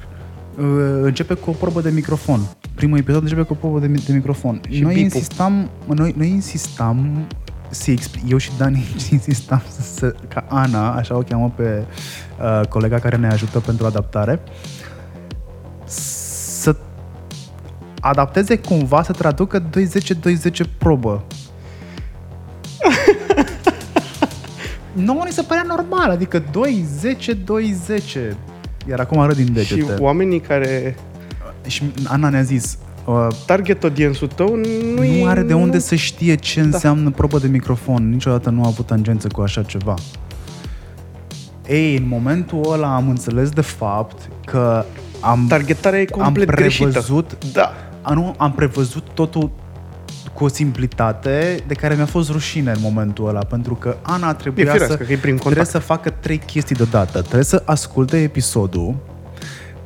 uh, 0.57 0.65
începe 1.01 1.33
cu 1.33 1.49
o 1.49 1.53
probă 1.53 1.81
de 1.81 1.89
microfon. 1.89 2.39
Primul 2.75 2.97
episod 2.97 3.21
începe 3.21 3.41
cu 3.41 3.53
o 3.53 3.55
probă 3.55 3.79
de, 3.79 3.87
mi- 3.87 4.03
de 4.07 4.13
microfon. 4.13 4.61
Și 4.69 4.81
noi 4.81 4.93
bipul. 4.93 5.03
insistam, 5.17 5.69
noi, 5.93 6.13
noi 6.17 6.29
insistam 6.29 7.25
să 7.69 7.91
expli- 7.91 8.23
eu 8.27 8.37
și 8.37 8.51
Dani 8.57 8.95
insistam 9.11 9.61
să, 9.69 9.81
să, 9.81 10.15
ca 10.27 10.45
Ana, 10.49 10.91
așa 10.93 11.15
o 11.15 11.19
cheamă 11.21 11.53
pe 11.55 11.83
uh, 12.41 12.67
colega 12.67 12.99
care 12.99 13.15
ne 13.15 13.27
ajută 13.27 13.59
pentru 13.59 13.85
adaptare, 13.85 14.39
să 15.85 16.75
adapteze 17.99 18.57
cumva, 18.57 19.03
să 19.03 19.11
traducă 19.11 19.63
2-10-2-10 19.69 19.69
probă. 20.77 21.23
Nouă 24.97 25.21
ni 25.25 25.31
se 25.31 25.41
părea 25.41 25.63
normal, 25.67 26.09
adică 26.09 26.43
2, 26.51 26.85
10, 26.99 27.33
2, 27.33 27.75
10. 27.85 28.35
Iar 28.89 28.99
acum 28.99 29.19
arăt 29.19 29.35
din 29.35 29.45
Și 29.45 29.51
degete. 29.51 29.93
oamenii 29.99 30.39
care... 30.39 30.95
Și 31.67 31.83
Ana 32.07 32.29
ne-a 32.29 32.41
zis, 32.41 32.77
uh, 33.05 33.27
Target 33.45 33.83
audience-ul 33.83 34.29
tău 34.35 34.55
nu, 34.55 34.67
nu 34.95 35.03
e... 35.03 35.27
are 35.27 35.41
de 35.41 35.53
unde 35.53 35.79
să 35.79 35.95
știe 35.95 36.35
ce 36.35 36.61
înseamnă 36.61 37.09
probă 37.09 37.39
de 37.39 37.47
microfon. 37.47 38.09
Niciodată 38.09 38.49
nu 38.49 38.63
a 38.63 38.67
avut 38.67 38.85
tangență 38.85 39.27
cu 39.27 39.41
așa 39.41 39.63
ceva. 39.63 39.93
Ei, 41.67 41.97
în 41.97 42.07
momentul 42.07 42.71
ăla 42.71 42.95
am 42.95 43.09
înțeles 43.09 43.49
de 43.49 43.61
fapt 43.61 44.29
că 44.45 44.85
am, 45.19 45.45
Targetarea 45.47 45.99
e 45.99 46.07
am 46.13 46.19
complet 46.23 46.47
greșită. 46.47 46.89
prevăzut 46.89 47.37
Da. 47.53 47.73
a, 48.01 48.13
nu, 48.13 48.33
am 48.37 48.51
prevăzut 48.51 49.03
totul 49.13 49.51
cu 50.37 50.43
o 50.43 50.47
simplitate 50.47 51.63
de 51.67 51.73
care 51.73 51.95
mi-a 51.95 52.05
fost 52.05 52.29
rușine 52.29 52.71
în 52.71 52.77
momentul 52.81 53.27
ăla, 53.27 53.39
pentru 53.39 53.75
că 53.75 53.97
Ana 54.01 54.29
E 54.29 54.33
trebuia 54.33 54.71
firească, 54.71 54.95
să, 54.97 55.03
că 55.03 55.03
e 55.03 55.05
prin 55.05 55.19
trebuie 55.19 55.39
contact. 55.43 55.69
să 55.69 55.79
facă 55.79 56.09
trei 56.09 56.37
chestii 56.37 56.75
deodată. 56.75 57.21
Trebuie 57.21 57.43
să 57.43 57.61
asculte 57.65 58.17
episodul, 58.21 58.95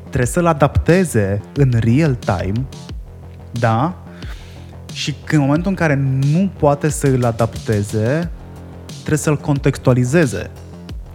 trebuie 0.02 0.26
să-l 0.26 0.45
adapteze 0.45 1.41
în 1.53 1.73
real 1.80 2.15
time, 2.15 2.65
da? 3.52 4.03
Și 4.94 5.15
că 5.23 5.36
în 5.36 5.41
momentul 5.41 5.69
în 5.69 5.76
care 5.76 5.95
nu 6.32 6.52
poate 6.57 6.90
să 6.90 7.07
îl 7.07 7.26
adapteze, 7.26 8.32
trebuie 8.98 9.18
să-l 9.18 9.38
contextualizeze. 9.38 10.49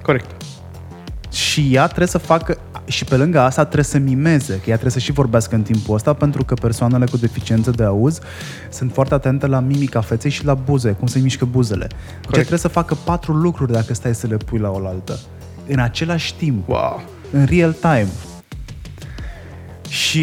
Corect. 0.02 0.30
Și 1.36 1.68
ea 1.74 1.86
trebuie 1.86 2.06
să 2.08 2.18
facă 2.18 2.58
și 2.84 3.04
pe 3.04 3.16
lângă 3.16 3.40
asta 3.40 3.62
trebuie 3.62 3.84
să 3.84 3.98
mimeze, 3.98 4.52
că 4.52 4.60
ea 4.66 4.72
trebuie 4.72 4.90
să 4.90 4.98
și 4.98 5.12
vorbească 5.12 5.54
în 5.54 5.62
timpul 5.62 5.94
ăsta, 5.94 6.12
pentru 6.12 6.44
că 6.44 6.54
persoanele 6.54 7.04
cu 7.04 7.16
deficiență 7.16 7.70
de 7.70 7.84
auz 7.84 8.18
sunt 8.70 8.92
foarte 8.92 9.14
atente 9.14 9.46
la 9.46 9.60
mimica 9.60 10.00
feței 10.00 10.30
și 10.30 10.44
la 10.44 10.54
buze, 10.54 10.90
cum 10.90 11.06
se 11.06 11.18
mișcă 11.18 11.44
buzele. 11.44 11.86
Deci 12.20 12.30
trebuie 12.30 12.58
să 12.58 12.68
facă 12.68 12.94
patru 13.04 13.32
lucruri 13.32 13.72
dacă 13.72 13.94
stai 13.94 14.14
să 14.14 14.26
le 14.26 14.36
pui 14.36 14.58
la 14.58 14.70
oaltă. 14.70 15.18
În 15.68 15.78
același 15.78 16.34
timp, 16.34 16.68
Wow. 16.68 17.02
în 17.30 17.44
real 17.44 17.72
time. 17.72 18.06
Și 19.88 20.20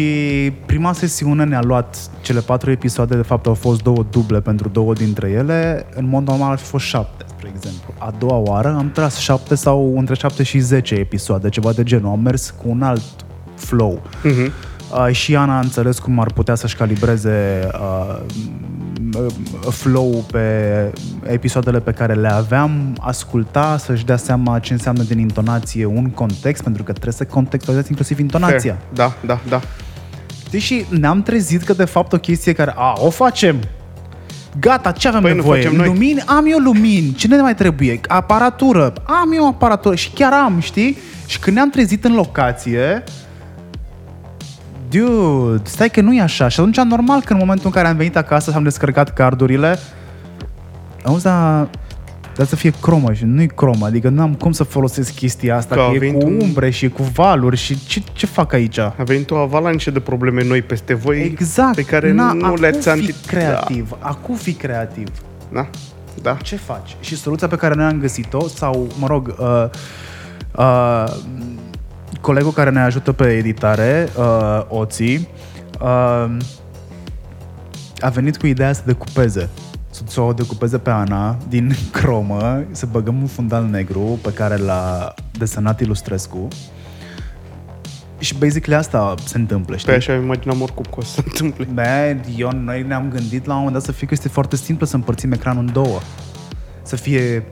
prima 0.66 0.92
sesiune 0.92 1.44
ne-a 1.44 1.62
luat 1.62 1.96
cele 2.22 2.40
patru 2.40 2.70
episoade, 2.70 3.16
de 3.16 3.22
fapt 3.22 3.46
au 3.46 3.54
fost 3.54 3.82
două 3.82 4.06
duble 4.10 4.40
pentru 4.40 4.68
două 4.68 4.92
dintre 4.92 5.30
ele, 5.30 5.86
în 5.94 6.08
mod 6.08 6.26
normal 6.26 6.50
ar 6.50 6.58
fi 6.58 6.64
fost 6.64 6.84
șapte, 6.84 7.24
spre 7.28 7.52
exemplu. 7.54 7.94
A 7.98 8.14
doua 8.18 8.36
oară 8.36 8.74
am 8.78 8.90
tras 8.90 9.18
șapte 9.18 9.54
sau 9.54 9.98
între 9.98 10.14
șapte 10.14 10.42
și 10.42 10.58
zece 10.58 10.94
episoade, 10.94 11.48
ceva 11.48 11.72
de 11.72 11.82
genul. 11.82 12.10
Am 12.10 12.20
mers 12.20 12.50
cu 12.50 12.68
un 12.68 12.82
alt 12.82 13.02
flow. 13.54 14.02
Mhm. 14.22 14.52
Uh, 15.06 15.14
și 15.14 15.36
Ana 15.36 15.56
a 15.56 15.60
înțeles 15.60 15.98
cum 15.98 16.20
ar 16.20 16.32
putea 16.32 16.54
să-și 16.54 16.76
calibreze 16.76 17.68
uh, 17.72 18.16
m- 18.20 18.73
flow 19.70 20.24
pe 20.30 20.48
episoadele 21.22 21.80
pe 21.80 21.92
care 21.92 22.14
le 22.14 22.32
aveam, 22.32 22.96
asculta, 23.00 23.76
să-și 23.78 24.04
dea 24.04 24.16
seama 24.16 24.58
ce 24.58 24.72
înseamnă 24.72 25.02
din 25.02 25.18
intonație 25.18 25.84
un 25.84 26.10
context, 26.10 26.62
pentru 26.62 26.82
că 26.82 26.90
trebuie 26.92 27.12
să 27.14 27.24
contextualizezi 27.24 27.90
inclusiv 27.90 28.18
intonația. 28.18 28.74
Fair. 28.74 28.92
Da, 28.92 29.12
da, 29.26 29.40
da. 29.48 29.60
Deși 30.50 30.84
ne-am 30.88 31.22
trezit 31.22 31.62
că 31.62 31.72
de 31.72 31.84
fapt 31.84 32.12
o 32.12 32.16
chestie 32.18 32.52
care, 32.52 32.72
a, 32.76 32.92
o 32.96 33.10
facem, 33.10 33.56
Gata, 34.60 34.90
ce 34.90 35.08
avem 35.08 35.20
Păi 35.20 35.30
nu 35.30 35.36
nevoie? 35.36 35.62
facem 35.62 35.76
noi. 35.76 35.86
Lumini? 35.86 36.20
Am 36.20 36.44
eu 36.48 36.58
lumini. 36.58 37.12
Ce 37.14 37.26
ne 37.26 37.36
mai 37.36 37.54
trebuie? 37.54 38.00
Aparatură. 38.08 38.92
Am 39.02 39.32
eu 39.34 39.48
aparatură. 39.48 39.94
Și 39.94 40.10
chiar 40.10 40.32
am, 40.32 40.60
știi? 40.60 40.96
Și 41.26 41.38
când 41.38 41.56
ne-am 41.56 41.70
trezit 41.70 42.04
în 42.04 42.14
locație, 42.14 43.02
dude, 44.98 45.62
stai 45.64 45.88
că 45.90 46.00
nu 46.00 46.14
e 46.14 46.20
așa. 46.20 46.48
Și 46.48 46.60
atunci 46.60 46.76
normal 46.80 47.20
că 47.22 47.32
în 47.32 47.38
momentul 47.38 47.66
în 47.66 47.72
care 47.72 47.88
am 47.88 47.96
venit 47.96 48.16
acasă 48.16 48.50
și 48.50 48.56
am 48.56 48.62
descărcat 48.62 49.12
cardurile, 49.12 49.78
auzi, 51.04 51.22
dar 51.22 51.68
dar 52.36 52.46
să 52.46 52.56
fie 52.56 52.72
cromă 52.80 53.12
și 53.12 53.24
nu-i 53.24 53.46
cromă, 53.46 53.86
adică 53.86 54.08
nu 54.08 54.22
am 54.22 54.34
cum 54.34 54.52
să 54.52 54.64
folosesc 54.64 55.14
chestia 55.14 55.56
asta, 55.56 55.74
Că 55.74 55.80
că, 55.80 55.86
a 55.90 55.94
e 55.94 55.98
venit 55.98 56.20
cu 56.22 56.26
un- 56.28 56.40
umbre 56.40 56.70
și 56.70 56.84
e 56.84 56.88
cu 56.88 57.02
valuri 57.02 57.56
și 57.56 57.86
ce, 57.86 58.02
ce 58.12 58.26
fac 58.26 58.52
aici? 58.52 58.78
A 58.78 58.94
venit 59.04 59.30
o 59.30 59.36
avalanșă 59.36 59.90
de 59.90 60.00
probleme 60.00 60.44
noi 60.44 60.62
peste 60.62 60.94
voi 60.94 61.20
Exact. 61.22 61.74
pe 61.74 61.82
care 61.82 62.12
Na, 62.12 62.32
nu 62.32 62.44
acu 62.44 62.60
le-ați 62.60 62.78
fi 62.78 62.88
anti... 62.88 63.12
creativ. 63.26 63.88
Da. 63.90 63.96
Acu 64.08 64.32
fi 64.32 64.52
creativ. 64.52 65.08
Da. 65.52 65.60
Da. 65.60 65.68
da. 66.22 66.36
Ce 66.42 66.56
faci? 66.56 66.96
Și 67.00 67.16
soluția 67.16 67.46
pe 67.48 67.56
care 67.56 67.74
noi 67.74 67.84
am 67.84 67.98
găsit-o, 68.00 68.48
sau, 68.48 68.88
mă 68.98 69.06
rog, 69.06 69.34
uh, 69.38 69.64
uh, 70.58 71.04
colegul 72.24 72.52
care 72.52 72.70
ne 72.70 72.80
ajută 72.80 73.12
pe 73.12 73.24
editare, 73.24 74.08
uh, 74.18 74.62
Oții, 74.68 75.28
uh, 75.80 76.36
a 77.98 78.08
venit 78.12 78.36
cu 78.36 78.46
ideea 78.46 78.72
să 78.72 78.82
decupeze. 78.86 79.48
Să, 79.90 80.02
să 80.06 80.20
o 80.20 80.32
decupeze 80.32 80.78
pe 80.78 80.90
Ana 80.90 81.36
din 81.48 81.74
cromă, 82.00 82.64
să 82.70 82.86
băgăm 82.90 83.20
un 83.20 83.26
fundal 83.26 83.64
negru 83.64 84.18
pe 84.22 84.32
care 84.32 84.56
l-a 84.56 85.14
desenat 85.38 85.80
Ilustrescu. 85.80 86.48
Și 88.18 88.34
basically 88.38 88.74
asta 88.74 89.14
se 89.24 89.38
întâmplă, 89.38 89.76
știi? 89.76 89.90
Pe 89.90 89.96
așa 89.96 90.14
imaginam 90.14 90.60
oricum 90.60 90.84
că 90.84 90.96
o 90.98 91.02
să 91.02 91.12
se 91.12 91.22
întâmple. 91.24 91.66
Man, 91.74 92.24
eu, 92.36 92.50
noi 92.50 92.82
ne-am 92.82 93.08
gândit 93.08 93.46
la 93.46 93.52
un 93.52 93.58
moment 93.58 93.76
dat 93.76 93.84
să 93.84 93.92
fie 93.92 94.06
că 94.06 94.14
este 94.14 94.28
foarte 94.28 94.56
simplu 94.56 94.86
să 94.86 94.96
împărțim 94.96 95.32
ecranul 95.32 95.64
în 95.66 95.72
două. 95.72 96.00
Să 96.82 96.96
fie 96.96 97.44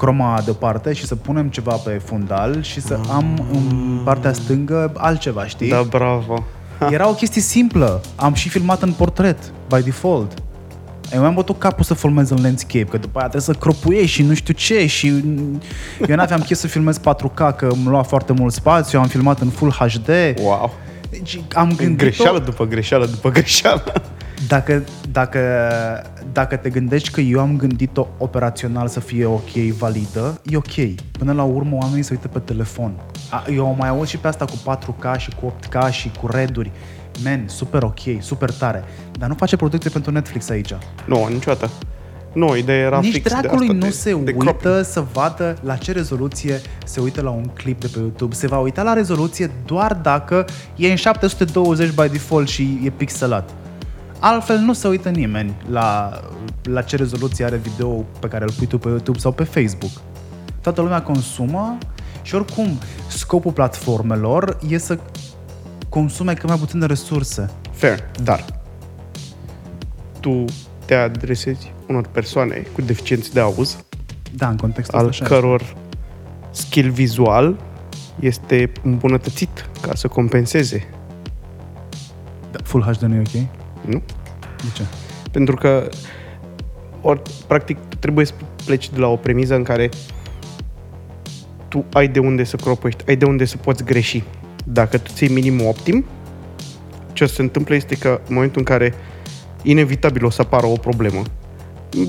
croma 0.00 0.40
de 0.44 0.50
o 0.50 0.52
parte 0.52 0.92
și 0.92 1.06
să 1.06 1.14
punem 1.14 1.48
ceva 1.48 1.72
pe 1.72 2.00
fundal 2.04 2.62
și 2.62 2.80
să 2.80 2.98
am 3.10 3.48
în 3.52 4.00
partea 4.04 4.32
stângă 4.32 4.92
altceva, 4.96 5.46
știi? 5.46 5.68
Da, 5.68 5.82
bravo. 5.82 6.44
Era 6.90 7.08
o 7.08 7.12
chestie 7.12 7.40
simplă. 7.40 8.00
Am 8.16 8.34
și 8.34 8.48
filmat 8.48 8.82
în 8.82 8.92
portret, 8.92 9.52
by 9.68 9.82
default. 9.82 10.34
Eu 11.12 11.20
mi-am 11.20 11.34
bătut 11.34 11.58
capul 11.58 11.84
să 11.84 11.94
filmez 11.94 12.30
în 12.30 12.38
landscape, 12.42 12.84
că 12.84 12.96
după 12.96 13.18
aia 13.18 13.28
trebuie 13.28 13.54
să 13.54 13.60
cropuiești 13.60 14.10
și 14.10 14.22
nu 14.22 14.34
știu 14.34 14.54
ce 14.54 14.86
și 14.86 15.06
eu 16.08 16.16
n-aveam 16.16 16.40
chef 16.40 16.58
să 16.58 16.66
filmez 16.66 17.00
4K, 17.00 17.56
că 17.56 17.68
îmi 17.70 17.86
lua 17.86 18.02
foarte 18.02 18.32
mult 18.32 18.52
spațiu, 18.52 19.00
am 19.00 19.06
filmat 19.06 19.40
în 19.40 19.48
Full 19.48 19.70
HD. 19.70 20.08
Wow. 20.42 20.74
Deci 21.10 21.40
am 21.54 21.72
gândit 21.76 21.98
Greșeală 21.98 22.38
după 22.38 22.66
greșeală 22.66 23.06
după 23.06 23.30
greșeală. 23.30 23.92
Dacă, 24.50 24.82
dacă, 25.12 25.40
dacă 26.32 26.56
te 26.56 26.70
gândești 26.70 27.10
că 27.10 27.20
eu 27.20 27.40
am 27.40 27.56
gândit-o 27.56 28.06
operațional 28.18 28.88
să 28.88 29.00
fie 29.00 29.24
ok, 29.24 29.50
validă, 29.78 30.40
e 30.44 30.56
ok. 30.56 31.00
Până 31.18 31.32
la 31.32 31.42
urmă 31.42 31.76
oamenii 31.80 32.02
se 32.02 32.12
uită 32.12 32.28
pe 32.28 32.38
telefon. 32.38 32.92
A- 33.30 33.44
Eu 33.54 33.66
o 33.66 33.74
mai 33.78 33.88
aud 33.88 34.06
și 34.06 34.16
pe 34.18 34.28
asta 34.28 34.44
cu 34.44 34.56
4K 34.70 35.16
și 35.18 35.30
cu 35.40 35.46
8K 35.60 35.90
și 35.90 36.10
cu 36.20 36.26
reduri. 36.30 36.70
Man, 37.24 37.44
super 37.46 37.82
ok, 37.82 38.00
super 38.20 38.52
tare. 38.52 38.84
Dar 39.18 39.28
nu 39.28 39.34
face 39.34 39.56
producție 39.56 39.90
pentru 39.90 40.10
Netflix 40.10 40.48
aici. 40.50 40.74
Nu, 41.06 41.26
niciodată. 41.32 41.70
Nu, 42.32 42.56
ideea 42.56 42.78
era 42.78 43.00
Nici 43.00 43.12
fix 43.12 43.32
de 43.32 43.38
dracului 43.40 43.66
asta, 43.66 43.78
nu 43.78 43.84
de, 43.84 43.90
se 43.90 44.14
de 44.14 44.34
uită 44.38 44.54
crop. 44.70 44.84
să 44.84 45.04
vadă 45.12 45.56
la 45.62 45.76
ce 45.76 45.92
rezoluție 45.92 46.60
se 46.84 47.00
uită 47.00 47.20
la 47.22 47.30
un 47.30 47.44
clip 47.54 47.80
de 47.80 47.86
pe 47.92 47.98
YouTube. 47.98 48.34
Se 48.34 48.46
va 48.46 48.58
uita 48.58 48.82
la 48.82 48.92
rezoluție 48.92 49.50
doar 49.64 49.94
dacă 49.94 50.44
e 50.76 50.90
în 50.90 50.96
720 50.96 51.88
by 51.94 52.08
default 52.08 52.48
și 52.48 52.80
e 52.84 52.90
pixelat. 52.90 53.50
Altfel 54.20 54.58
nu 54.58 54.72
se 54.72 54.88
uită 54.88 55.08
nimeni 55.08 55.56
la, 55.70 56.20
la 56.62 56.82
ce 56.82 56.96
rezoluție 56.96 57.44
are 57.44 57.56
video 57.56 57.88
pe 57.88 58.28
care 58.28 58.44
îl 58.44 58.52
pui 58.52 58.66
tu 58.66 58.78
pe 58.78 58.88
YouTube 58.88 59.18
sau 59.18 59.32
pe 59.32 59.44
Facebook. 59.44 59.90
Toată 60.60 60.80
lumea 60.80 61.02
consumă 61.02 61.78
și 62.22 62.34
oricum 62.34 62.78
scopul 63.08 63.52
platformelor 63.52 64.58
e 64.68 64.78
să 64.78 64.98
consume 65.88 66.34
cât 66.34 66.48
mai 66.48 66.58
puține 66.58 66.86
resurse. 66.86 67.50
Fair, 67.72 68.10
dar 68.22 68.44
tu 70.20 70.44
te 70.84 70.94
adresezi 70.94 71.72
unor 71.88 72.06
persoane 72.06 72.66
cu 72.72 72.80
deficiențe 72.80 73.30
de 73.32 73.40
auz, 73.40 73.84
Da, 74.36 74.48
în 74.48 74.56
contextul 74.56 74.98
al 74.98 75.06
ăsta 75.06 75.24
așa 75.24 75.34
căror 75.34 75.76
skill 76.50 76.90
vizual 76.90 77.56
este 78.18 78.72
îmbunătățit 78.82 79.68
ca 79.80 79.94
să 79.94 80.08
compenseze, 80.08 80.74
este. 80.74 80.88
Da, 82.50 82.58
Full 82.62 82.82
HD 82.82 83.02
nu 83.02 83.14
e 83.14 83.18
ok? 83.18 83.48
Nu? 83.84 84.02
De 84.56 84.68
ce? 84.74 84.82
Pentru 85.30 85.54
că 85.54 85.88
or, 87.00 87.22
practic 87.46 87.76
tu 87.88 87.96
trebuie 87.96 88.24
să 88.24 88.32
pleci 88.64 88.90
de 88.90 88.98
la 88.98 89.06
o 89.06 89.16
premiză 89.16 89.54
în 89.54 89.62
care 89.62 89.88
tu 91.68 91.84
ai 91.92 92.08
de 92.08 92.18
unde 92.18 92.44
să 92.44 92.56
cropești, 92.56 93.04
ai 93.08 93.16
de 93.16 93.24
unde 93.24 93.44
să 93.44 93.56
poți 93.56 93.84
greși. 93.84 94.22
Dacă 94.64 94.98
tu 94.98 95.10
ții 95.12 95.28
minimul 95.28 95.66
optim, 95.66 96.04
ce 97.12 97.24
o 97.24 97.26
să 97.26 97.34
se 97.34 97.42
întâmplă 97.42 97.74
este 97.74 97.94
că 97.94 98.20
în 98.28 98.34
momentul 98.34 98.58
în 98.58 98.64
care 98.64 98.94
inevitabil 99.62 100.24
o 100.24 100.30
să 100.30 100.40
apară 100.40 100.66
o 100.66 100.76
problemă, 100.76 101.22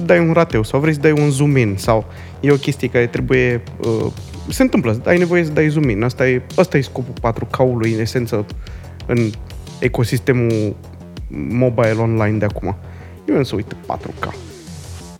dai 0.05 0.19
un 0.19 0.33
rateu 0.33 0.63
sau 0.63 0.79
vrei 0.79 0.93
să 0.93 0.99
dai 0.99 1.11
un 1.11 1.29
zoom 1.29 1.57
in 1.57 1.75
sau 1.77 2.05
e 2.39 2.51
o 2.51 2.55
chestie 2.55 2.87
care 2.87 3.07
trebuie... 3.07 3.63
Uh, 3.79 4.11
se 4.47 4.61
întâmplă, 4.61 5.01
ai 5.05 5.17
nevoie 5.17 5.43
să 5.43 5.51
dai 5.51 5.69
zoom 5.69 5.89
in. 5.89 6.03
Asta 6.03 6.29
e, 6.29 6.41
asta 6.55 6.77
e 6.77 6.81
scopul 6.81 7.31
4K-ului 7.31 7.93
în 7.93 7.99
esență 7.99 8.45
în 9.05 9.29
ecosistemul 9.79 10.75
mobile 11.49 11.95
online 11.97 12.37
de 12.37 12.45
acum. 12.45 12.75
Eu 13.25 13.43
să 13.43 13.55
uit 13.55 13.75
4K. 13.85 14.33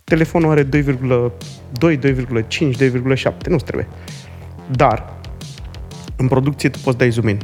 Telefonul 0.04 0.50
are 0.50 0.64
2,2, 0.64 0.70
2,5, 1.80 2.76
2,7, 2.78 3.48
nu-ți 3.48 3.64
trebuie. 3.64 3.88
Dar, 4.72 5.14
în 6.16 6.28
producție 6.28 6.70
tu 6.70 6.80
poți 6.84 6.98
dai 6.98 7.10
zoom 7.10 7.28
in. 7.28 7.40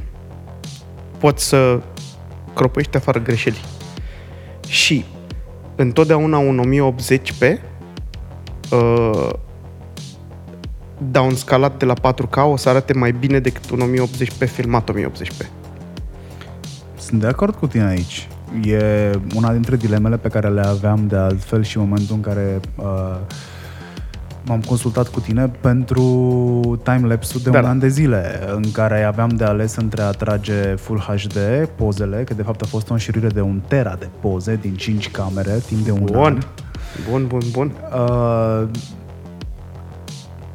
Poți 1.17 1.47
să 1.47 1.81
cropești 2.53 2.97
afară 2.97 3.19
greșeli. 3.19 3.65
Și 4.67 5.05
întotdeauna 5.75 6.37
un 6.37 6.93
1080p 6.93 7.57
uh, 8.71 9.29
downscalat 11.11 11.77
de 11.77 11.85
la 11.85 11.93
4K 11.93 12.35
o 12.35 12.55
să 12.55 12.69
arate 12.69 12.93
mai 12.93 13.11
bine 13.11 13.39
decât 13.39 13.69
un 13.69 13.93
1080p 13.93 14.49
filmat 14.51 14.91
1080p. 14.91 15.45
Sunt 16.97 17.19
de 17.19 17.27
acord 17.27 17.55
cu 17.55 17.67
tine 17.67 17.85
aici. 17.85 18.27
E 18.63 19.11
una 19.35 19.51
dintre 19.51 19.75
dilemele 19.75 20.17
pe 20.17 20.27
care 20.27 20.49
le 20.49 20.61
aveam 20.61 21.07
de 21.07 21.15
altfel 21.15 21.63
și 21.63 21.77
în 21.77 21.83
momentul 21.83 22.15
în 22.15 22.21
care 22.21 22.59
uh, 22.75 23.15
m-am 24.45 24.59
consultat 24.59 25.07
cu 25.07 25.19
tine 25.19 25.51
pentru 25.61 26.81
timelapse-ul 26.83 27.41
de 27.43 27.49
Da. 27.49 27.59
un 27.59 27.65
an 27.65 27.79
de 27.79 27.87
zile, 27.87 28.39
în 28.55 28.71
care 28.71 29.03
aveam 29.03 29.29
de 29.29 29.43
ales 29.43 29.75
între 29.75 30.01
a 30.01 30.09
trage 30.11 30.75
Full 30.75 30.99
HD 30.99 31.37
pozele, 31.75 32.23
că 32.23 32.33
de 32.33 32.41
fapt 32.41 32.61
a 32.61 32.65
fost 32.65 32.89
o 32.89 32.93
înșiruire 32.93 33.27
de 33.27 33.41
un 33.41 33.61
tera 33.67 33.95
de 33.99 34.07
poze 34.21 34.55
din 34.61 34.75
5 34.75 35.11
camere 35.11 35.51
timp 35.67 35.85
de 35.85 35.91
un 35.91 35.99
an. 35.99 36.05
Bun. 36.11 36.43
Bun, 37.09 37.27
bun, 37.27 37.41
bun. 37.51 37.71
Uh, 37.93 38.67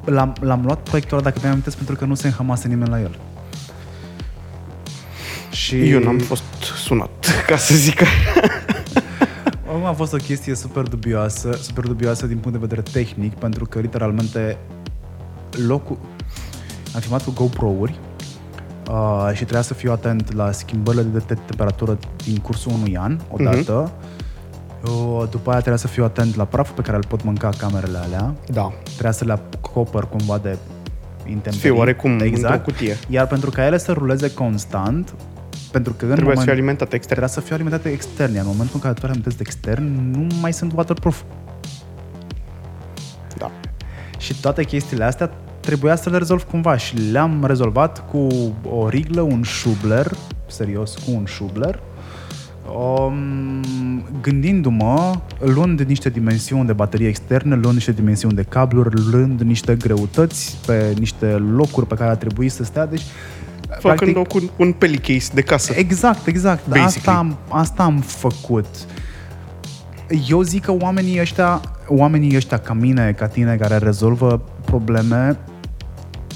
l-am, 0.04 0.32
l-am 0.40 0.62
luat 0.64 0.78
proiectul 0.78 1.16
ăla, 1.16 1.24
dacă 1.26 1.38
mi-am 1.40 1.50
amintesc, 1.52 1.76
pentru 1.76 1.94
că 1.96 2.04
nu 2.04 2.14
se 2.14 2.26
înhamase 2.26 2.68
nimeni 2.68 2.90
la 2.90 3.00
el. 3.00 3.16
Și 5.52 5.90
Eu 5.90 6.00
n-am 6.00 6.18
fost 6.18 6.42
sunat, 6.76 7.26
ca 7.46 7.56
să 7.56 7.74
zic 7.74 7.94
că... 7.94 8.04
Acum 9.68 9.84
a 9.84 9.92
fost 9.92 10.12
o 10.12 10.16
chestie 10.16 10.54
super 10.54 10.82
dubioasă, 10.82 11.58
super 11.60 11.84
dubioasă 11.84 12.26
din 12.26 12.36
punct 12.36 12.58
de 12.58 12.66
vedere 12.66 12.82
tehnic, 12.92 13.34
pentru 13.34 13.64
că 13.64 13.80
literalmente 13.80 14.58
locul... 15.66 15.98
Am 16.94 17.00
filmat 17.00 17.24
cu 17.24 17.30
GoPro-uri 17.30 17.98
uh, 18.90 19.28
și 19.32 19.40
trebuia 19.40 19.62
să 19.62 19.74
fiu 19.74 19.92
atent 19.92 20.34
la 20.34 20.52
schimbările 20.52 21.02
de 21.02 21.18
te- 21.18 21.34
temperatură 21.34 21.98
din 22.24 22.36
cursul 22.36 22.72
unui 22.72 22.96
an, 22.96 23.18
odată. 23.30 23.92
Uh, 24.84 25.24
după 25.30 25.50
aia 25.50 25.58
trebuia 25.58 25.76
să 25.76 25.88
fiu 25.88 26.04
atent 26.04 26.36
la 26.36 26.44
praful 26.44 26.74
pe 26.74 26.82
care 26.82 26.96
îl 26.96 27.04
pot 27.08 27.24
mânca 27.24 27.48
camerele 27.58 27.98
alea. 27.98 28.34
Da. 28.46 28.72
Trebuia 28.82 29.12
să 29.12 29.24
le 29.24 29.32
acopăr 29.32 30.08
cumva 30.08 30.38
de 30.38 30.56
intemperii. 31.26 31.58
Fie 31.58 31.70
oarecum 31.70 32.18
exact. 32.20 32.54
într-o 32.54 32.72
cutie. 32.72 32.96
Iar 33.08 33.26
pentru 33.26 33.50
ca 33.50 33.66
ele 33.66 33.78
să 33.78 33.92
ruleze 33.92 34.34
constant, 34.34 35.14
pentru 35.70 35.92
că 35.92 36.04
în 36.04 36.10
Trebuie 36.12 36.16
să 36.16 36.40
moment... 36.40 36.42
fie 36.42 36.52
alimentat 36.52 36.92
extern. 36.92 37.20
Trebuia 37.20 37.28
să 37.28 37.40
fie 37.40 37.54
alimentate 37.54 37.88
extern, 37.88 38.34
iar 38.34 38.44
în 38.44 38.50
momentul 38.50 38.74
în 38.74 38.80
care 38.80 38.94
tu 38.94 39.00
le 39.00 39.06
alimentezi 39.06 39.36
de 39.36 39.42
extern, 39.46 40.10
nu 40.10 40.26
mai 40.40 40.52
sunt 40.52 40.72
waterproof. 40.74 41.22
Da. 43.38 43.50
Și 44.18 44.40
toate 44.40 44.64
chestiile 44.64 45.04
astea 45.04 45.30
trebuia 45.60 45.96
să 45.96 46.10
le 46.10 46.18
rezolv 46.18 46.42
cumva 46.42 46.76
și 46.76 46.96
le-am 46.96 47.44
rezolvat 47.44 48.10
cu 48.10 48.26
o 48.70 48.88
riglă, 48.88 49.20
un 49.20 49.42
șubler, 49.42 50.10
serios, 50.46 50.94
cu 50.94 51.10
un 51.10 51.24
șubler, 51.24 51.80
um, 52.76 53.62
gândindu-mă, 54.20 55.20
luând 55.38 55.80
niște 55.80 56.08
dimensiuni 56.08 56.66
de 56.66 56.72
baterie 56.72 57.08
externe, 57.08 57.54
luând 57.54 57.74
niște 57.74 57.92
dimensiuni 57.92 58.34
de 58.34 58.42
cabluri, 58.42 59.10
luând 59.10 59.40
niște 59.40 59.74
greutăți 59.74 60.58
pe 60.66 60.94
niște 60.98 61.26
locuri 61.26 61.86
pe 61.86 61.94
care 61.94 62.10
a 62.10 62.16
trebuit 62.16 62.52
să 62.52 62.64
stea, 62.64 62.86
deci 62.86 63.02
Făcând-o 63.80 64.22
cu 64.22 64.50
un 64.56 64.72
pelicase 64.72 65.30
de 65.34 65.40
casă. 65.42 65.72
Exact, 65.76 66.26
exact. 66.26 66.66
Dar 66.68 66.78
Basically. 66.78 67.18
Asta 67.18 67.18
am, 67.18 67.58
asta 67.60 67.82
am 67.82 67.98
făcut. 67.98 68.66
Eu 70.28 70.42
zic 70.42 70.64
că 70.64 70.72
oamenii 70.80 71.20
ăștia, 71.20 71.60
oamenii 71.88 72.36
ăștia 72.36 72.58
ca 72.58 72.72
mine, 72.72 73.12
ca 73.12 73.26
tine, 73.26 73.56
care 73.56 73.76
rezolvă 73.76 74.42
probleme 74.64 75.38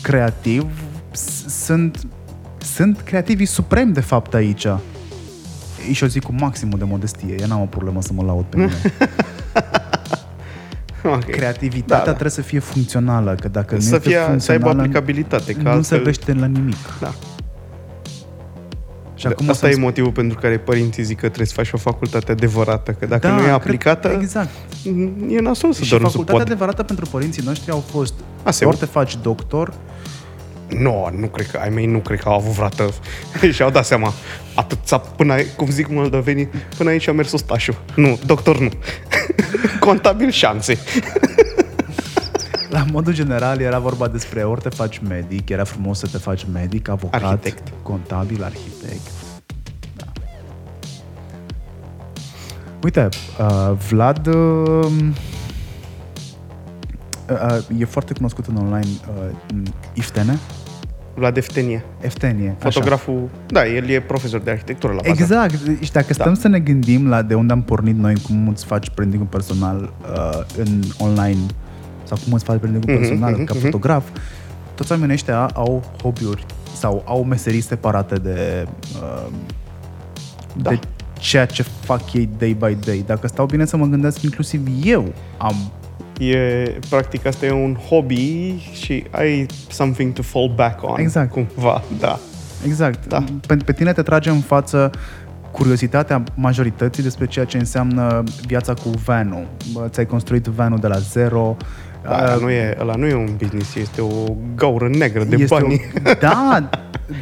creativ, 0.02 0.66
s- 1.10 1.44
sunt, 1.64 2.06
sunt 2.58 3.00
creativii 3.00 3.46
supremi, 3.46 3.92
de 3.92 4.00
fapt, 4.00 4.34
aici. 4.34 4.66
Și 5.92 6.04
o 6.04 6.06
zic 6.06 6.22
cu 6.22 6.34
maximul 6.38 6.78
de 6.78 6.84
modestie. 6.84 7.34
Eu 7.40 7.46
n-am 7.46 7.60
o 7.60 7.64
problemă 7.64 8.02
să 8.02 8.12
mă 8.12 8.22
laud 8.22 8.44
pe 8.44 8.56
mine. 8.56 8.72
Ok. 11.16 11.24
Creativitatea 11.24 11.96
Da, 11.98 12.02
da. 12.04 12.10
trebuie 12.10 12.30
să 12.30 12.42
fie 12.42 12.58
funcțională, 12.58 13.34
că 13.40 13.48
dacă 13.48 13.74
nu 13.74 13.80
Să, 13.80 13.94
este 13.94 14.08
fie, 14.08 14.18
să 14.18 14.24
aibă 14.26 14.36
funcțională, 14.42 14.80
aplicabilitate. 14.80 15.52
Că 15.52 15.62
nu 15.62 15.70
altfel- 15.70 15.98
se 15.98 16.04
vește 16.04 16.32
la 16.32 16.46
nimic. 16.46 16.76
Da. 17.00 17.12
Și 19.14 19.26
acum 19.26 19.48
Asta 19.50 19.66
o 19.66 19.68
e 19.68 19.72
să-mi 19.72 19.84
motivul 19.84 20.12
pentru 20.12 20.38
care 20.38 20.58
părinții 20.58 21.02
zic 21.02 21.16
că 21.16 21.26
trebuie 21.26 21.46
să 21.46 21.52
faci 21.54 21.72
o 21.72 21.76
facultate 21.76 22.32
adevărată, 22.32 22.90
că 22.92 23.06
dacă 23.06 23.28
nu 23.28 23.38
e 23.38 23.40
cred- 23.40 23.52
aplicată, 23.52 24.08
Exact. 24.20 24.50
e 25.28 25.40
nasol 25.40 25.72
să 25.72 25.82
Și 25.82 25.88
doar 25.90 26.00
nu 26.00 26.06
se 26.06 26.12
facultatea 26.12 26.34
poate. 26.34 26.50
adevărată 26.50 26.82
pentru 26.82 27.06
părinții 27.10 27.42
noștri 27.46 27.70
au 27.70 27.84
fost 27.90 28.14
Asemenea. 28.42 28.78
ori 28.78 28.86
te 28.86 28.92
faci 28.92 29.18
doctor, 29.22 29.72
Nu, 30.68 31.08
nu 31.18 31.26
cred 31.26 31.46
că, 31.50 31.58
ai 31.62 31.68
mei 31.68 31.86
nu 31.86 31.98
cred 31.98 32.20
că 32.20 32.28
au 32.28 32.34
avut 32.34 32.52
vreodată 32.52 32.90
și-au 33.52 33.70
dat 33.70 33.84
seama 33.86 34.12
atât 34.54 34.78
țap 34.84 35.06
până, 35.16 35.32
ai- 35.32 35.46
cum 35.56 35.70
zic 35.70 35.88
moldovenii, 35.88 36.48
până 36.76 36.90
aici 36.90 37.08
a 37.08 37.12
mers 37.12 37.32
ostașul. 37.32 37.76
Nu, 37.96 38.18
doctor 38.26 38.58
nu. 38.58 38.68
Contabil 39.80 40.30
șanse. 40.30 40.78
la 42.68 42.84
modul 42.92 43.12
general 43.14 43.60
era 43.60 43.78
vorba 43.78 44.08
despre 44.08 44.42
ori 44.42 44.60
te 44.60 44.68
faci 44.68 44.98
medic, 45.08 45.48
era 45.48 45.64
frumos 45.64 45.98
să 45.98 46.06
te 46.12 46.18
faci 46.18 46.46
medic, 46.52 46.88
avocat, 46.88 47.22
Arhitect. 47.22 47.62
contabil, 47.82 48.42
arhitect. 48.44 49.00
Da. 49.96 50.04
Uite, 52.82 53.08
uh, 53.40 53.72
Vlad 53.88 54.26
uh, 54.26 54.86
uh, 57.30 57.58
e 57.78 57.84
foarte 57.84 58.12
cunoscut 58.12 58.46
în 58.46 58.56
online 58.56 58.86
uh, 59.18 59.62
Iftene, 59.94 60.38
La 61.20 61.30
deftenie. 61.30 61.84
Eftenie, 62.00 62.48
așa. 62.58 62.70
Fotograful, 62.70 63.28
da, 63.46 63.66
el 63.66 63.88
e 63.88 64.00
profesor 64.00 64.40
de 64.40 64.50
arhitectură 64.50 64.92
la 64.92 65.00
bază. 65.08 65.22
Exact. 65.22 65.54
Și 65.80 65.92
dacă 65.92 66.12
stăm 66.12 66.34
să 66.34 66.48
ne 66.48 66.58
gândim 66.58 67.08
la 67.08 67.22
de 67.22 67.34
unde 67.34 67.52
am 67.52 67.62
pornit 67.62 67.96
noi, 67.96 68.14
cum 68.22 68.48
îți 68.48 68.64
faci 68.64 68.90
branding 68.94 69.26
personal 69.26 69.92
uh, 70.12 70.40
în 70.56 70.82
online 70.98 71.38
sau 72.04 72.18
cum 72.24 72.32
îți 72.32 72.44
faci 72.44 72.58
branding 72.58 72.84
Mhm, 72.84 72.96
personal 72.98 73.32
mhm, 73.32 73.44
ca 73.44 73.52
mhm. 73.54 73.62
fotograf, 73.64 74.04
toți 74.74 74.90
oamenii 74.92 75.14
ăștia 75.14 75.50
au 75.54 75.82
hobby-uri 76.02 76.44
sau 76.76 77.02
au 77.06 77.24
meserii 77.24 77.60
separate 77.60 78.14
de, 78.14 78.66
uh, 79.02 79.26
Da. 80.56 80.70
de 80.70 80.78
ceea 81.18 81.46
ce 81.46 81.62
fac 81.62 82.12
ei 82.12 82.28
day 82.38 82.56
by 82.58 82.76
day. 82.84 83.02
Dacă 83.06 83.26
stau 83.26 83.46
bine 83.46 83.64
să 83.64 83.76
mă 83.76 83.86
gândesc, 83.86 84.22
inclusiv 84.22 84.60
eu 84.84 85.12
am 85.38 85.54
E, 86.18 86.78
practic, 86.88 87.26
asta 87.26 87.46
e 87.46 87.50
un 87.50 87.74
hobby 87.74 88.54
și 88.72 89.04
ai 89.10 89.46
something 89.70 90.12
to 90.12 90.22
fall 90.22 90.52
back 90.54 90.82
on. 90.82 90.98
Exact. 90.98 91.30
Cumva, 91.30 91.82
da. 91.98 92.18
Exact. 92.64 93.06
Da. 93.06 93.24
Pe, 93.46 93.56
pe 93.56 93.72
tine 93.72 93.92
te 93.92 94.02
trage 94.02 94.30
în 94.30 94.40
față 94.40 94.90
curiozitatea 95.50 96.22
majorității 96.34 97.02
despre 97.02 97.26
ceea 97.26 97.44
ce 97.44 97.58
înseamnă 97.58 98.24
viața 98.46 98.74
cu 98.74 98.88
vanul. 99.04 99.46
Bă, 99.72 99.86
Ți-ai 99.88 100.06
construit 100.06 100.44
vanul 100.44 100.78
de 100.78 100.86
la 100.86 100.98
zero. 100.98 101.56
Da, 102.08 102.32
Uh, 102.34 102.40
nu 102.42 102.50
e, 102.50 102.76
ăla 102.80 102.94
nu 102.94 103.06
e 103.06 103.14
un 103.14 103.28
business, 103.38 103.74
este 103.74 104.00
o 104.00 104.24
gaură 104.56 104.88
negră 104.88 105.24
de 105.24 105.36
este 105.38 105.54
bani. 105.54 105.80
O, 106.06 106.10
da, 106.20 106.68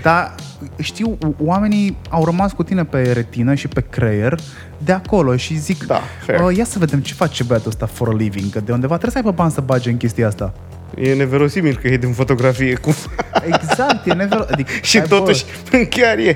da, 0.02 0.34
știu, 0.82 1.18
oamenii 1.44 1.96
au 2.08 2.24
rămas 2.24 2.52
cu 2.52 2.62
tine 2.62 2.84
pe 2.84 3.12
retină 3.12 3.54
și 3.54 3.68
pe 3.68 3.84
creier 3.90 4.38
de 4.78 4.92
acolo 4.92 5.36
și 5.36 5.56
zic, 5.58 5.86
Da, 5.86 6.00
fair. 6.26 6.40
"Uh, 6.40 6.56
ia 6.56 6.64
să 6.64 6.78
vedem 6.78 7.00
ce 7.00 7.14
face 7.14 7.42
băiatul 7.42 7.68
ăsta 7.70 7.86
for 7.86 8.08
a 8.08 8.12
living, 8.16 8.50
că 8.52 8.60
de 8.60 8.72
undeva 8.72 8.96
trebuie 8.98 9.10
să 9.10 9.18
aibă 9.18 9.30
bani 9.30 9.50
să 9.52 9.60
bage 9.60 9.90
în 9.90 9.96
chestia 9.96 10.26
asta. 10.26 10.52
E 10.96 11.14
neverosimil 11.14 11.76
că 11.82 11.88
e 11.88 11.96
din 11.96 12.12
fotografie 12.12 12.74
cu... 12.74 12.94
Exact, 13.52 14.06
e 14.06 14.12
never... 14.12 14.46
Adică, 14.50 14.70
și 14.82 14.98
hai, 14.98 15.06
bă, 15.08 15.16
totuși 15.16 15.44
chiar 15.90 16.18
e. 16.18 16.34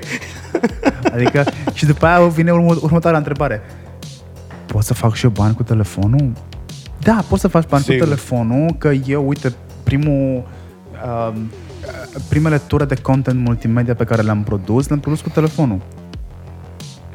Adică, 1.12 1.44
și 1.72 1.86
după 1.86 2.06
aia 2.06 2.26
vine 2.26 2.50
urmă, 2.52 2.76
următoarea 2.80 3.18
întrebare. 3.18 3.62
Pot 4.66 4.82
să 4.82 4.94
fac 4.94 5.14
și 5.14 5.24
eu 5.24 5.30
bani 5.30 5.54
cu 5.54 5.62
telefonul? 5.62 6.32
Da, 7.00 7.24
poți 7.28 7.40
să 7.40 7.48
faci 7.48 7.68
bani 7.68 7.82
Sigur. 7.82 7.98
cu 7.98 8.04
telefonul, 8.04 8.74
că 8.78 8.90
eu, 9.06 9.28
uite, 9.28 9.52
primul, 9.82 10.48
uh, 11.04 11.32
primele 12.28 12.58
ture 12.58 12.84
de 12.84 12.94
content 12.94 13.40
multimedia 13.40 13.94
pe 13.94 14.04
care 14.04 14.22
le-am 14.22 14.42
produs, 14.42 14.88
le-am 14.88 15.00
produs 15.00 15.20
cu 15.20 15.28
telefonul. 15.28 15.80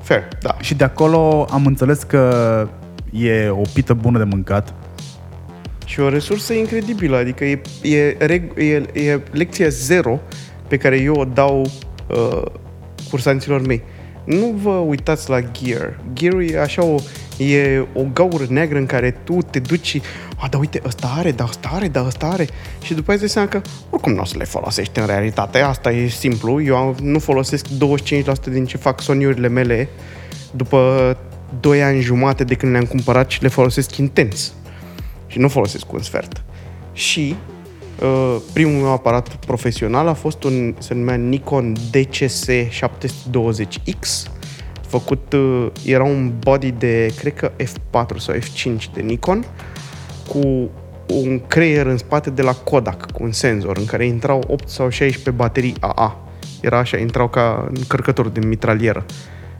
Fair, 0.02 0.28
da. 0.42 0.56
Și 0.60 0.76
de 0.76 0.84
acolo 0.84 1.48
am 1.50 1.66
înțeles 1.66 2.04
că 2.04 2.68
e 3.12 3.50
o 3.50 3.62
pită 3.74 3.94
bună 3.94 4.18
de 4.18 4.24
mâncat. 4.24 4.74
Și 5.86 6.00
o 6.00 6.10
resursă 6.10 6.54
incredibilă, 6.54 7.18
adică 7.18 7.46
e, 7.46 7.62
e, 7.82 8.18
reg- 8.26 8.58
e, 8.58 9.00
e 9.02 9.22
lecția 9.32 9.68
zero 9.68 10.20
pe 10.68 10.78
care 10.78 10.98
eu 10.98 11.14
o 11.16 11.26
dau 11.26 11.62
uh, 11.62 12.42
cursanților 13.10 13.66
mei. 13.66 13.82
Nu 14.26 14.56
vă 14.62 14.70
uitați 14.70 15.30
la 15.30 15.42
gear. 15.42 16.00
gear 16.14 16.34
e 16.34 16.62
așa 16.62 16.84
o, 16.84 16.96
e 17.38 17.86
o 17.94 18.02
gaură 18.14 18.46
neagră 18.50 18.78
în 18.78 18.86
care 18.86 19.12
tu 19.12 19.38
te 19.52 19.60
duci 19.60 19.86
și 19.86 20.02
a, 20.38 20.48
da 20.48 20.58
uite, 20.58 20.82
ăsta 20.86 21.14
are, 21.18 21.32
da, 21.32 21.44
ăsta 21.44 21.70
are, 21.74 21.88
da, 21.88 22.04
ăsta 22.06 22.26
are. 22.26 22.48
Și 22.82 22.94
după 22.94 23.12
aceea 23.12 23.26
îți 23.26 23.36
dai 23.36 23.46
seama 23.48 23.48
că 23.48 23.70
oricum 23.90 24.14
nu 24.14 24.22
o 24.22 24.26
să 24.26 24.38
le 24.38 24.44
folosești 24.44 25.00
în 25.00 25.06
realitate. 25.06 25.60
Asta 25.60 25.92
e 25.92 26.08
simplu. 26.08 26.62
Eu 26.62 26.76
am- 26.76 26.96
nu 27.02 27.20
folosesc 27.20 27.66
25% 27.68 28.50
din 28.52 28.66
ce 28.66 28.78
fac 28.78 29.02
soniurile 29.02 29.48
mele 29.48 29.90
după 30.56 31.18
2 31.60 31.84
ani 31.84 32.02
jumate 32.02 32.44
de 32.44 32.56
când 32.56 32.72
le-am 32.72 32.86
cumpărat 32.86 33.30
și 33.30 33.42
le 33.42 33.48
folosesc 33.48 33.98
intens 33.98 34.54
și 35.28 35.40
nu 35.40 35.48
folosesc 35.48 35.92
un 35.94 36.02
sfert. 36.02 36.44
Și 36.94 37.36
uh, 38.02 38.38
primul 38.54 38.82
meu 38.82 38.92
aparat 38.92 39.36
profesional 39.36 40.08
a 40.08 40.14
fost 40.14 40.44
un, 40.44 40.76
se 40.80 40.94
numea 40.94 41.16
Nikon 41.16 41.74
DCS 41.92 42.46
720X, 42.50 44.28
făcut, 45.00 45.34
uh, 45.34 45.68
era 45.86 46.04
un 46.04 46.32
body 46.40 46.72
de, 46.72 47.14
cred 47.20 47.34
că 47.34 47.52
F4 47.64 48.18
sau 48.18 48.36
F5 48.36 48.94
de 48.94 49.02
Nikon, 49.02 49.46
cu 50.28 50.70
un 51.08 51.42
creier 51.48 51.86
în 51.86 51.98
spate 51.98 52.30
de 52.30 52.42
la 52.42 52.52
Kodak, 52.54 53.12
cu 53.12 53.24
un 53.24 53.32
senzor 53.32 53.78
în 53.78 53.86
care 53.86 54.06
intrau 54.06 54.44
8 54.48 54.70
sau 54.70 54.90
16 54.90 55.30
baterii 55.30 55.76
AA. 55.80 56.28
Era 56.62 56.78
așa, 56.78 56.98
intrau 56.98 57.28
ca 57.28 57.68
încărcător 57.74 58.28
de 58.30 58.40
mitralieră. 58.40 59.06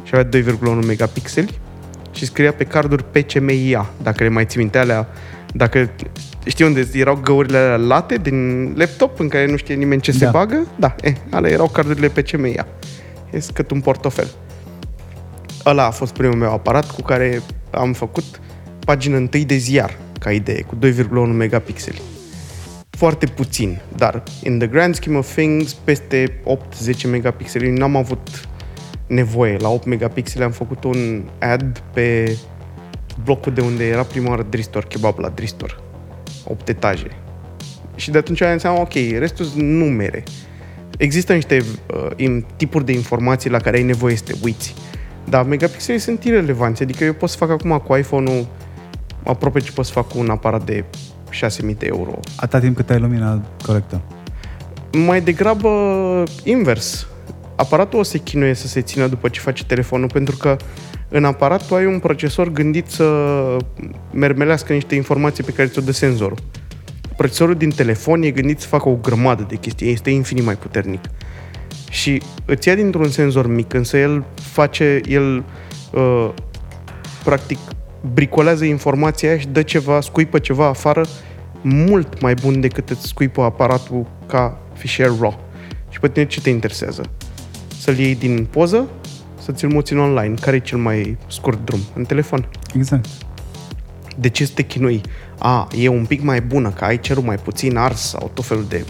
Și 0.04 0.16
avea 0.16 0.42
2,1 0.42 0.86
megapixeli 0.86 1.60
și 2.12 2.26
scria 2.26 2.54
pe 2.54 2.64
carduri 2.64 3.04
PCMIA, 3.04 3.90
dacă 4.04 4.24
le 4.24 4.30
mai 4.30 4.46
ții 4.46 4.60
minte 4.60 4.78
alea, 4.78 5.08
dacă 5.54 5.90
știi 6.46 6.66
unde 6.66 6.88
erau 6.94 7.20
găurile 7.24 7.58
alea 7.58 7.76
late 7.76 8.16
din 8.18 8.72
laptop 8.78 9.20
în 9.20 9.28
care 9.28 9.46
nu 9.46 9.56
știe 9.56 9.76
nimeni 9.76 10.02
ce 10.02 10.12
se 10.12 10.26
Da. 10.26 10.32
bagă? 10.32 10.68
Da, 10.76 10.96
eh, 11.02 11.14
alea 11.30 11.52
erau 11.52 11.68
cardurile 11.68 12.08
PCMIA. 12.08 12.68
E 13.32 13.40
cât 13.54 13.72
un 13.72 13.80
portofel. 13.82 14.28
Ăla 15.66 15.86
a 15.86 15.92
fost 15.92 16.14
primul 16.14 16.36
meu 16.36 16.52
aparat 16.52 16.92
cu 16.92 17.02
care 17.02 17.42
am 17.72 17.94
făcut 17.94 18.42
pagina 18.86 19.18
întâi 19.18 19.46
de 19.46 19.56
ziar, 19.56 19.98
ca 20.20 20.32
idee, 20.32 20.62
cu 20.62 20.76
2,1 20.76 21.34
megapixeli. 21.34 22.02
Foarte 22.90 23.26
puțin, 23.26 23.82
dar 23.96 24.24
in 24.44 24.58
the 24.58 24.68
grand 24.68 24.96
scheme 24.96 25.18
of 25.18 25.34
things, 25.36 25.74
peste 25.74 26.40
8-10 27.06 27.10
megapixeli 27.10 27.70
n-am 27.72 27.96
avut 27.96 28.48
nevoie. 29.08 29.58
La 29.58 29.70
8 29.70 29.86
megapixeli 29.86 30.44
am 30.44 30.52
făcut 30.52 30.84
un 30.84 31.24
ad 31.40 31.84
pe 31.94 32.38
blocul 33.24 33.54
de 33.54 33.62
unde 33.62 33.88
era 33.88 34.04
prima 34.04 34.30
oară 34.30 34.46
Dristor, 34.50 34.84
kebab 34.86 35.18
la 35.20 35.30
Dristor. 35.30 35.82
8 36.46 36.70
etaje. 36.70 37.08
Și 37.96 38.12
de 38.12 38.18
atunci 38.18 38.42
am 38.42 38.52
înseamnă, 38.52 38.80
ok, 38.80 38.94
restul 39.18 39.46
sunt 39.46 39.64
numere. 39.64 40.24
Există 40.98 41.34
niște 41.34 41.64
uh, 41.94 42.10
im- 42.16 42.46
tipuri 42.56 42.86
de 42.86 42.92
informații 42.92 43.50
la 43.50 43.58
care 43.60 43.78
ai 43.78 43.84
nevoie 43.84 44.16
să 44.16 44.24
te 44.24 44.34
uiți. 44.44 44.74
Dar 45.30 45.46
megapixelii 45.46 46.00
sunt 46.02 46.24
irelevanți. 46.24 46.84
Adică 46.84 47.04
eu 47.04 47.14
pot 47.14 47.30
să 47.30 47.38
fac 47.38 47.50
acum 47.50 47.78
cu 47.88 47.96
iPhone-ul 47.96 48.48
aproape 49.24 49.60
ce 49.60 49.72
pot 49.72 49.86
să 49.86 49.92
fac 49.92 50.08
cu 50.08 50.20
un 50.20 50.30
aparat 50.30 50.66
de 50.66 50.84
6.000 51.32 51.78
de 51.78 51.86
euro. 51.86 52.20
Atâta 52.36 52.60
timp 52.60 52.76
cât 52.76 52.90
ai 52.90 53.00
lumina 53.00 53.42
corectă. 53.66 54.02
Mai 55.06 55.22
degrabă 55.22 55.70
invers. 56.44 57.08
Aparatul 57.56 58.00
o 58.00 58.04
să 58.04 58.18
chinuie 58.18 58.54
să 58.54 58.68
se 58.68 58.82
țină 58.82 59.08
după 59.08 59.30
ce 59.30 59.40
face 59.40 59.64
telefonul, 59.64 60.10
pentru 60.14 60.36
că 60.36 60.58
în 61.10 61.26
aparat 61.26 61.68
tu 61.68 61.76
ai 61.76 61.86
un 61.86 62.00
procesor 62.00 62.52
gândit 62.52 62.90
să 62.90 63.08
mermelească 64.12 64.74
niște 64.74 64.96
informații 64.96 65.44
pe 65.44 65.52
care 65.52 65.68
ți-o 65.68 65.82
dă 65.82 65.92
senzorul. 65.92 66.38
Procesorul 67.18 67.56
din 67.56 67.70
telefon 67.70 68.22
e 68.22 68.32
gândit 68.32 68.60
să 68.60 68.68
facă 68.68 68.90
o 68.90 68.96
grămadă 69.02 69.46
de 69.48 69.56
chestii, 69.56 69.92
este 69.92 70.10
infinit 70.10 70.44
mai 70.44 70.56
puternic. 70.56 71.02
Și 71.94 72.22
îți 72.46 72.68
ia 72.68 72.76
dintr-un 72.76 73.10
senzor 73.10 73.48
mic, 73.48 73.74
însă 73.74 73.98
el 73.98 74.24
face, 74.36 75.02
el 75.08 75.44
uh, 75.92 76.30
practic 77.24 77.58
bricolează 78.14 78.66
informația 78.66 79.30
aia 79.30 79.40
și 79.40 79.48
dă 79.48 79.62
ceva, 79.62 80.02
scuipă 80.02 80.40
ceva 80.40 80.66
afară 80.66 81.06
mult 81.62 82.22
mai 82.22 82.34
bun 82.34 82.62
decât 82.62 82.90
îți 82.90 83.08
scuipă 83.08 83.42
aparatul 83.42 84.08
ca 84.28 84.58
fișier 84.74 85.12
RAW. 85.20 85.40
Și 85.90 86.00
pe 86.00 86.10
tine 86.10 86.26
ce 86.26 86.42
te 86.42 86.50
interesează? 86.50 87.04
Să-l 87.80 87.98
iei 87.98 88.16
din 88.16 88.48
poză, 88.50 88.90
să 89.42 89.52
ți-l 89.52 89.70
muți 89.70 89.94
în 89.94 90.00
online. 90.00 90.34
Care 90.42 90.56
e 90.56 90.60
cel 90.60 90.78
mai 90.78 91.18
scurt 91.28 91.66
drum? 91.66 91.80
În 91.96 92.04
telefon. 92.04 92.50
Exact. 92.76 93.06
De 94.16 94.30
ce 94.30 94.46
să 94.46 94.52
te 94.56 94.62
chinui? 94.62 95.02
A, 95.38 95.68
e 95.78 95.88
un 95.88 96.06
pic 96.06 96.22
mai 96.22 96.42
bună, 96.42 96.70
că 96.70 96.86
ai 96.86 97.00
cerul 97.00 97.24
mai 97.24 97.38
puțin 97.38 97.78
ars 97.78 98.02
sau 98.02 98.32
tot 98.34 98.46
felul 98.46 98.66
de 98.70 98.86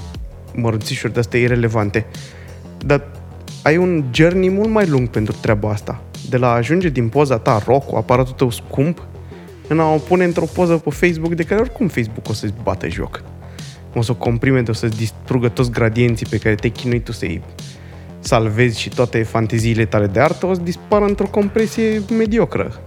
mărunțișuri 0.54 1.14
de-astea 1.14 1.40
irelevante. 1.40 2.06
Dar 2.86 3.08
ai 3.64 3.78
un 3.78 4.04
journey 4.12 4.50
mult 4.50 4.70
mai 4.70 4.88
lung 4.88 5.08
pentru 5.08 5.36
treaba 5.42 5.70
asta. 5.70 6.02
De 6.30 6.38
la 6.38 6.48
a 6.48 6.56
ajunge 6.56 6.90
din 6.90 7.10
poza 7.10 7.38
ta 7.38 7.62
RAW 7.66 7.80
cu 7.80 7.96
aparatul 7.96 8.34
tău 8.34 8.50
scump 8.50 9.08
în 9.68 9.80
a 9.80 9.94
o 9.94 9.98
pune 9.98 10.24
într-o 10.24 10.46
poză 10.46 10.78
pe 10.78 10.90
Facebook 10.90 11.34
de 11.34 11.44
care 11.44 11.62
oricum 11.62 11.88
Facebook 11.88 12.30
o 12.30 12.34
să-ți 12.34 12.54
bată 12.64 12.88
joc. 12.90 13.24
O 13.96 14.02
să 14.02 14.12
o 14.12 14.16
comprime, 14.16 14.64
o 14.68 14.74
să-ți 14.74 14.98
distrugă 14.98 15.50
toți 15.50 15.72
gradienții 15.72 16.26
pe 16.30 16.38
care 16.38 16.56
te-ai 16.56 16.72
chinuit 16.72 17.04
tu 17.04 17.12
să-i 17.12 17.42
salvezi 18.20 18.80
și 18.80 18.90
toate 18.90 19.24
fanteziile 19.24 19.86
tale 19.86 20.08
de 20.08 20.20
artă 20.20 20.46
o 20.46 20.54
să 20.54 20.62
dispară 20.62 21.06
într-o 21.06 21.28
compresie 21.28 22.02
mediocră. 22.18 22.82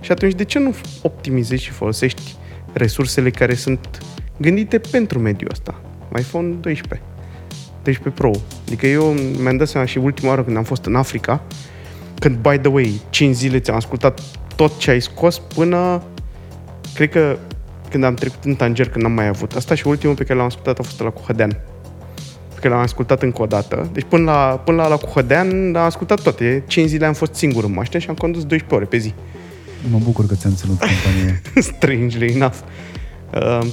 Și 0.00 0.12
atunci 0.12 0.34
de 0.34 0.44
ce 0.44 0.58
nu 0.58 0.74
optimizezi 1.02 1.62
și 1.62 1.70
folosești 1.70 2.34
resursele 2.72 3.30
care 3.30 3.54
sunt 3.54 3.98
gândite 4.36 4.78
pentru 4.78 5.18
mediul 5.18 5.50
ăsta? 5.50 5.80
iPhone 6.18 6.48
12. 6.48 7.11
12 7.82 8.22
Pro. 8.22 8.30
Adică 8.66 8.86
eu 8.86 9.14
mi-am 9.42 9.56
dat 9.56 9.68
seama 9.68 9.86
și 9.86 9.98
ultima 9.98 10.28
oară 10.28 10.42
când 10.42 10.56
am 10.56 10.62
fost 10.62 10.84
în 10.84 10.94
Africa, 10.94 11.42
când, 12.18 12.36
by 12.36 12.58
the 12.58 12.68
way, 12.68 13.00
5 13.10 13.34
zile 13.34 13.58
ți-am 13.58 13.76
ascultat 13.76 14.20
tot 14.56 14.78
ce 14.78 14.90
ai 14.90 15.00
scos 15.00 15.38
până, 15.38 16.02
cred 16.94 17.10
că 17.10 17.38
când 17.90 18.04
am 18.04 18.14
trecut 18.14 18.44
în 18.44 18.54
Tanger, 18.54 18.88
când 18.88 19.04
n-am 19.04 19.12
mai 19.12 19.26
avut. 19.26 19.54
Asta 19.54 19.74
și 19.74 19.86
ultimul 19.86 20.14
pe 20.14 20.24
care 20.24 20.38
l-am 20.38 20.46
ascultat 20.46 20.78
a 20.78 20.82
fost 20.82 21.00
la 21.00 21.10
cu 21.10 21.22
Hădean. 21.26 21.50
Pe 22.54 22.60
care 22.60 22.74
l-am 22.74 22.82
ascultat 22.82 23.22
încă 23.22 23.42
o 23.42 23.46
dată. 23.46 23.90
Deci 23.92 24.04
până 24.08 24.24
la, 24.24 24.60
până 24.64 24.76
la, 24.76 24.88
la 24.88 24.96
cu 24.96 25.08
Hădean 25.08 25.76
am 25.76 25.84
ascultat 25.84 26.20
toate. 26.20 26.62
5 26.66 26.88
zile 26.88 27.06
am 27.06 27.12
fost 27.12 27.34
singur 27.34 27.64
în 27.64 27.72
mașină 27.72 27.98
și 27.98 28.08
am 28.08 28.14
condus 28.14 28.40
12 28.40 28.74
ore 28.74 28.84
pe 28.84 28.96
zi. 28.96 29.14
Mă 29.90 29.98
bucur 29.98 30.26
că 30.26 30.34
ți-am 30.34 30.54
ținut 30.54 30.78
companie. 30.78 31.42
strangely 31.74 32.32
enough. 32.34 32.56
Uh, 33.34 33.66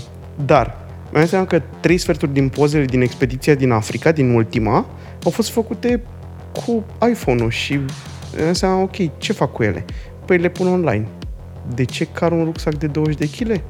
dar, 0.45 0.77
mi-am 1.11 1.21
dat 1.21 1.27
seama 1.27 1.45
că 1.45 1.61
trei 1.79 1.97
sferturi 1.97 2.33
din 2.33 2.49
pozele 2.49 2.85
din 2.85 3.01
expediția 3.01 3.55
din 3.55 3.71
Africa, 3.71 4.11
din 4.11 4.29
ultima, 4.29 4.85
au 5.23 5.31
fost 5.31 5.49
făcute 5.49 6.01
cu 6.51 6.85
iPhone-ul 7.09 7.49
și 7.49 7.73
mi-am 7.73 8.45
dat 8.45 8.55
seama, 8.55 8.81
ok, 8.81 9.17
ce 9.17 9.33
fac 9.33 9.51
cu 9.51 9.63
ele? 9.63 9.85
Păi 10.25 10.37
le 10.37 10.49
pun 10.49 10.67
online. 10.67 11.07
De 11.73 11.83
ce 11.83 12.05
car 12.05 12.31
un 12.31 12.43
rucsac 12.43 12.75
de 12.75 12.87
20 12.87 13.15
de 13.15 13.29
kg? 13.29 13.61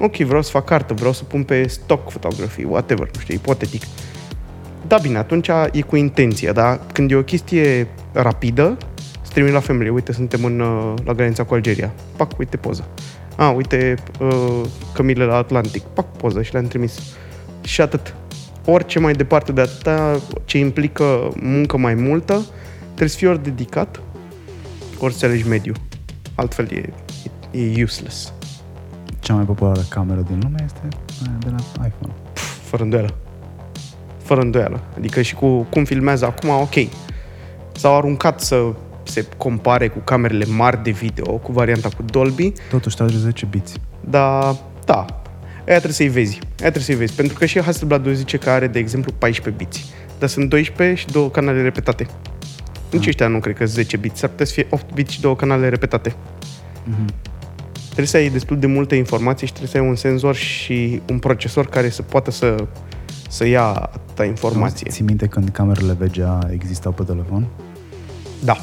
Ok, 0.00 0.16
vreau 0.16 0.42
să 0.42 0.50
fac 0.50 0.64
cartă, 0.64 0.94
vreau 0.94 1.12
să 1.12 1.24
pun 1.24 1.42
pe 1.42 1.66
stock 1.66 2.10
fotografii, 2.10 2.64
whatever, 2.64 3.10
nu 3.14 3.20
știu, 3.20 3.34
ipotetic. 3.34 3.82
Da, 4.86 4.96
bine, 4.96 5.18
atunci 5.18 5.48
e 5.72 5.80
cu 5.80 5.96
intenția, 5.96 6.52
dar 6.52 6.80
când 6.92 7.10
e 7.10 7.14
o 7.14 7.22
chestie 7.22 7.86
rapidă, 8.12 8.76
să 9.22 9.30
trimit 9.32 9.52
la 9.52 9.60
familie, 9.60 9.90
uite, 9.90 10.12
suntem 10.12 10.44
în, 10.44 10.60
uh, 10.60 10.94
la 11.04 11.12
granița 11.12 11.44
cu 11.44 11.54
Algeria. 11.54 11.92
Pac, 12.16 12.38
uite 12.38 12.56
poză. 12.56 12.88
A, 13.38 13.50
uite 13.50 13.94
uh, 14.20 14.64
cămile 14.92 15.24
la 15.24 15.36
Atlantic. 15.36 15.82
Pac, 15.82 16.16
poză 16.16 16.42
și 16.42 16.52
le-am 16.52 16.66
trimis. 16.66 17.16
Și 17.60 17.80
atât. 17.80 18.14
Orice 18.64 18.98
mai 18.98 19.12
departe 19.12 19.52
de 19.52 19.60
atâta 19.60 20.20
ce 20.44 20.58
implică 20.58 21.32
muncă 21.40 21.76
mai 21.76 21.94
multă, 21.94 22.44
trebuie 22.84 23.08
să 23.08 23.16
fii 23.16 23.26
ori 23.26 23.42
dedicat, 23.42 24.00
ori 24.98 25.14
să 25.14 25.26
alegi 25.26 25.48
mediu. 25.48 25.72
Altfel 26.34 26.68
e, 26.72 26.92
e, 27.50 27.60
e 27.60 27.82
useless. 27.82 28.32
Cea 29.18 29.34
mai 29.34 29.44
populară 29.44 29.80
cameră 29.88 30.20
din 30.20 30.38
lume 30.42 30.64
este 30.64 30.80
aia 31.28 31.36
de 31.38 31.48
la 31.48 31.86
iPhone. 31.86 32.12
Pf, 32.32 32.68
fără 32.68 32.82
îndoială. 32.82 33.14
Fără 34.22 34.40
îndoială. 34.40 34.80
Adică 34.96 35.22
și 35.22 35.34
cu 35.34 35.62
cum 35.62 35.84
filmează 35.84 36.26
acum, 36.26 36.48
ok. 36.48 36.88
S-au 37.72 37.96
aruncat 37.96 38.40
să 38.40 38.72
se 39.08 39.26
compare 39.36 39.88
cu 39.88 39.98
camerele 39.98 40.44
mari 40.44 40.82
de 40.82 40.90
video, 40.90 41.32
cu 41.32 41.52
varianta 41.52 41.88
cu 41.88 42.02
Dolby, 42.02 42.52
Totuși 42.70 42.96
trage 42.96 43.16
10 43.16 43.46
biți. 43.46 43.74
dar 44.10 44.56
da, 44.84 45.04
aia 45.66 45.76
trebuie 45.76 45.92
să-i 45.92 46.08
vezi. 46.08 46.38
Aia 46.42 46.70
trebuie 46.70 46.82
să-i 46.82 46.94
vezi. 46.94 47.14
Pentru 47.14 47.38
că 47.38 47.46
și 47.46 47.60
Hasselblad 47.60 48.14
zice 48.14 48.36
că 48.36 48.50
are, 48.50 48.66
de 48.66 48.78
exemplu, 48.78 49.12
14 49.18 49.64
biți. 49.64 49.84
Dar 50.18 50.28
sunt 50.28 50.48
12 50.48 50.96
și 50.96 51.06
două 51.06 51.30
canale 51.30 51.62
repetate. 51.62 52.06
Nici 52.90 53.06
ăștia 53.06 53.26
nu 53.26 53.38
cred 53.40 53.56
că 53.56 53.64
10 53.64 53.96
biți. 53.96 54.18
S-ar 54.18 54.30
putea 54.30 54.46
să 54.46 54.52
fie 54.52 54.66
8 54.70 54.92
biți 54.94 55.12
și 55.12 55.20
două 55.20 55.36
canale 55.36 55.68
repetate. 55.68 56.14
Trebuie 57.84 58.06
să 58.06 58.16
ai 58.16 58.28
destul 58.28 58.58
de 58.58 58.66
multe 58.66 58.94
informații 58.96 59.46
și 59.46 59.52
trebuie 59.52 59.72
să 59.72 59.78
ai 59.78 59.88
un 59.88 59.94
senzor 59.96 60.34
și 60.34 61.02
un 61.10 61.18
procesor 61.18 61.66
care 61.66 61.88
să 61.88 62.02
poată 62.02 62.30
să, 62.30 62.54
să 63.28 63.46
ia 63.46 63.64
atâta 63.64 64.24
informație. 64.24 64.90
Ții 64.90 65.04
minte 65.04 65.26
când 65.26 65.48
camerele 65.48 65.92
VGA 65.92 66.48
existau 66.52 66.92
pe 66.92 67.02
telefon? 67.02 67.46
Da. 68.44 68.56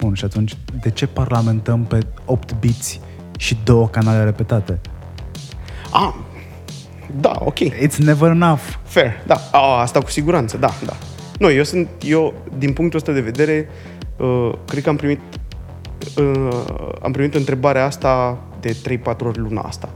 Bun, 0.00 0.14
și 0.14 0.24
atunci 0.24 0.56
de 0.80 0.90
ce 0.90 1.06
parlamentăm 1.06 1.84
pe 1.84 1.98
8 2.24 2.54
biți 2.60 3.00
și 3.38 3.58
două 3.64 3.88
canale 3.88 4.24
repetate? 4.24 4.80
Ah, 5.92 6.14
da, 7.20 7.36
ok. 7.38 7.58
It's 7.58 7.96
never 7.96 8.30
enough. 8.30 8.60
Fair, 8.82 9.22
da. 9.26 9.40
A, 9.52 9.80
asta 9.80 10.00
cu 10.00 10.10
siguranță, 10.10 10.56
da, 10.56 10.70
da. 10.84 10.96
Nu, 11.38 11.50
eu 11.50 11.64
sunt, 11.64 11.88
eu, 12.04 12.34
din 12.58 12.72
punctul 12.72 12.98
ăsta 12.98 13.12
de 13.12 13.20
vedere, 13.20 13.68
uh, 14.16 14.52
cred 14.66 14.82
că 14.82 14.88
am 14.88 14.96
primit, 14.96 15.20
uh, 16.16 16.64
am 17.02 17.12
primit 17.12 17.34
întrebarea 17.34 17.84
asta 17.84 18.38
de 18.60 18.76
3-4 18.82 19.26
ori 19.26 19.38
luna 19.38 19.60
asta. 19.60 19.88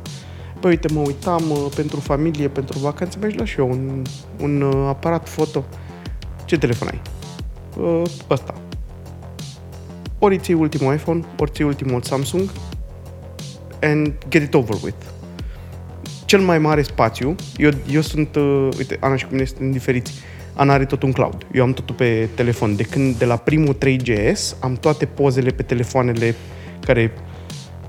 Păi 0.61 0.71
uite, 0.71 0.89
mă 0.93 1.01
uitam 1.01 1.51
uh, 1.51 1.67
pentru 1.75 2.01
familie, 2.01 2.49
pentru 2.49 2.79
vacanțe, 2.79 3.19
mi-aș 3.21 3.35
lua 3.35 3.45
și 3.45 3.59
eu 3.59 3.71
un, 3.71 4.03
un 4.41 4.61
uh, 4.61 4.87
aparat 4.89 5.29
foto. 5.29 5.65
Ce 6.45 6.59
telefon 6.59 6.89
ai? 6.89 7.01
Uh, 7.79 8.03
ăsta. 8.31 8.55
Ori 10.25 10.39
ții 10.39 10.55
ultimul 10.55 10.95
iPhone, 10.95 11.25
ori 11.39 11.51
ții 11.51 11.65
ultimul 11.65 12.03
Samsung 12.03 12.51
and 13.81 14.13
get 14.29 14.43
it 14.43 14.55
over 14.55 14.77
with 14.83 14.97
cel 16.25 16.41
mai 16.41 16.59
mare 16.59 16.83
spațiu, 16.83 17.35
eu, 17.57 17.71
eu 17.91 18.01
sunt, 18.01 18.37
uh, 18.37 18.69
uite, 18.79 18.97
Ana 19.01 19.17
și 19.17 19.25
cu 19.25 19.33
mine 19.33 19.45
suntem 19.45 19.71
diferiți. 19.71 20.13
Ana 20.55 20.73
are 20.73 20.85
tot 20.85 21.03
un 21.03 21.13
cloud. 21.13 21.47
Eu 21.53 21.63
am 21.63 21.73
totul 21.73 21.95
pe 21.95 22.29
telefon. 22.35 22.77
De 22.77 22.83
când, 22.83 23.17
de 23.17 23.25
la 23.25 23.37
primul 23.37 23.77
3GS, 23.77 24.59
am 24.61 24.75
toate 24.75 25.07
pozele 25.07 25.51
pe 25.51 25.63
telefoanele 25.63 26.35
care 26.81 27.13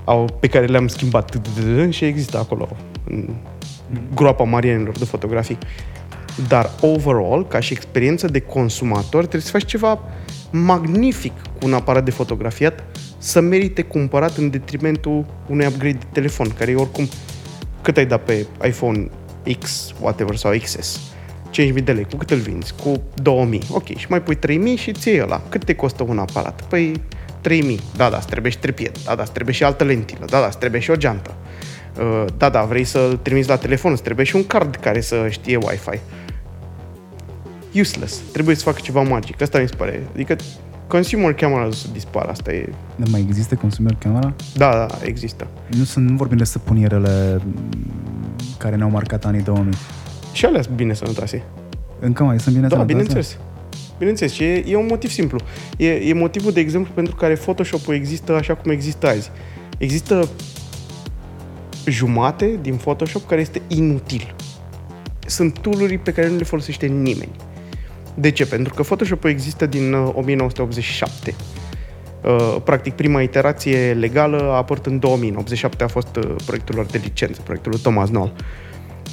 au, 0.04 0.36
pe 0.40 0.46
care 0.46 0.66
le-am 0.66 0.88
schimbat 0.88 1.40
și 1.88 2.04
există 2.04 2.38
acolo 2.38 2.68
în 3.10 3.34
groapa 4.14 4.44
marienilor 4.44 4.98
de 4.98 5.04
fotografii. 5.04 5.58
Dar 6.48 6.70
overall, 6.80 7.46
ca 7.46 7.60
și 7.60 7.72
experiență 7.72 8.26
de 8.26 8.40
consumator, 8.40 9.20
trebuie 9.20 9.40
să 9.40 9.50
faci 9.50 9.64
ceva 9.64 10.00
magnific 10.50 11.32
cu 11.32 11.66
un 11.66 11.72
aparat 11.72 12.04
de 12.04 12.10
fotografiat 12.10 12.84
să 13.18 13.40
merite 13.40 13.82
cumpărat 13.82 14.36
în 14.36 14.50
detrimentul 14.50 15.24
unui 15.46 15.66
upgrade 15.66 15.98
de 15.98 16.06
telefon, 16.12 16.48
care 16.58 16.70
e 16.70 16.74
oricum 16.74 17.08
cât 17.82 17.96
ai 17.96 18.06
dat 18.06 18.22
pe 18.22 18.46
iPhone 18.66 19.08
X, 19.58 19.92
whatever, 20.00 20.36
sau 20.36 20.52
XS? 20.62 21.00
5.000 21.50 21.84
de 21.84 21.92
lei. 21.92 22.06
Cu 22.10 22.16
cât 22.16 22.30
îl 22.30 22.38
vinzi? 22.38 22.74
Cu 22.82 23.02
2.000. 23.52 23.58
Ok. 23.70 23.96
Și 23.96 24.06
mai 24.08 24.22
pui 24.22 24.36
3.000 24.36 24.42
și 24.78 24.92
ție 24.92 25.22
ăla. 25.22 25.42
Cât 25.48 25.64
te 25.64 25.74
costă 25.74 26.02
un 26.08 26.18
aparat? 26.18 26.62
Păi 26.62 26.92
3.000. 27.48 27.78
Da, 27.96 28.10
da, 28.10 28.16
îți 28.16 28.26
trebuie 28.26 28.52
și 28.52 28.58
trepied. 28.58 28.98
Da, 29.04 29.14
da, 29.14 29.22
îți 29.22 29.32
trebuie 29.32 29.54
și 29.54 29.64
altă 29.64 29.84
lentilă. 29.84 30.24
Da, 30.30 30.40
da, 30.40 30.46
îți 30.46 30.58
trebuie 30.58 30.80
și 30.80 30.90
o 30.90 30.96
geantă. 30.96 31.34
Uh, 31.98 32.24
Da, 32.36 32.48
da, 32.48 32.62
vrei 32.62 32.84
să-l 32.84 33.18
trimiți 33.22 33.48
la 33.48 33.56
telefon, 33.56 33.92
îți 33.92 34.02
trebuie 34.02 34.26
și 34.26 34.36
un 34.36 34.46
card 34.46 34.76
care 34.76 35.00
să 35.00 35.26
știe 35.30 35.56
Wi-Fi. 35.56 35.98
Useless. 37.80 38.20
Trebuie 38.32 38.56
să 38.56 38.62
facă 38.62 38.78
ceva 38.82 39.02
magic. 39.02 39.42
Asta 39.42 39.58
mi 39.58 39.68
se 39.68 39.74
pare. 39.74 40.06
Adică 40.12 40.36
consumer 40.86 41.34
camera 41.34 41.68
să 41.70 41.86
dispară. 41.92 42.28
Asta 42.30 42.52
e... 42.52 42.72
Nu 42.96 43.04
mai 43.10 43.20
există 43.28 43.54
consumer 43.54 43.94
camera? 43.98 44.34
Da, 44.54 44.70
da, 44.70 44.98
există. 45.02 45.46
Nu, 45.76 45.84
sunt, 45.84 46.08
nu 46.08 46.16
vorbim 46.16 46.36
de 46.36 46.44
săpunierele 46.44 47.40
care 48.58 48.76
ne-au 48.76 48.90
marcat 48.90 49.24
anii 49.24 49.42
2000. 49.42 49.72
Și 50.32 50.44
alea 50.44 50.62
sunt 50.62 50.76
bine 50.76 50.94
sănătoase. 50.94 51.42
Încă 52.00 52.24
mai 52.24 52.40
sunt 52.40 52.54
bine 52.54 52.66
Da, 52.66 52.76
sănătoase? 52.76 53.02
bineînțeles. 53.02 53.38
Bineînțeles, 53.98 54.32
și 54.32 54.42
e, 54.42 54.64
e 54.66 54.76
un 54.76 54.86
motiv 54.88 55.10
simplu. 55.10 55.38
E, 55.76 55.88
e 55.88 56.12
motivul, 56.12 56.52
de 56.52 56.60
exemplu, 56.60 56.92
pentru 56.94 57.14
care 57.14 57.34
Photoshop-ul 57.34 57.94
există 57.94 58.32
așa 58.32 58.54
cum 58.54 58.70
există 58.70 59.06
azi. 59.06 59.30
Există 59.78 60.28
jumate 61.86 62.58
din 62.62 62.74
Photoshop 62.74 63.26
care 63.26 63.40
este 63.40 63.62
inutil. 63.68 64.34
Sunt 65.26 65.58
tool 65.58 66.00
pe 66.02 66.12
care 66.12 66.28
nu 66.28 66.36
le 66.36 66.44
folosește 66.44 66.86
nimeni. 66.86 67.30
De 68.18 68.30
ce? 68.30 68.46
Pentru 68.46 68.74
că 68.74 68.82
Photoshop-ul 68.82 69.30
există 69.30 69.66
din 69.66 69.92
uh, 69.92 70.12
1987. 70.14 71.34
Uh, 72.24 72.56
practic, 72.64 72.94
prima 72.94 73.22
iterație 73.22 73.92
legală 73.92 74.42
a 74.42 74.56
apărut 74.56 74.86
în 74.86 74.98
2000. 74.98 75.28
În 75.28 75.36
87 75.36 75.84
a 75.84 75.88
fost 75.88 76.16
uh, 76.16 76.34
proiectul 76.46 76.74
lor 76.74 76.86
de 76.86 77.00
licență, 77.02 77.40
proiectul 77.44 77.70
lui 77.70 77.80
Thomas 77.80 78.08
Knoll. 78.08 78.32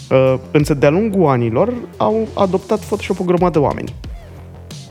Uh, 0.10 0.40
însă, 0.52 0.74
de-a 0.74 0.90
lungul 0.90 1.28
anilor, 1.28 1.74
au 1.98 2.28
adoptat 2.34 2.80
Photoshop 2.80 3.20
o 3.20 3.24
grămadă 3.24 3.60
de 3.60 3.66
oameni 3.66 3.94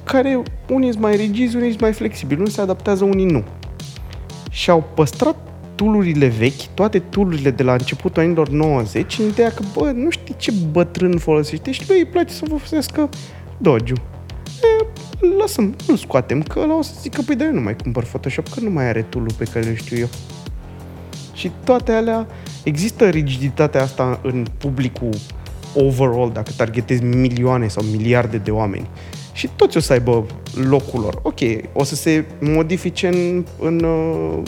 care 0.04 0.42
unii 0.68 0.90
sunt 0.90 1.02
mai 1.02 1.16
rigizi, 1.16 1.56
unii 1.56 1.68
sunt 1.68 1.80
mai 1.80 1.92
flexibili, 1.92 2.40
unii 2.40 2.52
se 2.52 2.60
adaptează, 2.60 3.04
unii 3.04 3.24
nu. 3.24 3.44
Și 4.50 4.70
au 4.70 4.84
păstrat 4.94 5.36
tulurile 5.74 6.26
vechi, 6.26 6.62
toate 6.74 6.98
tulurile 6.98 7.50
de 7.50 7.62
la 7.62 7.72
începutul 7.72 8.22
anilor 8.22 8.48
90, 8.48 9.18
în 9.18 9.28
ideea 9.28 9.50
că, 9.50 9.62
bă, 9.74 9.90
nu 9.94 10.10
știi 10.10 10.34
ce 10.38 10.52
bătrân 10.70 11.18
folosește 11.18 11.70
și 11.70 11.88
lui 11.88 11.98
îi 11.98 12.04
place 12.04 12.32
să 12.32 12.44
folosească 12.44 13.08
Doge. 13.62 13.92
E, 14.62 14.86
lăsăm, 15.38 15.76
nu 15.86 15.96
scoatem, 15.96 16.42
că 16.42 16.58
ăla 16.58 16.76
o 16.76 16.82
să 16.82 16.92
zică, 17.00 17.22
păi, 17.26 17.36
dar 17.36 17.46
eu 17.46 17.52
nu 17.52 17.60
mai 17.60 17.76
cumpăr 17.76 18.04
Photoshop, 18.04 18.48
că 18.48 18.60
nu 18.60 18.70
mai 18.70 18.88
are 18.88 19.02
tool 19.02 19.26
pe 19.36 19.44
care 19.44 19.68
îl 19.68 19.74
știu 19.74 19.96
eu. 19.96 20.08
Și 21.34 21.50
toate 21.64 21.92
alea, 21.92 22.26
există 22.64 23.08
rigiditatea 23.08 23.82
asta 23.82 24.20
în 24.22 24.46
publicul 24.58 25.10
overall, 25.74 26.30
dacă 26.32 26.50
targetezi 26.56 27.02
milioane 27.02 27.68
sau 27.68 27.82
miliarde 27.82 28.36
de 28.36 28.50
oameni. 28.50 28.88
Și 29.32 29.48
toți 29.56 29.76
o 29.76 29.80
să 29.80 29.92
aibă 29.92 30.26
locul 30.68 31.00
lor. 31.00 31.18
Ok, 31.22 31.38
o 31.72 31.84
să 31.84 31.94
se 31.94 32.24
modifice 32.40 33.08
în, 33.08 33.44
în 33.58 33.84
uh, 33.84 34.42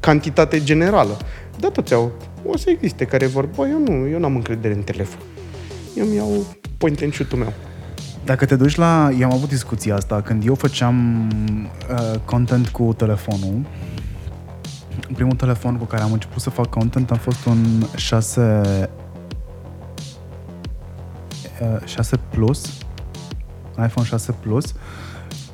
cantitate 0.00 0.64
generală. 0.64 1.16
Dar 1.58 1.70
toți 1.70 1.94
au, 1.94 2.12
o 2.44 2.56
să 2.56 2.70
existe 2.70 3.04
care 3.04 3.26
vor, 3.26 3.48
bă, 3.54 3.66
eu 3.66 3.78
nu, 3.78 4.08
eu 4.08 4.18
n-am 4.18 4.34
încredere 4.34 4.74
în 4.74 4.82
telefon. 4.82 5.20
Eu 5.94 6.04
mi 6.04 6.14
iau 6.14 6.46
point 6.78 7.00
and 7.02 7.14
shoot-ul 7.14 7.38
meu. 7.38 7.52
Dacă 8.26 8.44
te 8.44 8.56
duci 8.56 8.74
la... 8.74 9.10
Eu 9.18 9.26
am 9.26 9.32
avut 9.32 9.48
discuția 9.48 9.94
asta 9.94 10.20
când 10.20 10.46
eu 10.46 10.54
făceam 10.54 11.26
uh, 11.90 12.18
content 12.24 12.68
cu 12.68 12.94
telefonul. 12.96 13.66
Primul 15.14 15.36
telefon 15.36 15.76
cu 15.76 15.84
care 15.84 16.02
am 16.02 16.12
început 16.12 16.42
să 16.42 16.50
fac 16.50 16.66
content 16.66 17.10
a 17.10 17.14
fost 17.14 17.44
un 17.44 17.82
6 17.96 18.60
uh, 21.60 21.86
6 21.86 22.16
Plus 22.16 22.78
un 23.76 23.84
iPhone 23.84 24.06
6 24.06 24.32
Plus 24.32 24.74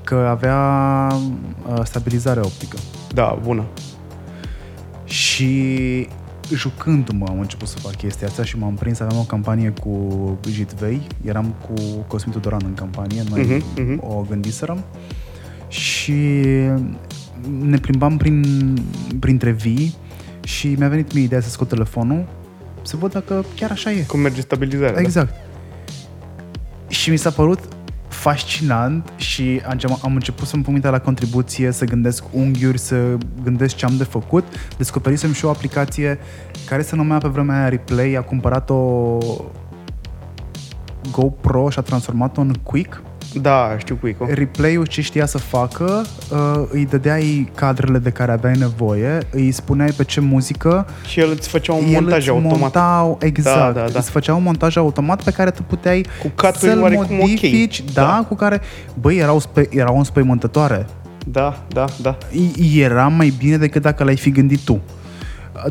că 0.04 0.14
avea 0.14 0.58
uh, 1.68 1.80
stabilizare 1.84 2.40
optică. 2.40 2.76
Da, 3.14 3.38
bună. 3.42 3.64
Și 5.04 6.08
jucându-mă 6.54 7.26
am 7.28 7.40
început 7.40 7.68
să 7.68 7.78
fac 7.78 7.96
chestia 7.96 8.26
asta 8.26 8.44
și 8.44 8.58
m-am 8.58 8.74
prins, 8.74 9.00
aveam 9.00 9.18
o 9.18 9.22
campanie 9.24 9.72
cu 9.80 10.38
Jitvei, 10.50 11.00
eram 11.24 11.54
cu 11.66 11.74
Cosmin 12.06 12.32
Tudoran 12.32 12.60
în 12.64 12.74
campanie, 12.74 13.22
noi 13.30 13.40
Mhm, 13.40 13.62
uh-huh, 13.62 13.80
mhm. 13.82 13.98
uh-huh. 13.98 14.00
o 14.00 14.24
gândiserăm 14.28 14.84
și 15.68 16.12
ne 17.60 17.78
plimbam 17.80 18.16
prin, 18.16 18.44
printre 19.18 19.50
vii 19.50 19.94
și 20.44 20.74
mi-a 20.78 20.88
venit 20.88 21.12
mie 21.12 21.22
ideea 21.22 21.40
să 21.40 21.48
scot 21.48 21.68
telefonul 21.68 22.24
să 22.82 22.96
văd 22.96 23.12
dacă 23.12 23.44
chiar 23.56 23.70
așa 23.70 23.92
e. 23.92 24.02
Cum 24.02 24.20
merge 24.20 24.40
stabilizarea. 24.40 25.00
Exact. 25.00 25.34
Și 26.88 27.10
mi 27.10 27.16
s-a 27.16 27.30
părut 27.30 27.58
fascinant 28.22 29.12
și 29.16 29.62
am, 29.68 29.98
am 30.02 30.14
început 30.14 30.46
să-mi 30.46 30.62
pun 30.62 30.72
mintea 30.72 30.90
la 30.90 30.98
contribuție, 30.98 31.70
să 31.70 31.84
gândesc 31.84 32.24
unghiuri, 32.30 32.78
să 32.78 33.16
gândesc 33.42 33.76
ce 33.76 33.84
am 33.84 33.96
de 33.96 34.04
făcut. 34.04 34.44
Descoperisem 34.76 35.32
și 35.32 35.44
o 35.44 35.48
aplicație 35.48 36.18
care 36.66 36.82
se 36.82 36.96
numea 36.96 37.18
pe 37.18 37.28
vremea 37.28 37.58
aia 37.58 37.68
Replay, 37.68 38.14
a 38.14 38.22
cumpărat-o 38.22 39.18
GoPro 41.10 41.70
și 41.70 41.78
a 41.78 41.82
transformat-o 41.82 42.40
în 42.40 42.52
Quick. 42.62 43.02
Da, 43.34 43.40
da 43.70 43.78
știu 43.78 43.94
cu 44.00 44.06
Ico. 44.06 44.26
Replay-ul 44.30 44.86
ce 44.86 45.00
știa 45.02 45.26
să 45.26 45.38
facă, 45.38 46.02
uh, 46.30 46.62
îi 46.70 46.86
dădeai 46.86 47.50
cadrele 47.54 47.98
de 47.98 48.10
care 48.10 48.32
aveai 48.32 48.54
nevoie, 48.58 49.18
îi 49.30 49.50
spuneai 49.52 49.90
pe 49.96 50.04
ce 50.04 50.20
muzică, 50.20 50.86
Și 51.06 51.20
el 51.20 51.30
îți 51.30 51.48
făcea 51.48 51.72
un 51.72 51.84
el 51.84 51.90
montaj 51.92 52.18
îți 52.18 52.28
automat. 52.28 52.58
Montau, 52.58 53.18
exact, 53.20 53.74
Da, 53.74 53.80
da, 53.80 53.88
da. 53.88 53.98
îți 53.98 54.10
făcea 54.10 54.34
un 54.34 54.42
montaj 54.42 54.76
automat 54.76 55.22
pe 55.22 55.30
care 55.30 55.50
tu 55.50 55.62
puteai 55.62 56.06
Cu 56.22 56.28
cut-uri 56.34 56.58
să-l 56.58 56.82
oarecum 56.82 57.04
ok. 57.04 57.20
modifici, 57.20 57.84
da, 57.92 58.02
Da. 58.02 58.24
cu 58.28 58.34
care, 58.34 58.60
băi, 59.00 59.16
erau, 59.16 59.38
spe, 59.38 59.68
erau 59.70 59.96
înspăimântătoare. 59.98 60.86
Da, 61.26 61.62
da, 61.68 61.84
da. 62.02 62.16
I- 62.56 62.80
Era 62.80 63.08
mai 63.08 63.32
bine 63.38 63.56
decât 63.56 63.82
dacă 63.82 64.04
l-ai 64.04 64.16
fi 64.16 64.30
gândit 64.30 64.60
tu. 64.60 64.80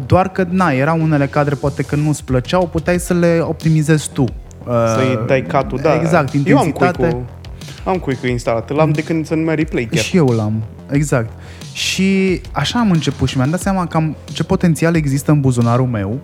Doar 0.06 0.30
că, 0.30 0.46
na, 0.50 0.72
erau 0.72 1.02
unele 1.02 1.26
cadre 1.28 1.56
poate 1.56 1.84
că 1.84 1.96
nu-ți 1.96 2.24
plăceau, 2.24 2.68
puteai 2.68 3.00
să 3.00 3.14
le 3.14 3.40
optimizezi 3.42 4.10
tu. 4.14 4.26
Să-i 4.66 5.14
Uh, 5.16 5.24
dai 5.28 5.42
catul, 5.42 5.80
da. 5.82 5.96
Exact, 5.96 6.34
Eu 6.34 6.58
am 6.58 6.66
intensitate. 6.66 6.98
Quick-ul, 6.98 7.26
am 7.86 7.98
Quick-ul 7.98 8.30
instalat. 8.30 8.70
L-am 8.70 8.92
de 8.92 9.04
când 9.04 9.26
se 9.26 9.36
numea 9.36 9.54
Replay 9.56 9.88
chiar. 9.92 10.04
Și 10.04 10.18
eu 10.18 10.28
l-am, 10.28 10.64
exact. 10.92 11.32
Și 11.74 12.42
așa 12.52 12.80
am 12.80 12.92
început 12.92 13.28
și 13.30 13.38
mi-am 13.38 13.50
dat 13.50 13.60
seama 13.60 13.88
cam 13.88 14.16
ce 14.34 14.44
potențial 14.44 14.96
există 14.96 15.32
în 15.32 15.40
buzunarul 15.42 15.86
meu. 15.88 16.20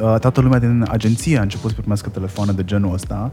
Uh, 0.00 0.14
Toată 0.20 0.40
lumea 0.40 0.58
din 0.58 0.86
agenție 0.90 1.38
a 1.38 1.42
început 1.42 1.70
să 1.70 1.76
primească 1.76 2.08
telefoane 2.08 2.52
de 2.52 2.64
genul 2.64 2.92
ăsta 2.94 3.30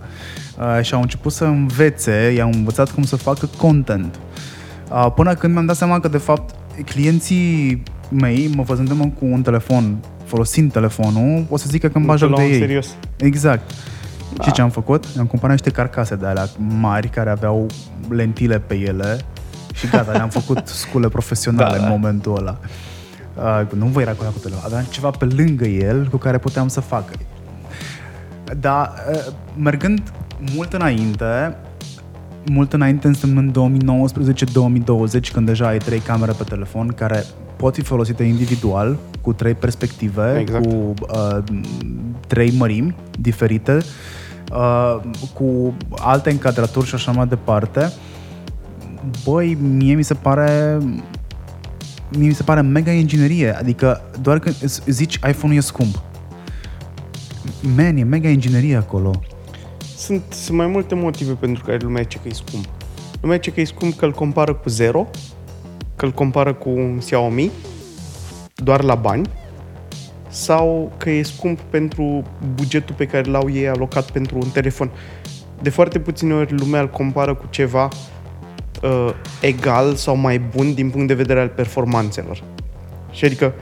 uh, 0.59 0.83
și 0.83 0.93
au 0.93 1.01
început 1.01 1.31
să 1.31 1.45
învețe, 1.45 2.33
i-au 2.35 2.49
învățat 2.53 2.91
cum 2.91 3.03
să 3.03 3.15
facă 3.15 3.49
content. 3.57 4.19
Uh, 4.91 5.11
Până 5.15 5.33
când 5.33 5.53
mi-am 5.53 5.65
dat 5.65 5.75
seama 5.75 5.99
că, 5.99 6.07
de 6.07 6.17
fapt, 6.17 6.55
clienții 6.85 7.83
mei, 8.09 8.49
mă 8.55 8.63
văzându-mă 8.63 9.03
cu 9.03 9.25
un 9.25 9.41
telefon, 9.41 9.97
folosind 10.25 10.71
telefonul, 10.71 11.45
o 11.49 11.57
să 11.57 11.65
zică 11.69 11.87
că 11.87 11.97
îmi 11.97 12.05
Nu 12.05 12.11
bag 12.11 12.19
te 12.19 12.25
joc 12.25 12.35
de 12.35 12.41
luau 12.41 12.47
în 12.49 12.53
ei. 12.53 12.59
serios. 12.65 12.87
Exact. 13.17 13.71
Da. 14.35 14.43
Și 14.43 14.51
ce 14.51 14.61
am 14.61 14.69
făcut? 14.69 15.05
Am 15.19 15.25
cumpărat 15.25 15.55
niște 15.55 15.69
carcase 15.69 16.15
de 16.15 16.25
alea 16.25 16.47
mari 16.57 17.07
care 17.07 17.29
aveau 17.29 17.65
lentile 18.09 18.59
pe 18.59 18.75
ele 18.75 19.19
și 19.73 19.87
gata, 19.87 20.11
le-am 20.11 20.29
făcut 20.29 20.67
scule 20.83 21.07
profesionale 21.07 21.69
Da, 21.69 21.75
în 21.75 21.81
da. 21.83 21.89
momentul 21.89 22.37
ăla. 22.37 22.57
Uh, 23.35 23.71
nu 23.75 23.85
voi 23.85 24.01
era 24.01 24.11
cu 24.11 24.23
cu 24.23 24.39
telefon, 24.39 24.63
aveam 24.65 24.83
ceva 24.89 25.09
pe 25.09 25.25
lângă 25.25 25.65
el 25.65 26.07
cu 26.07 26.17
care 26.17 26.37
puteam 26.37 26.67
să 26.67 26.79
fac. 26.79 27.11
Dar 28.59 28.93
uh, 29.11 29.33
mergând 29.57 30.01
mult 30.55 30.73
înainte, 30.73 31.55
mult 32.51 32.73
înainte 32.73 33.07
însemnând 33.07 33.57
2019-2020, 35.17 35.31
când 35.33 35.45
deja 35.45 35.67
ai 35.67 35.77
trei 35.77 35.99
camere 35.99 36.31
pe 36.37 36.43
telefon 36.43 36.87
care 36.87 37.23
pot 37.55 37.73
fi 37.75 37.81
folosite 37.81 38.23
individual, 38.23 38.97
cu 39.21 39.33
trei 39.33 39.53
perspective, 39.53 40.37
Exact. 40.39 40.65
cu 40.65 40.93
uh, 41.09 41.37
trei 42.27 42.53
mărimi 42.57 42.95
diferite, 43.19 43.75
uh, 43.75 43.83
cu 45.33 45.73
alte 45.89 46.31
încadraturi 46.31 46.87
și 46.87 46.95
așa 46.95 47.11
mai 47.11 47.27
departe. 47.27 47.91
Băi, 49.25 49.53
mie 49.53 49.93
mi 49.93 50.03
se 50.03 50.13
pare 50.13 50.77
mie 52.17 52.27
mi 52.27 52.33
se 52.33 52.43
pare 52.43 52.61
mega 52.61 52.91
inginerie, 52.91 53.57
adică 53.57 54.01
doar 54.21 54.39
când 54.39 54.55
îți 54.61 54.81
zici 54.85 55.13
iPhone-ul 55.13 55.57
e 55.57 55.59
scump. 55.59 56.01
Man, 57.75 57.97
e 57.97 58.03
mega 58.03 58.29
inginerie 58.29 58.75
acolo. 58.75 59.11
Sunt, 59.97 60.21
sunt 60.29 60.57
mai 60.57 60.67
multe 60.67 60.95
motive 60.95 61.33
pentru 61.33 61.63
care 61.63 61.77
lumea 61.77 62.01
zice 62.01 62.17
că 62.17 62.27
e 62.27 62.33
scump. 62.33 62.65
Lumea 63.21 63.35
zice 63.35 63.51
că 63.51 63.61
e 63.61 63.65
scump 63.65 63.95
că 63.95 64.05
îl 64.05 64.11
compară 64.11 64.53
cu 64.53 64.69
Zero, 64.69 65.07
că 65.95 66.05
îl 66.05 66.11
compară 66.11 66.53
cu 66.53 66.69
un 66.69 66.97
Xiaomi, 66.97 67.51
doar 68.55 68.83
la 68.83 68.95
bani, 68.95 69.29
sau 70.33 70.91
că 70.97 71.09
e 71.09 71.23
scump 71.23 71.59
pentru 71.59 72.23
bugetul 72.55 72.95
pe 72.95 73.05
care 73.05 73.29
l-au 73.29 73.49
ei 73.51 73.67
alocat 73.67 74.11
pentru 74.11 74.37
un 74.37 74.49
telefon. 74.49 74.91
De 75.61 75.69
foarte 75.69 75.99
puține 75.99 76.33
ori 76.33 76.53
lumea 76.53 76.81
îl 76.81 76.89
compară 76.89 77.35
cu 77.35 77.45
ceva 77.49 77.89
uh, 78.81 79.09
egal 79.41 79.95
sau 79.95 80.15
mai 80.15 80.39
bun 80.39 80.73
din 80.73 80.89
punct 80.89 81.07
de 81.07 81.13
vedere 81.13 81.39
al 81.39 81.47
performanțelor. 81.47 82.43
Și 83.11 83.25
adică 83.25 83.53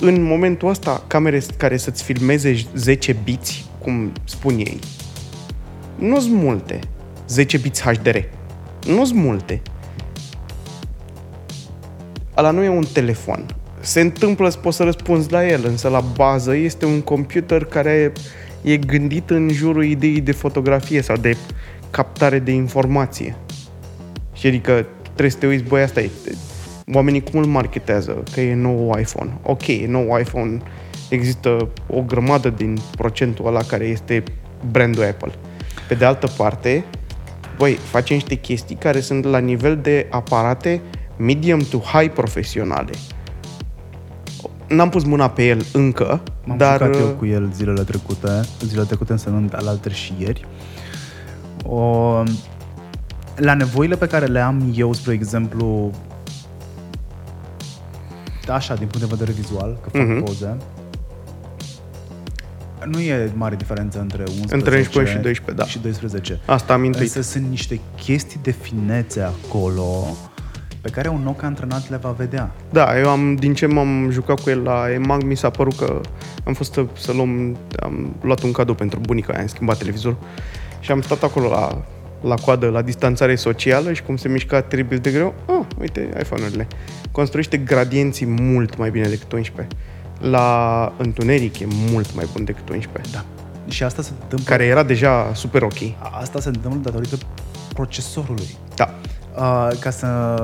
în 0.00 0.22
momentul 0.22 0.68
ăsta, 0.68 1.04
camere 1.06 1.42
care 1.56 1.76
să-ți 1.76 2.02
filmeze 2.02 2.56
10 2.74 3.16
biți, 3.24 3.70
cum 3.78 4.12
spun 4.24 4.58
ei, 4.58 4.78
nu 5.98 6.20
sunt 6.20 6.34
multe. 6.34 6.78
10 7.28 7.58
biți 7.58 7.82
HDR. 7.82 8.16
Nu 8.86 9.04
sunt 9.04 9.18
multe. 9.18 9.62
Ala 12.34 12.50
nu 12.50 12.62
e 12.62 12.68
un 12.68 12.84
telefon. 12.92 13.46
Se 13.84 14.00
întâmplă 14.00 14.48
să 14.48 14.58
poți 14.58 14.76
să 14.76 14.82
răspunzi 14.82 15.30
la 15.32 15.48
el, 15.48 15.64
însă 15.64 15.88
la 15.88 16.00
bază 16.00 16.56
este 16.56 16.86
un 16.86 17.00
computer 17.00 17.64
care 17.64 18.12
e 18.62 18.76
gândit 18.76 19.30
în 19.30 19.48
jurul 19.52 19.84
ideii 19.84 20.20
de 20.20 20.32
fotografie 20.32 21.02
sau 21.02 21.16
de 21.16 21.36
captare 21.90 22.38
de 22.38 22.50
informație. 22.50 23.36
Și 24.32 24.46
adică 24.46 24.86
trebuie 25.02 25.30
să 25.30 25.36
te 25.38 25.46
uiți, 25.46 25.62
băi, 25.62 25.82
asta 25.82 26.00
e. 26.00 26.10
Oamenii 26.92 27.22
cum 27.22 27.40
îl 27.40 27.46
marketează? 27.46 28.22
Că 28.32 28.40
e 28.40 28.54
nou 28.54 28.98
iPhone. 28.98 29.30
Ok, 29.42 29.66
e 29.66 29.86
nou 29.86 30.18
iPhone. 30.18 30.58
Există 31.08 31.68
o 31.86 32.02
grămadă 32.02 32.48
din 32.50 32.78
procentul 32.96 33.46
ăla 33.46 33.62
care 33.62 33.84
este 33.84 34.22
brandul 34.70 35.04
Apple. 35.04 35.32
Pe 35.88 35.94
de 35.94 36.04
altă 36.04 36.26
parte, 36.36 36.84
băi, 37.58 37.72
face 37.72 38.14
niște 38.14 38.34
chestii 38.34 38.76
care 38.76 39.00
sunt 39.00 39.24
la 39.24 39.38
nivel 39.38 39.78
de 39.82 40.06
aparate 40.10 40.80
medium 41.16 41.58
to 41.58 41.78
high 41.78 42.12
profesionale. 42.12 42.92
N-am 44.74 44.88
pus 44.88 45.04
mâna 45.04 45.30
pe 45.30 45.46
el 45.46 45.64
încă, 45.72 46.20
M-am 46.44 46.56
dar 46.56 46.82
jucat 46.82 47.00
eu 47.00 47.06
cu 47.06 47.26
el 47.26 47.50
zilele 47.54 47.82
trecute, 47.82 48.40
zilele 48.60 48.86
trecute 48.86 49.12
însemnând 49.12 49.54
alaltă 49.56 49.88
și 49.88 50.14
ieri. 50.18 50.46
O, 51.66 52.22
la 53.36 53.54
nevoile 53.54 53.96
pe 53.96 54.06
care 54.06 54.26
le 54.26 54.40
am 54.40 54.72
eu, 54.76 54.92
spre 54.92 55.12
exemplu, 55.12 55.90
așa, 58.48 58.74
din 58.74 58.86
punct 58.86 59.08
de 59.08 59.14
vedere 59.16 59.32
vizual, 59.40 59.76
că 59.82 59.88
fac 59.98 60.06
Mhm. 60.08 60.22
poze, 60.22 60.56
nu 62.86 62.98
e 63.00 63.32
mare 63.36 63.56
diferență 63.56 64.00
între 64.00 64.22
11 64.22 64.54
Între 64.54 64.76
11 64.76 65.14
și 65.16 65.22
12, 65.22 65.62
da. 65.62 65.64
și 65.70 65.78
12. 65.78 66.40
asta 66.46 66.72
am 66.72 66.84
intuit. 66.84 67.14
Însă 67.16 67.30
sunt 67.30 67.46
niște 67.48 67.80
chestii 68.02 68.40
de 68.42 68.50
finețe 68.50 69.20
acolo 69.20 70.06
pe 70.84 70.90
care 70.90 71.08
un 71.08 71.22
nou 71.22 71.36
antrenat 71.40 71.90
le 71.90 71.96
va 71.96 72.10
vedea. 72.10 72.50
Da, 72.70 72.98
eu 72.98 73.08
am, 73.08 73.34
din 73.34 73.54
ce 73.54 73.66
m-am 73.66 74.10
jucat 74.10 74.40
cu 74.40 74.50
el 74.50 74.62
la 74.62 74.92
EMAG, 74.92 75.22
mi 75.22 75.34
s-a 75.34 75.50
părut 75.50 75.76
că 75.76 76.00
am 76.44 76.54
fost 76.54 76.72
să, 76.72 76.86
să 76.92 77.12
luăm, 77.12 77.56
am 77.82 78.14
luat 78.20 78.42
un 78.42 78.52
cadou 78.52 78.74
pentru 78.74 79.00
bunica 79.00 79.32
aia, 79.32 79.40
am 79.40 79.46
schimbat 79.46 79.78
televizorul 79.78 80.18
și 80.80 80.90
am 80.90 81.00
stat 81.00 81.22
acolo 81.22 81.48
la, 81.48 81.84
la 82.20 82.34
coadă, 82.34 82.68
la 82.68 82.82
distanțare 82.82 83.34
socială 83.34 83.92
și 83.92 84.02
cum 84.02 84.16
se 84.16 84.28
mișca 84.28 84.60
teribil 84.60 84.98
de 84.98 85.10
greu, 85.10 85.34
ah, 85.46 85.66
uite, 85.80 86.08
iPhone-urile. 86.20 86.66
Construiește 87.10 87.56
gradienții 87.56 88.26
mult 88.26 88.76
mai 88.76 88.90
bine 88.90 89.08
decât 89.08 89.32
11. 89.32 89.76
La 90.20 90.92
întuneric 90.96 91.58
e 91.58 91.66
mult 91.90 92.14
mai 92.14 92.28
bun 92.32 92.44
decât 92.44 92.68
11. 92.68 93.12
Da. 93.12 93.24
Și 93.68 93.82
asta 93.82 94.02
se 94.02 94.10
întâmplă 94.22 94.48
Care 94.48 94.64
era 94.64 94.82
deja 94.82 95.30
super 95.34 95.62
ok. 95.62 95.78
Asta 96.20 96.40
se 96.40 96.48
întâmplă 96.48 96.90
datorită 96.90 97.16
procesorului. 97.74 98.56
Da. 98.74 98.94
Uh, 99.36 99.68
ca 99.80 99.90
să 99.90 100.36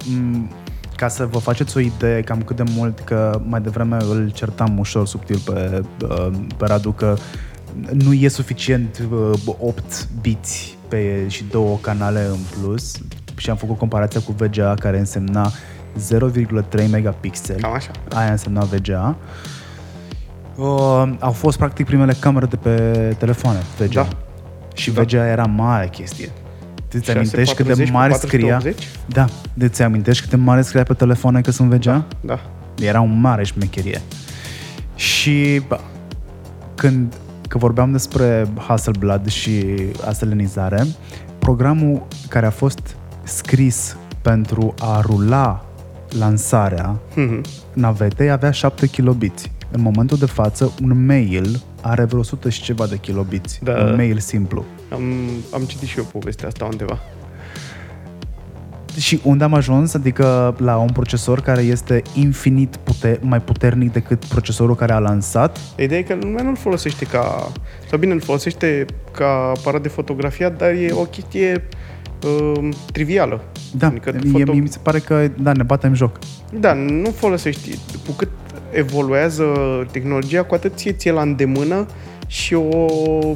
m- 0.00 0.50
ca 0.96 1.08
să 1.08 1.26
vă 1.26 1.38
faceți 1.38 1.76
o 1.76 1.80
idee 1.80 2.22
cam 2.22 2.42
cât 2.42 2.56
de 2.56 2.62
mult 2.76 2.98
că 2.98 3.40
mai 3.46 3.60
devreme 3.60 3.96
îl 4.10 4.30
certam 4.34 4.78
ușor 4.78 5.06
subtil 5.06 5.38
pe, 5.44 5.82
uh, 6.08 6.28
pe 6.56 6.66
Radu 6.66 6.92
că 6.92 7.16
nu 7.92 8.12
e 8.12 8.28
suficient 8.28 9.02
uh, 9.12 9.38
8 9.58 10.08
biți 10.20 10.78
pe 10.88 11.24
și 11.28 11.44
două 11.50 11.76
canale 11.80 12.20
în 12.24 12.38
plus 12.60 12.92
și 13.36 13.50
am 13.50 13.56
făcut 13.56 13.78
comparația 13.78 14.20
cu 14.20 14.32
VGA 14.32 14.74
care 14.74 14.98
însemna 14.98 15.50
0,3 16.78 16.86
megapixeli. 16.90 17.60
Cam 17.60 17.74
așa. 17.74 17.90
Aia 18.14 18.30
însemna 18.30 18.64
VGA. 18.64 19.16
Uh, 20.56 21.12
au 21.18 21.32
fost 21.32 21.58
practic 21.58 21.86
primele 21.86 22.12
camere 22.12 22.46
de 22.46 22.56
pe 22.56 22.80
telefoane 23.18 23.58
VGA. 23.78 23.88
Da. 24.02 24.08
Și 24.74 24.90
Da. 24.90 25.02
VGA 25.02 25.26
era 25.26 25.44
mare 25.44 25.88
chestie. 25.88 26.30
Îți 26.92 27.04
640 27.04 27.16
amintești 27.16 27.54
cât 27.54 27.66
de 27.76 27.84
cu 27.84 27.90
mare 27.96 28.12
scria? 28.12 28.56
480? 28.56 28.88
Da. 29.06 29.24
Îți 29.66 29.82
amintești 29.82 30.20
cât 30.22 30.30
de 30.30 30.36
mare 30.36 30.62
scria 30.62 30.82
pe 30.82 30.94
telefoane 30.94 31.40
că 31.40 31.50
sunt 31.50 31.70
VGA? 31.70 32.04
Da. 32.20 32.40
Era 32.80 33.00
un 33.00 33.20
mare 33.20 33.44
șmecherie. 33.44 34.00
Și 34.94 35.62
bă, 35.68 35.80
când 36.74 37.14
că 37.48 37.58
vorbeam 37.58 37.92
despre 37.92 38.46
Hasselblad 38.66 39.26
și 39.28 39.64
aselenizare, 40.06 40.86
programul 41.38 42.06
care 42.28 42.46
a 42.46 42.50
fost 42.50 42.96
scris 43.22 43.96
pentru 44.22 44.74
a 44.78 45.00
rula 45.00 45.64
lansarea 46.18 46.98
Mhm. 47.14 47.40
navetei 47.74 48.30
avea 48.30 48.50
7 48.50 48.86
kilobiți. 48.86 49.52
În 49.70 49.80
momentul 49.80 50.18
de 50.18 50.26
față, 50.26 50.72
un 50.82 51.04
mail 51.06 51.62
are 51.80 52.04
vreo 52.04 52.18
100 52.20 52.48
și 52.48 52.62
ceva 52.62 52.86
de 52.86 52.96
kilobiți. 52.96 53.60
Da. 53.62 53.72
Un 53.72 53.94
mail 53.96 54.18
simplu. 54.18 54.64
Am, 54.92 55.02
am 55.52 55.62
citit 55.62 55.88
și 55.88 55.98
eu 55.98 56.04
povestea 56.04 56.48
asta 56.48 56.64
undeva. 56.64 56.98
Și 58.98 59.20
unde 59.24 59.44
am 59.44 59.54
ajuns? 59.54 59.94
Adică 59.94 60.54
la 60.58 60.76
un 60.76 60.88
procesor 60.92 61.40
care 61.40 61.60
este 61.60 62.02
infinit 62.14 62.76
pute- 62.76 63.18
mai 63.22 63.40
puternic 63.40 63.92
decât 63.92 64.24
procesorul 64.24 64.74
care 64.74 64.92
a 64.92 64.98
lansat. 64.98 65.58
Ideea 65.76 66.00
e 66.00 66.02
că 66.02 66.14
lumea 66.20 66.42
nu-l 66.42 66.56
folosește 66.56 67.04
ca... 67.04 67.52
Sau 67.88 67.98
bine, 67.98 68.12
îl 68.12 68.20
folosește 68.20 68.84
ca 69.12 69.52
aparat 69.56 69.82
de 69.82 69.88
fotografiat, 69.88 70.56
dar 70.56 70.70
e 70.70 70.90
o 70.92 71.04
chestie 71.04 71.68
uh, 72.24 72.68
trivială. 72.92 73.44
Da, 73.72 73.86
Adică 73.86 74.12
mie, 74.22 74.42
foto- 74.42 74.50
mie 74.50 74.60
mi 74.60 74.68
se 74.68 74.78
pare 74.82 74.98
că, 74.98 75.28
da, 75.38 75.52
ne 75.52 75.62
batem 75.62 75.94
joc. 75.94 76.18
Da, 76.60 76.72
nu 76.72 77.10
folosești. 77.10 77.78
Cu 78.06 78.12
cât 78.12 78.30
evoluează 78.72 79.44
tehnologia, 79.90 80.42
cu 80.42 80.54
atât 80.54 80.76
ție 80.76 80.92
ție 80.92 81.12
la 81.12 81.22
îndemână 81.22 81.86
și 82.30 82.54
o, 82.54 82.84
o, 82.84 83.34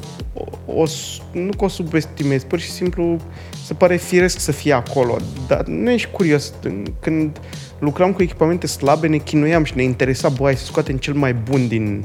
o 0.66 0.86
s- 0.86 1.22
nu 1.32 1.50
că 1.56 1.64
o 1.64 1.68
subestimezi, 1.68 2.46
pur 2.46 2.58
și 2.58 2.70
simplu 2.70 3.16
se 3.64 3.74
pare 3.74 3.96
firesc 3.96 4.38
să 4.40 4.52
fie 4.52 4.72
acolo, 4.72 5.16
dar 5.46 5.64
nu 5.66 5.90
ești 5.90 6.10
curios. 6.10 6.52
Când 7.00 7.40
lucram 7.78 8.12
cu 8.12 8.22
echipamente 8.22 8.66
slabe, 8.66 9.06
ne 9.06 9.16
chinuiam 9.16 9.64
și 9.64 9.76
ne 9.76 9.82
interesa, 9.82 10.28
bă, 10.28 10.44
hai 10.44 10.56
să 10.56 10.64
scoatem 10.64 10.96
cel 10.96 11.14
mai 11.14 11.34
bun 11.34 11.68
din, 11.68 12.04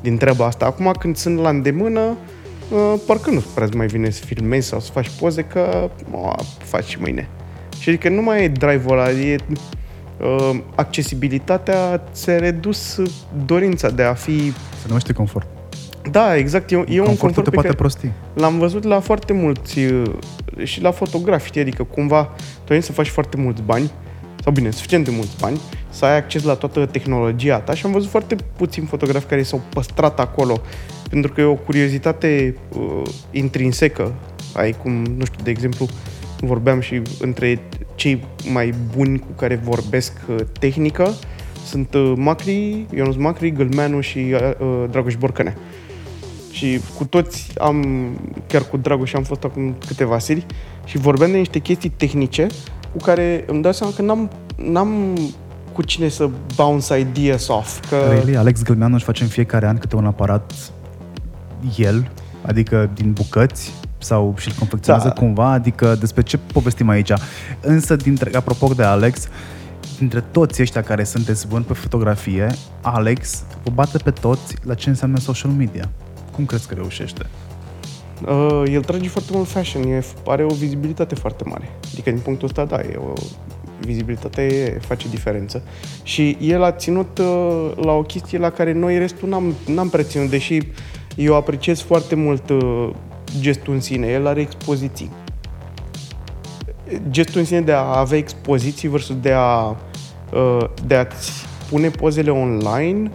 din 0.00 0.16
treaba 0.16 0.46
asta. 0.46 0.66
Acum 0.66 0.92
când 0.98 1.16
sunt 1.16 1.38
la 1.38 1.48
îndemână, 1.48 2.00
uh, 2.70 2.94
parcă 3.06 3.30
nu 3.30 3.42
prea 3.54 3.68
mai 3.74 3.86
vine 3.86 4.10
să 4.10 4.24
filmezi 4.24 4.68
sau 4.68 4.80
să 4.80 4.92
faci 4.92 5.10
poze, 5.20 5.42
că 5.42 5.90
o, 6.10 6.32
faci 6.58 6.84
și 6.86 7.00
mâine. 7.00 7.28
Și 7.80 7.88
adică 7.88 8.08
nu 8.08 8.22
mai 8.22 8.44
e 8.44 8.48
drive-ul 8.48 8.98
ăla, 8.98 9.10
e 9.10 9.36
uh, 10.20 10.58
accesibilitatea 10.74 12.02
ți-a 12.12 12.38
redus 12.38 13.00
dorința 13.46 13.90
de 13.90 14.02
a 14.02 14.14
fi... 14.14 14.52
Se 14.80 14.86
numește 14.86 15.12
confort. 15.12 15.48
Da, 16.10 16.36
exact, 16.36 16.70
e, 16.70 16.74
e 16.74 16.78
un 16.78 16.84
Confortul 16.84 17.16
confort 17.16 17.34
te 17.34 17.50
pe 17.50 17.50
poate 17.50 17.66
care 17.66 17.78
prosti. 17.78 18.10
l-am 18.34 18.58
văzut 18.58 18.84
la 18.84 19.00
foarte 19.00 19.32
mulți 19.32 19.78
uh, 19.78 20.02
și 20.64 20.80
la 20.80 20.90
fotografi, 20.90 21.46
știi, 21.46 21.60
adică 21.60 21.82
cumva 21.82 22.30
tu 22.64 22.72
ai 22.72 22.82
să 22.82 22.92
faci 22.92 23.08
foarte 23.08 23.36
mulți 23.36 23.62
bani 23.62 23.90
sau 24.42 24.52
bine, 24.52 24.70
suficient 24.70 25.04
de 25.04 25.10
mulți 25.10 25.36
bani, 25.40 25.60
să 25.90 26.04
ai 26.04 26.16
acces 26.16 26.42
la 26.42 26.54
toată 26.54 26.86
tehnologia 26.86 27.58
ta 27.58 27.74
și 27.74 27.86
am 27.86 27.92
văzut 27.92 28.10
foarte 28.10 28.36
puțini 28.56 28.86
fotografi 28.86 29.26
care 29.26 29.42
s-au 29.42 29.60
păstrat 29.68 30.20
acolo 30.20 30.60
pentru 31.10 31.32
că 31.32 31.40
e 31.40 31.44
o 31.44 31.54
curiozitate 31.54 32.56
uh, 32.72 33.02
intrinsecă. 33.30 34.12
Ai 34.54 34.72
cum, 34.82 34.92
nu 34.92 35.24
știu, 35.24 35.40
de 35.42 35.50
exemplu, 35.50 35.86
vorbeam 36.40 36.80
și 36.80 37.02
între 37.20 37.60
cei 37.94 38.24
mai 38.52 38.74
buni 38.96 39.18
cu 39.18 39.30
care 39.36 39.60
vorbesc 39.64 40.12
uh, 40.28 40.36
tehnică 40.58 41.14
sunt 41.66 41.94
uh, 41.94 42.12
Macri, 42.16 42.86
Ionuț 42.94 43.14
Macri, 43.14 43.50
Gălmeanu 43.50 44.00
și 44.00 44.18
uh, 44.18 44.50
uh, 44.58 44.84
Dragoș 44.90 45.16
Borcănea. 45.16 45.56
Și 46.56 46.80
cu 46.98 47.04
toți 47.04 47.50
am, 47.58 48.08
chiar 48.46 48.62
cu 48.62 48.76
Dragoș 48.76 49.12
am 49.12 49.22
fost 49.22 49.44
acum 49.44 49.76
câteva 49.86 50.18
serii 50.18 50.46
și 50.84 50.98
vorbeam 50.98 51.30
de 51.30 51.36
niște 51.36 51.58
chestii 51.58 51.88
tehnice 51.88 52.46
cu 52.92 52.98
care 53.04 53.44
îmi 53.46 53.62
dau 53.62 53.72
seama 53.72 53.92
că 53.96 54.02
n-am, 54.02 54.30
n-am 54.56 55.18
cu 55.72 55.82
cine 55.82 56.08
să 56.08 56.30
bounce 56.54 56.98
ideas 56.98 57.48
off. 57.48 57.88
Că... 57.88 57.96
Really? 58.08 58.36
Alex 58.36 58.62
Gălmeanu 58.62 58.94
își 58.94 59.04
face 59.04 59.22
în 59.22 59.28
fiecare 59.28 59.66
an 59.66 59.78
câte 59.78 59.96
un 59.96 60.06
aparat 60.06 60.52
el, 61.76 62.10
adică 62.42 62.90
din 62.94 63.12
bucăți, 63.12 63.72
sau 63.98 64.34
și-l 64.38 64.52
confecționează 64.58 65.08
Da. 65.08 65.14
cumva, 65.14 65.50
adică 65.50 65.94
despre 65.94 66.22
ce 66.22 66.38
povestim 66.52 66.88
aici. 66.88 67.12
Însă, 67.60 67.96
dintre, 67.96 68.36
apropo 68.36 68.66
de 68.66 68.82
Alex, 68.82 69.28
dintre 69.98 70.20
toți 70.20 70.62
ăștia 70.62 70.82
care 70.82 71.04
sunteți 71.04 71.46
buni 71.46 71.64
pe 71.64 71.72
fotografie, 71.72 72.46
Alex 72.80 73.42
vă 73.62 73.70
bate 73.74 73.98
pe 73.98 74.10
toți 74.10 74.56
la 74.62 74.74
ce 74.74 74.88
înseamnă 74.88 75.18
social 75.18 75.50
media. 75.50 75.90
Cum 76.36 76.44
crezi 76.44 76.68
că 76.68 76.74
reușește? 76.74 77.26
Uh, 78.28 78.62
el 78.72 78.82
trage 78.82 79.08
foarte 79.08 79.30
mult 79.34 79.48
fashion, 79.48 79.82
e, 79.82 80.04
are 80.26 80.44
o 80.44 80.54
vizibilitate 80.54 81.14
foarte 81.14 81.44
mare. 81.46 81.70
Adică 81.92 82.10
din 82.10 82.20
punctul 82.20 82.46
ăsta, 82.48 82.64
da, 82.64 82.80
e 82.80 82.96
o 82.96 83.12
vizibilitate 83.80 84.78
face 84.80 85.08
diferență. 85.08 85.62
Și 86.02 86.36
el 86.40 86.62
a 86.62 86.72
ținut 86.72 87.18
uh, 87.18 87.70
la 87.76 87.92
o 87.92 88.02
chestie 88.02 88.38
la 88.38 88.50
care 88.50 88.72
noi 88.72 88.98
restul 88.98 89.28
n-am, 89.28 89.54
n-am 89.66 89.88
prea 89.88 90.04
ținut, 90.04 90.30
deși 90.30 90.58
eu 91.16 91.34
apreciez 91.34 91.80
foarte 91.80 92.14
mult 92.14 92.50
uh, 92.50 92.90
gestul 93.40 93.74
în 93.74 93.80
sine. 93.80 94.06
El 94.06 94.26
are 94.26 94.40
expoziții. 94.40 95.10
Gestul 97.10 97.40
în 97.40 97.46
sine 97.46 97.60
de 97.60 97.72
a 97.72 97.98
avea 97.98 98.18
expoziții 98.18 98.88
versus 98.88 99.16
de 99.20 99.32
a 99.32 99.76
uh, 100.32 100.64
de 100.86 100.94
a-ți 100.94 101.32
pune 101.70 101.88
pozele 101.88 102.30
online 102.30 103.10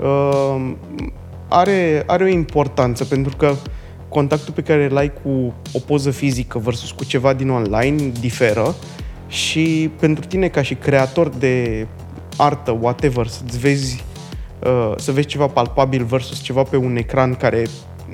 uh, 0.00 0.72
are, 1.54 2.02
are 2.06 2.24
o 2.24 2.26
importanță 2.26 3.04
pentru 3.04 3.36
că 3.36 3.54
contactul 4.08 4.52
pe 4.52 4.62
care 4.62 4.84
îl 4.84 4.96
ai 4.96 5.12
cu 5.22 5.54
o 5.72 5.78
poză 5.78 6.10
fizică 6.10 6.58
versus 6.58 6.90
cu 6.90 7.04
ceva 7.04 7.32
din 7.32 7.50
online 7.50 8.12
diferă 8.20 8.74
și 9.28 9.90
pentru 9.98 10.24
tine 10.24 10.48
ca 10.48 10.62
și 10.62 10.74
creator 10.74 11.28
de 11.28 11.86
artă, 12.36 12.78
whatever, 12.80 13.26
să-ți 13.26 13.58
vezi 13.58 14.04
uh, 14.64 14.92
să 14.96 15.12
vezi 15.12 15.26
ceva 15.26 15.46
palpabil 15.46 16.04
versus 16.04 16.40
ceva 16.40 16.62
pe 16.62 16.76
un 16.76 16.96
ecran 16.96 17.34
care, 17.34 17.66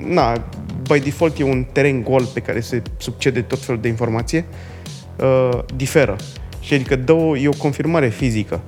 na, 0.07 0.43
by 0.87 0.99
default 0.99 1.39
e 1.39 1.43
un 1.43 1.65
teren 1.71 2.03
gol 2.03 2.25
pe 2.33 2.39
care 2.39 2.59
se 2.59 2.81
succede 2.97 3.41
tot 3.41 3.59
felul 3.59 3.81
de 3.81 3.87
informație, 3.87 4.45
uh, 5.19 5.59
diferă. 5.75 6.15
Și 6.59 6.73
adică 6.73 6.95
dă 6.95 7.11
o, 7.11 7.37
e 7.37 7.47
o 7.47 7.57
confirmare 7.57 8.09
fizică. 8.09 8.61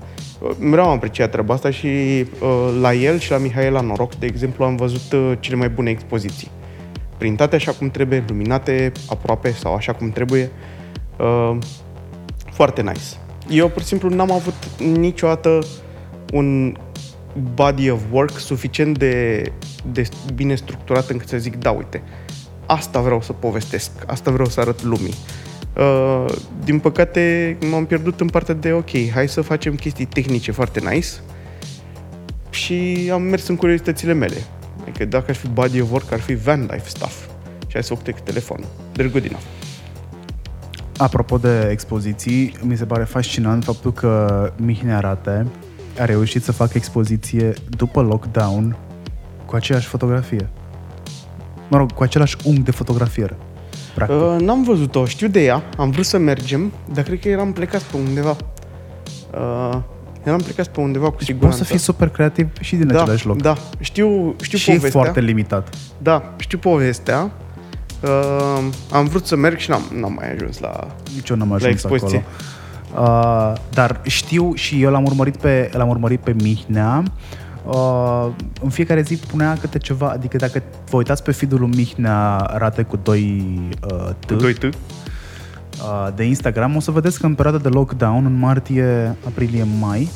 Uh, 0.43 0.55
Mereu 0.59 0.83
am 0.83 0.91
apreciat 0.91 1.31
treaba 1.31 1.53
asta 1.53 1.71
și 1.71 1.87
uh, 1.87 2.77
la 2.81 2.93
el 2.93 3.19
și 3.19 3.31
la 3.31 3.37
Mihaela 3.37 3.81
Noroc, 3.81 4.15
de 4.15 4.25
exemplu, 4.25 4.63
am 4.63 4.75
văzut 4.75 5.11
uh, 5.11 5.31
cele 5.39 5.55
mai 5.55 5.69
bune 5.69 5.89
expoziții. 5.89 6.51
Printate 7.17 7.55
așa 7.55 7.71
cum 7.71 7.89
trebuie, 7.89 8.23
luminate 8.27 8.91
aproape 9.09 9.51
sau 9.51 9.73
așa 9.73 9.93
cum 9.93 10.09
trebuie. 10.09 10.51
Uh, 11.19 11.57
foarte 12.51 12.81
nice. 12.81 13.01
Eu, 13.49 13.67
pur 13.69 13.81
și 13.81 13.87
simplu, 13.87 14.09
n-am 14.09 14.31
avut 14.31 14.53
niciodată 14.77 15.59
un 16.33 16.75
body 17.53 17.89
of 17.89 18.01
work 18.11 18.37
suficient 18.37 18.97
de, 18.97 19.43
de 19.91 20.09
bine 20.33 20.55
structurat 20.55 21.09
încât 21.09 21.27
să 21.27 21.37
zic, 21.37 21.55
da, 21.55 21.71
uite, 21.71 22.01
asta 22.65 23.01
vreau 23.01 23.21
să 23.21 23.33
povestesc, 23.33 23.91
asta 24.07 24.31
vreau 24.31 24.47
să 24.47 24.59
arăt 24.59 24.83
lumii. 24.83 25.13
Uh, 25.77 26.25
din 26.63 26.79
păcate, 26.79 27.57
m-am 27.71 27.85
pierdut 27.85 28.19
în 28.19 28.27
partea 28.27 28.53
de, 28.53 28.71
ok, 28.71 28.89
hai 29.13 29.27
să 29.27 29.41
facem 29.41 29.75
chestii 29.75 30.05
tehnice 30.05 30.51
foarte 30.51 30.79
nice 30.79 31.07
și 32.49 33.09
am 33.11 33.21
mers 33.21 33.47
în 33.47 33.55
curiozitățile 33.55 34.13
mele. 34.13 34.37
Adică 34.81 35.05
dacă 35.05 35.25
ar 35.27 35.35
fi 35.35 35.47
body 35.47 35.81
of 35.81 35.91
work, 35.91 36.11
ar 36.11 36.19
fi 36.19 36.35
van 36.35 36.61
life 36.61 36.87
stuff. 36.87 37.25
Și 37.67 37.73
hai 37.73 37.83
să 37.83 37.93
octec 37.93 38.19
telefonul. 38.19 38.65
They're 38.91 39.11
good 39.11 39.25
enough. 39.25 39.43
Apropo 40.97 41.37
de 41.37 41.67
expoziții, 41.71 42.55
mi 42.61 42.77
se 42.77 42.85
pare 42.85 43.03
fascinant 43.03 43.63
faptul 43.63 43.93
că 43.93 44.51
Mihnea 44.57 44.99
Rate 44.99 45.47
a 45.99 46.05
reușit 46.05 46.43
să 46.43 46.51
facă 46.51 46.71
expoziție 46.75 47.53
după 47.77 48.01
lockdown 48.01 48.77
cu 49.45 49.55
aceeași 49.55 49.87
fotografie. 49.87 50.49
Mă 51.69 51.77
rog, 51.77 51.91
cu 51.91 52.03
același 52.03 52.37
unghi 52.43 52.61
de 52.61 52.71
fotografiere. 52.71 53.37
Practic. 53.95 54.17
Uh, 54.21 54.35
n-am 54.39 54.63
văzut-o, 54.63 55.05
știu 55.05 55.27
de 55.27 55.43
ea, 55.43 55.63
am 55.77 55.89
vrut 55.89 56.05
să 56.05 56.17
mergem, 56.17 56.71
dar 56.93 57.03
cred 57.03 57.19
că 57.19 57.27
eram 57.29 57.51
plecați 57.53 57.85
pe 57.85 57.97
undeva. 57.97 58.35
Uh, 59.33 59.77
eram 60.23 60.39
plecați 60.39 60.69
pe 60.69 60.79
undeva 60.79 61.05
cu 61.05 61.11
Poți 61.11 61.25
siguranță. 61.25 61.57
să 61.57 61.63
fii 61.63 61.77
super 61.77 62.09
creativ 62.09 62.47
și 62.59 62.75
din 62.75 62.87
da, 62.87 63.01
același 63.01 63.25
loc. 63.27 63.41
Da, 63.41 63.57
știu, 63.79 64.35
știu 64.41 64.57
și 64.57 64.69
e 64.71 64.73
povestea. 64.75 65.01
foarte 65.01 65.19
limitat. 65.21 65.75
Da, 65.97 66.33
știu 66.37 66.57
povestea. 66.57 67.31
Uh, 68.01 68.63
am 68.91 69.05
vrut 69.05 69.25
să 69.25 69.35
merg 69.35 69.57
și 69.57 69.69
n-am, 69.69 69.81
n-am 69.99 70.13
mai 70.13 70.31
ajuns 70.33 70.59
la... 70.59 70.87
Nici 71.15 71.29
eu 71.29 71.35
n-am 71.35 71.49
La 71.49 71.55
ajuns 71.55 71.83
acolo. 71.83 71.93
expoziție. 71.95 72.23
Uh, 72.99 73.53
dar 73.73 73.99
știu 74.03 74.53
și 74.53 74.81
eu 74.81 74.91
l-am 74.91 75.05
urmărit 75.05 75.37
pe, 75.37 75.69
l-am 75.73 75.89
urmărit 75.89 76.19
pe 76.19 76.35
Mihnea. 76.41 77.03
Uh, 77.65 78.27
în 78.61 78.69
fiecare 78.69 79.01
zi 79.01 79.15
punea 79.15 79.57
câte 79.59 79.77
ceva, 79.77 80.09
adică 80.09 80.37
dacă 80.37 80.63
vă 80.89 80.97
uitați 80.97 81.23
pe 81.23 81.31
feed-ul 81.31 81.59
lui 81.59 81.69
Mihnea 81.75 82.35
rate 82.57 82.83
cu 82.83 82.97
2 83.03 83.43
uh, 83.91 84.09
T, 84.19 84.25
Cu 84.25 84.33
doi 84.33 84.53
T. 84.53 84.63
uh, 84.63 84.71
de 86.15 86.23
Instagram, 86.23 86.75
o 86.75 86.79
să 86.79 86.91
vedeți 86.91 87.19
că 87.19 87.25
în 87.25 87.35
perioada 87.35 87.59
de 87.61 87.69
lockdown, 87.69 88.25
în 88.25 88.39
martie, 88.39 89.15
aprilie, 89.27 89.65
mai, 89.79 90.09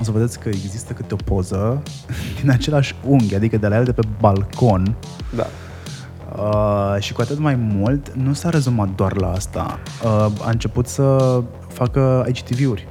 o 0.00 0.04
să 0.04 0.10
vedeți 0.10 0.38
că 0.38 0.48
există 0.48 0.92
câte 0.92 1.14
o 1.14 1.16
poză 1.24 1.82
din 2.40 2.50
același 2.50 2.94
unghi, 3.06 3.34
adică 3.34 3.56
de 3.56 3.68
la 3.68 3.76
el 3.76 3.84
de 3.84 3.92
pe 3.92 4.02
balcon, 4.20 4.94
Da. 5.36 5.46
Uh, 6.38 6.96
și 7.02 7.12
cu 7.12 7.20
atât 7.20 7.38
mai 7.38 7.54
mult, 7.54 8.12
nu 8.14 8.32
s-a 8.32 8.50
rezumat 8.50 8.88
doar 8.94 9.16
la 9.16 9.32
asta. 9.32 9.78
Uh, 10.04 10.10
a 10.44 10.50
început 10.50 10.86
să 10.86 11.40
facă 11.68 12.24
IGTV-uri. 12.28 12.88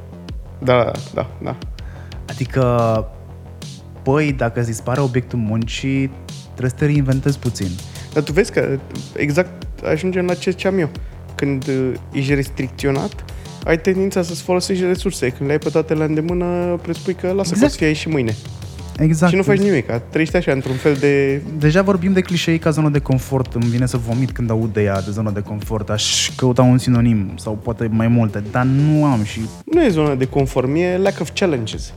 Da, 0.60 0.92
da, 1.14 1.28
da. 1.44 1.56
Adică, 2.30 2.62
păi, 4.04 4.34
dacă 4.34 4.60
îți 4.60 4.70
dispare 4.70 5.02
obiectul 5.02 5.40
muncii, 5.40 6.12
trebuie 6.44 6.70
să 6.70 6.76
te 6.76 6.86
reinventezi 6.86 7.40
puțin. 7.40 7.70
Dar 8.14 8.24
tu 8.24 8.32
vezi 8.32 8.52
că 8.52 8.80
exact 9.16 9.64
ajungem 9.84 10.26
la 10.26 10.34
ce 10.34 10.50
ziceam 10.50 10.80
eu. 10.80 10.90
Când 11.36 11.68
uh, 11.68 11.92
ești 12.12 12.34
restricționat, 12.34 13.26
ai 13.66 13.80
tendința 13.80 14.22
să-ți 14.22 14.42
folosești 14.42 14.86
resurse. 14.86 15.30
Când 15.30 15.46
le 15.46 15.52
ai 15.52 15.60
pe 15.60 15.70
toate 15.70 15.94
la 15.94 16.04
îndemână, 16.04 16.80
presupui 16.82 17.14
că 17.14 17.28
lasă 17.28 17.40
Exact. 17.40 17.52
exact. 17.52 17.72
poți 17.72 17.78
fi 17.78 17.84
aici 17.84 17.98
și 17.98 18.08
mâine. 18.08 18.36
Exact. 18.98 19.32
Și 19.32 19.38
nu 19.38 19.44
faci 19.44 19.60
nimic. 19.60 19.86
Trăiești 20.10 20.36
așa, 20.36 20.52
într-un 20.52 20.76
fel 20.76 20.94
de... 20.94 21.42
Deja 21.58 21.82
vorbim 21.82 22.14
de 22.14 22.22
clișei 22.22 22.58
ca 22.58 22.70
zonă 22.70 22.90
de 22.90 23.00
confort. 23.00 23.54
Îmi 23.54 23.70
vine 23.70 23.86
să 23.86 23.98
vomit 23.98 24.32
când 24.32 24.50
aud 24.50 24.74
de 24.74 24.84
ea, 24.84 25.02
de 25.02 25.12
zonă 25.12 25.32
de 25.32 25.40
confort. 25.40 25.90
Aș 25.90 26.30
căuta 26.36 26.62
un 26.62 26.78
sinonim 26.78 27.32
sau 27.36 27.54
poate 27.54 27.90
mai 27.92 28.08
multe, 28.08 28.44
dar 28.52 28.66
nu 28.66 29.06
am 29.06 29.24
și... 29.24 29.42
Nu 29.66 29.84
e 29.84 29.90
zona 29.90 30.16
de 30.16 30.26
conform, 30.26 30.76
e 30.76 30.98
lack 30.98 31.20
of 31.20 31.30
challenges. 31.34 31.94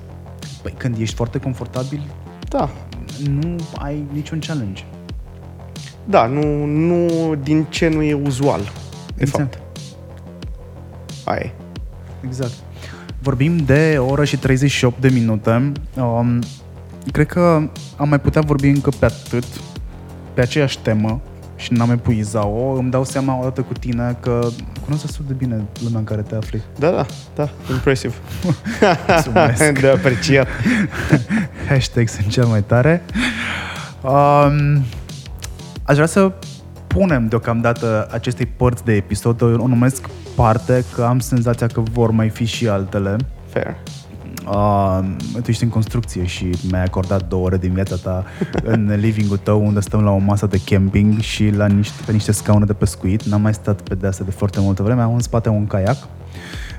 Păi, 0.65 0.75
când 0.77 0.99
ești 0.99 1.15
foarte 1.15 1.39
confortabil, 1.39 2.03
Da. 2.49 2.71
nu 3.31 3.57
ai 3.79 4.05
niciun 4.13 4.39
challenge. 4.39 4.85
Da, 6.05 6.27
nu, 6.27 6.65
nu 6.65 7.35
din 7.43 7.67
ce 7.69 7.89
nu 7.89 8.03
e 8.03 8.15
uzual. 8.15 8.61
De 8.61 9.23
Exact. 9.23 9.55
fapt. 9.55 9.63
Aia 11.25 11.41
e. 11.45 11.53
Exact. 12.27 12.53
Vorbim 13.23 13.57
de 13.57 13.97
o 13.99 14.05
oră 14.05 14.25
și 14.25 14.37
38 14.37 15.01
de 15.01 15.09
minute. 15.09 15.73
Um, 15.97 16.39
cred 17.13 17.27
că 17.27 17.41
am 17.97 18.09
mai 18.09 18.21
putea 18.21 18.41
vorbi 18.41 18.69
încă 18.69 18.91
pe 18.99 19.05
atât, 19.05 19.45
pe 20.35 20.41
aceeași 20.41 20.79
temă 20.79 21.21
și 21.65 21.73
n-am 21.73 21.91
epuiza-o. 21.91 22.73
Îmi 22.73 22.91
dau 22.91 23.05
seama 23.05 23.39
odată 23.39 23.61
cu 23.61 23.73
tine 23.73 24.17
că 24.21 24.49
cunosc 24.85 25.05
destul 25.05 25.25
de 25.29 25.33
bine 25.33 25.63
lumea 25.83 25.99
în 25.99 26.05
care 26.05 26.23
te 26.23 26.35
afli. 26.35 26.63
Da, 26.79 26.91
da, 26.91 27.07
da, 27.35 27.49
impresiv. 27.71 28.21
Mulțumesc. 29.09 29.79
de 29.81 29.89
apreciat. 29.89 30.49
Hashtag 31.69 32.09
sunt 32.09 32.29
cel 32.29 32.47
mai 32.47 32.63
tare. 32.63 33.03
Um, 34.03 34.83
aș 35.83 35.95
vrea 35.95 36.07
să 36.07 36.33
punem 36.87 37.29
deocamdată 37.29 38.09
acestei 38.11 38.47
părți 38.47 38.85
de 38.85 38.93
episod, 38.93 39.43
o 39.43 39.67
numesc 39.67 40.09
parte, 40.35 40.85
că 40.95 41.03
am 41.03 41.19
senzația 41.19 41.67
că 41.67 41.81
vor 41.93 42.11
mai 42.11 42.29
fi 42.29 42.45
și 42.45 42.69
altele. 42.69 43.17
Fair. 43.49 43.77
Uh, 44.47 44.99
tu 45.43 45.51
ești 45.51 45.63
în 45.63 45.69
construcție 45.69 46.25
și 46.25 46.51
mi-ai 46.71 46.83
acordat 46.83 47.29
două 47.29 47.45
ore 47.45 47.57
din 47.57 47.73
viața 47.73 47.97
ta 47.97 48.25
în 48.75 48.95
living-ul 48.97 49.37
tău 49.37 49.67
unde 49.67 49.81
stăm 49.81 50.05
la 50.05 50.11
o 50.11 50.19
masă 50.19 50.47
de 50.47 50.61
camping 50.65 51.21
și 51.21 51.51
la 51.51 51.67
niște, 51.67 52.03
pe 52.07 52.13
niște 52.13 52.33
scaune 52.33 52.65
de 52.65 52.73
pescuit. 52.73 53.23
N-am 53.23 53.41
mai 53.41 53.55
stat 53.55 53.81
pe 53.81 53.95
de 53.95 54.07
asta 54.07 54.25
de 54.25 54.31
foarte 54.31 54.61
multă 54.61 54.83
vreme. 54.83 55.03
Am 55.03 55.15
în 55.15 55.21
spate 55.21 55.49
un 55.49 55.67
caiac. 55.67 55.97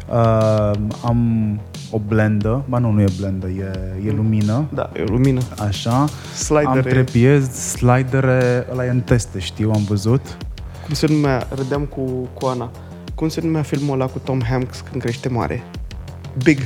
Uh, 0.09 0.71
am 1.05 1.59
o 1.91 1.99
blendă, 2.07 2.63
ba 2.69 2.77
nu, 2.77 2.91
nu 2.91 3.01
e 3.01 3.07
blendă, 3.19 3.47
e, 3.47 3.71
e 4.07 4.11
lumină. 4.11 4.65
Da, 4.73 4.89
e 4.95 5.01
o 5.01 5.11
lumină. 5.11 5.41
Așa. 5.67 6.05
Slidere. 6.35 6.67
Am 6.67 6.81
trepiez, 6.81 7.49
slidere, 7.49 8.67
ăla 8.71 8.85
e 8.85 8.89
în 8.89 8.99
teste, 8.99 9.39
știu, 9.39 9.71
am 9.71 9.83
văzut. 9.83 10.37
Cum 10.85 10.93
se 10.93 11.07
numea, 11.07 11.47
râdeam 11.55 11.81
cu, 11.81 12.01
cu 12.33 12.45
Ana, 12.45 12.71
cum 13.15 13.27
se 13.27 13.41
numea 13.41 13.61
filmul 13.61 13.93
ăla 13.93 14.05
cu 14.05 14.19
Tom 14.19 14.41
Hanks 14.41 14.83
când 14.91 15.01
crește 15.01 15.29
mare? 15.29 15.63
Big. 16.43 16.59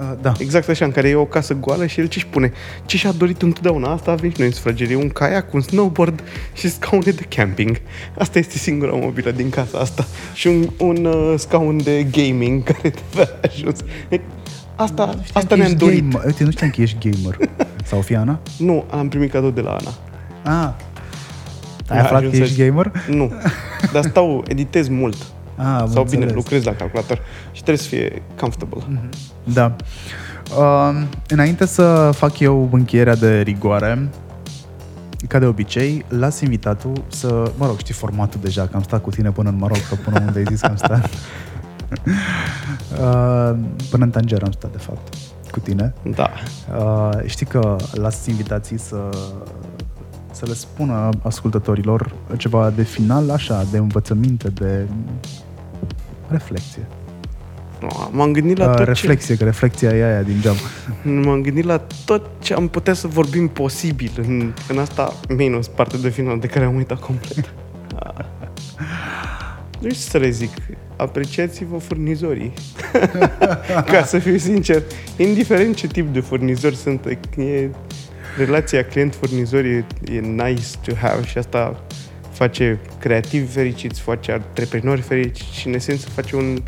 Uh, 0.00 0.12
da. 0.22 0.32
Exact 0.38 0.68
așa, 0.68 0.84
în 0.84 0.90
care 0.90 1.08
e 1.08 1.14
o 1.14 1.24
casă 1.24 1.54
goală 1.54 1.86
și 1.86 2.00
el 2.00 2.06
ce-și 2.06 2.26
pune? 2.26 2.52
Ce 2.86 2.96
și-a 2.96 3.12
dorit 3.12 3.42
întotdeauna? 3.42 3.92
Asta 3.92 4.10
avem 4.10 4.30
și 4.30 4.36
noi 4.38 4.46
în 4.46 4.52
sufragerie, 4.52 4.96
un 4.96 5.08
caiac, 5.08 5.52
un 5.54 5.60
snowboard 5.60 6.22
și 6.52 6.70
scaune 6.70 7.10
de 7.10 7.22
camping. 7.28 7.80
Asta 8.18 8.38
este 8.38 8.58
singura 8.58 8.92
mobilă 8.94 9.30
din 9.30 9.50
casa 9.50 9.78
asta. 9.78 10.06
Și 10.34 10.46
un, 10.46 10.68
un 10.78 11.04
uh, 11.04 11.34
scaun 11.38 11.82
de 11.82 12.02
gaming 12.10 12.62
care 12.62 12.90
te 12.90 13.20
a 13.22 13.26
ajuns. 13.52 13.78
Asta, 14.76 15.04
Nu 15.04 15.10
știam 15.12 15.22
asta 15.34 15.46
că 15.48 15.54
ne-am 15.54 15.66
ești 15.70 15.78
dorit. 15.84 16.00
Gamer. 16.10 16.26
Uite, 16.26 16.44
nu 16.44 16.50
știam 16.50 16.70
că 16.70 16.80
ești 16.82 17.10
gamer. 17.10 17.36
Sau 17.90 18.00
Fiana? 18.00 18.38
Nu, 18.58 18.84
am 18.90 19.08
primit 19.08 19.30
cadou 19.30 19.50
de 19.50 19.60
la 19.60 19.70
Ana. 19.70 19.94
Ah. 20.62 20.72
Ai 21.88 21.96
Mi-a 21.96 22.02
aflat 22.04 22.20
că 22.20 22.26
ajuns 22.26 22.42
ești 22.42 22.54
să- 22.56 22.62
gamer? 22.64 22.90
Nu, 23.08 23.32
dar 23.92 24.04
stau, 24.04 24.44
editez 24.48 24.88
mult. 24.88 25.16
Ah, 25.56 25.64
am 25.80 25.90
Sau 25.90 26.02
bine, 26.04 26.16
înțeles. 26.22 26.34
lucrez 26.34 26.64
la 26.64 26.72
calculator 26.72 27.20
și 27.52 27.62
trebuie 27.62 27.76
să 27.76 27.88
fie 27.88 28.22
comfortable. 28.40 29.00
Da. 29.44 29.76
Uh, 30.58 31.02
înainte 31.28 31.66
să 31.66 32.10
fac 32.14 32.38
eu 32.38 32.68
încheierea 32.72 33.14
de 33.14 33.40
rigoare, 33.40 34.08
ca 35.28 35.38
de 35.38 35.46
obicei, 35.46 36.04
las 36.08 36.40
invitatul 36.40 36.92
să... 37.08 37.52
Mă 37.56 37.66
rog, 37.66 37.78
știi 37.78 37.94
formatul 37.94 38.40
deja, 38.42 38.66
că 38.66 38.76
am 38.76 38.82
stat 38.82 39.02
cu 39.02 39.10
tine 39.10 39.30
până 39.30 39.48
în 39.48 39.58
Maroc, 39.58 39.88
că 39.88 39.94
până 39.94 40.20
unde 40.26 40.38
ai 40.38 40.44
zis 40.48 40.60
că 40.60 40.66
am 40.66 40.76
stat. 40.76 41.08
Uh, 42.92 43.56
până 43.90 44.04
în 44.04 44.10
Tanger 44.10 44.42
am 44.42 44.50
stat, 44.52 44.70
de 44.70 44.78
fapt, 44.78 45.14
cu 45.50 45.58
tine. 45.60 45.94
Da. 46.14 46.30
Uh, 46.78 47.10
știi 47.26 47.46
că 47.46 47.76
las 47.92 48.26
invitații 48.26 48.78
să, 48.78 48.96
să 50.32 50.44
le 50.46 50.54
spună 50.54 51.08
ascultătorilor 51.22 52.12
ceva 52.36 52.70
de 52.70 52.82
final, 52.82 53.30
așa, 53.30 53.64
de 53.70 53.78
învățăminte, 53.78 54.48
de 54.48 54.86
reflexie. 56.28 56.86
Nu, 57.80 57.88
M-am 58.12 58.32
gândit 58.32 58.56
la 58.56 58.68
Uh, 58.70 58.74
tot 58.74 58.86
reflexie, 58.86 59.36
că 59.36 59.44
reflexia 59.44 59.90
e 59.90 60.04
aia 60.04 60.22
din 60.22 60.40
geam. 60.40 60.54
ce... 61.02 61.08
M-am 61.08 61.42
gândit 61.42 61.64
la 61.64 61.78
tot 62.04 62.30
ce 62.38 62.54
am 62.54 62.68
putea 62.68 62.92
să 62.92 63.06
vorbim 63.06 63.48
posibil 63.48 64.10
în, 64.16 64.52
în 64.68 64.78
asta, 64.78 65.14
minus 65.28 65.68
partea 65.68 65.98
de 65.98 66.08
final 66.08 66.38
de 66.38 66.46
care 66.46 66.64
am 66.64 66.74
uitat 66.74 67.00
complet. 67.00 67.52
Ah. 67.98 68.24
Nu 69.80 69.88
știu 69.88 70.02
ce 70.02 70.10
să 70.10 70.18
le 70.18 70.30
zic. 70.30 70.50
Apreciați-vă 70.96 71.78
furnizorii. 71.78 72.52
Ca 73.92 74.04
să 74.04 74.18
fiu 74.18 74.36
sincer, 74.36 74.82
indiferent 75.16 75.74
ce 75.76 75.86
tip 75.86 76.12
de 76.12 76.20
furnizori 76.20 76.76
sunt, 76.76 77.06
e, 77.36 77.70
relația 78.36 78.84
client-furnizor 78.84 79.64
e, 79.64 79.84
e 80.12 80.18
nice 80.18 80.66
to 80.84 80.94
have 80.94 81.26
și 81.26 81.38
asta 81.38 81.82
face 82.36 82.80
creativi 82.98 83.46
fericiți, 83.46 84.00
face 84.00 84.32
antreprenori 84.32 85.00
fericiți 85.00 85.58
și 85.58 85.66
în 85.66 85.74
esență 85.74 86.08
face 86.08 86.36
un, 86.36 86.62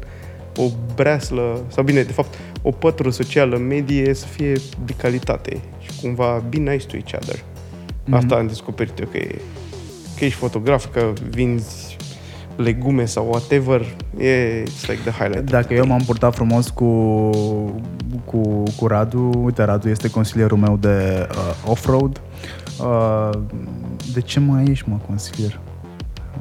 o 0.56 0.64
breaslă, 0.94 1.64
sau 1.68 1.84
bine, 1.84 2.02
de 2.02 2.12
fapt, 2.12 2.34
o 2.62 2.70
pătură 2.70 3.10
socială 3.10 3.56
medie 3.56 4.14
să 4.14 4.26
fie 4.26 4.52
de 4.84 4.94
calitate 4.96 5.60
și 5.78 5.90
cumva 6.00 6.42
be 6.48 6.56
nice 6.56 6.86
to 6.86 6.96
each 6.96 7.12
other. 7.22 7.44
Asta 8.10 8.34
am 8.34 8.46
descoperit 8.46 8.98
eu, 8.98 9.06
că, 9.06 9.16
e, 9.16 9.34
că 10.16 10.24
ești 10.24 10.38
fotograf, 10.38 10.86
că 10.92 11.12
vinzi 11.30 11.96
legume 12.56 13.04
sau 13.04 13.26
whatever, 13.26 13.80
e 14.18 14.62
it's 14.62 14.86
like 14.86 15.00
the 15.04 15.10
highlight. 15.10 15.50
Dacă 15.50 15.74
eu 15.74 15.86
m-am 15.86 16.02
purtat 16.06 16.34
frumos 16.34 16.68
cu, 16.68 17.30
cu, 18.24 18.62
cu 18.76 18.86
Radu, 18.86 19.30
uite, 19.44 19.64
Radu 19.64 19.88
este 19.88 20.10
consilierul 20.10 20.58
meu 20.58 20.76
de 20.76 21.28
uh, 21.30 21.70
off-road. 21.70 22.20
Uh, 22.80 23.30
de 24.12 24.20
ce 24.20 24.40
mai 24.40 24.64
ești, 24.64 24.88
mă, 24.88 24.96
consilier? 25.06 25.60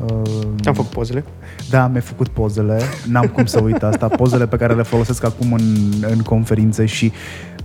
Uh, 0.06 0.32
Am 0.66 0.74
făcut 0.74 0.92
pozele. 0.92 1.24
Da, 1.70 1.88
mi-ai 1.88 2.02
făcut 2.02 2.28
pozele, 2.28 2.82
n-am 3.08 3.26
cum 3.26 3.46
să 3.46 3.62
uit 3.62 3.84
asta, 3.84 4.08
pozele 4.08 4.48
pe 4.48 4.58
care 4.58 4.74
le 4.74 4.84
folosesc 4.84 5.24
acum 5.24 5.54
în, 5.54 5.94
în 6.02 6.20
conferințe 6.20 6.86
și 6.86 7.12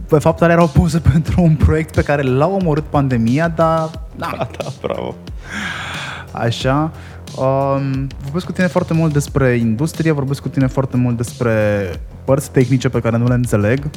de 0.09 0.19
fapt 0.19 0.43
alea 0.43 0.55
erau 0.55 0.69
poze 0.69 0.99
pentru 1.13 1.43
un 1.43 1.55
proiect 1.55 1.95
pe 1.95 2.03
care 2.03 2.23
l-a 2.23 2.47
omorât 2.47 2.85
pandemia, 2.85 3.49
dar 3.49 3.91
na, 4.17 4.35
Da, 4.37 4.49
da, 4.59 4.65
bravo. 4.83 5.15
Așa. 6.33 6.91
Um, 7.37 8.07
vorbesc 8.23 8.47
cu 8.47 8.53
tine 8.53 8.67
foarte 8.67 8.95
mult 8.95 9.13
despre 9.13 9.57
industrie, 9.57 10.11
vorbesc 10.11 10.43
cu 10.43 10.49
tine 10.49 10.67
foarte 10.67 10.97
mult 10.97 11.17
despre 11.17 11.53
părți 12.25 12.51
tehnice 12.51 12.89
pe 12.89 13.01
care 13.01 13.17
nu 13.17 13.27
le 13.27 13.35
înțeleg. 13.35 13.91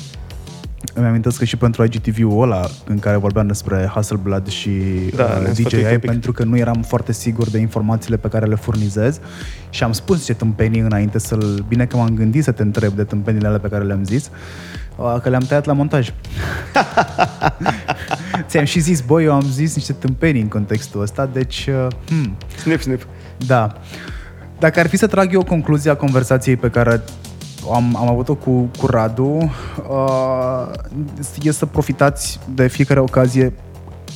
Îmi 0.93 1.05
amintesc 1.07 1.37
că 1.37 1.45
și 1.45 1.57
pentru 1.57 1.83
IGTV-ul 1.83 2.41
ăla 2.41 2.67
în 2.87 2.99
care 2.99 3.17
vorbeam 3.17 3.47
despre 3.47 3.89
Hasselblad 3.93 4.47
și 4.47 4.69
Da, 5.15 5.23
uh, 5.23 5.41
ne-am 5.41 5.53
sfătuit 5.53 5.83
DJI 5.83 5.93
un 5.93 5.99
pic. 5.99 6.09
pentru 6.09 6.31
că 6.31 6.43
nu 6.43 6.57
eram 6.57 6.81
foarte 6.87 7.13
sigur 7.13 7.49
de 7.49 7.57
informațiile 7.57 8.17
pe 8.17 8.27
care 8.27 8.45
le 8.45 8.55
furnizez 8.55 9.19
și 9.69 9.83
am 9.83 9.91
spus 9.91 10.25
ce 10.25 10.33
tâmpenii 10.33 10.79
înainte 10.79 11.19
să-l... 11.19 11.65
Bine 11.67 11.85
că 11.85 11.97
m-am 11.97 12.09
gândit 12.15 12.43
să 12.43 12.51
te 12.51 12.61
întreb 12.61 12.93
de 12.93 13.03
tâmpenile 13.03 13.47
alea 13.47 13.59
pe 13.59 13.67
care 13.67 13.83
le-am 13.83 14.03
zis, 14.03 14.29
uh, 14.97 15.15
că 15.21 15.29
le-am 15.29 15.43
tăiat 15.47 15.65
la 15.65 15.73
montaj. 15.73 16.09
Ți-am 18.47 18.65
și 18.65 18.79
zis, 18.79 19.01
băi, 19.01 19.23
eu 19.23 19.33
am 19.33 19.45
zis 19.51 19.75
niște 19.75 19.93
tâmpenii 19.93 20.41
în 20.41 20.47
contextul 20.47 21.01
ăsta, 21.01 21.29
deci... 21.33 21.67
Uh, 21.69 21.87
hmm, 22.07 22.37
Snip, 22.57 22.81
snip. 22.81 23.07
da. 23.47 23.73
Dacă 24.59 24.79
ar 24.79 24.87
fi 24.87 24.97
să 24.97 25.07
trag 25.07 25.33
eu 25.33 25.43
concluzia 25.43 25.95
conversației 25.95 26.55
pe 26.55 26.69
care 26.69 27.01
am, 27.73 27.95
am 27.95 28.09
avut-o 28.09 28.35
cu, 28.35 28.69
cu 28.79 28.85
Radu, 28.85 29.51
uh, 29.89 30.71
e 31.41 31.51
să 31.51 31.65
profitați 31.65 32.39
de 32.53 32.67
fiecare 32.67 32.99
ocazie 32.99 33.53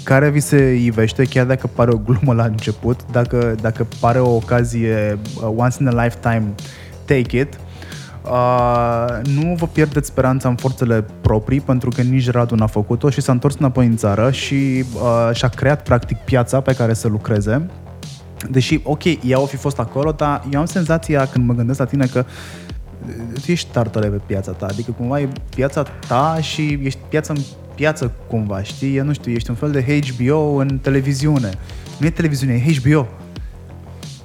care 0.03 0.29
vi 0.29 0.39
se 0.39 0.73
ivește, 0.73 1.23
chiar 1.23 1.45
dacă 1.45 1.67
pare 1.67 1.91
o 1.91 1.97
glumă 1.97 2.33
la 2.33 2.43
început, 2.43 2.99
dacă, 3.11 3.55
dacă 3.61 3.87
pare 3.99 4.19
o 4.19 4.35
ocazie 4.35 5.19
uh, 5.41 5.51
once 5.55 5.77
in 5.79 5.87
a 5.87 6.03
lifetime, 6.03 6.53
take 7.05 7.39
it. 7.39 7.59
Uh, 8.23 9.05
nu 9.23 9.55
vă 9.55 9.65
pierdeți 9.65 10.07
speranța 10.07 10.49
în 10.49 10.55
forțele 10.55 11.05
proprii, 11.21 11.61
pentru 11.61 11.89
că 11.89 12.01
nici 12.01 12.29
Radu 12.29 12.55
n-a 12.55 12.67
făcut-o 12.67 13.09
și 13.09 13.21
s-a 13.21 13.31
întors 13.31 13.55
înapoi 13.55 13.85
în 13.85 13.95
țară 13.95 14.31
și 14.31 14.83
uh, 14.93 15.35
și-a 15.35 15.47
creat 15.47 15.83
practic 15.83 16.17
piața 16.17 16.61
pe 16.61 16.73
care 16.73 16.93
să 16.93 17.07
lucreze. 17.07 17.69
Deși, 18.49 18.79
ok, 18.83 19.03
ea 19.03 19.39
o 19.39 19.45
fi 19.45 19.55
fost 19.55 19.79
acolo, 19.79 20.11
dar 20.11 20.43
eu 20.51 20.59
am 20.59 20.65
senzația 20.65 21.25
când 21.25 21.45
mă 21.45 21.53
gândesc 21.53 21.79
la 21.79 21.85
tine 21.85 22.05
că 22.05 22.19
uh, 22.19 22.33
tu 22.75 22.78
ești 23.47 23.69
startele 23.69 24.07
pe 24.07 24.21
piața 24.25 24.51
ta, 24.51 24.65
adică 24.65 24.91
cumva 24.91 25.19
e 25.19 25.27
piața 25.55 25.83
ta 26.07 26.37
și 26.41 26.79
ești 26.83 26.99
piața 27.09 27.33
în 27.33 27.41
piață 27.75 28.11
cumva, 28.27 28.63
știi? 28.63 28.95
Eu 28.95 29.05
nu 29.05 29.13
știu, 29.13 29.31
ești 29.31 29.49
un 29.49 29.55
fel 29.55 29.71
de 29.71 30.01
HBO 30.17 30.55
în 30.55 30.77
televiziune. 30.81 31.53
Nu 31.97 32.05
e 32.05 32.09
televiziune, 32.09 32.53
e 32.67 32.73
HBO. 32.73 33.07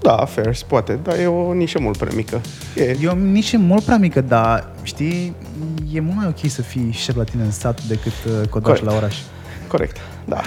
Da, 0.02 0.24
fair, 0.24 0.55
se 0.55 0.64
poate, 0.68 0.98
dar 1.02 1.18
e 1.18 1.26
o 1.26 1.52
nișă 1.52 1.78
mult 1.80 1.96
prea 1.96 2.12
mică. 2.14 2.40
E, 2.76 2.96
E 3.02 3.06
o 3.09 3.14
nișă 3.14 3.59
mult 3.59 3.82
prea 3.82 3.96
mică, 3.96 4.20
dar, 4.20 4.68
știi, 4.82 5.34
e 5.92 6.01
mult 6.01 6.16
mai 6.16 6.26
ok 6.26 6.51
să 6.51 6.62
fii 6.62 6.90
șef 6.92 7.16
la 7.16 7.24
tine 7.24 7.42
în 7.42 7.51
sat 7.51 7.82
decât 7.84 8.12
uh, 8.26 8.48
codaș 8.48 8.68
Corect. 8.78 8.84
la 8.84 8.94
oraș. 8.96 9.16
corect, 9.68 9.96
da. 10.24 10.40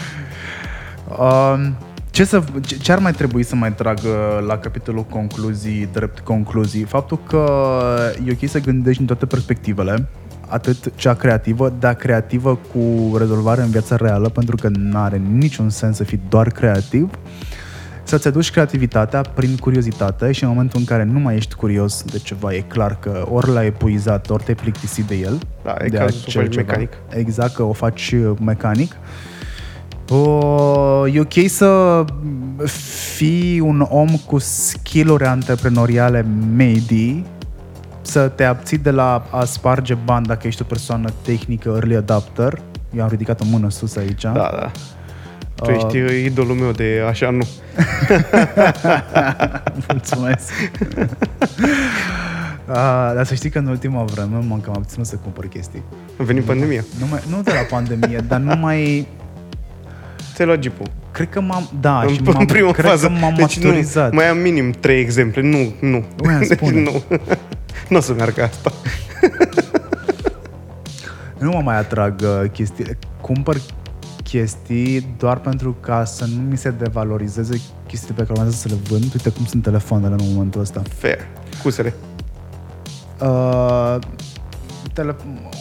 Um, 1.26 1.76
ce, 2.18 2.24
să, 2.24 2.44
ce- 2.62 2.78
ce 2.78 2.92
ar 2.92 3.00
mai 3.00 3.12
trebui 3.12 3.44
să 3.44 3.56
mai 3.56 3.74
trag 3.74 3.98
uh, 4.04 4.46
la 4.48 4.58
capitolul 4.58 5.04
concluzii, 5.04 5.90
drept 5.92 6.20
concluzii? 6.20 6.84
Faptul 6.84 7.20
că 7.28 7.46
e 8.28 8.38
ok 8.42 8.50
să 8.50 8.60
gândești 8.60 8.98
din 8.98 9.08
toate 9.08 9.26
perspectivele, 9.26 10.08
atât 10.48 10.92
cea 10.96 11.14
creativă, 11.14 11.74
dar 11.80 11.94
creativă 11.94 12.60
cu 12.74 13.16
rezolvare 13.18 13.62
în 13.62 13.70
viața 13.70 13.96
reală, 13.96 14.30
pentru 14.30 14.56
că 14.56 14.68
nu 14.68 14.98
are 14.98 15.22
niciun 15.32 15.70
sens 15.70 15.96
să 15.96 16.04
fii 16.04 16.20
doar 16.30 16.50
creativ, 16.50 17.10
să-ți 18.04 18.28
aduci 18.28 18.52
creativitatea 18.52 19.22
prin 19.22 19.56
curiozitate 19.56 20.32
și 20.32 20.44
în 20.44 20.50
momentul 20.50 20.80
în 20.80 20.86
care 20.86 21.04
nu 21.04 21.20
mai 21.20 21.36
ești 21.36 21.56
curios 21.56 22.04
de 22.04 22.18
ceva, 22.18 22.54
e 22.54 22.60
clar 22.60 23.00
că 23.00 23.28
ori 23.32 23.52
l-ai 23.52 23.66
epuizat, 23.66 24.30
ori 24.30 24.44
te-ai 24.44 24.58
plictisit 24.62 25.06
de 25.06 25.16
el. 25.16 25.40
Da, 25.64 25.76
e 25.84 25.88
de 25.88 25.98
cazul 25.98 26.20
să 26.20 26.26
o 26.26 26.30
acel 26.30 26.44
faci 26.44 26.54
ceva. 26.54 26.66
mecanic. 26.68 26.94
Exact, 27.10 27.54
că 27.54 27.64
o 27.64 27.74
faci 27.74 28.12
uh, 28.12 28.38
mecanic. 30.10 30.28
O, 30.28 31.08
e 31.08 31.20
ok 31.20 31.50
să 31.50 32.04
fii 33.16 33.60
un 33.60 33.86
om 33.90 34.10
cu 34.26 34.38
skill-uri 34.38 35.26
antreprenoriale 35.26 36.26
medii, 36.56 37.26
să 38.02 38.28
te 38.28 38.44
abții 38.44 38.78
de 38.78 38.92
la 38.92 39.28
a 39.32 39.46
sparge 39.46 39.94
bani 39.94 40.26
dacă 40.26 40.48
ești 40.48 40.62
o 40.62 40.66
persoană 40.66 41.10
tehnică 41.22 41.70
early 41.70 41.96
adapter. 41.96 42.62
Eu 42.96 43.04
am 43.04 43.10
ridicat 43.10 43.42
o 43.42 43.46
mână 43.46 43.70
sus 43.70 43.96
aici. 43.96 44.22
Da, 44.22 44.32
da. 44.32 44.72
Tu 45.56 45.72
ești 45.72 45.98
uh, 45.98 46.24
idolul 46.24 46.56
meu 46.56 46.72
de 46.72 47.04
așa 47.08 47.30
nu. 47.30 47.48
Mulțumesc. 49.88 50.52
Uh, 52.68 52.74
dar 53.16 53.26
să 53.26 53.34
știi 53.34 53.50
că 53.50 53.60
în 53.60 53.68
ultima 53.68 54.04
vreme 54.04 54.38
m-am 54.48 54.60
cam 54.60 54.74
abținut 54.78 55.06
să 55.06 55.16
cumpăr 55.16 55.48
chestii. 55.48 55.84
A 56.20 56.24
venit 56.24 56.44
pandemia. 56.44 56.84
Nu, 57.00 57.06
mai, 57.06 57.20
nu 57.30 57.42
de 57.42 57.52
la 57.52 57.76
pandemie, 57.76 58.24
dar 58.28 58.40
nu 58.40 58.56
mai... 58.56 59.08
Ți-ai 60.38 60.50
luat 60.50 60.62
jeep 60.64 60.74
Cred 61.12 61.30
că 61.30 61.42
m-am... 61.42 61.70
Da, 61.82 62.02
în, 62.02 62.14
și 62.14 62.22
m-am, 62.22 62.36
în 62.40 62.46
prima 62.46 62.72
cred 62.72 62.86
fază. 62.86 63.06
că 63.08 63.14
m-am 63.20 63.34
deci 63.36 63.60
maturizat. 63.64 64.10
Nu, 64.12 64.16
mai 64.16 64.28
am 64.28 64.38
minim 64.38 64.72
trei 64.72 65.00
exemple. 65.00 65.42
Nu, 65.42 65.74
nu. 65.90 66.04
Voiam 66.16 66.40
Deci 66.40 66.52
spune. 66.58 66.82
nu. 66.82 67.04
nu 67.90 67.98
o 67.98 68.00
să 68.00 68.14
meargă 68.14 68.44
asta. 68.44 68.72
Nu 71.40 71.52
mă 71.52 71.62
mai 71.64 71.78
atrag 71.78 72.22
uh, 72.24 72.50
chestii. 72.52 72.86
Cumpăr 73.22 73.58
chestii 74.24 75.16
doar 75.18 75.38
pentru 75.38 75.78
ca 75.80 76.04
să 76.06 76.26
nu 76.26 76.42
mi 76.50 76.58
se 76.58 76.70
devalorizeze 76.70 77.62
chestiile 77.88 78.14
pe 78.16 78.22
care 78.22 78.34
urmează 78.34 78.56
să 78.58 78.68
le 78.68 78.76
vând. 78.90 79.04
Uite 79.04 79.30
cum 79.30 79.46
sunt 79.46 79.64
telefoanele 79.64 80.14
în 80.14 80.26
momentul 80.34 80.62
ăsta. 80.62 80.82
Fair. 80.98 81.28
Cusere. 81.64 81.94
Uh, 83.22 83.98
tele- 85.02 85.16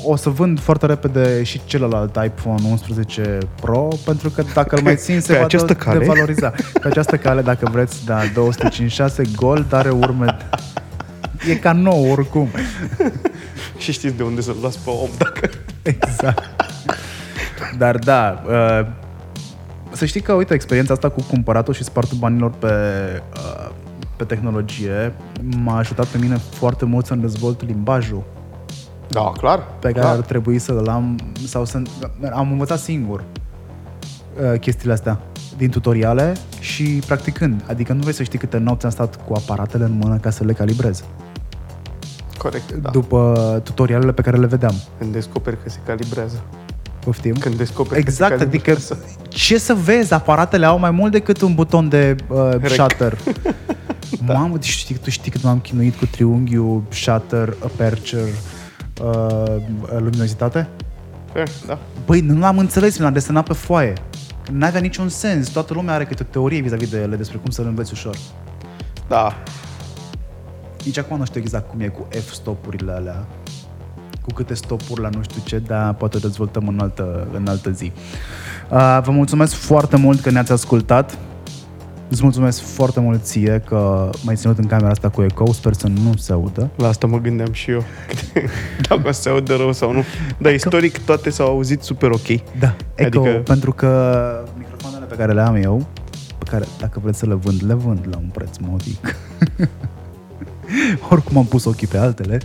o 0.04 0.16
să 0.16 0.28
vând 0.30 0.60
foarte 0.60 0.86
repede 0.86 1.42
și 1.42 1.60
celălalt 1.64 2.18
iPhone 2.24 2.62
11 2.70 3.38
Pro 3.60 3.88
pentru 4.04 4.30
că 4.30 4.42
dacă 4.54 4.76
îl 4.76 4.82
mai 4.82 4.96
țin 4.96 5.20
se 5.20 5.32
Pe 5.32 5.38
va 5.38 5.44
această 5.44 5.72
de- 5.72 5.78
cale? 5.78 5.98
devaloriza. 5.98 6.50
Pe 6.80 6.88
această 6.88 7.16
cale, 7.16 7.42
dacă 7.42 7.68
vreți, 7.72 8.04
da, 8.04 8.18
256 8.34 9.22
Gold 9.36 9.72
are 9.72 9.90
urme... 9.90 10.36
E 11.50 11.54
ca 11.56 11.72
nou 11.72 12.10
oricum. 12.10 12.48
Și 13.78 13.92
știți 13.92 14.14
de 14.16 14.22
unde 14.22 14.40
să-l 14.40 14.56
luați 14.60 14.78
pe 14.84 14.90
om 14.90 15.08
dacă... 15.18 15.48
Exact. 15.82 16.50
Dar 17.78 17.96
da, 17.96 18.42
uh, 18.46 18.86
să 19.92 20.04
știi 20.04 20.20
că, 20.20 20.32
uite, 20.32 20.54
experiența 20.54 20.92
asta 20.92 21.08
cu 21.08 21.22
cumpăratul 21.22 21.74
și 21.74 21.84
spartul 21.84 22.18
banilor 22.18 22.50
pe, 22.50 22.66
uh, 23.36 23.68
pe 24.16 24.24
tehnologie 24.24 25.12
m-a 25.56 25.76
ajutat 25.78 26.06
pe 26.06 26.18
mine 26.18 26.36
foarte 26.36 26.84
mult 26.84 27.06
să-mi 27.06 27.20
dezvolt 27.20 27.66
limbajul 27.66 28.22
Da, 29.08 29.32
clar. 29.36 29.58
pe 29.58 29.88
care 29.88 30.00
clar. 30.00 30.14
ar 30.16 30.20
trebui 30.20 30.58
să 30.58 30.72
îl 30.72 30.88
am 30.88 31.18
sau 31.46 31.64
să 31.64 31.82
am 32.32 32.50
învățat 32.50 32.78
singur 32.78 33.24
uh, 34.52 34.58
chestiile 34.60 34.92
astea 34.92 35.18
din 35.56 35.70
tutoriale 35.70 36.32
și 36.60 37.02
practicând. 37.06 37.64
Adică 37.68 37.92
nu 37.92 38.00
vrei 38.00 38.12
să 38.14 38.22
știi 38.22 38.38
câte 38.38 38.58
nopți 38.58 38.84
am 38.84 38.90
stat 38.90 39.24
cu 39.24 39.32
aparatele 39.34 39.84
în 39.84 39.98
mână 40.02 40.16
ca 40.16 40.30
să 40.30 40.44
le 40.44 40.52
calibrez. 40.52 41.04
Corect, 42.38 42.72
da. 42.72 42.90
După 42.90 43.60
tutorialele 43.64 44.12
pe 44.12 44.22
care 44.22 44.36
le 44.36 44.46
vedeam. 44.46 44.74
Când 44.98 45.12
descoperi 45.12 45.62
că 45.62 45.68
se 45.68 45.78
calibrează. 45.86 46.42
Poftim? 46.98 47.34
Când 47.34 47.54
descoperi 47.54 48.00
Exact, 48.00 48.32
că 48.32 48.38
se 48.38 48.44
adică 48.44 48.62
calibrează. 48.72 48.98
ce 49.28 49.58
să 49.58 49.74
vezi, 49.74 50.12
aparatele 50.12 50.66
au 50.66 50.78
mai 50.78 50.90
mult 50.90 51.12
decât 51.12 51.40
un 51.40 51.54
buton 51.54 51.88
de 51.88 52.16
uh, 52.28 52.48
Rec. 52.50 52.68
shutter. 52.70 53.18
Mamă, 54.26 54.56
deci 54.56 54.68
știi, 54.68 54.94
tu 54.94 55.10
știi 55.10 55.30
cât 55.30 55.42
m-am 55.42 55.58
chinuit 55.58 55.94
cu 55.94 56.06
triunghiul, 56.06 56.82
shutter, 56.88 57.56
aperture, 57.64 58.32
uh, 59.02 59.56
luminozitate? 59.98 60.68
Fair, 61.32 61.48
da. 61.66 61.78
Băi, 62.06 62.20
nu 62.20 62.38
l-am 62.38 62.58
înțeles, 62.58 62.96
mi 62.96 63.04
l-am 63.04 63.12
desenat 63.12 63.46
pe 63.46 63.52
foaie. 63.52 63.92
N-avea 64.52 64.80
niciun 64.80 65.08
sens. 65.08 65.48
Toată 65.48 65.74
lumea 65.74 65.94
are 65.94 66.04
câte 66.04 66.22
o 66.22 66.30
teorie 66.30 66.60
vis-a-vis 66.60 66.90
de 66.90 66.98
ele 66.98 67.16
despre 67.16 67.38
cum 67.38 67.50
să 67.50 67.62
le 67.62 67.68
înveți 67.68 67.92
ușor. 67.92 68.16
Da. 69.08 69.34
Nici 70.84 70.98
acum 70.98 71.18
nu 71.18 71.24
știu 71.24 71.40
exact 71.40 71.70
cum 71.70 71.80
e 71.80 71.88
cu 71.88 72.06
F-stopurile 72.10 72.92
alea. 72.92 73.26
Cu 74.22 74.32
câte 74.32 74.54
stopuri 74.54 75.00
la 75.00 75.08
nu 75.08 75.22
știu 75.22 75.42
ce, 75.44 75.58
dar 75.58 75.94
poate 75.94 76.16
o 76.16 76.20
dezvoltăm 76.20 76.68
în 76.68 76.78
altă, 76.80 77.28
în 77.32 77.46
altă 77.46 77.70
zi. 77.70 77.92
Uh, 78.70 78.98
vă 79.02 79.10
mulțumesc 79.10 79.54
foarte 79.54 79.96
mult 79.96 80.20
că 80.20 80.30
ne-ați 80.30 80.52
ascultat. 80.52 81.18
Îți 82.08 82.22
mulțumesc 82.22 82.60
foarte 82.60 83.00
mult 83.00 83.24
ție 83.24 83.62
că 83.66 84.10
m-ai 84.24 84.36
ținut 84.36 84.58
în 84.58 84.66
camera 84.66 84.90
asta 84.90 85.08
cu 85.08 85.22
eco. 85.22 85.52
Sper 85.52 85.72
să 85.72 85.86
nu 85.86 86.16
se 86.16 86.32
audă. 86.32 86.70
La 86.76 86.88
asta 86.88 87.06
mă 87.06 87.18
gândeam 87.18 87.52
și 87.52 87.70
eu. 87.70 87.84
Dacă 88.88 89.08
o 89.08 89.12
să 89.12 89.20
se 89.20 89.28
audă 89.28 89.56
rău 89.56 89.72
sau 89.72 89.92
nu. 89.92 90.04
Dar 90.38 90.52
istoric 90.52 90.98
toate 90.98 91.30
s-au 91.30 91.46
auzit 91.46 91.82
super 91.82 92.10
ok. 92.10 92.26
Da, 92.58 92.74
eco, 92.94 93.20
Adică- 93.20 93.40
pentru 93.44 93.72
că 93.72 94.44
microfoanele 94.58 95.04
pe 95.04 95.14
care 95.14 95.32
le 95.32 95.40
am 95.40 95.54
eu, 95.54 95.86
pe 96.38 96.44
care 96.50 96.64
dacă 96.80 97.00
vreți 97.02 97.18
să 97.18 97.26
le 97.26 97.34
vând, 97.34 97.62
le 97.66 97.74
vând 97.74 98.06
la 98.10 98.16
un 98.16 98.28
preț 98.32 98.56
modic. 98.60 99.16
Oricum 101.10 101.36
am 101.36 101.44
pus 101.46 101.64
ochii 101.64 101.86
pe 101.86 101.98
altele. 101.98 102.38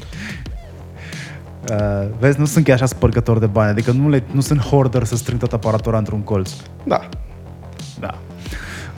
Uh, 1.69 2.07
vezi, 2.19 2.39
nu 2.39 2.45
sunt 2.45 2.65
chiar 2.65 2.75
așa 2.75 2.85
spărgător 2.85 3.39
de 3.39 3.45
bani, 3.45 3.69
adică 3.69 3.91
nu, 3.91 4.09
le, 4.09 4.23
nu 4.31 4.41
sunt 4.41 4.59
hoarder 4.61 5.03
să 5.03 5.15
strâng 5.15 5.39
toată 5.39 5.55
aparatura 5.55 5.97
într-un 5.97 6.21
colț. 6.21 6.51
Da. 6.83 7.09
Da. 7.99 8.17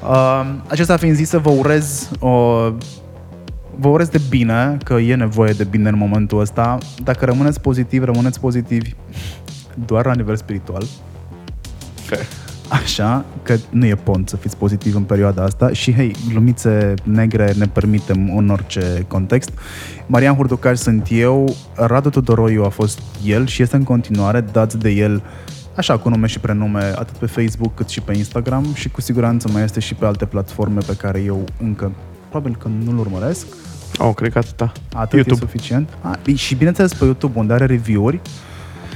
Uh, 0.07 0.45
acesta 0.67 0.97
fiind 0.97 1.15
zis, 1.15 1.29
să 1.29 1.37
vă 1.37 1.49
urez 1.49 2.09
o, 2.19 2.29
vă 3.75 3.87
urez 3.87 4.07
de 4.07 4.21
bine, 4.29 4.77
că 4.83 4.93
e 4.93 5.15
nevoie 5.15 5.53
de 5.53 5.63
bine 5.63 5.89
în 5.89 5.97
momentul 5.97 6.39
ăsta. 6.39 6.77
Dacă 7.03 7.25
rămâneți 7.25 7.61
pozitivi, 7.61 8.05
rămâneți 8.05 8.39
pozitivi 8.39 8.93
doar 9.85 10.05
la 10.05 10.13
nivel 10.13 10.35
spiritual. 10.35 10.83
Fair. 11.93 12.21
Așa, 12.69 13.25
că 13.43 13.55
nu 13.69 13.85
e 13.85 13.95
pont 13.95 14.29
să 14.29 14.35
fiți 14.35 14.57
pozitiv 14.57 14.95
în 14.95 15.03
perioada 15.03 15.43
asta 15.43 15.71
și, 15.71 15.93
hei, 15.93 16.15
glumițe 16.29 16.93
negre 17.03 17.53
ne 17.57 17.65
permitem 17.65 18.37
în 18.37 18.49
orice 18.49 19.05
context. 19.07 19.49
Marian 20.05 20.35
Hurducaș 20.35 20.77
sunt 20.77 21.07
eu, 21.11 21.55
Radu 21.75 22.09
Tudoroiu 22.09 22.63
a 22.63 22.69
fost 22.69 22.99
el 23.25 23.47
și 23.47 23.61
este 23.61 23.75
în 23.75 23.83
continuare, 23.83 24.41
dați 24.51 24.77
de 24.77 24.89
el 24.89 25.23
așa 25.75 25.97
cu 25.97 26.09
nume 26.09 26.27
și 26.27 26.39
prenume, 26.39 26.83
atât 26.83 27.15
pe 27.17 27.25
Facebook 27.25 27.75
cât 27.75 27.89
și 27.89 28.01
pe 28.01 28.17
Instagram 28.17 28.73
și 28.73 28.89
cu 28.89 29.01
siguranță 29.01 29.47
mai 29.51 29.63
este 29.63 29.79
și 29.79 29.93
pe 29.93 30.05
alte 30.05 30.25
platforme 30.25 30.79
pe 30.85 30.95
care 30.95 31.19
eu 31.19 31.45
încă 31.61 31.91
probabil 32.29 32.55
că 32.55 32.67
nu-l 32.83 32.97
urmăresc. 32.97 33.45
Au, 33.97 34.13
cred 34.13 34.31
că 34.31 34.37
atâta. 34.37 34.71
Atât 34.93 35.13
YouTube. 35.13 35.35
e 35.43 35.47
suficient. 35.47 35.89
A, 36.01 36.17
și 36.35 36.55
bineînțeles 36.55 36.93
pe 36.93 37.03
YouTube, 37.05 37.39
unde 37.39 37.53
are 37.53 37.65
review-uri 37.65 38.19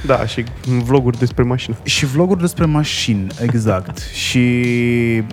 Da, 0.06 0.26
și 0.26 0.44
vloguri 0.84 1.18
despre 1.18 1.42
mașină. 1.42 1.76
Și 1.82 2.06
vloguri 2.06 2.40
despre 2.40 2.64
mașini, 2.64 3.26
exact. 3.42 3.98
și 4.26 4.48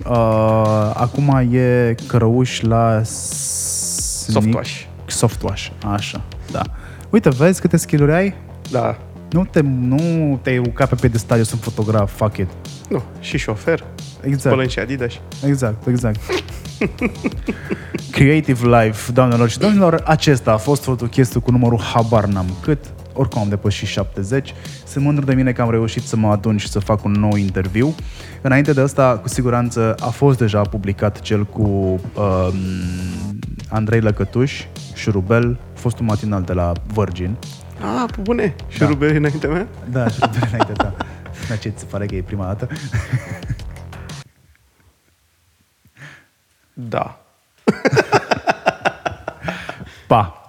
uh, 0.06 0.90
acum 0.94 1.48
e 1.52 1.94
cărăuș 2.06 2.60
la 2.60 3.00
Sneak- 3.02 4.32
Softwash. 4.32 4.80
Softwash, 5.06 5.68
așa, 5.86 6.20
da. 6.50 6.62
Uite, 7.10 7.28
vezi 7.28 7.60
câte 7.60 7.76
skill-uri 7.76 8.12
ai? 8.12 8.34
Da. 8.70 8.98
Nu 9.30 9.44
te, 9.44 9.60
nu 9.60 10.38
te 10.42 10.58
uca 10.58 10.86
pe 10.86 10.94
pedestal, 10.94 11.38
eu 11.38 11.44
sunt 11.44 11.60
fotograf, 11.60 12.16
fuck 12.16 12.36
it. 12.36 12.48
Nu, 12.88 13.02
și 13.20 13.38
șofer. 13.38 13.84
Exact, 14.20 14.40
Spălăm 14.40 14.68
și 14.68 14.78
Adidas. 14.78 15.12
exact, 15.46 15.86
exact. 15.86 16.20
Creative 18.10 18.66
Life, 18.78 19.12
doamnelor 19.12 19.48
și 19.48 19.58
domnilor, 19.58 20.02
acesta 20.04 20.52
a 20.52 20.56
fost 20.56 20.82
fotochistul 20.82 21.40
cu 21.40 21.50
numărul 21.50 21.80
habar 21.80 22.24
n-am 22.24 22.46
cât. 22.62 22.84
Oricum 23.12 23.40
am 23.40 23.48
depășit 23.48 23.88
70. 23.88 24.54
Sunt 24.86 25.04
mândru 25.04 25.24
de 25.24 25.34
mine 25.34 25.52
că 25.52 25.62
am 25.62 25.70
reușit 25.70 26.02
să 26.02 26.16
mă 26.16 26.28
adun 26.28 26.56
și 26.56 26.68
să 26.68 26.78
fac 26.78 27.04
un 27.04 27.12
nou 27.12 27.36
interviu. 27.36 27.94
Înainte 28.42 28.72
de 28.72 28.80
asta, 28.80 29.18
cu 29.22 29.28
siguranță, 29.28 29.94
a 30.00 30.08
fost 30.08 30.38
deja 30.38 30.60
publicat 30.60 31.20
cel 31.20 31.44
cu 31.44 31.62
um, 31.62 32.54
Andrei 33.68 34.00
Lăcătuș, 34.00 34.64
Șurubel, 34.94 35.58
fostul 35.74 36.04
matinal 36.04 36.42
de 36.42 36.52
la 36.52 36.72
Virgin. 36.94 37.36
Ah, 37.80 38.04
pe 38.14 38.20
bune. 38.20 38.54
Și 38.68 38.78
Da. 38.78 38.86
ruberi 38.86 39.16
înaintea 39.16 39.48
mea? 39.50 39.66
Da, 39.90 40.08
Șurubel 40.08 40.40
înainte, 40.52 40.72
da. 40.72 40.92
Dar 41.48 41.58
ce 41.58 41.68
ți 41.68 41.78
se 41.80 41.84
pare 41.84 42.06
că 42.06 42.14
e 42.14 42.22
prima 42.22 42.44
dată? 42.46 42.68
Da. 46.72 47.20
Pa! 50.06 50.48